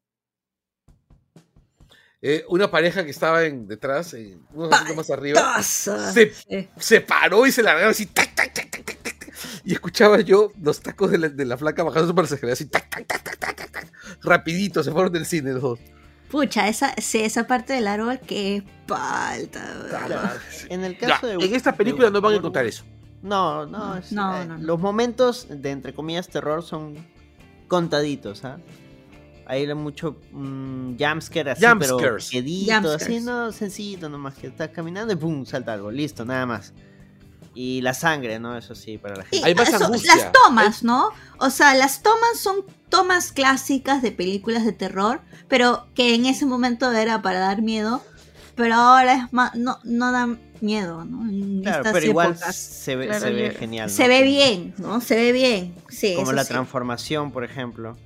eh, 2.22 2.44
una 2.48 2.70
pareja 2.70 3.05
que 3.05 3.10
estaba 3.10 3.44
en, 3.44 3.66
detrás, 3.68 4.14
en, 4.14 4.46
unos 4.55 4.70
más 4.96 5.10
arriba, 5.10 5.62
se, 5.62 6.32
Sí. 6.32 6.68
se 6.78 7.01
paró 7.02 7.46
y 7.46 7.52
se 7.52 7.62
largaron 7.62 7.90
así, 7.90 8.06
tac, 8.06 8.34
tac, 8.34 8.52
tac, 8.55 8.70
tac, 8.70 8.84
tac, 8.84 9.02
tac, 9.02 9.18
tac, 9.18 9.34
y 9.65 9.73
escuchaba 9.73 10.20
yo 10.20 10.53
los 10.62 10.81
tacos 10.81 11.11
de 11.11 11.19
la, 11.19 11.28
de 11.28 11.45
la 11.45 11.57
flaca 11.57 11.82
bajando 11.82 12.15
por 12.15 12.24
las 12.24 12.32
escaleras 12.32 12.61
así, 12.61 12.69
tac, 12.69 12.89
tac, 12.91 13.07
tac, 13.07 13.23
tac, 13.23 13.39
tac, 13.39 13.57
tac, 13.57 13.70
tac, 13.70 13.93
rapidito, 14.23 14.82
se 14.82 14.91
fueron 14.93 15.12
del 15.12 15.27
cine 15.27 15.53
los 15.53 15.62
dos. 15.62 15.78
Pucha, 16.31 16.69
esa, 16.69 16.95
sí, 17.01 17.20
esa 17.20 17.47
parte 17.47 17.74
del 17.74 17.86
árbol 17.86 18.19
que 18.19 18.65
falta. 18.86 20.36
En 20.69 20.82
el 20.85 20.99
Ya, 20.99 21.09
caso 21.09 21.27
de 21.28 21.35
en 21.35 21.55
esta 21.55 21.73
película 21.77 22.07
de 22.07 22.12
no 22.12 22.20
van 22.20 22.35
a 22.35 22.36
encontrar 22.36 22.66
eso. 22.66 22.85
No, 23.23 23.66
no, 23.66 23.97
es- 23.97 24.12
No, 24.12 24.36
eh, 24.43 24.45
no, 24.47 24.59
no. 24.59 24.65
Los 24.65 24.81
momentos 24.81 25.47
de 25.49 25.70
entre 25.70 25.95
comillas 25.95 26.28
terror 26.28 26.62
son 26.62 26.97
contaditos, 27.69 28.45
¿ah? 28.45 28.59
Hay 29.47 29.73
mucho 29.74 30.16
mm, 30.32 30.97
jumpscare 30.99 31.51
así, 31.51 31.65
pero 31.78 31.99
Jumpscares. 31.99 32.31
quedito, 32.31 32.93
así, 32.93 33.20
no, 33.20 33.53
sencillito 33.53 34.09
nomás, 34.09 34.35
que 34.35 34.47
estás 34.47 34.70
caminando 34.70 35.12
y 35.12 35.16
pum, 35.16 35.45
salta 35.45 35.74
algo, 35.74 35.91
listo, 35.91 36.24
nada 36.24 36.47
más. 36.47 36.73
Y 37.55 37.81
la 37.82 37.94
sangre, 37.94 38.39
¿no? 38.40 38.56
Eso 38.56 38.74
sí, 38.74 38.98
para 38.98 39.16
la 39.16 39.22
Y 39.31 39.36
gente. 39.36 39.47
Hay 39.48 39.55
más 39.55 39.72
angustia. 39.74 40.16
las 40.16 40.32
tomas, 40.32 40.82
¿no? 40.82 41.10
O 41.39 41.51
sea, 41.51 41.74
las 41.74 42.02
tomas 42.02 42.39
son 42.40 42.64
tomas 42.89 43.32
clásicas 43.32 44.02
de 44.02 44.12
películas 44.12 44.64
de 44.64 44.72
terror, 44.72 45.20
pero 45.48 45.86
que 45.94 46.14
en 46.14 46.26
ese 46.26 46.47
momento 46.47 46.90
era 46.93 47.22
para 47.22 47.39
dar 47.40 47.62
miedo, 47.62 48.02
pero 48.56 48.74
ahora 48.74 49.14
es 49.14 49.32
más, 49.32 49.55
no, 49.55 49.78
no 49.85 50.10
da 50.12 50.28
miedo, 50.60 51.05
¿no? 51.05 51.28
En 51.28 51.62
Claro, 51.62 51.78
estas 51.78 51.93
pero 51.93 52.06
igual 52.06 52.31
épocas. 52.32 52.56
se 52.56 52.97
ve, 52.97 53.06
Claro, 53.06 53.20
se 53.26 53.32
ve 53.32 53.51
genial. 53.59 53.89
¿no? 53.89 53.94
se 53.94 54.09
ve 54.09 54.22
bien, 54.22 54.74
¿no? 54.78 55.01
Se 55.01 55.14
ve 55.16 55.32
bien, 55.32 55.74
sí. 55.89 56.14
Como 56.14 56.28
eso 56.28 56.32
la 56.32 56.44
sí. 56.44 56.48
transformación, 56.52 57.31
por 57.32 57.44
ejemplo. 57.44 57.97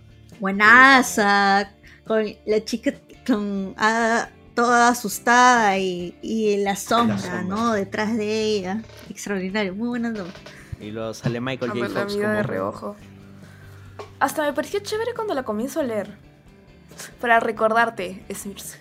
Buenaza, 0.40 1.70
con 2.06 2.24
la 2.46 2.64
chica 2.64 2.92
con, 3.26 3.74
ah, 3.76 4.28
toda 4.58 4.88
asustada 4.88 5.78
y, 5.78 6.16
y 6.20 6.56
la 6.56 6.74
sombra, 6.74 7.16
sombra. 7.16 7.42
¿no? 7.42 7.72
Detrás 7.74 8.16
de 8.16 8.42
ella. 8.42 8.82
Extraordinario, 9.08 9.72
muy 9.72 9.86
buena 9.86 10.12
toma. 10.12 10.32
Y 10.80 10.90
luego 10.90 11.14
sale 11.14 11.40
Michael 11.40 11.70
J. 11.70 11.88
Fox 11.88 12.16
vida 12.16 12.32
de 12.32 12.42
como... 12.42 12.52
reojo. 12.52 12.96
Hasta 14.18 14.42
me 14.42 14.52
pareció 14.52 14.80
chévere 14.80 15.14
cuando 15.14 15.32
la 15.34 15.44
comienzo 15.44 15.78
a 15.78 15.84
leer. 15.84 16.10
Para 17.20 17.38
recordarte, 17.38 18.24
Smirs. 18.34 18.76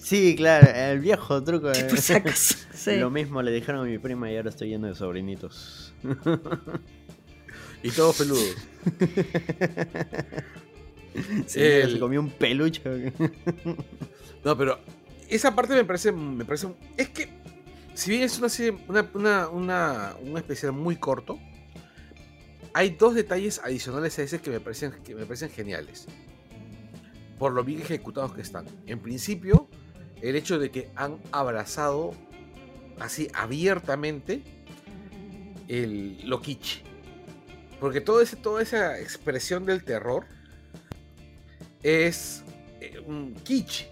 sí, 0.02 0.36
claro, 0.36 0.66
el 0.74 1.00
viejo 1.00 1.44
truco. 1.44 1.68
acaso. 1.68 2.14
Sí. 2.72 2.96
Lo 2.96 3.10
mismo 3.10 3.42
le 3.42 3.50
dijeron 3.52 3.82
a 3.82 3.84
mi 3.84 3.98
prima 3.98 4.30
y 4.32 4.38
ahora 4.38 4.48
estoy 4.48 4.70
lleno 4.70 4.86
de 4.86 4.94
sobrinitos. 4.94 5.92
Y 7.82 7.90
todos 7.92 8.16
peludos. 8.18 8.56
Sí, 11.46 11.60
El- 11.62 11.92
se 11.92 11.98
comió 11.98 12.20
un 12.20 12.30
peluche. 12.30 13.12
No, 14.44 14.56
pero 14.56 14.78
esa 15.30 15.54
parte 15.54 15.74
me 15.74 15.84
parece, 15.84 16.12
me 16.12 16.44
parece. 16.44 16.68
Es 16.96 17.08
que, 17.08 17.28
si 17.94 18.10
bien 18.10 18.22
es 18.22 18.38
una 18.38 18.48
una, 18.88 19.10
una, 19.14 19.48
una, 19.48 20.16
un 20.20 20.36
especial 20.36 20.72
muy 20.72 20.96
corto, 20.96 21.38
hay 22.72 22.90
dos 22.90 23.14
detalles 23.14 23.60
adicionales 23.64 24.18
a 24.18 24.22
ese 24.22 24.40
que 24.40 24.50
me 24.50 24.60
parecen, 24.60 24.92
que 25.04 25.14
me 25.14 25.24
parecen 25.24 25.50
geniales. 25.50 26.06
Por 27.38 27.52
lo 27.52 27.64
bien 27.64 27.80
ejecutados 27.80 28.34
que 28.34 28.42
están. 28.42 28.66
En 28.86 29.00
principio, 29.00 29.68
el 30.20 30.36
hecho 30.36 30.58
de 30.58 30.70
que 30.70 30.90
han 30.94 31.18
abrazado 31.32 32.12
así 32.98 33.28
abiertamente 33.34 34.42
el, 35.68 36.28
lo 36.28 36.40
kitsch. 36.42 36.82
Porque 37.80 38.00
todo 38.00 38.20
ese, 38.20 38.36
toda 38.36 38.62
esa 38.62 39.00
expresión 39.00 39.64
del 39.64 39.84
terror 39.84 40.26
es 41.82 42.44
eh, 42.80 43.02
un 43.06 43.34
kitsch. 43.34 43.86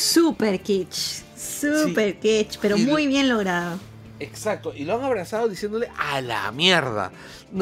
Super 0.00 0.62
kitsch. 0.62 1.22
Super 1.36 2.18
kitsch, 2.18 2.58
pero 2.60 2.76
Y- 2.76 2.86
muy 2.86 3.06
bien 3.06 3.28
logrado. 3.28 3.78
Exacto, 4.18 4.72
y 4.74 4.84
lo 4.84 4.94
han 4.96 5.02
abrazado 5.04 5.48
diciéndole 5.48 5.88
a 5.96 6.20
la 6.20 6.50
mierda. 6.52 7.10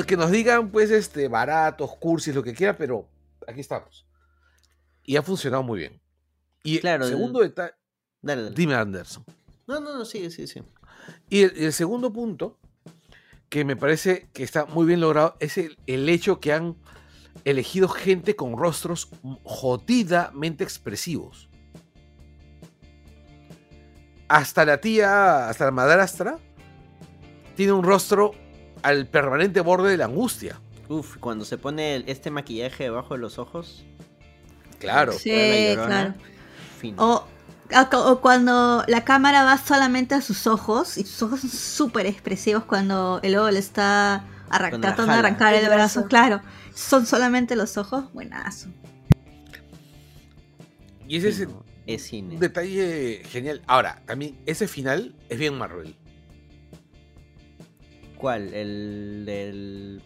Que 0.06 0.16
nos 0.16 0.30
digan, 0.30 0.70
pues, 0.70 0.90
este, 0.90 1.28
baratos, 1.28 1.90
cursis, 1.96 2.34
lo 2.34 2.42
que 2.42 2.54
quiera, 2.54 2.76
pero 2.76 3.08
aquí 3.46 3.60
estamos. 3.60 4.06
Y 5.04 5.16
ha 5.16 5.22
funcionado 5.22 5.62
muy 5.62 5.78
bien. 5.80 6.00
Y 6.62 6.78
Claro, 6.80 7.04
el 7.04 7.10
segundo 7.10 7.40
detalle. 7.40 7.74
Dime, 8.54 8.74
Anderson. 8.74 9.24
No, 9.66 9.80
no, 9.80 9.96
no, 9.96 10.04
sigue, 10.04 10.30
sigue, 10.30 10.48
sigue. 10.48 10.64
Y 11.30 11.42
el, 11.42 11.52
el 11.56 11.72
segundo 11.72 12.12
punto, 12.12 12.58
que 13.48 13.64
me 13.64 13.76
parece 13.76 14.28
que 14.32 14.42
está 14.42 14.66
muy 14.66 14.86
bien 14.86 15.00
logrado, 15.00 15.36
es 15.40 15.58
el, 15.58 15.78
el 15.86 16.08
hecho 16.08 16.40
que 16.40 16.52
han 16.52 16.76
elegido 17.44 17.88
gente 17.88 18.34
con 18.36 18.56
rostros 18.58 19.08
jodidamente 19.44 20.64
expresivos. 20.64 21.47
Hasta 24.28 24.64
la 24.64 24.78
tía, 24.80 25.48
hasta 25.48 25.64
la 25.64 25.70
madrastra, 25.70 26.38
tiene 27.56 27.72
un 27.72 27.82
rostro 27.82 28.32
al 28.82 29.06
permanente 29.06 29.60
borde 29.60 29.90
de 29.90 29.96
la 29.96 30.04
angustia. 30.04 30.60
Uf, 30.88 31.16
cuando 31.18 31.44
se 31.44 31.58
pone 31.58 31.96
el- 31.96 32.04
este 32.08 32.30
maquillaje 32.30 32.84
debajo 32.84 33.14
de 33.14 33.20
los 33.20 33.38
ojos. 33.38 33.84
Claro. 34.78 35.12
Sí, 35.12 35.30
llorona, 35.30 35.86
claro. 35.86 36.14
fino. 36.80 36.96
O, 37.02 38.18
cuando 38.20 38.84
la 38.86 39.04
cámara 39.04 39.44
va 39.44 39.58
solamente 39.58 40.14
a 40.14 40.20
sus 40.22 40.46
ojos, 40.46 40.96
y 40.96 41.04
sus 41.04 41.22
ojos 41.22 41.40
son 41.40 41.50
súper 41.50 42.06
expresivos 42.06 42.64
cuando 42.64 43.20
el 43.22 43.32
lobo 43.32 43.50
le 43.50 43.58
está 43.58 44.24
arran- 44.50 44.70
Cuando 44.70 44.78
la 44.88 44.94
tratando 44.94 45.12
de 45.14 45.18
arrancar 45.18 45.54
el 45.54 45.64
El 45.64 45.70
brazo, 45.70 46.00
brazo. 46.00 46.08
claro. 46.08 46.40
Son 46.74 47.04
solamente 47.06 47.56
los 47.56 47.76
ojos, 47.76 48.10
buenazo. 48.12 48.68
Y 51.06 51.16
ese 51.16 51.28
es 51.30 51.40
el 51.40 51.48
Fino, 51.48 51.64
es 51.94 52.02
cine. 52.02 52.34
un 52.34 52.40
detalle 52.40 53.22
genial. 53.28 53.62
Ahora, 53.66 54.02
también 54.06 54.38
ese 54.46 54.68
final 54.68 55.14
es 55.28 55.38
bien 55.38 55.56
Marvel. 55.58 55.94
¿Cuál? 58.16 58.52
El 58.54 59.22
del. 59.26 60.02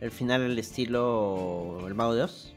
El 0.00 0.10
final 0.10 0.42
al 0.42 0.58
estilo. 0.58 1.78
El 1.86 1.94
Mago 1.94 2.14
de 2.14 2.22
Oz. 2.24 2.52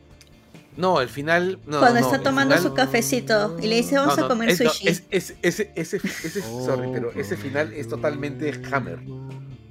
No, 0.76 1.02
el 1.02 1.10
final. 1.10 1.60
No, 1.66 1.80
cuando 1.80 2.00
no, 2.02 2.06
está 2.06 2.18
el 2.18 2.24
tomando 2.24 2.56
final- 2.56 2.70
su 2.70 2.76
cafecito 2.76 3.58
y 3.62 3.68
le 3.68 3.78
dice, 3.78 3.96
vamos 3.98 4.18
No, 4.18 4.26
a 4.26 4.28
comer 4.28 4.50
es- 4.50 4.58
sushi. 4.60 4.88
es- 4.88 5.04
es- 5.10 5.36
ese, 5.42 5.72
ese, 5.76 5.98
ese, 5.98 6.42
sorry, 6.42 6.90
pero 6.94 7.12
ese 7.14 7.34
Oh. 7.36 7.38
final 7.38 7.74
es 7.74 7.88
totalmente 7.88 8.52
Hammer. 8.72 9.00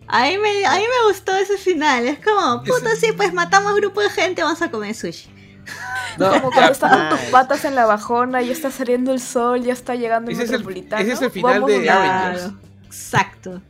A 0.08 0.26
mí, 0.28 0.38
me, 0.38 0.64
a 0.66 0.74
mí 0.76 0.82
me 0.82 1.08
gustó 1.08 1.36
ese 1.36 1.58
final. 1.58 2.06
Es 2.06 2.18
como, 2.20 2.62
puta, 2.64 2.94
sí, 2.96 3.08
pues 3.16 3.32
matamos 3.32 3.74
grupo 3.76 4.00
de 4.00 4.10
gente, 4.10 4.42
vamos 4.42 4.62
a 4.62 4.70
comer 4.70 4.94
sushi. 4.94 5.28
No, 6.18 6.30
Como 6.30 6.48
ya, 6.50 6.54
cuando 6.54 6.72
estás 6.72 6.90
con 6.96 7.08
tus 7.10 7.20
patas 7.30 7.64
en 7.66 7.74
la 7.74 7.84
bajona, 7.84 8.40
ya 8.40 8.52
está 8.52 8.70
saliendo 8.70 9.12
el 9.12 9.20
sol, 9.20 9.62
ya 9.62 9.74
está 9.74 9.94
llegando 9.96 10.30
el 10.30 10.40
el- 10.40 10.48
metropolitano. 10.50 11.02
ese 11.02 11.12
es 11.12 11.20
el 11.22 11.30
final 11.30 11.60
Vamos 11.60 11.70
de 11.82 11.90
a- 11.90 12.26
Avengers. 12.28 12.52
Exacto. 12.86 13.60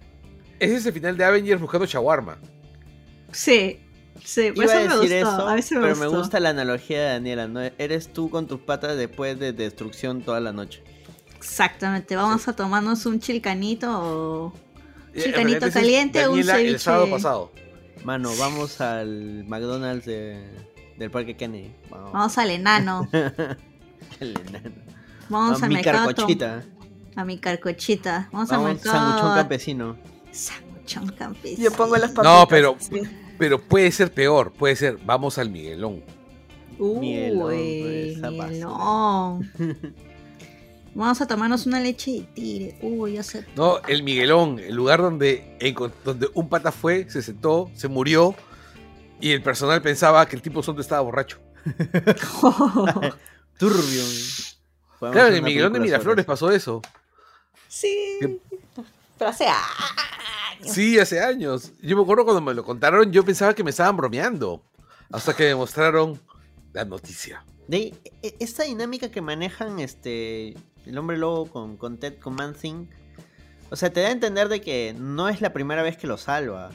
ese 0.61 0.77
es 0.77 0.87
el 0.87 0.93
final 0.93 1.17
de 1.17 1.25
Avengers 1.25 1.61
buscando 1.61 1.87
Shawarma. 1.87 2.39
Sí. 3.33 3.81
Sí, 4.25 4.51
por 4.53 4.65
Iba 4.65 4.73
eso 4.75 4.75
a 4.75 4.77
me 4.97 5.03
decir 5.03 5.19
gustó. 5.25 5.37
eso, 5.37 5.49
a 5.49 5.55
veces 5.55 5.73
me 5.73 5.81
pero 5.83 5.95
gustó. 5.95 6.11
me 6.11 6.19
gusta 6.19 6.41
la 6.41 6.49
analogía 6.51 7.01
de 7.01 7.09
Daniela, 7.15 7.47
¿no? 7.49 7.61
Eres 7.79 8.13
tú 8.13 8.31
con 8.31 8.47
tus 8.47 8.61
patas 8.61 8.97
después 8.97 9.39
de 9.39 9.53
destrucción 9.53 10.23
toda 10.23 10.41
la 10.41 10.53
noche. 10.53 10.83
Exactamente. 11.37 12.17
Vamos 12.17 12.49
a 12.49 12.55
tomarnos 12.57 13.07
un 13.07 13.21
chilcanito 13.21 13.89
o. 13.91 14.53
Eh, 15.15 15.25
es 15.27 15.33
caliente, 15.73 16.29
un 16.29 16.31
Daniela 16.37 16.55
El 16.59 16.67
ceviche. 16.67 16.79
sábado 16.79 17.11
pasado. 17.11 17.53
Mano, 18.05 18.31
vamos 18.39 18.81
al 18.81 19.45
McDonald's 19.47 20.07
de, 20.07 20.45
Del 20.99 21.11
parque 21.11 21.37
Kennedy. 21.37 21.73
Vamos 21.91 22.39
al 22.39 22.51
enano. 22.51 23.09
El 24.21 24.39
enano. 24.49 24.75
Vamos 25.29 25.61
a 25.61 25.65
al 25.65 25.69
mi 25.69 25.75
mercado. 25.77 26.07
carcochita. 26.07 26.65
A 27.15 27.25
mi 27.25 27.39
carcochita. 27.39 28.29
Vamos, 28.33 28.51
al 28.51 28.59
Vamos, 28.59 28.75
mercado. 28.75 28.97
sanguchón 28.99 29.35
campesino. 29.35 29.97
Sanguchón 30.31 31.09
campesino. 31.09 31.65
Yo 31.65 31.73
pongo 31.77 31.97
las 31.97 32.13
papitas. 32.13 32.41
No, 32.41 32.49
pero, 32.49 32.77
sí. 32.79 33.03
pero 33.39 33.61
puede 33.61 33.91
ser 33.91 34.13
peor. 34.13 34.53
Puede 34.53 34.77
ser, 34.77 34.99
vamos 35.05 35.39
al 35.39 35.51
Miguelón. 35.51 36.03
Uy, 36.79 36.99
Miguelón, 36.99 37.41
pues. 37.41 38.21
Vamos 40.95 41.21
a 41.21 41.27
tomarnos 41.27 41.67
una 41.67 41.79
leche 41.79 42.11
de 42.11 42.21
tigre. 42.23 42.79
Uy, 42.81 43.13
ya 43.15 43.23
sé. 43.23 43.45
No, 43.55 43.81
el 43.87 44.03
Miguelón, 44.03 44.59
el 44.59 44.75
lugar 44.75 45.03
donde, 45.03 45.59
donde 46.03 46.29
un 46.33 46.49
pata 46.49 46.73
fue, 46.73 47.11
se 47.11 47.21
sentó, 47.21 47.71
se 47.75 47.89
murió 47.89 48.35
y 49.21 49.33
el 49.33 49.43
personal 49.43 49.81
pensaba 49.83 50.27
que 50.27 50.37
el 50.37 50.43
tipo 50.43 50.63
solo 50.63 50.81
estaba 50.81 51.01
borracho. 51.03 51.39
Turbio. 53.59 54.03
Podemos 54.99 55.13
Claro, 55.15 55.35
en 55.35 55.45
Miguelón 55.45 55.73
de 55.73 55.81
Miraflores 55.81 56.25
pasó 56.25 56.51
eso. 56.51 56.83
sí. 57.69 58.19
¿Qué? 58.21 58.39
Pero 59.19 59.31
hace 59.31 59.47
años. 59.47 60.73
Sí, 60.75 60.99
hace 60.99 61.21
años. 61.23 61.73
Yo 61.83 61.97
me 61.97 62.03
acuerdo 62.03 62.25
cuando 62.25 62.43
me 62.43 62.53
lo 62.53 62.65
contaron, 62.65 63.11
yo 63.13 63.25
pensaba 63.25 63.55
que 63.55 63.65
me 63.65 63.71
estaban 63.71 63.97
bromeando. 63.97 64.63
Hasta 65.11 65.35
que 65.35 65.45
me 65.45 65.55
mostraron 65.55 66.21
la 66.75 66.85
noticia. 66.85 67.43
De 67.69 67.77
ahí, 67.79 67.95
e- 68.23 68.37
esta 68.41 68.65
dinámica 68.65 69.11
que 69.11 69.23
manejan 69.23 69.81
este 69.81 70.55
el 70.85 70.99
hombre 70.99 71.17
lobo 71.17 71.47
con, 71.51 71.77
con 71.79 71.99
Ted, 71.99 72.19
con 72.19 72.35
Man-Thing, 72.35 72.87
o 73.71 73.77
sea, 73.77 73.91
te 73.93 74.01
da 74.01 74.09
a 74.09 74.13
entender 74.13 74.49
de 74.49 74.61
que 74.61 74.95
no 74.99 75.29
es 75.29 75.41
la 75.41 75.53
primera 75.53 75.83
vez 75.83 75.97
que 75.97 76.07
lo 76.07 76.17
salva. 76.19 76.71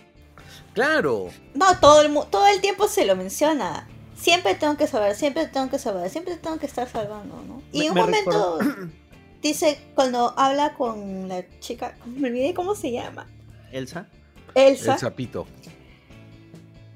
Claro. 0.74 1.30
No, 1.54 1.80
todo 1.80 2.02
el, 2.02 2.10
mu- 2.10 2.26
todo 2.26 2.48
el 2.48 2.62
tiempo 2.62 2.88
se 2.88 3.06
lo 3.06 3.16
menciona. 3.16 3.88
Siempre 4.16 4.56
tengo 4.56 4.78
que 4.78 4.88
saber, 4.88 5.16
siempre 5.16 5.48
tengo 5.48 5.70
que 5.70 5.80
saber, 5.80 6.10
siempre 6.10 6.36
tengo 6.38 6.58
que 6.60 6.66
estar 6.68 6.88
salvando, 6.88 7.42
¿no? 7.48 7.62
Y 7.72 7.80
Me- 7.80 7.86
en 7.86 7.92
un 7.92 7.96
me 7.96 8.02
momento 8.02 8.60
dice, 9.42 9.80
cuando 9.96 10.34
habla 10.38 10.74
con 10.76 11.28
la 11.28 11.44
chica, 11.60 11.96
me 12.06 12.30
olvidé 12.30 12.54
cómo 12.54 12.76
se 12.76 12.92
llama, 12.92 13.28
Elsa. 13.72 14.08
Elsa, 14.54 14.94
El 14.94 15.00
sapito. 15.00 15.48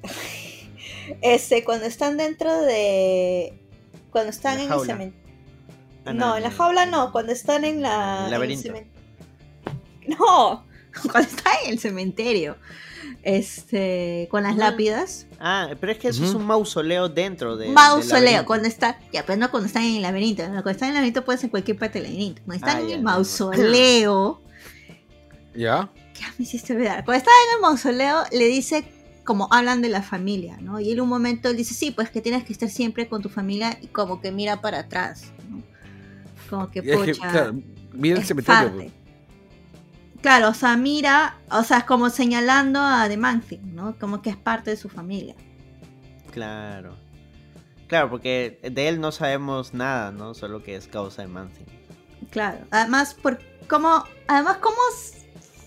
este, 1.22 1.64
cuando 1.64 1.86
están 1.86 2.18
dentro 2.18 2.62
de... 2.62 3.60
Cuando 4.12 4.30
están 4.30 4.58
La 4.58 4.64
en 4.64 4.72
el 4.72 4.80
cementerio. 4.86 5.26
Ah, 6.06 6.14
no, 6.14 6.38
en 6.38 6.44
la 6.44 6.52
jaula 6.52 6.86
no, 6.86 7.12
cuando 7.12 7.32
están 7.32 7.66
en 7.66 7.82
la... 7.82 8.20
en 8.20 8.26
el 8.26 8.32
Laberinto. 8.32 8.74
No, 10.08 10.64
cuando 11.12 11.28
están 11.30 11.54
en 11.66 11.72
el 11.72 11.80
cementerio. 11.80 12.58
Este, 13.26 14.28
con 14.30 14.44
las 14.44 14.56
lápidas. 14.56 15.26
Ah, 15.40 15.70
pero 15.80 15.92
es 15.92 15.98
que 15.98 16.10
eso 16.10 16.24
es 16.24 16.36
un 16.36 16.46
mausoleo 16.46 17.10
dentro 17.10 17.58
de. 17.58 17.70
Mausoleo, 17.70 18.46
cuando 18.46 18.68
está, 18.68 19.00
ya, 19.12 19.26
pero 19.26 19.40
no 19.40 19.50
cuando 19.50 19.66
están 19.66 19.82
en 19.84 19.96
el 19.96 20.02
laberinto, 20.04 20.44
¿no? 20.44 20.52
cuando 20.62 20.70
están 20.72 20.90
en 20.90 20.92
el 20.92 21.02
laberinto 21.02 21.26
puede 21.26 21.40
ser 21.40 21.46
en 21.46 21.50
cualquier 21.52 21.78
parte 21.80 22.00
del 22.00 22.12
laberinto, 22.12 22.44
cuando 22.46 22.64
están 22.66 22.78
Ah, 22.78 22.82
en 22.82 22.88
ya, 22.90 22.96
el 22.98 23.02
mausoleo, 23.02 24.42
¿Ya? 25.56 25.90
ya 26.20 26.34
me 26.38 26.44
hiciste 26.46 26.74
olvidar, 26.74 27.04
cuando 27.04 27.18
están 27.18 27.34
en 27.50 27.56
el 27.56 27.62
mausoleo 27.62 28.24
le 28.32 28.46
dice 28.46 28.86
como 29.24 29.48
hablan 29.52 29.82
de 29.82 29.90
la 29.90 30.04
familia, 30.04 30.58
¿no? 30.62 30.80
Y 30.80 30.92
en 30.92 31.02
un 31.02 31.10
momento 31.10 31.50
él 31.50 31.58
dice, 31.58 31.74
sí, 31.74 31.90
pues 31.90 32.12
que 32.12 32.22
tienes 32.22 32.44
que 32.44 32.54
estar 32.54 32.70
siempre 32.70 33.08
con 33.10 33.24
tu 33.24 33.30
familia 33.30 33.76
y 33.82 33.88
como 33.88 34.22
que 34.22 34.32
mira 34.32 34.62
para 34.62 34.82
atrás, 34.82 35.32
¿no? 35.50 35.64
Como 36.48 36.70
que 36.70 36.80
es 36.86 36.96
pocha. 36.96 37.32
claro, 37.32 37.56
mira 37.92 38.18
el 38.18 38.22
es 38.22 38.28
cementerio. 38.28 38.70
parte. 38.70 38.92
Claro, 40.26 40.50
o 40.50 40.54
sea, 40.56 40.76
mira, 40.76 41.38
o 41.52 41.62
sea, 41.62 41.78
es 41.78 41.84
como 41.84 42.10
señalando 42.10 42.82
a 42.82 43.08
The 43.08 43.16
Man 43.16 43.42
Thing, 43.42 43.76
¿no? 43.76 43.96
Como 44.00 44.24
que 44.24 44.32
es 44.32 44.36
parte 44.36 44.72
de 44.72 44.76
su 44.76 44.90
familia. 44.90 45.36
Claro. 46.32 46.96
Claro, 47.86 48.10
porque 48.10 48.60
de 48.64 48.88
él 48.88 49.00
no 49.00 49.12
sabemos 49.12 49.76
nada, 49.76 50.12
¿no? 50.12 50.34
Solo 50.34 50.64
que 50.64 50.78
es 50.78 50.88
causa 50.88 51.22
de 51.22 51.28
Man-Thing. 51.28 51.68
Claro, 52.32 52.58
además 52.72 53.14
por 53.14 53.38
como 53.68 54.04
además 54.28 54.58
como 54.58 54.78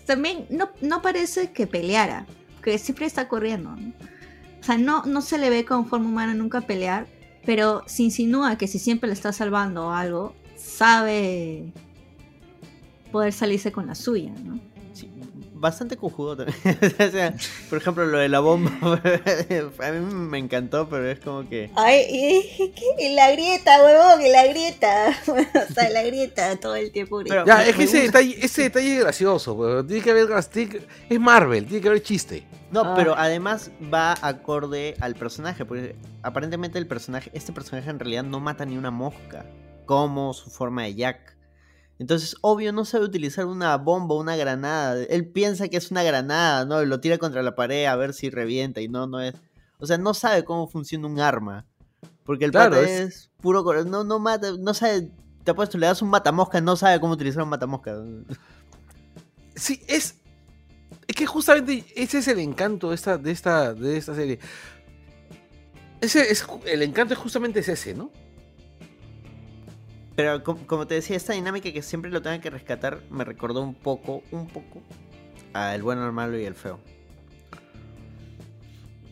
también 0.05 0.45
no, 0.49 0.71
no 0.81 1.01
parece 1.01 1.53
que 1.53 1.65
peleara, 1.65 2.25
que 2.61 2.77
siempre 2.79 3.05
está 3.05 3.29
corriendo, 3.29 3.77
¿no? 3.77 3.93
O 4.59 4.63
sea, 4.65 4.77
no, 4.77 5.05
no 5.05 5.21
se 5.21 5.37
le 5.37 5.49
ve 5.49 5.63
con 5.63 5.87
forma 5.87 6.09
humana 6.09 6.33
nunca 6.33 6.59
pelear, 6.59 7.07
pero 7.45 7.83
se 7.85 8.03
insinúa 8.03 8.57
que 8.57 8.67
si 8.67 8.77
siempre 8.77 9.07
le 9.07 9.13
está 9.13 9.31
salvando 9.31 9.93
algo, 9.93 10.35
sabe 10.57 11.71
poder 13.11 13.33
salirse 13.33 13.71
con 13.71 13.87
la 13.87 13.95
suya, 13.95 14.31
¿no? 14.43 14.59
Sí, 14.93 15.09
bastante 15.53 15.97
cojudo 15.97 16.37
también. 16.37 16.57
o 17.07 17.11
sea, 17.11 17.33
por 17.69 17.77
ejemplo, 17.79 18.05
lo 18.05 18.17
de 18.17 18.29
la 18.29 18.39
bomba. 18.39 18.71
a 19.79 19.91
mí 19.91 19.99
me 20.13 20.37
encantó, 20.37 20.89
pero 20.89 21.09
es 21.09 21.19
como 21.19 21.47
que. 21.47 21.69
Ay, 21.75 22.01
y, 22.09 22.73
y 23.05 23.15
la 23.15 23.31
grieta, 23.31 23.83
huevón, 23.83 24.25
y 24.25 24.29
la 24.29 24.47
grieta. 24.47 25.15
o 25.27 25.73
sea, 25.73 25.89
la 25.89 26.03
grieta 26.03 26.55
todo 26.59 26.75
el 26.75 26.91
tiempo. 26.91 27.21
Pero- 27.27 27.45
Ya, 27.45 27.65
es 27.67 27.75
que 27.75 27.83
ese 27.83 28.01
detalle, 28.01 28.37
ese 28.43 28.63
detalle 28.63 28.95
es 28.97 28.99
gracioso, 29.01 29.53
weón. 29.53 29.87
Tiene 29.87 30.03
que 30.03 30.11
haber 30.11 30.27
Es 31.09 31.19
Marvel, 31.19 31.65
tiene 31.65 31.81
que 31.81 31.87
haber 31.87 32.01
chiste. 32.03 32.43
No, 32.71 32.81
Ah. 32.81 32.93
pero 32.95 33.15
además 33.17 33.71
va 33.93 34.15
acorde 34.21 34.95
al 34.99 35.15
personaje. 35.15 35.65
Porque 35.65 35.95
aparentemente 36.23 36.77
el 36.79 36.87
personaje. 36.87 37.31
Este 37.33 37.51
personaje 37.51 37.89
en 37.89 37.99
realidad 37.99 38.23
no 38.23 38.39
mata 38.39 38.65
ni 38.65 38.77
una 38.77 38.91
mosca. 38.91 39.45
Como 39.85 40.33
su 40.33 40.49
forma 40.49 40.83
de 40.83 40.95
Jack. 40.95 41.38
Entonces, 41.99 42.35
obvio, 42.41 42.71
no 42.73 42.85
sabe 42.85 43.05
utilizar 43.05 43.45
una 43.45 43.75
bomba 43.77 44.15
una 44.15 44.35
granada. 44.37 45.03
Él 45.09 45.27
piensa 45.27 45.67
que 45.67 45.77
es 45.77 45.91
una 45.91 46.01
granada, 46.01 46.65
¿no? 46.65 46.83
Lo 46.85 46.99
tira 47.01 47.17
contra 47.17 47.43
la 47.43 47.55
pared 47.55 47.85
a 47.85 47.95
ver 47.97 48.13
si 48.13 48.29
revienta. 48.29 48.79
Y 48.81 48.87
no, 48.87 49.05
no 49.05 49.19
es. 49.21 49.35
O 49.79 49.85
sea, 49.85 49.97
no 49.97 50.13
sabe 50.13 50.43
cómo 50.45 50.67
funciona 50.67 51.07
un 51.07 51.19
arma. 51.19 51.65
Porque 52.23 52.45
el 52.45 52.51
Claro, 52.51 52.71
pata 52.71 52.83
es- 52.83 52.99
es... 53.01 53.31
puro 53.41 53.63
cora- 53.63 53.83
No, 53.83 54.03
no 54.03 54.17
mata, 54.19 54.53
no 54.57 54.73
sabe. 54.73 55.11
Te 55.43 55.51
apuesto, 55.51 55.77
le 55.77 55.87
das 55.87 56.01
un 56.01 56.09
matamosca, 56.09 56.61
no 56.61 56.75
sabe 56.75 56.99
cómo 56.99 57.13
utilizar 57.13 57.43
un 57.43 57.49
matamosca. 57.49 57.95
Sí, 59.55 59.81
es. 59.87 60.15
Es 61.05 61.15
que 61.15 61.25
justamente 61.25 61.83
ese 61.95 62.19
es 62.19 62.27
el 62.29 62.39
encanto 62.39 62.89
de 62.89 62.95
esta, 62.95 63.17
de 63.17 63.31
esta, 63.31 63.73
de 63.73 63.97
esta 63.97 64.15
serie. 64.15 64.39
Ese 66.01 66.31
es, 66.31 66.45
el 66.65 66.81
encanto 66.81 67.15
justamente 67.15 67.59
es 67.59 67.67
ese, 67.67 67.93
¿no? 67.93 68.09
Pero 70.21 70.43
com- 70.43 70.65
como 70.65 70.85
te 70.85 70.95
decía, 70.95 71.15
esta 71.15 71.33
dinámica 71.33 71.71
que 71.71 71.81
siempre 71.81 72.11
lo 72.11 72.21
tengo 72.21 72.39
que 72.41 72.49
rescatar 72.49 72.99
me 73.09 73.23
recordó 73.23 73.61
un 73.61 73.73
poco, 73.73 74.21
un 74.31 74.47
poco 74.47 74.81
a 75.53 75.73
El 75.75 75.81
bueno, 75.83 76.05
el 76.05 76.11
malo 76.11 76.37
y 76.37 76.43
el 76.45 76.55
feo. 76.55 76.79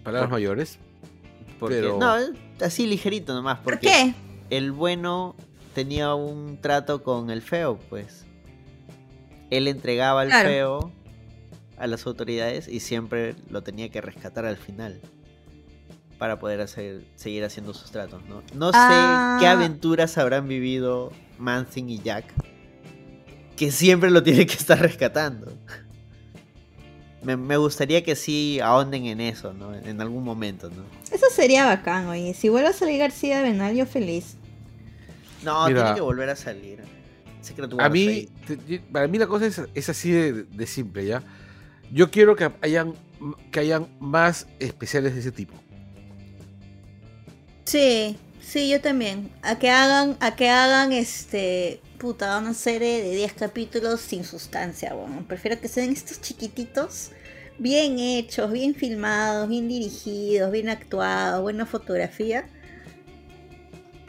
Palabras 0.03 0.29
Por- 0.29 0.37
mayores. 0.37 0.79
Porque, 1.59 1.75
Pero- 1.77 1.97
No, 1.97 2.13
así 2.61 2.85
ligerito 2.87 3.33
nomás. 3.33 3.57
¿Por 3.59 3.75
Porque 3.75 3.87
qué? 3.87 4.13
el 4.55 4.71
bueno 4.71 5.35
tenía 5.73 6.13
un 6.13 6.59
trato 6.61 7.03
con 7.03 7.29
el 7.29 7.41
feo, 7.41 7.79
pues. 7.89 8.25
Él 9.49 9.67
entregaba 9.67 10.21
al 10.21 10.27
Claro. 10.27 10.49
feo 10.49 10.91
a 11.77 11.87
las 11.87 12.05
autoridades 12.05 12.67
y 12.67 12.79
siempre 12.79 13.35
lo 13.49 13.63
tenía 13.63 13.89
que 13.89 14.01
rescatar 14.01 14.45
al 14.45 14.57
final. 14.57 14.99
Para 16.17 16.39
poder 16.39 16.61
hacer, 16.61 17.03
seguir 17.15 17.43
haciendo 17.43 17.73
sus 17.73 17.91
tratos, 17.91 18.21
¿no? 18.27 18.41
No 18.55 18.67
sé 18.71 18.77
Ah. 18.79 19.37
qué 19.39 19.47
aventuras 19.47 20.17
habrán 20.17 20.47
vivido 20.47 21.11
Manson 21.37 21.89
y 21.89 21.99
Jack. 21.99 22.25
Que 23.55 23.71
siempre 23.71 24.09
lo 24.09 24.23
tiene 24.23 24.45
que 24.45 24.53
estar 24.53 24.79
rescatando. 24.79 25.51
Me, 27.23 27.35
me 27.35 27.57
gustaría 27.57 28.03
que 28.03 28.15
sí 28.15 28.59
ahonden 28.61 29.05
en 29.05 29.19
eso, 29.21 29.53
¿no? 29.53 29.73
En 29.75 29.99
algún 30.01 30.23
momento, 30.23 30.69
¿no? 30.69 30.83
Eso 31.11 31.25
sería 31.31 31.65
bacán, 31.65 32.07
oye. 32.07 32.33
Si 32.33 32.47
vuelve 32.49 32.69
a 32.69 32.73
salir 32.73 32.99
García 32.99 33.41
Benal, 33.41 33.75
yo 33.75 33.85
feliz. 33.85 34.37
No, 35.43 35.67
Mira. 35.67 35.81
tiene 35.83 35.95
que 35.95 36.01
volver 36.01 36.29
a 36.29 36.35
salir. 36.35 36.79
Secret 37.41 37.71
A 37.79 37.89
mí, 37.89 38.27
te- 38.45 38.79
para 38.79 39.07
mí 39.07 39.17
la 39.17 39.27
cosa 39.27 39.45
es, 39.45 39.61
es 39.73 39.89
así 39.89 40.11
de, 40.11 40.43
de 40.43 40.67
simple, 40.67 41.05
¿ya? 41.05 41.23
Yo 41.91 42.11
quiero 42.11 42.35
que 42.35 42.51
hayan, 42.61 42.93
que 43.51 43.59
hayan 43.61 43.87
más 43.99 44.47
especiales 44.59 45.13
de 45.13 45.21
ese 45.21 45.31
tipo. 45.31 45.53
Sí, 47.67 48.15
sí, 48.39 48.69
yo 48.69 48.79
también. 48.79 49.29
A 49.41 49.59
que 49.59 49.69
hagan, 49.69 50.15
a 50.21 50.37
que 50.37 50.47
hagan 50.47 50.93
este, 50.93 51.81
puta, 51.97 52.37
una 52.37 52.53
serie 52.53 53.03
de 53.03 53.13
10 53.13 53.33
capítulos 53.33 53.99
sin 53.99 54.23
sustancia, 54.23 54.93
bueno. 54.93 55.25
Prefiero 55.27 55.59
que 55.59 55.67
sean 55.67 55.91
estos 55.91 56.21
chiquititos, 56.21 57.11
bien 57.57 57.99
hechos, 57.99 58.53
bien 58.53 58.73
filmados, 58.73 59.49
bien 59.49 59.67
dirigidos, 59.67 60.49
bien 60.49 60.69
actuados, 60.69 61.41
buena 61.41 61.65
fotografía. 61.65 62.47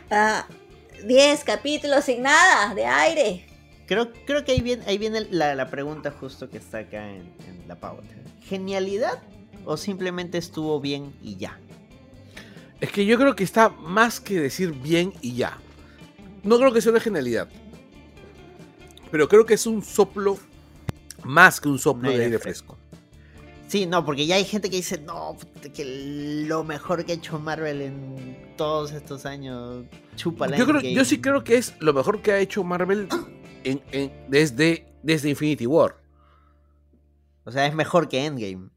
Ah, 0.09 0.47
10 1.05 1.43
capítulos 1.43 2.05
sin 2.05 2.23
nada, 2.23 2.77
de 2.77 2.87
aire. 2.87 3.45
Creo, 3.89 4.13
creo 4.25 4.45
que 4.45 4.53
ahí 4.53 4.61
viene, 4.61 4.85
ahí 4.87 4.99
viene 4.99 5.23
la, 5.33 5.57
la 5.57 5.69
pregunta 5.69 6.13
justo 6.13 6.49
que 6.49 6.59
está 6.59 6.79
acá 6.79 7.11
en, 7.11 7.23
en 7.49 7.67
la 7.67 7.75
pauta. 7.75 8.15
¿Genialidad 8.41 9.21
o 9.65 9.77
simplemente 9.77 10.39
estuvo 10.39 10.79
bien 10.79 11.13
y 11.21 11.39
ya? 11.39 11.59
Es 12.81 12.91
que 12.93 13.05
yo 13.05 13.17
creo 13.19 13.35
que 13.35 13.45
está 13.45 13.69
más 13.71 14.21
que 14.21 14.41
decir 14.41 14.73
bien 14.73 15.13
y 15.21 15.35
ya. 15.35 15.59
No 16.45 16.59
creo 16.59 16.73
que 16.73 16.81
sea 16.81 16.93
una 16.93 17.01
genialidad. 17.01 17.49
Pero 19.11 19.29
creo 19.29 19.45
que 19.47 19.55
es 19.55 19.67
un 19.67 19.83
soplo 19.83 20.39
más 21.25 21.61
que 21.61 21.69
un 21.69 21.79
soplo 21.79 22.11
de 22.11 22.25
aire 22.25 22.39
fresco. 22.39 22.77
Sí, 23.67 23.85
no, 23.85 24.05
porque 24.05 24.27
ya 24.27 24.37
hay 24.37 24.45
gente 24.45 24.71
que 24.71 24.77
dice, 24.77 24.99
no, 24.99 25.37
que 25.75 26.45
lo 26.49 26.65
mejor 26.65 27.05
que 27.05 27.13
ha 27.13 27.15
hecho 27.17 27.39
Marvel 27.39 27.83
en 27.83 28.55
todos 28.57 28.93
estos 28.93 29.27
años, 29.27 29.85
chúpala. 30.17 30.57
Yo, 30.57 30.65
creo, 30.65 30.77
Endgame". 30.77 30.95
yo 30.95 31.05
sí 31.05 31.21
creo 31.21 31.45
que 31.45 31.57
es 31.57 31.75
lo 31.81 31.93
mejor 31.93 32.23
que 32.23 32.33
ha 32.33 32.39
hecho 32.39 32.65
Marvel 32.65 33.09
en- 33.65 33.83
en- 33.93 34.13
desde, 34.29 34.87
desde 35.03 35.29
Infinity 35.31 35.67
War. 35.67 35.97
O 37.45 37.51
sea, 37.53 37.67
es 37.67 37.75
mejor 37.75 38.09
que 38.09 38.25
Endgame. 38.25 38.71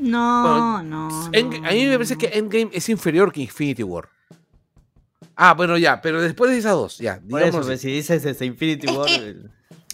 No, 0.00 0.42
Bueno, 0.42 0.82
no. 0.82 1.30
End- 1.32 1.60
no, 1.60 1.68
a 1.68 1.72
mí 1.72 1.84
me 1.86 1.92
parece 1.94 2.14
no. 2.14 2.20
que 2.20 2.26
Endgame 2.38 2.70
es 2.72 2.88
inferior 2.88 3.32
que 3.32 3.40
Infinity 3.42 3.82
War. 3.82 4.08
Ah, 5.34 5.54
bueno, 5.54 5.76
ya, 5.78 6.00
pero 6.00 6.20
después 6.20 6.50
de 6.50 6.58
esas 6.58 6.72
dos, 6.72 6.98
ya. 6.98 7.20
Por 7.28 7.40
eso, 7.40 7.46
digamos 7.50 7.66
pues, 7.66 7.80
si 7.80 7.92
dices 7.92 8.24
este 8.24 8.44
Infinity 8.44 8.88
Es 8.88 8.96
War... 8.96 9.06
que- 9.06 9.14
eh, 9.30 9.36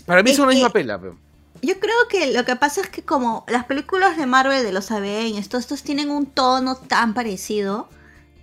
para 0.06 0.22
mí 0.22 0.30
es 0.30 0.36
son 0.36 0.48
la 0.48 0.54
misma 0.54 0.70
pela. 0.70 0.98
pero- 1.00 1.18
Yo 1.62 1.78
creo 1.80 1.96
que 2.10 2.32
lo 2.32 2.44
que 2.44 2.56
pasa 2.56 2.80
es 2.82 2.88
que 2.88 3.02
como 3.02 3.44
las 3.48 3.64
películas 3.64 4.16
de 4.16 4.26
Marvel 4.26 4.62
de 4.62 4.72
los 4.72 4.90
Avengers, 4.90 5.48
todos 5.48 5.64
estos 5.64 5.82
tienen 5.82 6.10
un 6.10 6.26
tono 6.26 6.76
tan 6.76 7.14
parecido, 7.14 7.88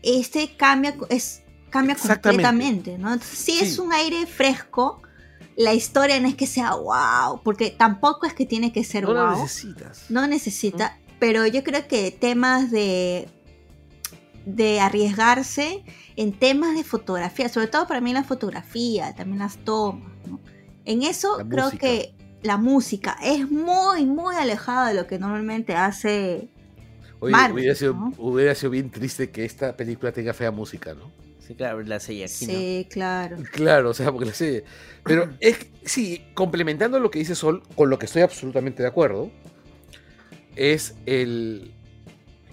este 0.04 0.56
cambia, 0.58 0.96
es, 1.10 1.42
cambia 1.70 1.96
completamente, 1.96 2.98
¿no? 2.98 3.14
Entonces 3.14 3.38
sí, 3.38 3.60
es 3.62 3.78
un 3.80 3.94
aire 3.94 4.26
fresco. 4.26 5.02
La 5.58 5.74
historia 5.74 6.20
no 6.20 6.28
es 6.30 6.36
que 6.36 6.48
sea 6.48 6.74
wow, 6.76 7.42
porque 7.44 7.72
tampoco 7.72 8.26
es 8.26 8.34
que 8.34 8.46
tiene 8.46 8.72
que 8.72 8.84
ser 8.84 9.04
No 9.04 9.14
wow. 9.14 9.42
necesitas. 9.42 10.06
No 10.10 10.26
necesita, 10.26 10.98
pero 11.22 11.46
yo 11.46 11.64
creo 11.64 11.88
que 11.88 12.10
temas 12.10 12.72
de 12.72 13.28
de 14.44 14.80
arriesgarse 14.80 15.84
en 16.16 16.34
temas 16.34 16.76
de 16.76 16.84
fotografía, 16.84 17.48
sobre 17.48 17.68
todo 17.68 17.88
para 17.88 18.02
mí 18.02 18.12
la 18.12 18.24
fotografía, 18.24 19.14
también 19.14 19.38
las 19.38 19.58
tomas, 19.58 20.12
¿no? 20.28 20.40
En 20.84 21.04
eso 21.04 21.38
La 21.38 21.46
creo 21.48 21.66
música. 21.66 21.80
que 21.88 22.16
la 22.42 22.58
música 22.58 23.18
es 23.22 23.52
muy, 23.52 24.08
muy 24.08 24.34
alejada 24.34 24.88
de 24.88 24.96
lo 24.96 25.06
que 25.06 25.20
normalmente 25.20 25.76
hace. 25.76 26.50
Oye, 27.20 27.34
Marvel, 27.34 27.54
hubiera, 27.54 27.76
sido, 27.76 27.94
¿no? 27.94 28.14
hubiera 28.18 28.56
sido 28.56 28.72
bien 28.72 28.90
triste 28.90 29.30
que 29.30 29.46
esta 29.46 29.78
película 29.78 30.12
tenga 30.12 30.34
fea 30.34 30.50
música, 30.50 30.96
¿no? 30.96 31.12
Sí, 31.38 31.54
claro, 31.54 31.84
la 31.84 32.00
sella 32.00 32.26
aquí, 32.26 32.48
¿no? 32.48 32.54
Sí, 32.54 32.88
claro. 32.90 33.38
Claro, 33.52 33.92
o 33.92 33.94
sea, 33.94 34.12
porque 34.12 34.26
la 34.26 34.34
serie. 34.34 34.64
Pero 35.04 35.30
es 35.40 35.68
sí, 35.86 36.26
complementando 36.34 37.00
lo 37.00 37.12
que 37.12 37.20
dice 37.20 37.36
Sol, 37.36 37.62
con 37.76 37.92
lo 37.92 38.00
que 38.00 38.08
estoy 38.08 38.24
absolutamente 38.24 38.82
de 38.82 38.90
acuerdo, 38.90 39.30
es 40.56 40.96
el. 41.06 41.72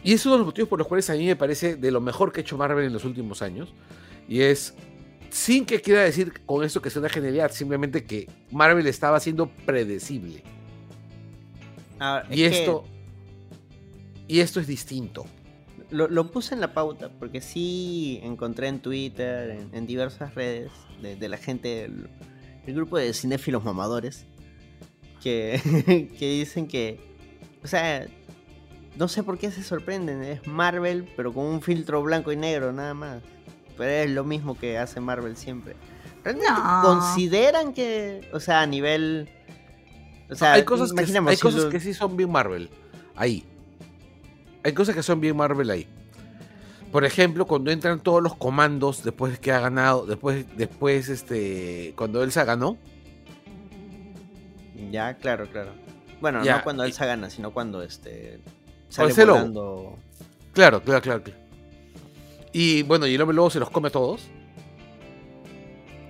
Y 0.02 0.12
es 0.14 0.24
uno 0.26 0.34
de 0.34 0.38
los 0.38 0.46
motivos 0.46 0.68
por 0.68 0.78
los 0.78 0.88
cuales 0.88 1.10
a 1.10 1.14
mí 1.14 1.26
me 1.26 1.36
parece 1.36 1.76
de 1.76 1.90
lo 1.90 2.00
mejor 2.00 2.32
que 2.32 2.40
ha 2.40 2.42
hecho 2.42 2.56
Marvel 2.56 2.84
en 2.84 2.92
los 2.92 3.04
últimos 3.04 3.42
años. 3.42 3.72
Y 4.28 4.40
es. 4.40 4.74
Sin 5.30 5.66
que 5.66 5.82
quiera 5.82 6.02
decir 6.02 6.40
con 6.46 6.64
esto 6.64 6.80
que 6.80 6.88
sea 6.88 7.00
una 7.00 7.10
genialidad, 7.10 7.50
simplemente 7.50 8.04
que 8.04 8.28
Marvel 8.50 8.86
estaba 8.86 9.20
siendo 9.20 9.50
predecible. 9.66 10.42
Ah, 12.00 12.22
Y 12.30 12.44
esto. 12.44 12.84
Y 14.26 14.40
esto 14.40 14.60
es 14.60 14.66
distinto. 14.66 15.26
Lo, 15.90 16.06
lo 16.08 16.30
puse 16.30 16.54
en 16.54 16.60
la 16.60 16.74
pauta 16.74 17.10
porque 17.18 17.40
sí 17.40 18.20
encontré 18.22 18.68
en 18.68 18.80
Twitter, 18.80 19.50
en, 19.50 19.70
en 19.74 19.86
diversas 19.86 20.34
redes 20.34 20.70
de, 21.00 21.16
de 21.16 21.28
la 21.28 21.38
gente, 21.38 21.84
el, 21.84 22.08
el 22.66 22.74
grupo 22.74 22.98
de 22.98 23.12
cinéfilos 23.14 23.64
mamadores, 23.64 24.26
que, 25.22 26.08
que 26.18 26.30
dicen 26.30 26.68
que, 26.68 27.00
o 27.62 27.66
sea, 27.66 28.06
no 28.96 29.08
sé 29.08 29.22
por 29.22 29.38
qué 29.38 29.50
se 29.50 29.62
sorprenden, 29.62 30.22
es 30.22 30.46
Marvel 30.46 31.08
pero 31.16 31.32
con 31.32 31.44
un 31.44 31.62
filtro 31.62 32.02
blanco 32.02 32.32
y 32.32 32.36
negro 32.36 32.72
nada 32.72 32.94
más, 32.94 33.22
pero 33.76 33.90
es 33.90 34.10
lo 34.10 34.24
mismo 34.24 34.58
que 34.58 34.78
hace 34.78 35.00
Marvel 35.00 35.36
siempre. 35.36 35.74
¿Realmente 36.24 36.50
No. 36.52 36.82
consideran 36.82 37.72
que, 37.72 38.28
o 38.32 38.40
sea, 38.40 38.62
a 38.62 38.66
nivel... 38.66 39.28
O 40.30 40.34
sea, 40.34 40.54
hay 40.54 40.64
cosas, 40.64 40.92
que, 40.92 41.00
hay 41.00 41.36
si 41.36 41.42
cosas 41.42 41.64
lo- 41.64 41.70
que 41.70 41.80
sí 41.80 41.94
son 41.94 42.16
bien 42.16 42.30
Marvel. 42.30 42.68
Ahí. 43.16 43.44
Hay 44.62 44.72
cosas 44.74 44.94
que 44.94 45.02
son 45.02 45.20
bien 45.20 45.36
Marvel 45.36 45.70
ahí. 45.70 45.86
Por 46.92 47.04
ejemplo, 47.04 47.46
cuando 47.46 47.70
entran 47.70 48.00
todos 48.00 48.22
los 48.22 48.34
comandos 48.34 49.04
después 49.04 49.38
que 49.38 49.52
ha 49.52 49.60
ganado, 49.60 50.04
después, 50.06 50.44
después, 50.56 51.08
este, 51.08 51.94
cuando 51.96 52.22
Elsa 52.22 52.44
ganó, 52.44 52.76
Ya, 54.90 55.14
claro, 55.16 55.46
claro. 55.50 55.72
Bueno, 56.20 56.42
Ya, 56.44 56.56
no 56.58 56.64
cuando 56.64 56.84
y- 56.84 56.88
Elsa 56.88 57.06
gana, 57.06 57.30
sino 57.30 57.52
cuando 57.52 57.82
este 57.82 58.40
sale 58.88 59.14
lobo. 59.24 59.32
volando. 59.38 59.98
claro, 60.52 60.82
claro, 60.82 61.00
claro, 61.02 61.22
claro. 61.22 61.38
Y 62.52 62.82
bueno, 62.82 63.06
y 63.06 63.14
el 63.14 63.20
hombre 63.20 63.34
luego 63.34 63.50
se 63.50 63.60
los 63.60 63.70
come 63.70 63.88
a 63.88 63.92
todos. 63.92 64.28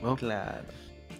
¿no? 0.02 0.16
Claro. 0.16 0.62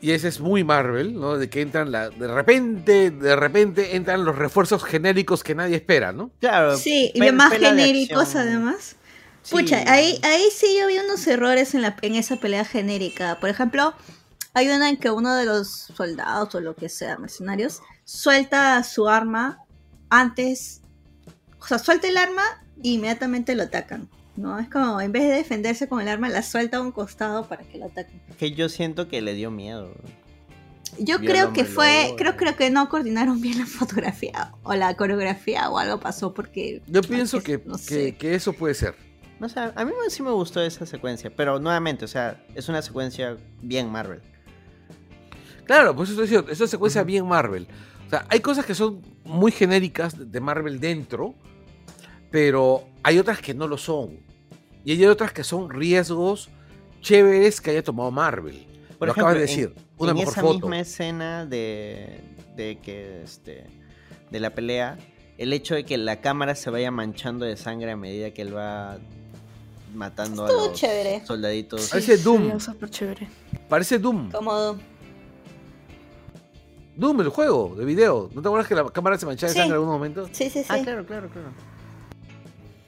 Y 0.01 0.13
ese 0.13 0.29
es 0.29 0.39
muy 0.41 0.63
Marvel, 0.63 1.19
¿no? 1.19 1.37
De 1.37 1.51
que 1.51 1.61
entran 1.61 1.91
la, 1.91 2.11
de 2.11 2.29
repente, 2.29 3.11
de 3.11 3.35
repente 3.35 3.97
entran 3.97 4.25
los 4.25 4.37
refuerzos 4.37 4.85
genéricos 4.85 5.43
que 5.43 5.57
nadie 5.57 5.75
espera, 5.75 6.13
¿no? 6.13 6.31
Claro. 6.39 6.77
Sí, 6.77 7.11
y 7.15 7.21
más 7.33 7.51
de 7.51 7.59
genéricos 7.59 8.37
además. 8.37 8.95
Sí. 9.43 9.57
Pucha, 9.57 9.83
ahí, 9.93 10.21
ahí 10.23 10.45
sí 10.53 10.77
yo 10.81 10.87
vi 10.87 10.99
unos 10.99 11.27
errores 11.27 11.75
en, 11.75 11.83
la, 11.83 11.97
en 12.03 12.15
esa 12.15 12.37
pelea 12.37 12.65
genérica. 12.65 13.41
Por 13.41 13.49
ejemplo, 13.51 13.93
hay 14.55 14.69
una 14.69 14.89
en 14.89 14.99
que 14.99 15.11
uno 15.11 15.35
de 15.35 15.47
los 15.47 15.69
soldados 15.69 16.55
o 16.55 16.61
lo 16.61 16.77
que 16.77 16.89
sea, 16.89 17.19
mercenarios, 17.19 17.81
suelta 18.09 18.83
su 18.85 19.07
arma 19.07 19.59
antes. 20.09 20.81
O 21.61 21.67
sea, 21.67 21.79
suelta 21.79 22.09
el 22.09 22.17
arma 22.17 22.43
e 22.83 22.89
inmediatamente 22.89 23.55
lo 23.55 23.65
atacan. 23.65 24.09
¿no? 24.37 24.59
Es 24.59 24.71
como, 24.71 25.01
en 25.01 25.13
vez 25.13 25.25
de 25.25 25.35
defenderse 25.35 25.89
con 25.89 26.01
el 26.01 26.09
arma, 26.09 26.29
la 26.31 26.43
suelta 26.43 26.79
a 26.79 26.81
un 26.81 26.91
costado 26.91 27.47
para 27.47 27.65
que 27.65 27.77
lo 27.77 27.87
ataquen. 27.87 28.23
Que 28.39 28.53
yo 28.53 28.69
siento 28.71 29.09
que 29.09 29.21
le 29.21 29.35
dio 29.35 29.51
miedo. 29.51 29.93
Yo 30.99 31.19
Vio 31.19 31.31
creo 31.31 31.53
que 31.53 31.65
fue, 31.67 32.05
lobo, 32.07 32.17
creo, 32.17 32.33
eh. 32.33 32.37
creo 32.37 32.57
que 32.57 32.71
no 32.71 32.89
coordinaron 32.89 33.41
bien 33.43 33.59
la 33.59 33.67
fotografía 33.67 34.53
o 34.63 34.75
la 34.75 34.97
coreografía 34.97 35.69
o 35.69 35.79
algo 35.79 36.01
pasó 36.01 36.33
porque... 36.33 36.81
Yo 36.87 37.03
pienso 37.03 37.43
que, 37.43 37.61
no 37.67 37.77
que- 37.77 37.83
sé. 37.83 38.17
que 38.17 38.35
eso 38.35 38.55
puede 38.55 38.75
ser. 38.75 38.95
No 39.39 39.49
sé, 39.49 39.61
a 39.61 39.85
mí 39.85 39.93
sí 40.09 40.23
me 40.23 40.31
gustó 40.31 40.63
esa 40.63 40.87
secuencia, 40.87 41.31
pero 41.35 41.61
nuevamente, 41.61 42.05
o 42.07 42.09
sea, 42.09 42.43
es 42.55 42.69
una 42.69 42.81
secuencia 42.81 43.37
bien 43.61 43.91
Marvel. 43.91 44.23
Claro, 45.65 45.95
pues 45.95 46.09
eso 46.11 46.23
es 46.23 46.31
cierto, 46.31 46.51
es 46.51 46.59
una 46.59 46.69
secuencia 46.69 47.03
bien 47.03 47.27
Marvel. 47.27 47.69
O 48.09 48.11
sea, 48.11 48.27
hay 48.29 48.41
cosas 48.41 48.67
que 48.67 48.75
son 48.75 49.01
muy 49.25 49.53
genéricas 49.53 50.33
de- 50.33 50.41
Marvel 50.41 50.81
dentro, 50.81 51.35
pero 52.31 52.85
hay 53.03 53.19
otras 53.19 53.41
que 53.41 53.55
no 53.55 53.67
lo 53.69 53.79
son. 53.79 54.19
Y 54.85 54.93
hay 54.93 55.05
otras 55.07 55.33
que 55.33 55.45
son 55.45 55.71
riesgos 55.71 56.49
chéveres 57.01 57.61
que 57.61 57.71
haya 57.71 57.83
tomado 57.85 58.11
Marvel. 58.11 58.67
Por 58.99 59.09
lo 59.09 59.13
ejemplo, 59.13 59.29
acabas 59.31 59.35
de 59.35 59.41
en- 59.41 59.47
decir, 59.47 59.75
una 59.99 60.11
en 60.13 60.17
mejor 60.17 60.33
esa 60.33 60.41
foto. 60.41 60.55
misma 60.55 60.81
escena 60.81 61.47
de, 61.47 62.21
de 62.57 62.79
que 62.83 63.23
este 63.23 63.65
de 64.31 64.41
la 64.41 64.51
pelea, 64.55 64.99
el 65.39 65.53
hecho 65.53 65.75
de 65.75 65.85
que 65.85 65.97
la 65.99 66.21
cámara 66.21 66.55
se 66.55 66.69
vaya 66.71 66.91
manchando 66.91 67.45
de 67.47 67.57
sangre 67.57 67.93
a 67.93 67.97
medida 67.97 68.31
que 68.33 68.43
él 68.43 68.55
va 68.57 68.99
matando 69.95 70.45
a 70.45 70.53
los 70.53 70.73
chévere. 70.75 71.25
soldaditos. 71.25 71.89
Parece 71.91 72.17
Doom. 72.19 72.59
Parece 73.69 73.99
Doom. 73.99 74.31
Cómodo. 74.31 74.73
Doom, 74.75 74.81
el 77.01 77.29
juego 77.29 77.75
de 77.77 77.85
video. 77.85 78.29
¿No 78.35 78.43
te 78.43 78.49
acuerdas 78.49 78.69
que 78.69 78.75
la 78.75 78.85
cámara 78.91 79.17
se 79.19 79.27
manchaba 79.27 79.49
de 79.49 79.55
Sí. 79.55 79.59
sangre 79.59 79.69
en 79.77 79.81
algún 79.81 79.89
momento? 79.89 80.27
Sí, 80.33 80.51
sí, 80.51 80.61
sí. 80.63 80.67
Ah, 80.69 80.79
claro, 80.83 81.07
claro, 81.07 81.29
claro. 81.31 81.49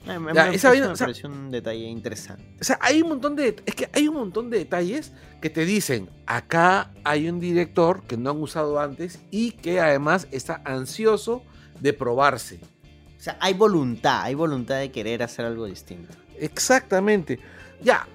Ah, 0.07 0.19
me, 0.19 0.33
Ya, 0.33 0.47
me- 0.47 0.55
esa 0.55 0.69
vaina, 0.69 0.87
me 0.87 0.93
o 0.93 0.95
sea- 0.95 1.05
pareció 1.07 1.29
un 1.29 1.51
detalle 1.51 1.85
interesante. 1.85 2.43
O 2.59 2.63
sea, 2.63 2.77
hay 2.81 3.01
un 3.01 3.09
montón 3.09 3.35
de. 3.35 3.55
Es 3.65 3.75
que 3.75 3.87
hay 3.93 4.07
un 4.07 4.15
montón 4.15 4.49
de 4.49 4.57
detalles 4.57 5.11
que 5.41 5.49
te 5.49 5.63
dicen. 5.63 6.09
Acá 6.25 6.91
hay 7.03 7.29
un 7.29 7.39
director 7.39 8.01
que 8.03 8.17
no 8.17 8.31
han 8.31 8.37
usado 8.41 8.79
antes 8.79 9.19
y 9.29 9.51
que 9.51 9.79
además 9.79 10.27
está 10.31 10.61
ansioso 10.65 11.43
de 11.79 11.93
probarse. 11.93 12.59
O 13.17 13.23
sea, 13.23 13.37
hay 13.39 13.53
voluntad, 13.53 14.23
hay 14.23 14.33
voluntad 14.33 14.79
de 14.79 14.91
querer 14.91 15.21
hacer 15.21 15.45
algo 15.45 15.65
distinto. 15.67 16.13
Exactamente. 16.39 17.39
Ya. 17.83 18.07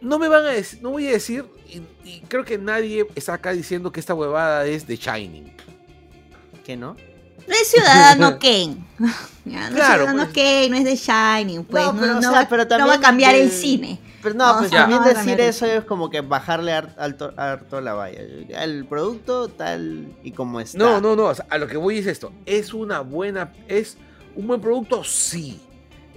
No 0.00 0.18
me 0.18 0.28
van 0.28 0.44
a 0.44 0.50
decir, 0.50 0.80
no 0.82 0.90
voy 0.90 1.08
a 1.08 1.12
decir, 1.12 1.44
y, 1.68 1.80
y 2.08 2.20
creo 2.28 2.44
que 2.44 2.58
nadie 2.58 3.06
está 3.14 3.34
acá 3.34 3.52
diciendo 3.52 3.90
que 3.92 4.00
esta 4.00 4.14
huevada 4.14 4.64
es 4.66 4.86
de 4.86 4.96
Shining. 4.96 5.52
¿Qué 6.64 6.76
no? 6.76 6.96
No 7.48 7.54
es 7.54 7.68
Ciudadano 7.70 8.38
Kane. 8.40 8.76
No 9.46 9.52
Claro, 9.52 9.68
es 9.68 9.74
Ciudadano 10.10 10.24
pues. 10.24 10.34
Kane, 10.34 10.68
no 10.70 10.76
es 10.76 10.84
de 10.84 10.96
Shining, 10.96 11.64
pues. 11.64 11.84
No, 11.84 11.92
No, 11.92 12.18
o 12.18 12.20
sea, 12.20 12.30
va, 12.32 12.48
pero 12.48 12.64
no 12.78 12.86
va 12.88 12.94
a 12.94 13.00
cambiar 13.00 13.32
de- 13.34 13.42
el 13.44 13.50
cine. 13.52 14.00
Pero 14.22 14.34
no, 14.34 14.46
No, 14.54 14.58
pues 14.58 14.66
o 14.66 14.70
sea, 14.70 14.80
también 14.88 15.04
decir 15.04 15.40
eso 15.40 15.66
es 15.66 15.84
como 15.84 16.10
que 16.10 16.20
bajarle 16.20 16.72
har- 16.72 16.94
alto, 16.98 17.32
harto 17.36 17.80
la 17.80 17.94
valla. 17.94 18.18
El 18.64 18.84
producto 18.86 19.46
tal 19.48 20.08
y 20.24 20.32
como 20.32 20.58
está. 20.58 20.76
No, 20.78 21.00
no, 21.00 21.14
no. 21.14 21.26
o 21.26 21.34
sea, 21.34 21.46
a 21.48 21.58
lo 21.58 21.68
que 21.68 21.76
voy 21.76 21.98
es 21.98 22.06
esto. 22.08 22.32
Es 22.44 22.74
una 22.74 23.00
buena. 23.02 23.52
¿Es 23.68 23.96
un 24.34 24.48
buen 24.48 24.60
producto? 24.60 25.04
Sí. 25.04 25.60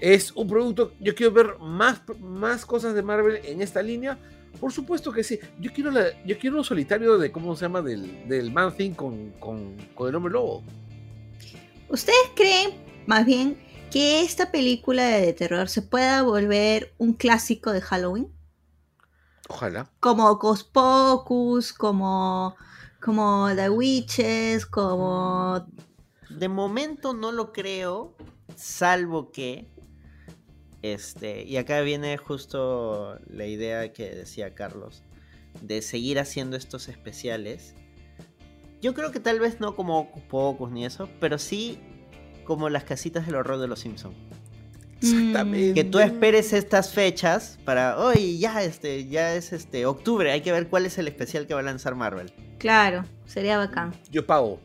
Es 0.01 0.31
un 0.31 0.47
producto. 0.47 0.93
Yo 0.99 1.15
quiero 1.15 1.31
ver 1.31 1.59
más, 1.59 2.01
más 2.19 2.65
cosas 2.65 2.93
de 2.93 3.01
Marvel 3.01 3.39
en 3.43 3.61
esta 3.61 3.81
línea. 3.81 4.17
Por 4.59 4.71
supuesto 4.71 5.11
que 5.11 5.23
sí. 5.23 5.39
Yo 5.59 5.71
quiero, 5.73 5.91
la, 5.91 6.05
yo 6.23 6.37
quiero 6.39 6.57
un 6.57 6.63
solitario 6.63 7.17
de. 7.17 7.31
¿Cómo 7.31 7.55
se 7.55 7.65
llama? 7.65 7.81
Del, 7.81 8.27
del 8.27 8.51
Man 8.51 8.75
Thing 8.75 8.91
con, 8.91 9.31
con, 9.39 9.75
con 9.95 10.09
el 10.09 10.15
hombre 10.15 10.33
lobo. 10.33 10.63
¿Ustedes 11.89 12.31
creen, 12.35 12.71
más 13.07 13.25
bien, 13.25 13.57
que 13.91 14.21
esta 14.21 14.51
película 14.51 15.05
de 15.05 15.33
terror 15.33 15.69
se 15.69 15.81
pueda 15.81 16.21
volver 16.21 16.93
un 16.97 17.13
clásico 17.13 17.71
de 17.71 17.81
Halloween? 17.81 18.31
Ojalá. 19.47 19.89
Como 19.99 20.35
Ghost 20.35 20.71
Pocus, 20.71 21.73
como, 21.73 22.55
como 23.01 23.49
The 23.55 23.69
Witches, 23.69 24.67
como 24.67 25.65
de 26.29 26.47
momento 26.47 27.13
no 27.13 27.31
lo 27.31 27.51
creo, 27.51 28.15
salvo 28.55 29.31
que 29.31 29.67
este, 30.81 31.43
y 31.43 31.57
acá 31.57 31.81
viene 31.81 32.17
justo 32.17 33.19
la 33.27 33.45
idea 33.45 33.91
que 33.91 34.09
decía 34.09 34.53
Carlos 34.53 35.03
de 35.61 35.81
seguir 35.81 36.19
haciendo 36.19 36.55
estos 36.57 36.87
especiales. 36.87 37.75
Yo 38.81 38.93
creo 38.93 39.11
que 39.11 39.19
tal 39.19 39.39
vez 39.39 39.59
no 39.59 39.75
como 39.75 40.11
pocos 40.29 40.71
ni 40.71 40.85
eso, 40.85 41.09
pero 41.19 41.37
sí 41.37 41.79
como 42.45 42.69
las 42.69 42.83
casitas 42.83 43.25
del 43.25 43.35
horror 43.35 43.59
de 43.59 43.67
los 43.67 43.79
Simpsons. 43.79 44.15
Exactamente. 45.01 45.73
Que 45.73 45.83
tú 45.83 45.99
esperes 45.99 46.51
estas 46.51 46.91
fechas 46.91 47.57
para, 47.63 47.97
hoy 47.97 48.37
ya 48.37 48.63
este, 48.63 49.07
ya 49.07 49.33
es 49.33 49.53
este 49.53 49.85
octubre, 49.85 50.31
hay 50.31 50.41
que 50.41 50.51
ver 50.51 50.67
cuál 50.67 50.85
es 50.85 50.97
el 50.97 51.07
especial 51.07 51.47
que 51.47 51.53
va 51.53 51.61
a 51.61 51.63
lanzar 51.63 51.95
Marvel. 51.95 52.33
Claro, 52.57 53.05
sería 53.25 53.57
bacán. 53.57 53.93
Yo 54.11 54.25
pago. 54.25 54.59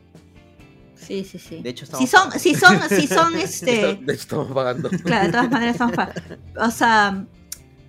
Sí, 0.95 1.23
sí, 1.23 1.39
sí. 1.39 1.61
De 1.61 1.69
hecho, 1.69 1.85
estamos 1.85 2.07
si 2.07 2.15
son, 2.15 2.23
pagando. 2.29 2.39
si 2.39 2.55
son, 2.55 2.89
si 2.89 3.07
son 3.13 3.35
este. 3.35 3.95
De 4.01 4.13
hecho, 4.13 4.21
estamos 4.21 4.51
pagando. 4.51 4.89
Claro, 4.89 5.25
de 5.25 5.31
todas 5.31 5.51
maneras 5.51 5.75
estamos 5.75 5.95
pagando. 5.95 6.21
O 6.57 6.71
sea, 6.71 7.25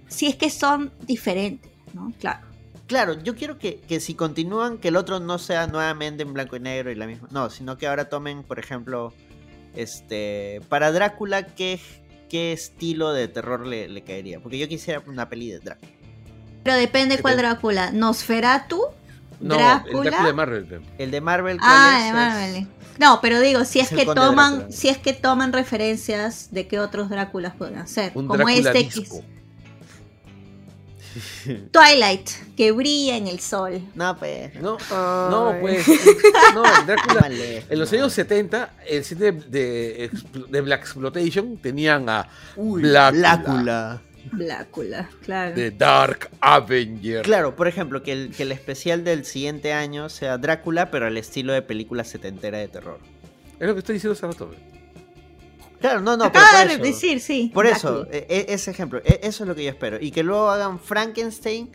si 0.09 0.27
es 0.27 0.37
que 0.37 0.51
son 0.51 0.93
diferentes, 1.07 1.71
¿no? 1.95 2.13
Claro. 2.19 2.47
Claro, 2.87 3.21
yo 3.21 3.35
quiero 3.35 3.59
que, 3.59 3.81
que 3.81 3.99
si 3.99 4.15
continúan, 4.15 4.79
que 4.79 4.89
el 4.89 4.97
otro 4.97 5.19
no 5.19 5.39
sea 5.39 5.67
nuevamente 5.67 6.23
en 6.23 6.33
blanco 6.33 6.55
y 6.55 6.61
negro 6.61 6.91
y 6.93 6.95
la 6.95 7.07
misma. 7.07 7.29
No, 7.33 7.51
sino 7.51 7.77
que 7.77 7.89
ahora 7.89 8.09
tomen, 8.09 8.43
por 8.43 8.59
ejemplo, 8.59 9.13
este. 9.75 10.61
Para 10.69 10.93
Drácula, 10.93 11.47
¿qué, 11.47 11.81
qué 12.29 12.53
estilo 12.53 13.13
de 13.13 13.29
terror 13.29 13.67
le, 13.67 13.89
le 13.89 14.03
caería? 14.03 14.41
Porque 14.41 14.59
yo 14.59 14.69
quisiera 14.69 15.03
una 15.07 15.29
peli 15.29 15.51
de 15.51 15.59
Drácula. 15.59 15.93
Pero 16.63 16.77
depende 16.77 17.19
cuál. 17.19 17.37
Drácula. 17.37 17.91
¿Nosferatu? 17.93 18.81
No, 19.41 19.55
el 19.55 19.61
¿Drácula? 19.61 20.23
De 20.25 20.33
Marvel. 20.33 20.81
El 20.99 21.11
de 21.11 21.21
Marvel, 21.21 21.59
¿cuál 21.59 21.71
Ah, 21.73 21.99
es? 21.99 22.07
de 22.07 22.13
Marvel. 22.13 22.69
No, 22.99 23.21
pero 23.21 23.41
digo, 23.41 23.65
si 23.65 23.81
es, 23.81 23.91
que 23.91 24.07
toman, 24.07 24.73
si 24.73 24.89
es 24.89 24.97
que 24.97 25.13
toman 25.13 25.53
referencias 25.53 26.49
de 26.51 26.67
qué 26.67 26.81
otros 26.81 27.11
Dráculas 27.11 27.55
podrían 27.55 27.87
ser. 27.87 28.13
Un 28.15 28.27
como 28.27 28.45
Drácula 28.45 28.71
este 28.73 29.01
disco. 29.01 29.23
Twilight, 31.73 32.29
que 32.57 32.73
brilla 32.73 33.17
en 33.17 33.27
el 33.27 33.41
sol. 33.41 33.81
No, 33.95 34.17
pues. 34.19 34.55
No, 34.61 34.77
pues. 35.61 35.87
No, 36.55 36.65
el 36.65 36.87
Drácula. 36.87 37.29
En 37.69 37.79
los 37.79 37.93
años 37.93 38.13
70, 38.13 38.71
el 38.89 39.05
cine 39.05 39.33
de, 39.33 40.11
de 40.49 40.61
Black 40.61 40.81
Exploitation 40.83 41.57
tenían 41.59 42.09
a 42.09 42.29
Uy, 42.57 42.83
Blácula, 42.83 43.37
Blácula. 43.37 44.03
Blácula, 44.33 45.09
claro. 45.25 45.55
de 45.55 45.71
Dark 45.71 46.31
Avenger. 46.41 47.23
Claro, 47.23 47.55
por 47.57 47.69
ejemplo, 47.69 48.03
que 48.03 48.13
el, 48.13 48.31
que 48.37 48.43
el 48.45 48.53
especial 48.53 49.05
del 49.05 49.25
siguiente 49.25 49.73
año 49.73 50.09
sea 50.09 50.39
Drácula, 50.39 50.91
pero 50.91 51.07
al 51.07 51.17
estilo 51.17 51.53
de 51.53 51.63
película 51.63 52.05
setentera 52.05 52.59
de 52.59 52.69
terror. 52.69 52.99
Es 53.59 53.67
lo 53.67 53.75
que 53.75 53.79
estoy 53.81 53.95
diciendo 53.95 54.13
hace 54.13 54.27
rato. 54.27 54.51
Claro, 55.81 56.01
no, 56.01 56.17
no, 56.17 56.33
pero 56.33 56.45
Acaba 56.45 56.61
por 56.61 56.69
de 56.69 56.75
eso, 56.75 56.83
decir, 56.85 57.21
sí. 57.21 57.51
por 57.53 57.67
eso 57.67 58.07
e- 58.11 58.27
e- 58.29 58.47
ese 58.55 58.71
ejemplo, 58.71 59.01
e- 59.05 59.21
eso 59.23 59.45
es 59.45 59.49
lo 59.49 59.55
que 59.55 59.65
yo 59.65 59.71
espero. 59.71 59.99
Y 60.01 60.11
que 60.11 60.23
luego 60.23 60.49
hagan 60.51 60.81
Frankenstein, 60.81 61.71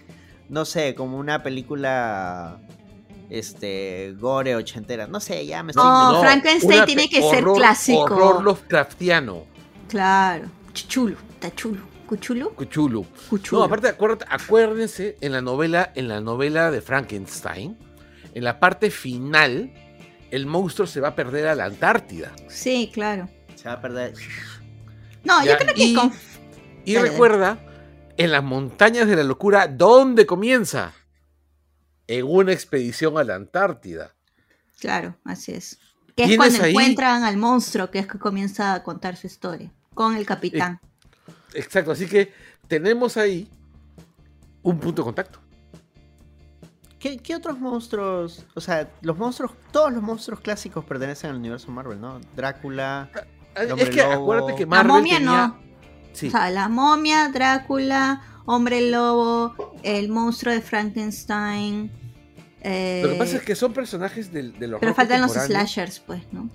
no 0.50 0.66
sé, 0.66 0.96
como 0.96 1.18
una 1.18 1.44
película 1.44 2.60
este 3.30 4.14
gore 4.20 4.56
ochentera. 4.56 5.08
No 5.08 5.20
sé, 5.20 5.46
ya 5.46 5.64
me 5.64 5.72
estoy 5.72 5.86
No, 5.86 5.92
inventando. 6.14 6.22
Frankenstein 6.22 6.86
tiene 6.86 7.10
que 7.10 7.22
ser 7.22 7.44
clásico. 7.46 8.02
Horror 8.02 8.44
Lovecraftiano. 8.44 9.46
Claro. 9.88 10.50
Chulo, 10.74 11.16
está 11.36 11.54
chulo. 11.56 11.82
¿Cuchulo? 12.16 12.54
Cuchulo. 12.54 13.06
Cuchulo. 13.30 13.60
No, 13.62 13.66
aparte, 13.66 13.88
acuérdate- 13.88 14.26
acuérdense 14.28 15.16
en 15.22 15.32
la 15.32 15.40
novela, 15.42 15.94
en 15.96 16.10
la 16.10 16.20
novela 16.20 16.70
de 16.70 16.82
Frankenstein, 16.82 17.78
en 18.34 18.44
la 18.44 18.60
parte 18.60 18.92
final, 18.92 19.72
el 20.30 20.46
monstruo 20.46 20.86
se 20.86 21.00
va 21.00 21.08
a 21.10 21.16
perder 21.16 21.48
a 21.48 21.56
la 21.56 21.64
Antártida. 21.64 22.34
Sí, 22.50 22.92
claro. 22.94 23.30
Se 23.56 23.70
va 23.70 23.76
a 23.76 23.82
perder. 23.82 24.14
No, 25.24 25.42
Ya, 25.46 25.54
yo 25.54 25.58
creo 25.60 25.74
que 25.74 25.84
y- 25.86 25.94
con... 25.96 26.12
Y 26.84 26.96
Dale, 26.96 27.12
recuerda, 27.12 27.60
en 28.18 28.32
las 28.32 28.44
montañas 28.44 29.08
de 29.08 29.16
la 29.16 29.24
locura, 29.24 29.70
¿dónde 29.70 30.26
comienza? 30.26 30.92
En 32.08 32.26
una 32.26 32.52
expedición 32.52 33.18
a 33.18 33.24
la 33.24 33.36
Antártida. 33.36 34.14
Claro, 34.82 35.16
así 35.24 35.54
es. 35.54 35.80
Que 36.18 36.26
es 36.26 36.36
cuando 36.36 36.62
ahí- 36.62 36.72
encuentran 36.72 37.24
al 37.24 37.38
monstruo, 37.38 37.90
que 37.90 38.00
es 38.00 38.08
que 38.08 38.20
comienza 38.20 38.74
a 38.74 38.84
contar 38.84 39.16
su 39.16 39.28
historia. 39.28 39.72
Con 39.94 40.18
el 40.18 40.26
capitán. 40.26 40.82
Exacto, 41.54 41.92
así 41.92 42.08
que 42.08 42.32
tenemos 42.68 43.18
ahí 43.18 43.50
un 44.64 44.80
punto 44.80 45.02
de 45.02 45.06
contacto. 45.06 45.40
¿Qué, 47.00 47.18
qué 47.18 47.36
otros 47.36 47.60
monstruos? 47.60 48.46
O 48.54 48.62
sea, 48.62 48.88
los 49.02 49.18
monstruos, 49.18 49.52
todos 49.72 49.92
los 49.92 50.04
monstruos 50.04 50.40
clásicos 50.40 50.86
pertenecen 50.86 51.32
al 51.32 51.38
universo 51.38 51.72
Marvel, 51.72 52.00
¿no? 52.00 52.20
Drácula. 52.36 53.10
El 53.56 53.72
hombre 53.72 53.90
Es 53.90 53.96
que 53.96 54.04
lobo. 54.04 54.12
acuérdate 54.14 54.56
que 54.56 54.62
la 54.62 54.68
Marvel 54.68 54.88
momia 54.92 55.18
tenía- 55.18 55.48
no. 55.48 55.58
Sí. 56.14 56.28
O 56.28 56.32
sea, 56.32 56.50
la 56.52 56.68
momia, 56.70 57.30
Drácula, 57.30 58.22
Hombre 58.46 58.90
Lobo, 58.92 59.56
el 59.82 60.10
monstruo 60.10 60.54
de 60.54 60.62
Frankenstein. 60.62 61.90
eh, 62.62 63.02
Lo 63.04 63.12
que 63.14 63.16
pasa 63.18 63.38
es 63.38 63.44
que 63.44 63.56
son 63.56 63.74
personajes 63.74 64.32
del, 64.32 64.52
del 64.60 64.72
horror 64.74 64.82
Pero 64.82 64.94
faltan 64.94 65.22
los 65.22 65.32
slashers, 65.32 66.00
pues, 66.02 66.22
¿no? 66.32 66.50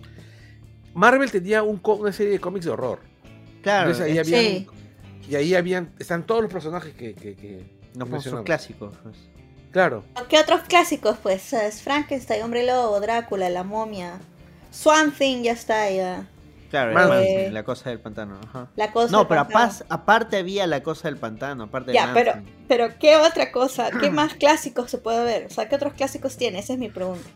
Marvel 0.95 1.31
tenía 1.31 1.63
un 1.63 1.81
una 1.83 2.13
serie 2.13 2.33
de 2.33 2.39
cómics 2.39 2.67
de 2.67 2.71
horror. 2.71 3.01
Claro, 3.63 3.91
Entonces 3.91 4.13
ahí 4.13 4.19
es- 4.19 4.27
habían, 4.29 4.41
Sí. 4.43 4.67
Y 5.29 5.35
ahí 5.37 5.55
habían, 5.55 5.93
están 5.99 6.25
todos 6.27 6.43
los 6.43 6.53
personajes 6.53 6.95
que, 6.95 7.15
que, 7.15 7.35
que 7.35 7.65
monstruos 7.95 8.11
mencionamos. 8.11 8.45
clásicos. 8.45 8.97
pues. 9.03 9.17
Claro. 9.73 10.05
¿Qué 10.29 10.39
otros 10.39 10.63
clásicos? 10.63 11.19
Pues 11.23 11.53
es 11.53 11.83
Frankenstein, 11.83 12.43
Hombre 12.43 12.65
Lobo, 12.65 12.99
Drácula, 13.01 13.49
la 13.51 13.63
momia. 13.63 14.19
Swamp 14.71 15.17
Thing 15.17 15.43
ya 15.43 15.53
está 15.53 15.91
ya. 15.91 16.27
Claro, 16.71 16.91
Eh, 16.91 16.95
Manson, 16.95 17.55
la 17.55 17.63
cosa 17.65 17.91
del 17.91 18.01
pantano. 18.01 18.41
Ajá. 18.43 18.69
La 18.77 18.91
cosa 18.93 19.13
No, 19.13 19.19
del 19.19 19.27
pero 19.29 19.49
pantano. 19.49 19.85
aparte 19.89 20.37
había 20.39 20.67
la 20.67 20.83
cosa 20.83 21.09
del 21.09 21.17
pantano, 21.17 21.65
aparte 21.65 21.91
de 21.93 21.95
Ya, 21.95 22.11
pero, 22.13 22.33
pero 22.69 22.89
¿qué 22.99 23.17
otra 23.17 23.53
cosa? 23.53 23.91
¿Qué 24.01 24.11
más 24.11 24.35
clásicos 24.35 24.91
se 24.91 24.99
puede 24.99 25.25
ver? 25.25 25.47
O 25.47 25.51
sea, 25.51 25.69
¿qué 25.69 25.77
otros 25.77 25.93
clásicos 25.95 26.37
tiene? 26.37 26.59
Esa 26.59 26.73
es 26.73 26.79
mi 26.79 26.89
pregunta. 26.89 27.29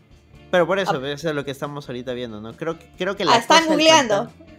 Pero 0.51 0.67
por 0.67 0.79
eso, 0.79 1.03
eso 1.05 1.29
es 1.29 1.35
lo 1.35 1.45
que 1.45 1.51
estamos 1.51 1.87
ahorita 1.87 2.11
viendo, 2.13 2.41
¿no? 2.41 2.53
Creo 2.53 2.77
que, 2.77 2.85
creo 2.97 3.15
que 3.15 3.23
la 3.23 3.35
Ah, 3.35 3.37
están 3.37 3.59
cosa 3.59 3.69
del 3.69 3.79
googleando. 3.79 4.15
pantano- 4.15 4.29
Ah, 4.29 4.31
están 4.31 4.37
googleando. 4.37 4.50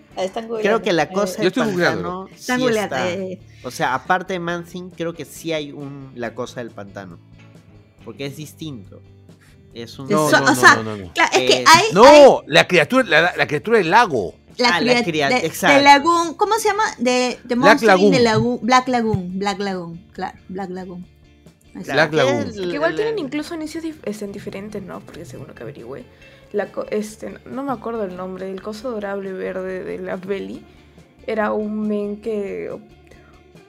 Creo 0.60 0.82
que 0.82 0.92
la 0.92 1.04
Eh, 1.04 1.08
cosa 1.12 1.42
Yo 1.42 1.50
del 1.50 1.52
pantano 1.74 2.28
Están 2.28 2.58
sí 2.60 2.66
está. 2.68 3.10
eh, 3.10 3.40
O 3.64 3.70
sea, 3.70 3.94
aparte 3.94 4.32
de 4.34 4.38
Manson, 4.40 4.90
creo 4.90 5.14
que 5.14 5.24
sí 5.24 5.52
hay 5.52 5.72
un 5.72 6.12
la 6.14 6.34
cosa 6.34 6.60
del 6.60 6.70
pantano. 6.70 7.18
Porque 8.04 8.26
es 8.26 8.36
distinto. 8.36 9.00
Es 9.74 9.98
un 9.98 10.08
No, 10.08 10.28
So- 10.28 10.38
no, 10.40 10.44
o 10.44 10.48
no, 10.48 10.54
sea, 10.54 10.74
no, 10.76 10.82
no, 10.82 10.96
no. 10.96 11.12
Claro, 11.14 11.30
es 11.32 11.38
que 11.38 11.56
Eh, 11.60 11.64
hay. 11.66 11.84
hay 11.86 11.92
No, 11.94 12.42
la 12.46 12.66
criatura, 12.66 13.04
la, 13.08 13.32
la 13.36 13.46
criatura 13.46 13.78
del 13.78 13.90
lago. 13.90 14.34
la 14.58 14.68
Ah, 14.76 14.80
la 14.82 14.92
de, 15.00 15.46
exacto. 15.46 15.78
de 15.78 15.82
Lagoon. 15.82 16.34
¿Cómo 16.34 16.58
se 16.58 16.68
llama? 16.68 16.82
De, 16.98 17.38
de 17.44 17.54
Black. 17.54 17.80
Lagoon. 17.82 18.10
de 18.12 18.20
Lagoon. 18.20 18.58
Black 18.60 18.88
Lagoon. 18.88 19.38
Black 19.38 19.58
Lagoon. 19.60 19.98
Claro, 20.12 20.38
Black 20.50 20.70
Lagoon. 20.70 21.06
Black 21.72 22.10
que 22.10 22.16
Lagoon. 22.16 22.74
igual 22.74 22.94
tienen 22.96 23.18
incluso 23.18 23.54
inicios 23.54 23.82
dif- 23.82 23.96
este, 24.04 24.26
diferentes, 24.26 24.82
¿no? 24.82 25.00
Porque 25.00 25.24
según 25.24 25.46
lo 25.48 25.54
que 25.54 25.62
averigüé, 25.62 26.04
la 26.52 26.70
co- 26.72 26.86
este, 26.90 27.38
no 27.46 27.62
me 27.62 27.72
acuerdo 27.72 28.04
el 28.04 28.16
nombre, 28.16 28.50
el 28.50 28.60
coso 28.62 28.88
adorable 28.88 29.32
verde 29.32 29.84
de 29.84 29.98
la 29.98 30.16
Belly 30.16 30.64
era 31.26 31.52
un 31.52 31.86
men 31.88 32.20
que 32.20 32.70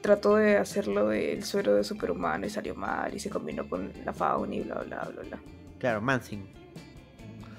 trató 0.02 0.36
de 0.36 0.58
hacerlo 0.58 1.08
del 1.08 1.44
suero 1.44 1.76
de 1.76 1.84
superhumano 1.84 2.46
y 2.46 2.50
salió 2.50 2.76
mal 2.76 3.14
y 3.16 3.20
se 3.20 3.30
combinó 3.30 3.68
con 3.70 3.92
la 4.06 4.12
fauna 4.14 4.54
y 4.56 4.62
bla 4.62 4.76
bla 4.82 5.08
bla 5.14 5.22
bla. 5.24 5.40
Claro, 5.80 6.02
Manson. 6.02 6.44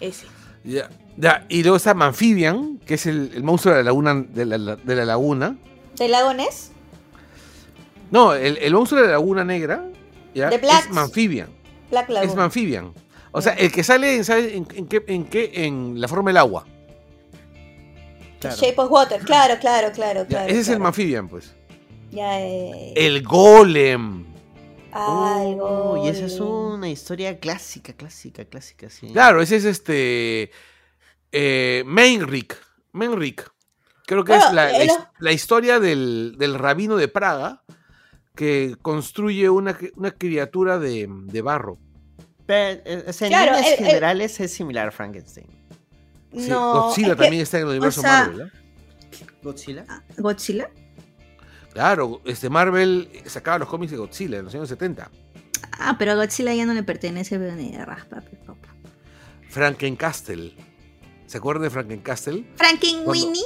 Ese. 0.01 0.27
Ya, 0.65 0.89
ya, 1.17 1.45
Y 1.49 1.63
luego 1.63 1.77
está 1.77 1.93
Manfibian, 1.95 2.79
que 2.79 2.95
es 2.95 3.07
el, 3.07 3.31
el 3.35 3.43
monstruo 3.43 3.75
de 3.75 3.81
la 3.81 3.85
laguna. 3.85 4.15
De 4.15 4.45
la, 4.47 4.77
de 4.77 4.95
la 4.97 5.05
laguna. 5.05 5.57
¿De 5.97 6.09
Lagones? 6.09 6.73
No, 8.11 8.35
el, 8.35 8.57
el 8.59 8.73
monstruo 8.73 9.01
de 9.01 9.07
la 9.09 9.13
laguna 9.13 9.45
negra 9.45 9.85
ya, 10.35 10.49
De 10.51 10.57
es. 10.57 10.91
Manfibian. 10.91 11.49
Black 11.91 12.09
Es. 12.23 12.35
Manfibian. 12.35 12.93
O 13.37 13.43
sea, 13.43 13.55
el 13.55 13.73
que 13.73 13.83
sale, 13.83 14.23
¿sabes 14.23 14.55
en, 14.55 14.65
en 14.77 14.87
qué, 14.87 15.03
en 15.09 15.25
qué? 15.25 15.51
En 15.53 16.01
la 16.01 16.07
forma 16.07 16.31
del 16.31 16.37
agua. 16.37 16.65
Claro. 18.39 18.57
Shape 18.57 18.81
of 18.81 18.91
Water. 18.93 19.21
Claro, 19.23 19.59
claro, 19.61 19.91
claro. 19.91 20.23
Ya, 20.23 20.29
claro 20.29 20.49
ese 20.49 20.61
es 20.61 20.69
el 20.69 20.75
claro. 20.75 20.85
Manfibian, 20.85 21.29
pues. 21.29 21.53
Ya, 22.13 22.41
eh. 22.41 22.93
El 22.95 23.25
golem. 23.25 24.25
Algo. 24.93 25.95
Oh, 25.95 26.07
y 26.07 26.09
esa 26.11 26.27
es 26.27 26.39
una 26.39 26.89
historia 26.89 27.41
clásica, 27.41 27.93
clásica, 27.95 28.45
clásica, 28.45 28.89
sí. 28.89 29.09
Claro, 29.13 29.43
ese 29.43 29.57
es 29.57 29.65
este. 29.65 30.53
Eh, 31.33 31.83
Meinrich. 31.87 32.57
Meinrich. 32.93 33.43
Creo 34.07 34.23
que 34.23 34.31
Bueno, 34.31 34.47
es 34.47 34.53
la, 34.53 34.69
la 34.71 34.85
eh, 34.85 34.89
la 35.19 35.33
historia 35.33 35.81
del, 35.81 36.37
del 36.39 36.55
rabino 36.55 36.95
de 36.97 37.09
Praga 37.09 37.65
que 38.37 38.77
construye 38.81 39.51
una, 39.51 39.77
una 39.97 40.13
criatura 40.13 40.79
de, 40.79 41.09
de 41.09 41.43
barro. 41.43 41.79
Pero, 42.47 42.81
eh, 42.85 43.05
o 43.09 43.13
sea, 43.13 43.29
en 43.29 43.33
líneas 43.33 43.67
el- 43.67 43.73
el- 43.73 43.79
generales 43.79 44.41
es 44.41 44.53
similar 44.53 44.89
a 44.89 44.91
Frankenstein. 44.91 45.47
Sí, 46.37 46.49
No. 46.49 46.83
Godzilla 46.89 47.09
es 47.09 47.15
que- 47.17 47.23
también 47.23 47.43
está 47.43 47.57
en 47.59 47.63
el 47.65 47.69
universo 47.71 48.01
sea- 48.01 48.27
Marvel. 48.27 48.41
¿eh? 48.49 49.27
Godzilla. 49.43 49.85
¿Godzilla? 50.19 50.71
Claro, 51.73 52.21
este 52.25 52.49
Marvel 52.51 53.09
sacaba 53.27 53.59
los 53.59 53.69
cómics 53.69 53.91
de 53.93 53.99
Godzilla 53.99 54.39
en 54.39 54.45
los 54.45 54.55
años 54.55 54.69
70. 54.69 55.11
Ah, 55.79 55.97
pero 55.99 56.13
a 56.13 56.15
Godzilla 56.15 56.55
ya 56.55 56.67
no 56.67 56.75
le 56.75 56.83
pertenece 56.83 57.39
pero 57.39 57.55
ni 57.57 57.71
de 57.73 57.85
raspa, 57.85 58.21
pe, 58.21 58.37
papu. 58.37 58.61
Frankencastle. 59.49 60.55
¿Se 61.27 61.39
acuerdan 61.39 61.65
de 61.65 61.71
Frankencastle? 61.71 62.45
Frankenweenie. 62.57 63.43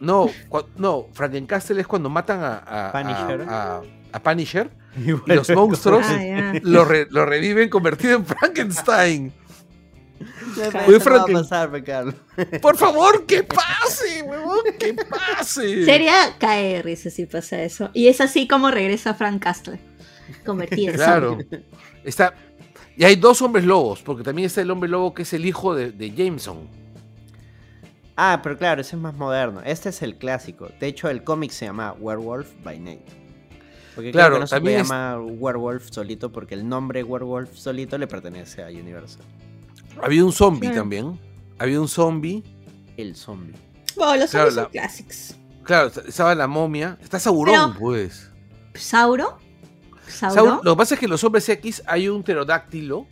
No, 0.00 0.28
no, 0.76 1.06
Frankencastle 1.12 1.80
es 1.80 1.86
cuando 1.86 2.10
matan 2.10 2.40
a, 2.42 2.56
a, 2.58 2.90
a- 2.90 3.76
a- 3.78 3.82
a 4.16 4.22
Punisher 4.22 4.70
Y 4.96 5.12
los 5.34 5.48
monstruos 5.50 6.06
Ah, 6.08 6.54
lo, 6.62 6.84
re- 6.84 7.06
lo 7.10 7.26
reviven 7.26 7.68
convertido 7.68 8.16
en 8.16 8.24
Frankenstein. 8.26 9.32
Franken- 11.00 11.32
pasar. 11.32 11.70
Por 12.62 12.76
favor, 12.78 13.26
que 13.26 13.42
pase, 13.42 14.22
huevón, 14.22 14.60
que 14.78 14.94
pase. 14.94 15.84
Sería 15.84 16.14
caer 16.38 16.84
risa 16.86 17.10
si 17.10 17.26
pasa 17.26 17.62
eso. 17.62 17.90
Y 17.92 18.08
es 18.08 18.20
así 18.22 18.48
como 18.48 18.70
regresa 18.70 19.12
Frank 19.14 19.42
Castle. 19.42 19.78
Convertido 20.44 20.90
en 20.92 20.96
Claro. 20.96 21.38
Está. 22.02 22.34
Y 22.96 23.04
hay 23.04 23.16
dos 23.16 23.42
hombres 23.42 23.66
lobos, 23.66 24.00
porque 24.02 24.22
también 24.22 24.46
está 24.46 24.62
el 24.62 24.70
hombre 24.70 24.88
lobo 24.88 25.12
que 25.12 25.22
es 25.22 25.32
el 25.34 25.44
hijo 25.44 25.74
de, 25.74 25.92
de 25.92 26.10
Jameson. 26.12 26.66
Ah, 28.16 28.40
pero 28.42 28.56
claro, 28.56 28.80
ese 28.80 28.96
es 28.96 29.02
más 29.02 29.14
moderno. 29.14 29.60
Este 29.66 29.90
es 29.90 30.00
el 30.00 30.16
clásico. 30.16 30.70
De 30.80 30.86
hecho, 30.86 31.10
el 31.10 31.22
cómic 31.22 31.50
se 31.50 31.66
llama 31.66 31.92
Werewolf 32.00 32.48
by 32.64 32.78
Night. 32.80 33.02
Porque 33.96 34.12
Claro, 34.12 34.34
que 34.34 34.40
no 34.40 34.46
se 34.46 34.54
también 34.56 34.80
es- 34.80 34.88
llama 34.88 35.18
Werewolf 35.18 35.88
solito 35.90 36.30
porque 36.30 36.54
el 36.54 36.68
nombre 36.68 37.02
Werewolf 37.02 37.56
solito 37.56 37.98
le 37.98 38.06
pertenece 38.06 38.62
a 38.62 38.68
Universal. 38.68 39.24
Había 40.00 40.24
un 40.24 40.32
zombie 40.32 40.68
Claro. 40.68 40.76
también. 40.82 41.18
Había 41.58 41.80
un 41.80 41.88
zombie. 41.88 42.44
El 42.96 43.16
zombie. 43.16 43.54
Bueno, 43.96 44.16
los 44.20 44.30
Claro, 44.30 44.50
zombies 44.50 44.54
son 44.54 44.62
la- 44.64 44.70
clásicos. 44.70 45.34
Claro, 45.64 45.90
estaba 46.06 46.34
la 46.36 46.46
momia. 46.46 46.96
Está 47.02 47.18
Sauron, 47.18 47.72
Pero- 47.72 47.80
pues. 47.80 48.30
¿Sauro? 48.74 49.38
¿Sauro? 50.06 50.34
Sauron- 50.34 50.60
lo 50.62 50.74
que 50.74 50.76
pasa 50.78 50.94
es 50.94 51.00
que 51.00 51.06
en 51.06 51.10
los 51.10 51.24
hombres 51.24 51.48
X 51.48 51.82
hay 51.86 52.08
un 52.08 52.22
pterodáctilo 52.22 53.06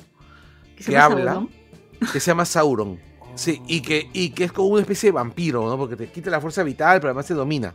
se 0.78 0.90
que 0.92 0.96
habla. 0.98 1.32
Sauron. 1.32 1.50
que 2.12 2.20
se 2.20 2.30
llama 2.30 2.44
Sauron. 2.44 3.00
Sí, 3.36 3.60
y 3.66 3.80
que, 3.80 4.08
y 4.12 4.30
que 4.30 4.44
es 4.44 4.52
como 4.52 4.68
una 4.68 4.82
especie 4.82 5.08
de 5.08 5.12
vampiro, 5.12 5.68
¿no? 5.68 5.76
Porque 5.76 5.96
te 5.96 6.06
quita 6.08 6.30
la 6.30 6.40
fuerza 6.40 6.62
vital, 6.62 7.00
pero 7.00 7.08
además 7.10 7.26
te 7.26 7.34
domina. 7.34 7.74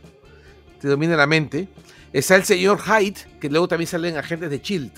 Te 0.80 0.88
domina 0.88 1.14
la 1.16 1.26
mente. 1.26 1.68
Está 2.12 2.36
el 2.36 2.44
señor 2.44 2.80
Hyde, 2.80 3.20
que 3.40 3.48
luego 3.48 3.68
también 3.68 3.86
salen 3.88 4.16
agentes 4.16 4.50
de 4.50 4.58
Shield. 4.58 4.90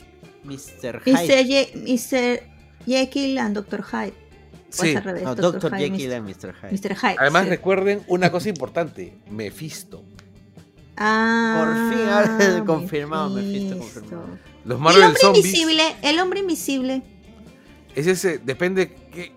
Mr. 0.44 1.02
Mr. 1.06 1.18
Hyde. 1.18 1.44
Ye- 1.44 1.72
Mr. 1.76 2.42
Jekyll 2.86 3.38
and 3.38 3.54
Dr. 3.54 3.82
Hyde. 3.84 4.14
O 4.78 4.82
Sí. 4.82 4.96
al 4.96 5.04
revés, 5.04 5.22
No, 5.22 5.34
Dr. 5.34 5.76
Jekyll 5.76 6.08
Mr. 6.08 6.14
and 6.16 6.26
Mr. 6.28 6.54
Hyde. 6.54 6.72
Mr. 6.72 6.96
Hyde. 6.96 7.16
Además, 7.18 7.44
sí. 7.44 7.50
recuerden 7.50 8.02
una 8.06 8.30
cosa 8.32 8.48
importante: 8.48 9.14
Mephisto. 9.30 10.02
Ah, 10.96 11.64
Por 11.64 11.94
fin, 11.98 12.08
ahora 12.08 12.64
confirmado, 12.66 13.30
Mephisto 13.30 13.76
Mephisto. 13.76 14.00
confirmado. 14.00 14.38
Los 14.64 14.78
El 14.78 15.02
hombre 15.02 15.20
Zombies. 15.20 15.44
invisible, 15.46 15.82
el 16.02 16.18
hombre 16.18 16.40
invisible. 16.40 17.02
Es 17.94 18.06
ese, 18.06 18.38
depende. 18.38 18.94
Que, 19.12 19.32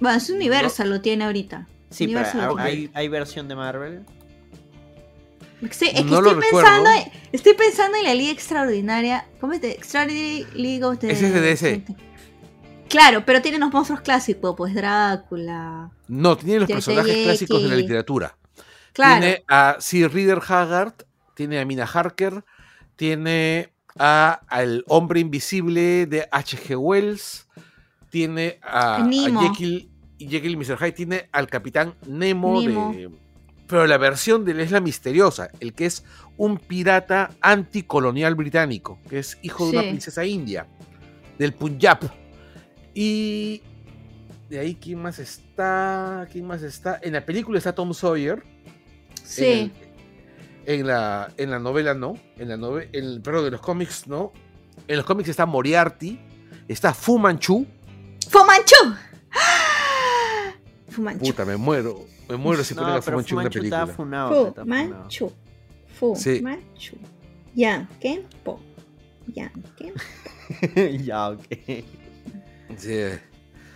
Bueno, 0.00 0.18
es 0.18 0.28
Universal, 0.28 0.90
lo 0.90 1.00
tiene 1.00 1.24
ahorita. 1.24 1.68
Sí, 1.90 2.08
pero 2.08 2.56
hay 2.58 3.08
versión 3.08 3.48
de 3.48 3.54
Marvel. 3.54 4.02
Sí, 5.70 5.86
es 5.92 5.94
que 5.94 6.04
No 6.04 6.20
lo 6.20 6.30
estoy 6.30 6.44
recuerdo. 6.44 6.84
pensando, 6.84 7.10
estoy 7.32 7.54
pensando 7.54 7.98
en 7.98 8.04
la 8.04 8.14
Liga 8.14 8.32
Extraordinaria. 8.32 9.26
¿Cómo 9.40 9.52
es 9.52 9.60
de 9.60 9.72
Extraordinary 9.72 10.46
League 10.54 10.84
of 10.84 10.98
the... 10.98 11.10
Ese 11.10 11.26
es 11.28 11.34
de 11.34 11.40
DC. 11.40 11.84
Claro, 12.88 13.24
pero 13.24 13.42
tiene 13.42 13.58
los 13.58 13.72
monstruos 13.72 14.00
clásicos, 14.02 14.54
pues 14.56 14.74
Drácula. 14.74 15.90
no, 16.06 16.36
tiene 16.36 16.60
los 16.60 16.68
personajes 16.70 17.24
clásicos 17.24 17.62
de 17.62 17.68
la 17.68 17.74
literatura. 17.76 18.36
Claro. 18.92 19.20
Tiene 19.20 19.44
a 19.48 19.76
Sir 19.80 20.12
Reader 20.12 20.40
Haggard, 20.46 20.92
tiene 21.34 21.58
a 21.58 21.64
Mina 21.64 21.84
Harker, 21.92 22.44
tiene 22.94 23.72
a, 23.98 24.40
al 24.48 24.84
hombre 24.86 25.18
invisible 25.20 26.06
de 26.06 26.28
H.G. 26.30 26.76
Wells, 26.76 27.48
tiene 28.10 28.60
a, 28.62 28.96
a. 28.96 29.08
Jekyll 29.08 29.90
y 30.18 30.28
Jekyll 30.28 30.52
y 30.52 30.56
Mr. 30.56 30.78
Hyde, 30.78 30.92
tiene 30.92 31.28
al 31.32 31.48
capitán 31.48 31.94
Nemo, 32.06 32.60
Nemo. 32.60 32.92
de. 32.92 33.10
Pero 33.66 33.86
la 33.86 33.96
versión 33.98 34.44
de 34.44 34.52
él 34.52 34.60
es 34.60 34.70
la 34.70 34.80
misteriosa, 34.80 35.48
el 35.60 35.72
que 35.72 35.86
es 35.86 36.04
un 36.36 36.58
pirata 36.58 37.30
anticolonial 37.40 38.34
británico, 38.34 38.98
que 39.08 39.20
es 39.20 39.38
hijo 39.42 39.64
de 39.66 39.70
una 39.72 39.80
princesa 39.88 40.24
india, 40.24 40.66
del 41.38 41.54
Punjab. 41.54 42.10
Y 42.92 43.62
de 44.50 44.58
ahí, 44.58 44.74
¿quién 44.76 45.00
más 45.00 45.18
está? 45.18 46.28
¿Quién 46.30 46.46
más 46.46 46.62
está? 46.62 46.98
En 47.02 47.14
la 47.14 47.24
película 47.24 47.58
está 47.58 47.74
Tom 47.74 47.92
Sawyer. 47.94 48.42
Sí. 49.24 49.44
En, 49.44 49.58
el- 50.66 50.80
en 50.80 50.86
la, 50.86 51.32
en 51.36 51.50
la 51.50 51.58
novela 51.58 51.94
no. 51.94 52.18
En 52.38 52.48
la 52.48 52.56
novela, 52.56 52.88
perdón, 53.22 53.46
en 53.46 53.52
los 53.52 53.60
cómics 53.60 54.06
no. 54.06 54.32
En 54.88 54.96
los 54.96 55.04
cómics 55.06 55.28
está 55.28 55.46
Moriarty. 55.46 56.18
Está 56.68 56.94
Fu 56.94 57.18
Manchu. 57.18 57.66
¡Fumanchu! 58.30 58.74
¡Ah! 58.86 58.98
Fumanchu. 60.94 61.24
Puta, 61.26 61.44
me 61.44 61.56
muero. 61.56 62.04
Me 62.28 62.36
muero 62.36 62.64
si 62.64 62.74
ponen 62.74 62.90
No, 62.90 62.96
a 62.96 63.02
Fu 63.02 63.06
pero 63.06 63.16
Manchu 63.18 63.34
en 63.34 63.38
una 63.38 63.50
Fumanchu 63.50 63.58
película. 63.60 63.82
está 63.82 63.94
funado. 63.94 64.54
Fumanchu. 64.54 65.32
Fumanchu. 65.98 66.96
Yankenpo. 67.54 68.60
Yankenpo. 69.26 70.00
ya, 71.04 71.30
ok. 71.30 71.44
Sí. 72.76 72.98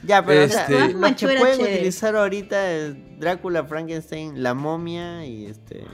Ya, 0.04 0.24
pero 0.24 0.44
o 0.44 0.48
sea, 0.48 0.62
Este- 0.62 0.72
los 0.78 0.86
que 0.88 0.92
Fumanchu 0.94 1.28
era 1.28 1.40
pueden 1.40 1.56
chévere. 1.58 1.74
utilizar 1.76 2.16
ahorita 2.16 2.72
es 2.72 2.94
Drácula, 3.18 3.64
Frankenstein, 3.64 4.42
la 4.42 4.54
momia 4.54 5.24
y 5.26 5.46
este. 5.46 5.84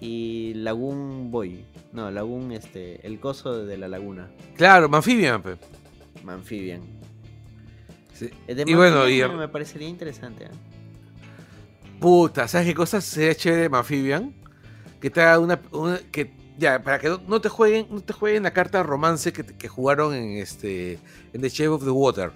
Y 0.00 0.54
Lagoon 0.54 1.30
Boy. 1.30 1.64
No, 1.92 2.10
Lagoon, 2.10 2.52
este. 2.52 3.06
El 3.06 3.20
coso 3.20 3.64
de 3.66 3.76
la 3.76 3.88
laguna. 3.88 4.30
Claro, 4.56 4.88
Amphibian. 4.92 5.42
pe. 5.42 5.56
Manfibian. 6.24 6.80
Sí. 8.20 8.30
El 8.46 8.56
de 8.56 8.64
Y 8.66 8.74
bueno, 8.74 9.08
y- 9.08 9.22
me 9.28 9.48
parecería 9.48 9.88
interesante. 9.88 10.44
¿eh? 10.44 10.48
Puta, 11.98 12.46
¿sabes 12.48 12.66
qué 12.66 12.74
cosa 12.74 13.00
sería 13.00 13.34
chévere 13.34 13.68
de 13.68 13.76
Amphibian? 13.76 14.34
Que 15.00 15.08
te 15.10 15.20
haga 15.22 15.38
una, 15.38 15.60
una- 15.72 15.98
que 16.12 16.30
ya 16.58 16.82
para 16.82 16.98
que 16.98 17.08
no, 17.08 17.18
no 17.26 17.40
te 17.40 17.48
jueguen, 17.48 17.86
no 17.90 18.00
te 18.02 18.12
jueguen 18.12 18.42
la 18.42 18.52
carta 18.52 18.82
romance 18.82 19.32
que, 19.32 19.42
te- 19.42 19.54
que 19.56 19.68
jugaron 19.68 20.14
en 20.14 20.36
este 20.36 20.98
en 21.32 21.40
The 21.40 21.48
Shape 21.48 21.68
of 21.68 21.84
the 21.84 21.90
Water, 21.90 22.30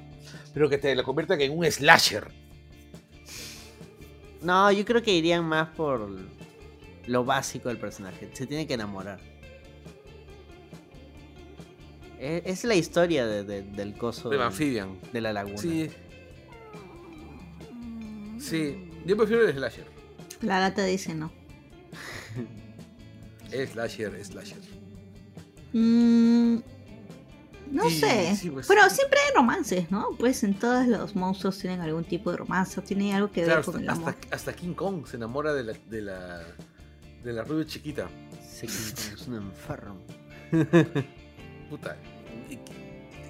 pero 0.55 0.70
que 0.70 0.78
te 0.78 0.94
la 0.94 1.02
conviertan 1.02 1.40
en 1.43 1.56
un 1.56 1.70
slasher. 1.70 2.28
No, 4.40 4.70
yo 4.73 4.85
creo 4.85 5.02
que 5.02 5.12
irían 5.12 5.44
más 5.44 5.69
por 5.70 6.09
lo 7.06 7.24
básico 7.24 7.69
del 7.69 7.78
personaje. 7.78 8.31
Se 8.32 8.47
tiene 8.47 8.66
que 8.66 8.74
enamorar. 8.74 9.20
E- 12.25 12.43
Es 12.47 12.65
la 12.65 12.75
historia 12.75 13.27
de- 13.27 13.45
de- 13.45 13.63
del 13.63 13.95
coso 13.99 14.29
De 14.31 14.37
del- 14.37 14.47
Amphibian. 14.47 14.99
de 15.13 15.21
la 15.21 15.33
laguna. 15.33 15.59
Sí. 15.59 15.91
Sí, 18.39 18.91
yo 19.07 19.17
prefiero 19.17 19.47
el 19.47 19.55
slasher. 19.55 19.87
La 20.43 20.61
gata 20.61 20.85
dice 20.85 21.15
no. 21.15 21.31
El 23.51 23.69
slasher, 23.69 24.25
slasher. 24.25 24.59
Mm, 25.73 26.57
no 27.71 27.91
sé. 27.91 28.35
sí, 28.37 28.51
pues. 28.51 28.67
Pero 28.67 28.89
siempre 28.91 29.19
hay 29.21 29.35
romances, 29.37 29.91
¿no? 29.91 30.09
Pues 30.19 30.43
en 30.45 30.55
todos 30.55 30.87
los 30.87 31.15
monstruos 31.17 31.59
tienen 31.59 31.81
algún 31.81 32.05
tipo 32.05 32.31
de 32.31 32.37
romance, 32.39 32.81
tienen 32.83 33.15
algo 33.15 33.31
que 33.31 33.41
ver 33.41 33.51
Claro, 33.51 33.65
con 33.65 33.75
hasta, 33.77 33.83
el 33.85 33.89
amor. 33.91 34.11
hasta- 34.11 34.35
hasta 34.37 34.53
King 34.55 34.75
Kong 34.75 35.07
se 35.07 35.17
enamora 35.17 35.53
de 35.55 35.65
la 35.65 35.73
de 35.89 36.03
la 36.03 36.43
de 37.23 37.33
la 37.33 37.43
rubia 37.45 37.65
chiquita. 37.67 38.09
Se 38.43 38.67
es 38.67 39.27
un 39.29 39.37
enfermo. 39.37 40.01
Puta. 41.71 41.97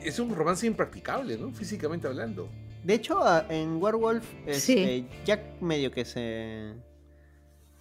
Es 0.04 0.18
un 0.18 0.34
romance 0.34 0.66
impracticable, 0.66 1.36
¿no? 1.38 1.52
Físicamente 1.52 2.06
hablando. 2.06 2.48
De 2.84 2.94
hecho, 2.94 3.18
en 3.50 3.82
Werewolf, 3.82 4.24
este, 4.46 4.60
Sí. 4.60 5.08
Jack 5.24 5.60
medio 5.60 5.90
que 5.90 6.04
se 6.04 6.74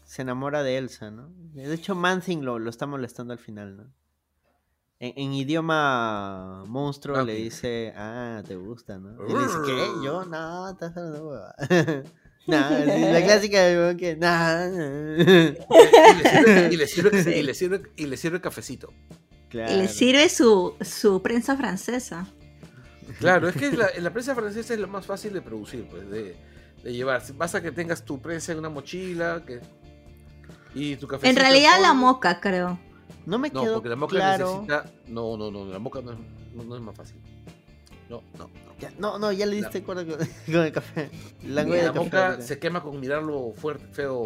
se 0.05 0.21
enamora 0.21 0.63
de 0.63 0.77
Elsa, 0.77 1.11
¿no? 1.11 1.29
De 1.53 1.73
hecho, 1.73 1.95
Manthing 1.95 2.45
lo, 2.45 2.59
lo 2.59 2.69
está 2.69 2.85
molestando 2.85 3.33
al 3.33 3.39
final, 3.39 3.77
¿no? 3.77 3.93
En, 4.99 5.13
en 5.17 5.33
idioma 5.33 6.63
monstruo 6.67 7.15
le 7.17 7.23
Manthing. 7.23 7.43
dice, 7.43 7.93
ah, 7.95 8.41
te 8.47 8.55
gusta, 8.55 8.97
¿no? 8.99 9.15
Y 9.27 9.33
le 9.33 9.39
dice, 9.39 9.57
¿qué? 9.65 9.87
Yo, 10.05 10.23
no, 10.25 10.69
estás 10.69 10.95
hablando 10.95 11.27
hueva. 11.29 11.55
Sí, 12.45 12.51
la 12.51 13.21
clásica 13.23 13.61
de 13.61 13.95
que, 13.95 14.17
nah. 14.17 14.67
Y 14.67 16.43
le 16.43 16.73
y 16.73 16.75
le 16.75 16.87
sirve, 16.87 17.37
y 17.37 17.41
le 17.41 17.53
sirve, 17.53 17.81
y 17.95 18.05
le 18.05 18.17
sirve 18.17 18.41
cafecito. 18.41 18.91
Y 19.53 19.57
le 19.57 19.65
Claro. 19.65 19.87
sirve 19.87 20.29
su, 20.29 20.75
su 20.81 21.21
prensa 21.21 21.55
francesa. 21.55 22.27
Claro, 23.19 23.47
es 23.47 23.55
que 23.55 23.71
la, 23.71 23.89
la 23.99 24.11
prensa 24.11 24.33
francesa 24.33 24.73
es 24.73 24.79
lo 24.79 24.87
más 24.87 25.05
fácil 25.05 25.33
de 25.33 25.41
producir, 25.41 25.85
pues, 25.89 26.09
de, 26.09 26.35
de 26.83 26.93
llevar. 26.93 27.21
Basta 27.35 27.61
que 27.61 27.71
tengas 27.71 28.03
tu 28.03 28.19
prensa 28.19 28.51
en 28.53 28.59
una 28.59 28.69
mochila 28.69 29.43
que, 29.45 29.59
y 30.73 30.95
tu 30.95 31.07
cafecito. 31.07 31.29
En 31.29 31.35
realidad 31.35 31.79
la 31.81 31.93
moca, 31.93 32.39
creo. 32.39 32.79
No 33.25 33.37
me 33.37 33.49
No, 33.49 33.61
quedó 33.61 33.73
porque 33.75 33.89
la 33.89 33.95
moca 33.95 34.15
claro. 34.15 34.47
necesita. 34.63 34.91
No, 35.07 35.37
no, 35.37 35.51
no, 35.51 35.65
la 35.65 35.79
moca 35.79 36.01
no 36.01 36.13
es, 36.13 36.17
no, 36.55 36.63
no 36.63 36.75
es 36.75 36.81
más 36.81 36.95
fácil. 36.95 37.17
No, 38.09 38.21
no, 38.37 38.47
no. 38.47 38.49
Ya, 38.79 38.91
no, 38.97 39.17
no, 39.19 39.31
ya 39.31 39.45
le 39.45 39.55
diste 39.57 39.81
cuerda 39.83 40.05
con, 40.05 40.17
con 40.17 40.55
el 40.63 40.71
café. 40.71 41.09
La 41.43 41.63
La 41.63 41.63
de 41.63 41.91
moca 41.91 42.29
café. 42.31 42.41
se 42.41 42.59
quema 42.59 42.81
con 42.81 42.99
mirarlo 42.99 43.53
fuerte, 43.55 43.85
feo 43.91 44.19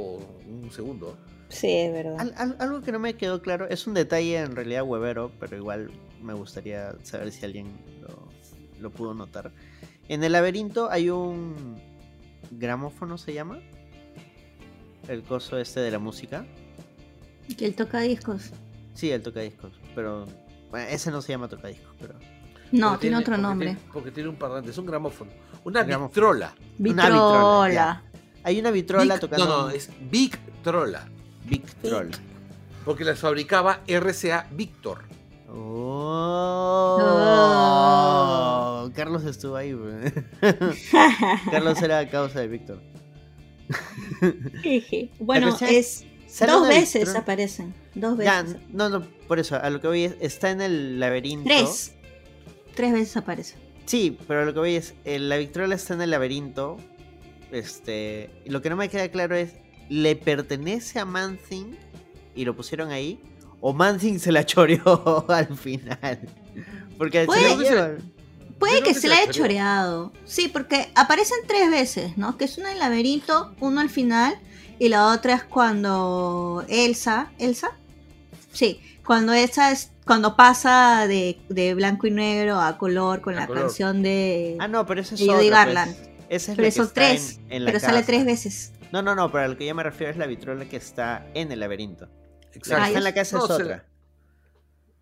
un 0.47 0.69
segundo. 0.71 1.17
Sí, 1.49 1.71
es 1.71 1.93
verdad. 1.93 2.15
Al- 2.19 2.33
al- 2.37 2.55
algo 2.59 2.81
que 2.81 2.91
no 2.91 2.99
me 2.99 3.15
quedó 3.15 3.41
claro, 3.41 3.67
es 3.69 3.87
un 3.87 3.93
detalle 3.93 4.37
en 4.39 4.55
realidad 4.55 4.83
huevero, 4.83 5.31
pero 5.39 5.55
igual 5.57 5.91
me 6.21 6.33
gustaría 6.33 6.93
saber 7.03 7.31
si 7.31 7.45
alguien 7.45 7.67
lo, 8.01 8.27
lo 8.81 8.89
pudo 8.91 9.13
notar. 9.13 9.51
En 10.09 10.23
el 10.23 10.33
laberinto 10.33 10.89
hay 10.91 11.09
un 11.09 11.79
gramófono 12.51 13.17
se 13.17 13.33
llama. 13.33 13.59
El 15.07 15.23
coso 15.23 15.57
este 15.57 15.79
de 15.79 15.91
la 15.91 15.99
música. 15.99 16.45
Que 17.57 17.65
él 17.65 17.75
toca 17.75 18.01
discos. 18.01 18.51
Sí, 18.93 19.09
el 19.11 19.21
tocadiscos. 19.21 19.71
Pero 19.95 20.25
bueno, 20.69 20.87
ese 20.89 21.11
no 21.11 21.21
se 21.21 21.31
llama 21.31 21.47
tocadiscos, 21.47 21.95
pero. 21.99 22.15
No, 22.73 22.99
tiene 22.99 23.15
otro 23.17 23.31
porque 23.35 23.41
nombre. 23.41 23.67
tiene- 23.75 23.81
porque 23.93 24.11
tiene 24.11 24.27
un 24.29 24.35
parlante, 24.35 24.71
es 24.71 24.77
un 24.77 24.85
gramófono. 24.85 25.31
Una 25.63 25.83
Gramófono. 25.83 26.09
Victrola. 26.09 26.53
Una 26.79 27.03
Vitrola. 27.09 27.73
ya. 27.73 28.03
Hay 28.43 28.59
una 28.59 28.71
vitrola 28.71 29.15
Vic- 29.15 29.19
tocando. 29.21 29.45
No, 29.45 29.61
no, 29.63 29.69
es 29.69 29.89
Victrola. 30.11 31.07
Victrol. 31.47 32.11
Porque 32.85 33.03
las 33.03 33.19
fabricaba 33.19 33.81
RCA 33.87 34.47
Victor. 34.51 34.99
Oh. 38.39 38.89
Carlos 38.95 39.23
estuvo 39.25 39.55
ahí. 39.55 39.75
Carlos 41.51 41.81
era 41.81 42.07
causa 42.09 42.39
de 42.41 42.47
Víctor. 42.47 42.79
bueno, 45.19 45.57
es 45.61 46.05
dos 46.45 46.67
veces 46.67 47.15
aparecen. 47.15 47.73
Dos 47.95 48.17
Ya, 48.19 48.43
veces. 48.43 48.57
no, 48.69 48.89
no, 48.89 49.01
por 49.27 49.39
eso, 49.39 49.55
a 49.55 49.69
lo 49.69 49.81
que 49.81 49.87
voy 49.87 50.03
es, 50.05 50.15
está 50.19 50.51
en 50.51 50.61
el 50.61 50.99
laberinto. 50.99 51.45
Tres. 51.47 51.93
Tres 52.75 52.93
veces 52.93 53.17
aparece. 53.17 53.55
Sí, 53.85 54.17
pero 54.27 54.45
lo 54.45 54.53
que 54.53 54.59
voy 54.59 54.75
es, 54.75 54.93
la 55.05 55.37
Victrola 55.37 55.75
está 55.75 55.93
en 55.93 56.01
el 56.01 56.11
laberinto. 56.11 56.77
Este, 57.51 58.29
y 58.45 58.49
lo 58.49 58.61
que 58.61 58.69
no 58.69 58.75
me 58.75 58.89
queda 58.89 59.09
claro 59.09 59.35
es, 59.35 59.53
¿le 59.89 60.15
pertenece 60.15 60.99
a 60.99 61.05
Manthing 61.05 61.77
y 62.35 62.45
lo 62.45 62.55
pusieron 62.55 62.91
ahí? 62.91 63.19
¿O 63.61 63.73
Manthing 63.73 64.19
se 64.19 64.31
la 64.31 64.45
choreó 64.45 65.25
al 65.29 65.57
final? 65.57 66.19
Porque 66.97 67.21
se 67.21 67.25
Puede 67.25 67.41
la 67.49 67.57
que 67.57 67.63
se- 67.65 67.69
llevan. 67.71 68.17
Puede 68.59 68.77
que 68.79 68.83
que 68.89 68.93
se 68.95 69.01
se 69.01 69.07
la 69.09 69.15
la 69.15 69.21
haya 69.21 69.31
choreado. 69.31 70.11
Sí, 70.25 70.47
porque 70.47 70.89
aparecen 70.95 71.37
tres 71.47 71.69
veces, 71.69 72.17
¿no? 72.17 72.37
Que 72.37 72.45
es 72.45 72.57
una 72.57 72.69
en 72.69 72.73
el 72.73 72.79
laberinto, 72.79 73.53
uno 73.59 73.81
al 73.81 73.89
final, 73.91 74.35
y 74.79 74.89
la 74.89 75.07
otra 75.13 75.35
es 75.35 75.43
cuando 75.43 76.65
Elsa, 76.67 77.31
¿Elsa? 77.37 77.69
Sí, 78.51 78.79
cuando 79.05 79.33
Elsa 79.33 79.71
es, 79.71 79.91
cuando 80.05 80.35
pasa 80.35 81.05
de, 81.07 81.37
de 81.49 81.75
blanco 81.75 82.07
y 82.07 82.11
negro 82.11 82.59
a 82.59 82.79
color 82.79 83.21
con 83.21 83.35
A 83.35 83.41
la 83.41 83.47
color. 83.47 83.63
canción 83.65 84.01
de... 84.01 84.55
Ah, 84.59 84.67
no, 84.67 84.87
pero 84.87 85.01
esa 85.01 85.13
es 85.13 85.21
de 85.21 85.27
Judy 85.27 85.47
otra, 85.47 85.65
Garland. 85.65 85.95
pues. 85.95 86.09
Esa 86.29 86.51
es 86.51 86.55
pero 86.57 86.65
la 86.65 86.69
que 86.69 86.71
son 86.75 86.85
está 86.87 86.93
tres, 86.95 87.39
en- 87.49 87.51
en 87.53 87.65
la 87.65 87.71
pero 87.71 87.79
sale 87.79 88.01
tres 88.03 88.25
veces. 88.25 88.71
No, 88.91 89.01
no, 89.01 89.15
no, 89.15 89.31
pero 89.31 89.43
a 89.45 89.47
lo 89.47 89.57
que 89.57 89.65
yo 89.65 89.75
me 89.75 89.83
refiero 89.83 90.11
es 90.11 90.17
la 90.17 90.27
Vitrola 90.27 90.65
que 90.65 90.77
está 90.77 91.27
en 91.33 91.51
el 91.51 91.59
laberinto. 91.59 92.05
La 92.05 92.51
que 92.51 92.57
Exacto. 92.59 92.85
Está 92.85 92.97
en 92.97 93.03
la 93.03 93.13
casa 93.13 93.37
No, 93.37 93.43
es 93.43 93.47
se- 93.47 93.63
otra. 93.63 93.85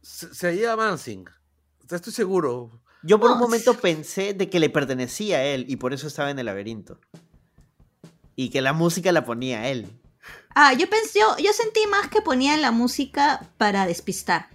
Se, 0.01 0.33
se 0.33 0.57
llama 0.57 0.87
Mansing. 0.89 1.25
Estoy 1.89 2.13
seguro. 2.13 2.81
Yo 3.03 3.19
por 3.19 3.31
un 3.31 3.37
momento 3.39 3.75
pensé 3.75 4.33
de 4.33 4.49
que 4.49 4.59
le 4.59 4.69
pertenecía 4.69 5.37
a 5.37 5.43
él 5.43 5.65
y 5.67 5.75
por 5.75 5.93
eso 5.93 6.07
estaba 6.07 6.31
en 6.31 6.39
el 6.39 6.47
laberinto. 6.47 6.99
Y 8.35 8.49
que 8.49 8.61
la 8.61 8.73
música 8.73 9.11
la 9.11 9.23
ponía 9.25 9.69
él. 9.69 9.87
Ah, 10.55 10.73
yo 10.73 10.89
pensé, 10.89 11.19
yo, 11.19 11.35
yo 11.37 11.53
sentí 11.53 11.81
más 11.89 12.07
que 12.09 12.21
ponían 12.21 12.61
la 12.61 12.71
música 12.71 13.47
para 13.57 13.85
despistar. 13.85 14.47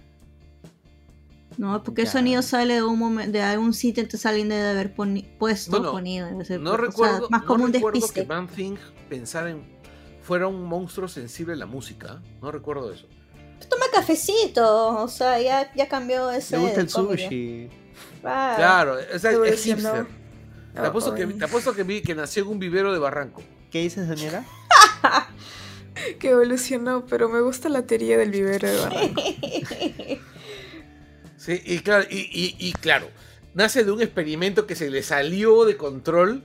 No, 1.57 1.83
porque 1.83 2.01
Ya. 2.03 2.07
el 2.07 2.11
sonido 2.11 2.41
sale 2.41 2.75
de 2.75 2.83
un 2.83 2.97
momento, 2.99 3.31
de 3.31 3.41
algún 3.41 3.73
sitio, 3.73 4.03
entonces 4.03 4.25
alguien 4.25 4.49
debe 4.49 4.69
haber 4.69 4.93
puesto 4.95 5.71
Bueno, 5.71 5.91
ponido. 5.91 6.27
debe 6.27 6.43
ser, 6.45 6.59
No 6.59 6.71
o 6.71 6.75
sea, 6.77 6.85
recuerdo, 6.87 7.29
más 7.29 7.41
no 7.41 7.47
como 7.47 7.63
un 7.65 7.73
recuerdo 7.73 7.99
despiste. 7.99 8.21
que 8.21 8.27
pensara 9.11 9.49
en. 9.51 9.61
fuera 10.23 10.47
un 10.47 10.63
monstruo 10.63 11.07
sensible 11.09 11.53
a 11.53 11.57
la 11.57 11.65
música. 11.65 12.21
No 12.41 12.49
recuerdo 12.51 12.91
eso. 12.93 13.07
Toma 13.69 13.85
cafecito, 13.93 14.87
o 15.03 15.07
sea, 15.07 15.39
ya, 15.39 15.71
ya 15.75 15.87
cambió 15.89 16.31
ese. 16.31 16.55
Le 16.57 16.63
gusta 16.63 16.81
el 16.81 16.89
sushi. 16.89 17.69
Claro, 18.21 18.97
o 19.13 19.19
sea, 19.19 19.31
es 19.45 19.63
hipster. 19.63 20.05
Te 20.73 20.79
apuesto, 20.79 21.13
que, 21.13 21.27
te 21.27 21.45
apuesto 21.45 21.73
que, 21.75 21.83
vi- 21.83 22.01
que 22.01 22.15
nació 22.15 22.43
en 22.43 22.49
un 22.49 22.59
vivero 22.59 22.93
de 22.93 22.99
Barranco. 22.99 23.43
¿Qué 23.69 23.81
dices, 23.81 24.07
señora? 24.07 24.45
Que 26.19 26.29
evolucionó, 26.29 27.05
pero 27.05 27.27
me 27.27 27.41
gusta 27.41 27.67
la 27.67 27.85
teoría 27.85 28.17
del 28.17 28.31
vivero 28.31 28.67
de 28.69 28.77
Barranco. 28.79 29.21
Sí, 31.37 31.59
y 31.65 31.79
claro, 31.79 32.05
y, 32.09 32.19
y- 32.31 32.55
y 32.59 32.71
claro, 32.73 33.07
nace 33.55 33.83
de 33.83 33.91
un 33.91 34.01
experimento 34.01 34.67
que 34.67 34.75
se 34.75 34.89
le 34.91 35.01
salió 35.03 35.65
de 35.65 35.75
control 35.75 36.43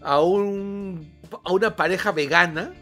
a, 0.00 0.20
un, 0.22 1.12
a 1.44 1.52
una 1.52 1.74
pareja 1.76 2.12
vegana 2.12 2.72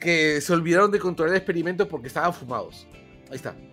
que 0.00 0.40
se 0.40 0.52
olvidaron 0.52 0.90
de 0.90 0.98
controlar 0.98 1.34
el 1.34 1.38
experimento 1.38 1.88
porque 1.88 2.08
estaban 2.08 2.34
fumados. 2.34 2.86
Ahí 3.30 3.36
está. 3.36 3.54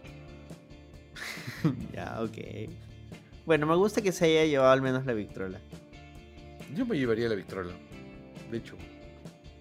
ya, 1.94 2.20
ok. 2.22 2.70
Bueno, 3.46 3.68
me 3.68 3.76
gusta 3.76 4.02
que 4.02 4.12
se 4.12 4.26
haya 4.26 4.46
llevado 4.46 4.72
al 4.72 4.82
menos 4.82 5.06
la 5.06 5.14
Victrola. 5.14 5.60
Yo 6.76 6.86
me 6.86 6.98
llevaría 6.98 7.28
la 7.28 7.36
Victrola. 7.36 7.74
De 8.50 8.58
hecho. 8.58 8.76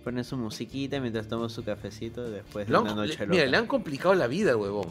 Pone 0.05 0.25
su 0.25 0.37
musiquita 0.37 0.99
mientras 1.01 1.29
toma 1.29 1.49
su 1.51 1.63
cafecito 1.63 2.23
después 2.31 2.67
de 2.67 2.75
han- 2.75 2.83
una 2.83 2.95
noche 2.95 3.15
le- 3.19 3.27
loca. 3.27 3.31
mira, 3.33 3.47
le 3.47 3.57
han 3.57 3.67
complicado 3.67 4.15
la 4.15 4.27
vida 4.29 4.51
al 4.53 4.57
huevón. 4.57 4.89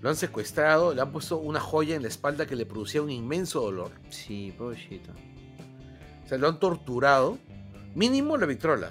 Lo 0.00 0.08
han 0.08 0.16
secuestrado, 0.16 0.94
le 0.94 1.00
han 1.00 1.10
puesto 1.12 1.38
una 1.38 1.60
joya 1.60 1.96
en 1.96 2.02
la 2.02 2.08
espalda 2.08 2.46
que 2.46 2.54
le 2.56 2.66
producía 2.66 3.02
un 3.02 3.10
inmenso 3.10 3.60
dolor. 3.60 3.90
Sí, 4.10 4.52
pobrecito. 4.56 5.12
O 6.24 6.28
sea, 6.28 6.38
lo 6.38 6.48
han 6.48 6.58
torturado. 6.60 7.38
Mínimo 7.94 8.36
la 8.36 8.46
Victrola. 8.46 8.90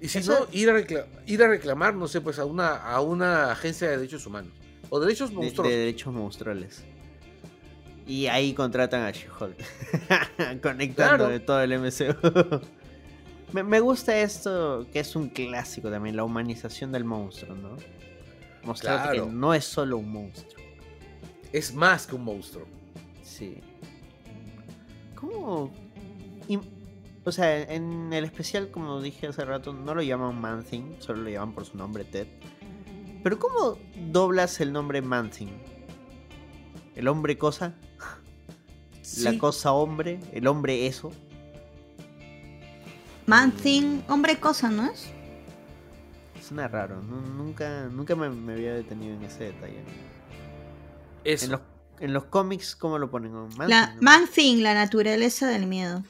Y 0.00 0.08
si 0.08 0.18
Eso- 0.18 0.40
no, 0.40 0.46
ir 0.52 0.70
a, 0.70 0.74
recla- 0.74 1.06
ir 1.26 1.42
a 1.42 1.48
reclamar, 1.48 1.94
no 1.94 2.06
sé, 2.08 2.20
pues 2.20 2.38
a 2.38 2.44
una, 2.44 2.76
a 2.76 3.00
una 3.00 3.50
agencia 3.52 3.88
de 3.88 3.96
derechos 3.96 4.24
humanos. 4.26 4.52
O 4.90 5.00
derechos 5.00 5.30
De, 5.30 5.36
monstruosos. 5.36 5.72
de 5.72 5.78
derechos 5.78 6.14
monstruales. 6.14 6.84
Y 8.06 8.26
ahí 8.26 8.54
contratan 8.54 9.02
a 9.02 9.10
She-Hulk. 9.10 9.56
Conectando 10.62 11.16
Claro. 11.24 11.28
de 11.28 11.40
todo 11.40 11.60
el 11.62 11.78
MCU. 11.78 12.60
me, 13.52 13.62
me 13.62 13.80
gusta 13.80 14.16
esto, 14.18 14.86
que 14.92 15.00
es 15.00 15.14
un 15.16 15.28
clásico 15.28 15.90
también, 15.90 16.16
la 16.16 16.24
humanización 16.24 16.90
del 16.92 17.04
monstruo, 17.04 17.54
¿no? 17.54 17.76
Mostrarte 18.64 19.10
Claro. 19.16 19.26
que 19.26 19.32
no 19.32 19.52
es 19.52 19.64
solo 19.64 19.98
un 19.98 20.10
monstruo. 20.10 20.62
Es 21.52 21.74
más 21.74 22.06
que 22.06 22.14
un 22.14 22.24
monstruo. 22.24 22.66
Sí. 23.22 23.58
¿Cómo? 25.14 25.70
y- 26.48 26.58
o 27.28 27.32
sea, 27.32 27.62
en 27.62 28.12
el 28.12 28.24
especial, 28.24 28.70
como 28.70 29.00
dije 29.00 29.26
hace 29.28 29.44
rato, 29.44 29.72
no 29.72 29.94
lo 29.94 30.02
llaman 30.02 30.40
Man-Thing, 30.40 30.96
solo 31.00 31.22
lo 31.22 31.30
llaman 31.30 31.52
por 31.54 31.64
su 31.64 31.76
nombre, 31.76 32.04
Ted. 32.04 32.26
Pero 33.22 33.38
¿cómo 33.38 33.78
doblas 34.10 34.60
el 34.60 34.72
nombre 34.72 35.02
Man-Thing? 35.02 35.48
¿El 36.94 37.08
hombre 37.08 37.38
cosa? 37.38 37.74
¿La 39.18 39.38
cosa 39.38 39.72
hombre? 39.72 40.20
¿El 40.32 40.46
hombre 40.46 40.86
eso? 40.86 41.10
Man 43.26 43.52
Thing, 43.52 44.00
hombre 44.08 44.38
cosa, 44.40 44.70
¿no 44.70 44.86
es? 44.90 45.06
Suena 46.42 46.66
raro, 46.68 47.02
nu- 47.02 47.20
nunca, 47.20 47.88
nunca 47.92 48.16
me, 48.16 48.30
me 48.30 48.54
había 48.54 48.72
detenido 48.74 49.14
en 49.14 49.22
ese 49.24 49.44
detalle. 49.44 49.82
Eso. 51.24 51.44
En 51.44 51.50
los, 51.52 51.60
en 52.00 52.12
los 52.14 52.24
cómics, 52.24 52.74
¿cómo 52.74 52.98
lo 52.98 53.10
ponen? 53.10 53.32
Man-Thing, 53.32 53.68
La, 53.68 53.94
¿no? 53.94 54.00
Man 54.02 54.24
Thing, 54.34 54.62
la 54.62 54.72
naturaleza 54.74 55.46
del 55.48 55.66
miedo. 55.66 56.02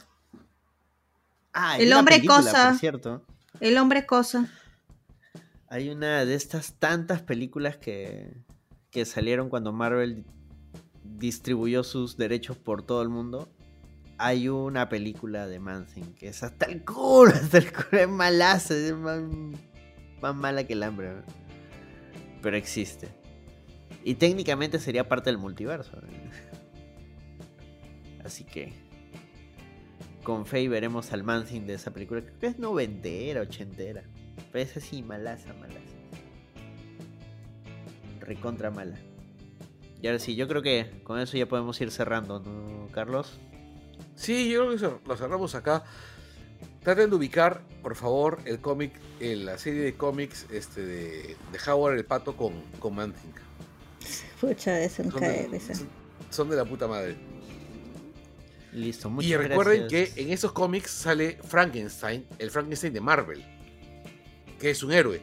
Ah, 1.53 1.79
el 1.79 1.93
hombre 1.93 2.17
película, 2.17 2.39
cosa. 2.39 2.71
Por 2.71 2.79
cierto. 2.79 3.25
El 3.61 3.79
hombre 3.79 4.07
cosa. 4.07 4.49
Hay 5.69 5.91
una 5.91 6.25
de 6.25 6.35
estas 6.35 6.75
tantas 6.75 7.23
películas 7.23 7.77
que, 7.77 8.37
que 8.91 9.05
salieron 9.05 9.49
cuando 9.49 9.73
Marvel 9.73 10.25
distribuyó 11.03 11.85
sus 11.85 12.17
derechos 12.17 12.57
por 12.57 12.83
todo 12.83 13.03
el 13.03 13.09
mundo. 13.09 13.53
Hay 14.19 14.49
una 14.49 14.89
película 14.89 15.47
de 15.47 15.61
Man-Thing 15.61 16.15
que 16.15 16.29
es 16.29 16.43
hasta 16.43 16.67
el 16.67 16.85
culo, 16.85 17.33
hasta 17.35 17.59
el 17.59 17.73
culo, 17.73 18.03
es 18.03 18.09
malaza, 18.09 18.75
es 18.75 18.95
más, 18.95 19.21
más 20.21 20.35
mala 20.35 20.65
que 20.65 20.73
el 20.73 20.83
hambre. 20.83 21.15
¿no? 21.15 21.23
Pero 22.43 22.57
existe. 22.57 23.09
Y 24.05 24.15
técnicamente 24.15 24.79
sería 24.79 25.09
parte 25.09 25.31
del 25.31 25.39
multiverso. 25.39 26.01
¿no? 26.01 26.09
Así 28.25 28.45
que 28.45 28.73
con 30.29 30.45
fe 30.45 30.61
y 30.61 30.69
veremos 30.69 31.11
al 31.15 31.25
Man-Thing 31.25 31.63
de 31.63 31.73
esa 31.73 31.91
película. 31.91 32.21
Creo 32.21 32.39
que 32.39 32.47
es 32.49 32.59
noventera, 32.59 33.41
ochentera. 33.41 34.03
Pero 34.53 34.63
es 34.63 34.77
así, 34.77 35.03
malaza, 35.03 35.55
malaza. 35.55 35.81
Recontra 38.21 38.71
mala. 38.71 38.99
Y 40.03 40.07
ahora 40.07 40.19
sí, 40.19 40.37
yo 40.37 40.47
creo 40.47 40.61
que 40.61 41.01
con 41.03 41.19
eso 41.19 41.39
ya 41.39 41.47
podemos 41.49 41.81
ir 41.81 41.91
cerrando, 41.91 42.41
¿no, 42.41 42.89
Carlos? 42.93 43.39
Sí, 44.17 44.51
yo 44.51 44.67
creo 44.77 44.99
que 45.01 45.09
lo 45.09 45.17
cerramos 45.17 45.55
acá. 45.55 45.83
Traten 46.83 47.09
de 47.09 47.17
ubicar, 47.17 47.63
por 47.83 47.97
favor, 47.97 48.39
el 48.45 48.59
cómic, 48.61 48.93
eh, 49.21 49.35
la 49.35 49.57
serie 49.57 49.81
de 49.81 49.95
cómics 49.95 50.45
este, 50.53 50.85
de, 50.85 51.37
de 51.53 51.71
Howard 51.71 51.97
el 51.97 52.05
Pato 52.05 52.37
con, 52.37 52.53
con 52.79 52.95
Man-Thing. 52.95 53.33
Pucha, 54.43 54.79
eso 54.83 55.03
Son 55.11 55.21
de, 55.23 55.59
son- 55.59 55.89
son 56.29 56.51
de 56.51 56.57
la 56.57 56.67
puta 56.67 56.87
madre. 56.87 57.17
Y 59.21 59.37
recuerden 59.37 59.89
que 59.89 60.13
en 60.17 60.31
esos 60.31 60.53
cómics 60.53 60.91
sale 60.91 61.39
Frankenstein, 61.43 62.25
el 62.39 62.51
Frankenstein 62.51 62.93
de 62.93 63.01
Marvel, 63.01 63.45
que 64.59 64.71
es 64.71 64.83
un 64.83 64.93
héroe. 64.93 65.21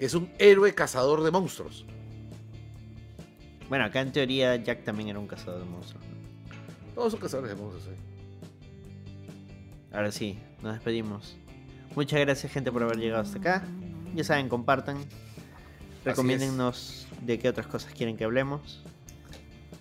Es 0.00 0.14
un 0.14 0.30
héroe 0.38 0.74
cazador 0.74 1.22
de 1.22 1.30
monstruos. 1.30 1.86
Bueno, 3.68 3.84
acá 3.84 4.00
en 4.00 4.12
teoría 4.12 4.56
Jack 4.56 4.84
también 4.84 5.08
era 5.08 5.18
un 5.18 5.26
cazador 5.26 5.60
de 5.60 5.66
monstruos. 5.66 6.04
Todos 6.94 7.12
son 7.12 7.20
cazadores 7.20 7.50
de 7.50 7.56
monstruos, 7.56 7.86
¿eh? 7.86 7.98
Ahora 9.92 10.12
sí, 10.12 10.38
nos 10.62 10.74
despedimos. 10.74 11.36
Muchas 11.94 12.20
gracias, 12.20 12.52
gente, 12.52 12.70
por 12.70 12.82
haber 12.82 12.98
llegado 12.98 13.22
hasta 13.22 13.38
acá. 13.38 13.66
Ya 14.14 14.24
saben, 14.24 14.48
compartan. 14.48 14.98
Recomiéndennos 16.04 17.06
de 17.22 17.38
qué 17.38 17.48
otras 17.48 17.66
cosas 17.66 17.92
quieren 17.94 18.16
que 18.16 18.24
hablemos. 18.24 18.82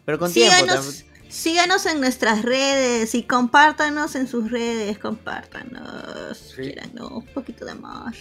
Pero 0.06 0.18
con 0.20 0.32
tiempo 0.32 0.66
también 0.66 1.15
Síganos 1.30 1.86
en 1.86 2.00
nuestras 2.00 2.44
redes 2.44 3.16
y 3.16 3.24
compártanos 3.24 4.16
en 4.16 4.28
sus 4.28 4.52
redes, 4.52 4.98
compártanos, 5.00 6.54
sí. 6.56 6.74
un 7.00 7.26
poquito 7.34 7.66
de 7.66 7.72
amor. 7.72 8.14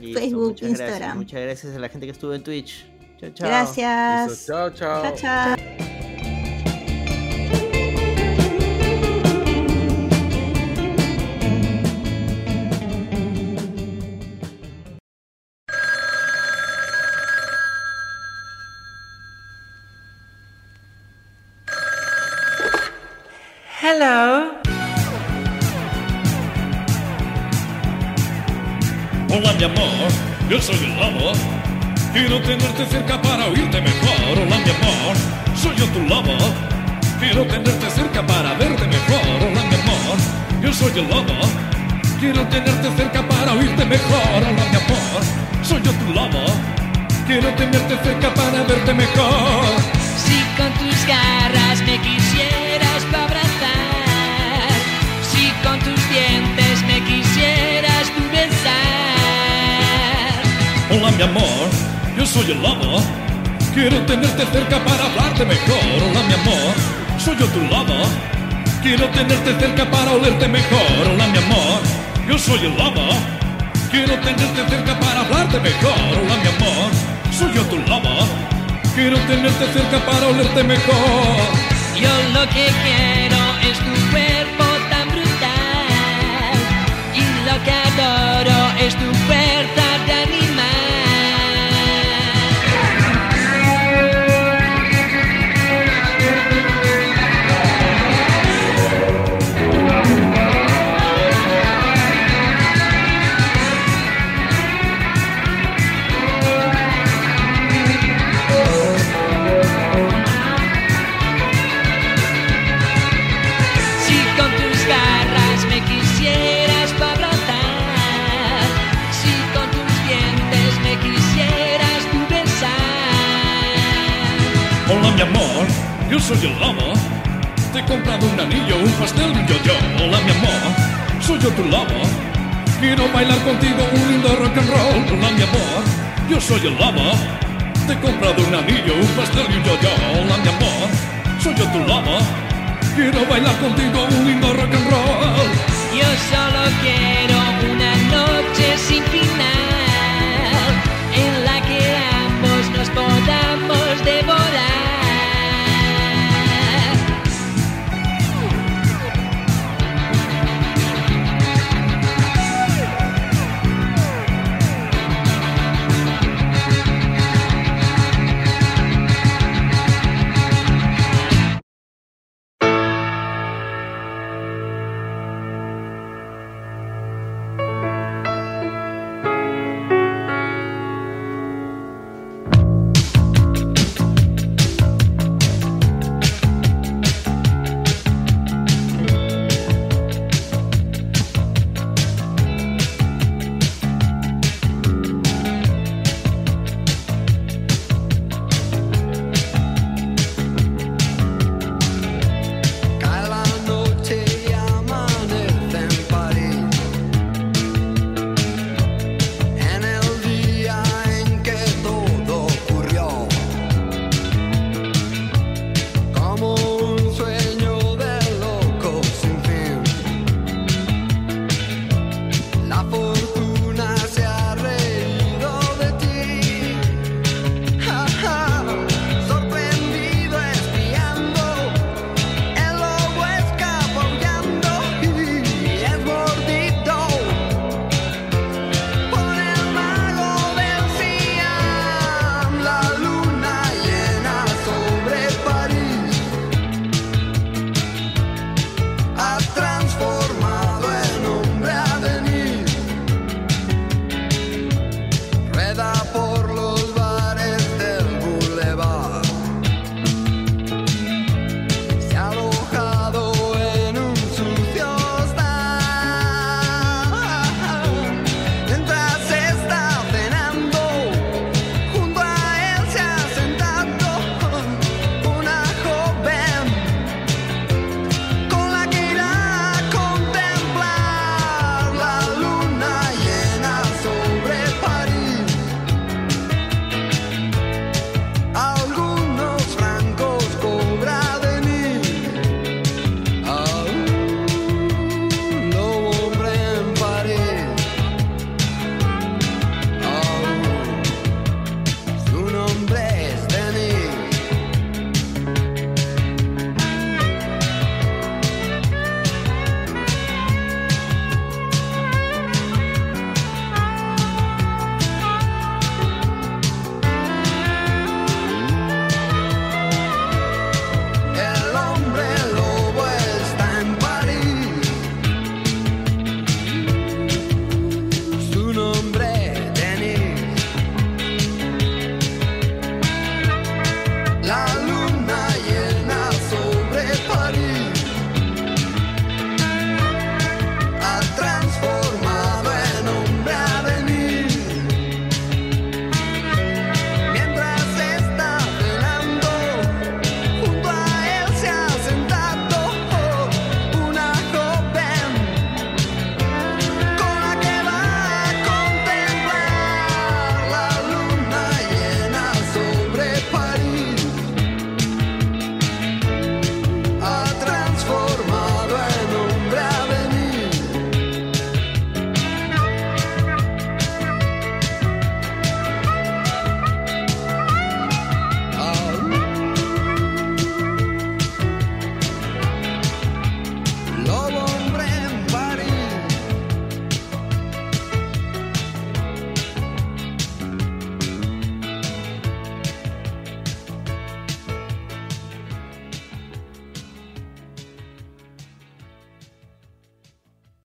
Listo, 0.00 0.20
Facebook, 0.20 0.56
Instagram. 0.60 1.18
Muchas 1.18 1.40
gracias 1.40 1.74
a 1.74 1.78
la 1.78 1.88
gente 1.88 2.06
que 2.06 2.12
estuvo 2.12 2.34
en 2.34 2.42
Twitch. 2.42 2.86
Chao, 3.20 3.30
chao. 3.30 3.48
Gracias. 3.48 4.46
Chao, 4.46 4.70
chao. 4.70 5.02
Chao, 5.02 5.16
chao. 5.16 5.95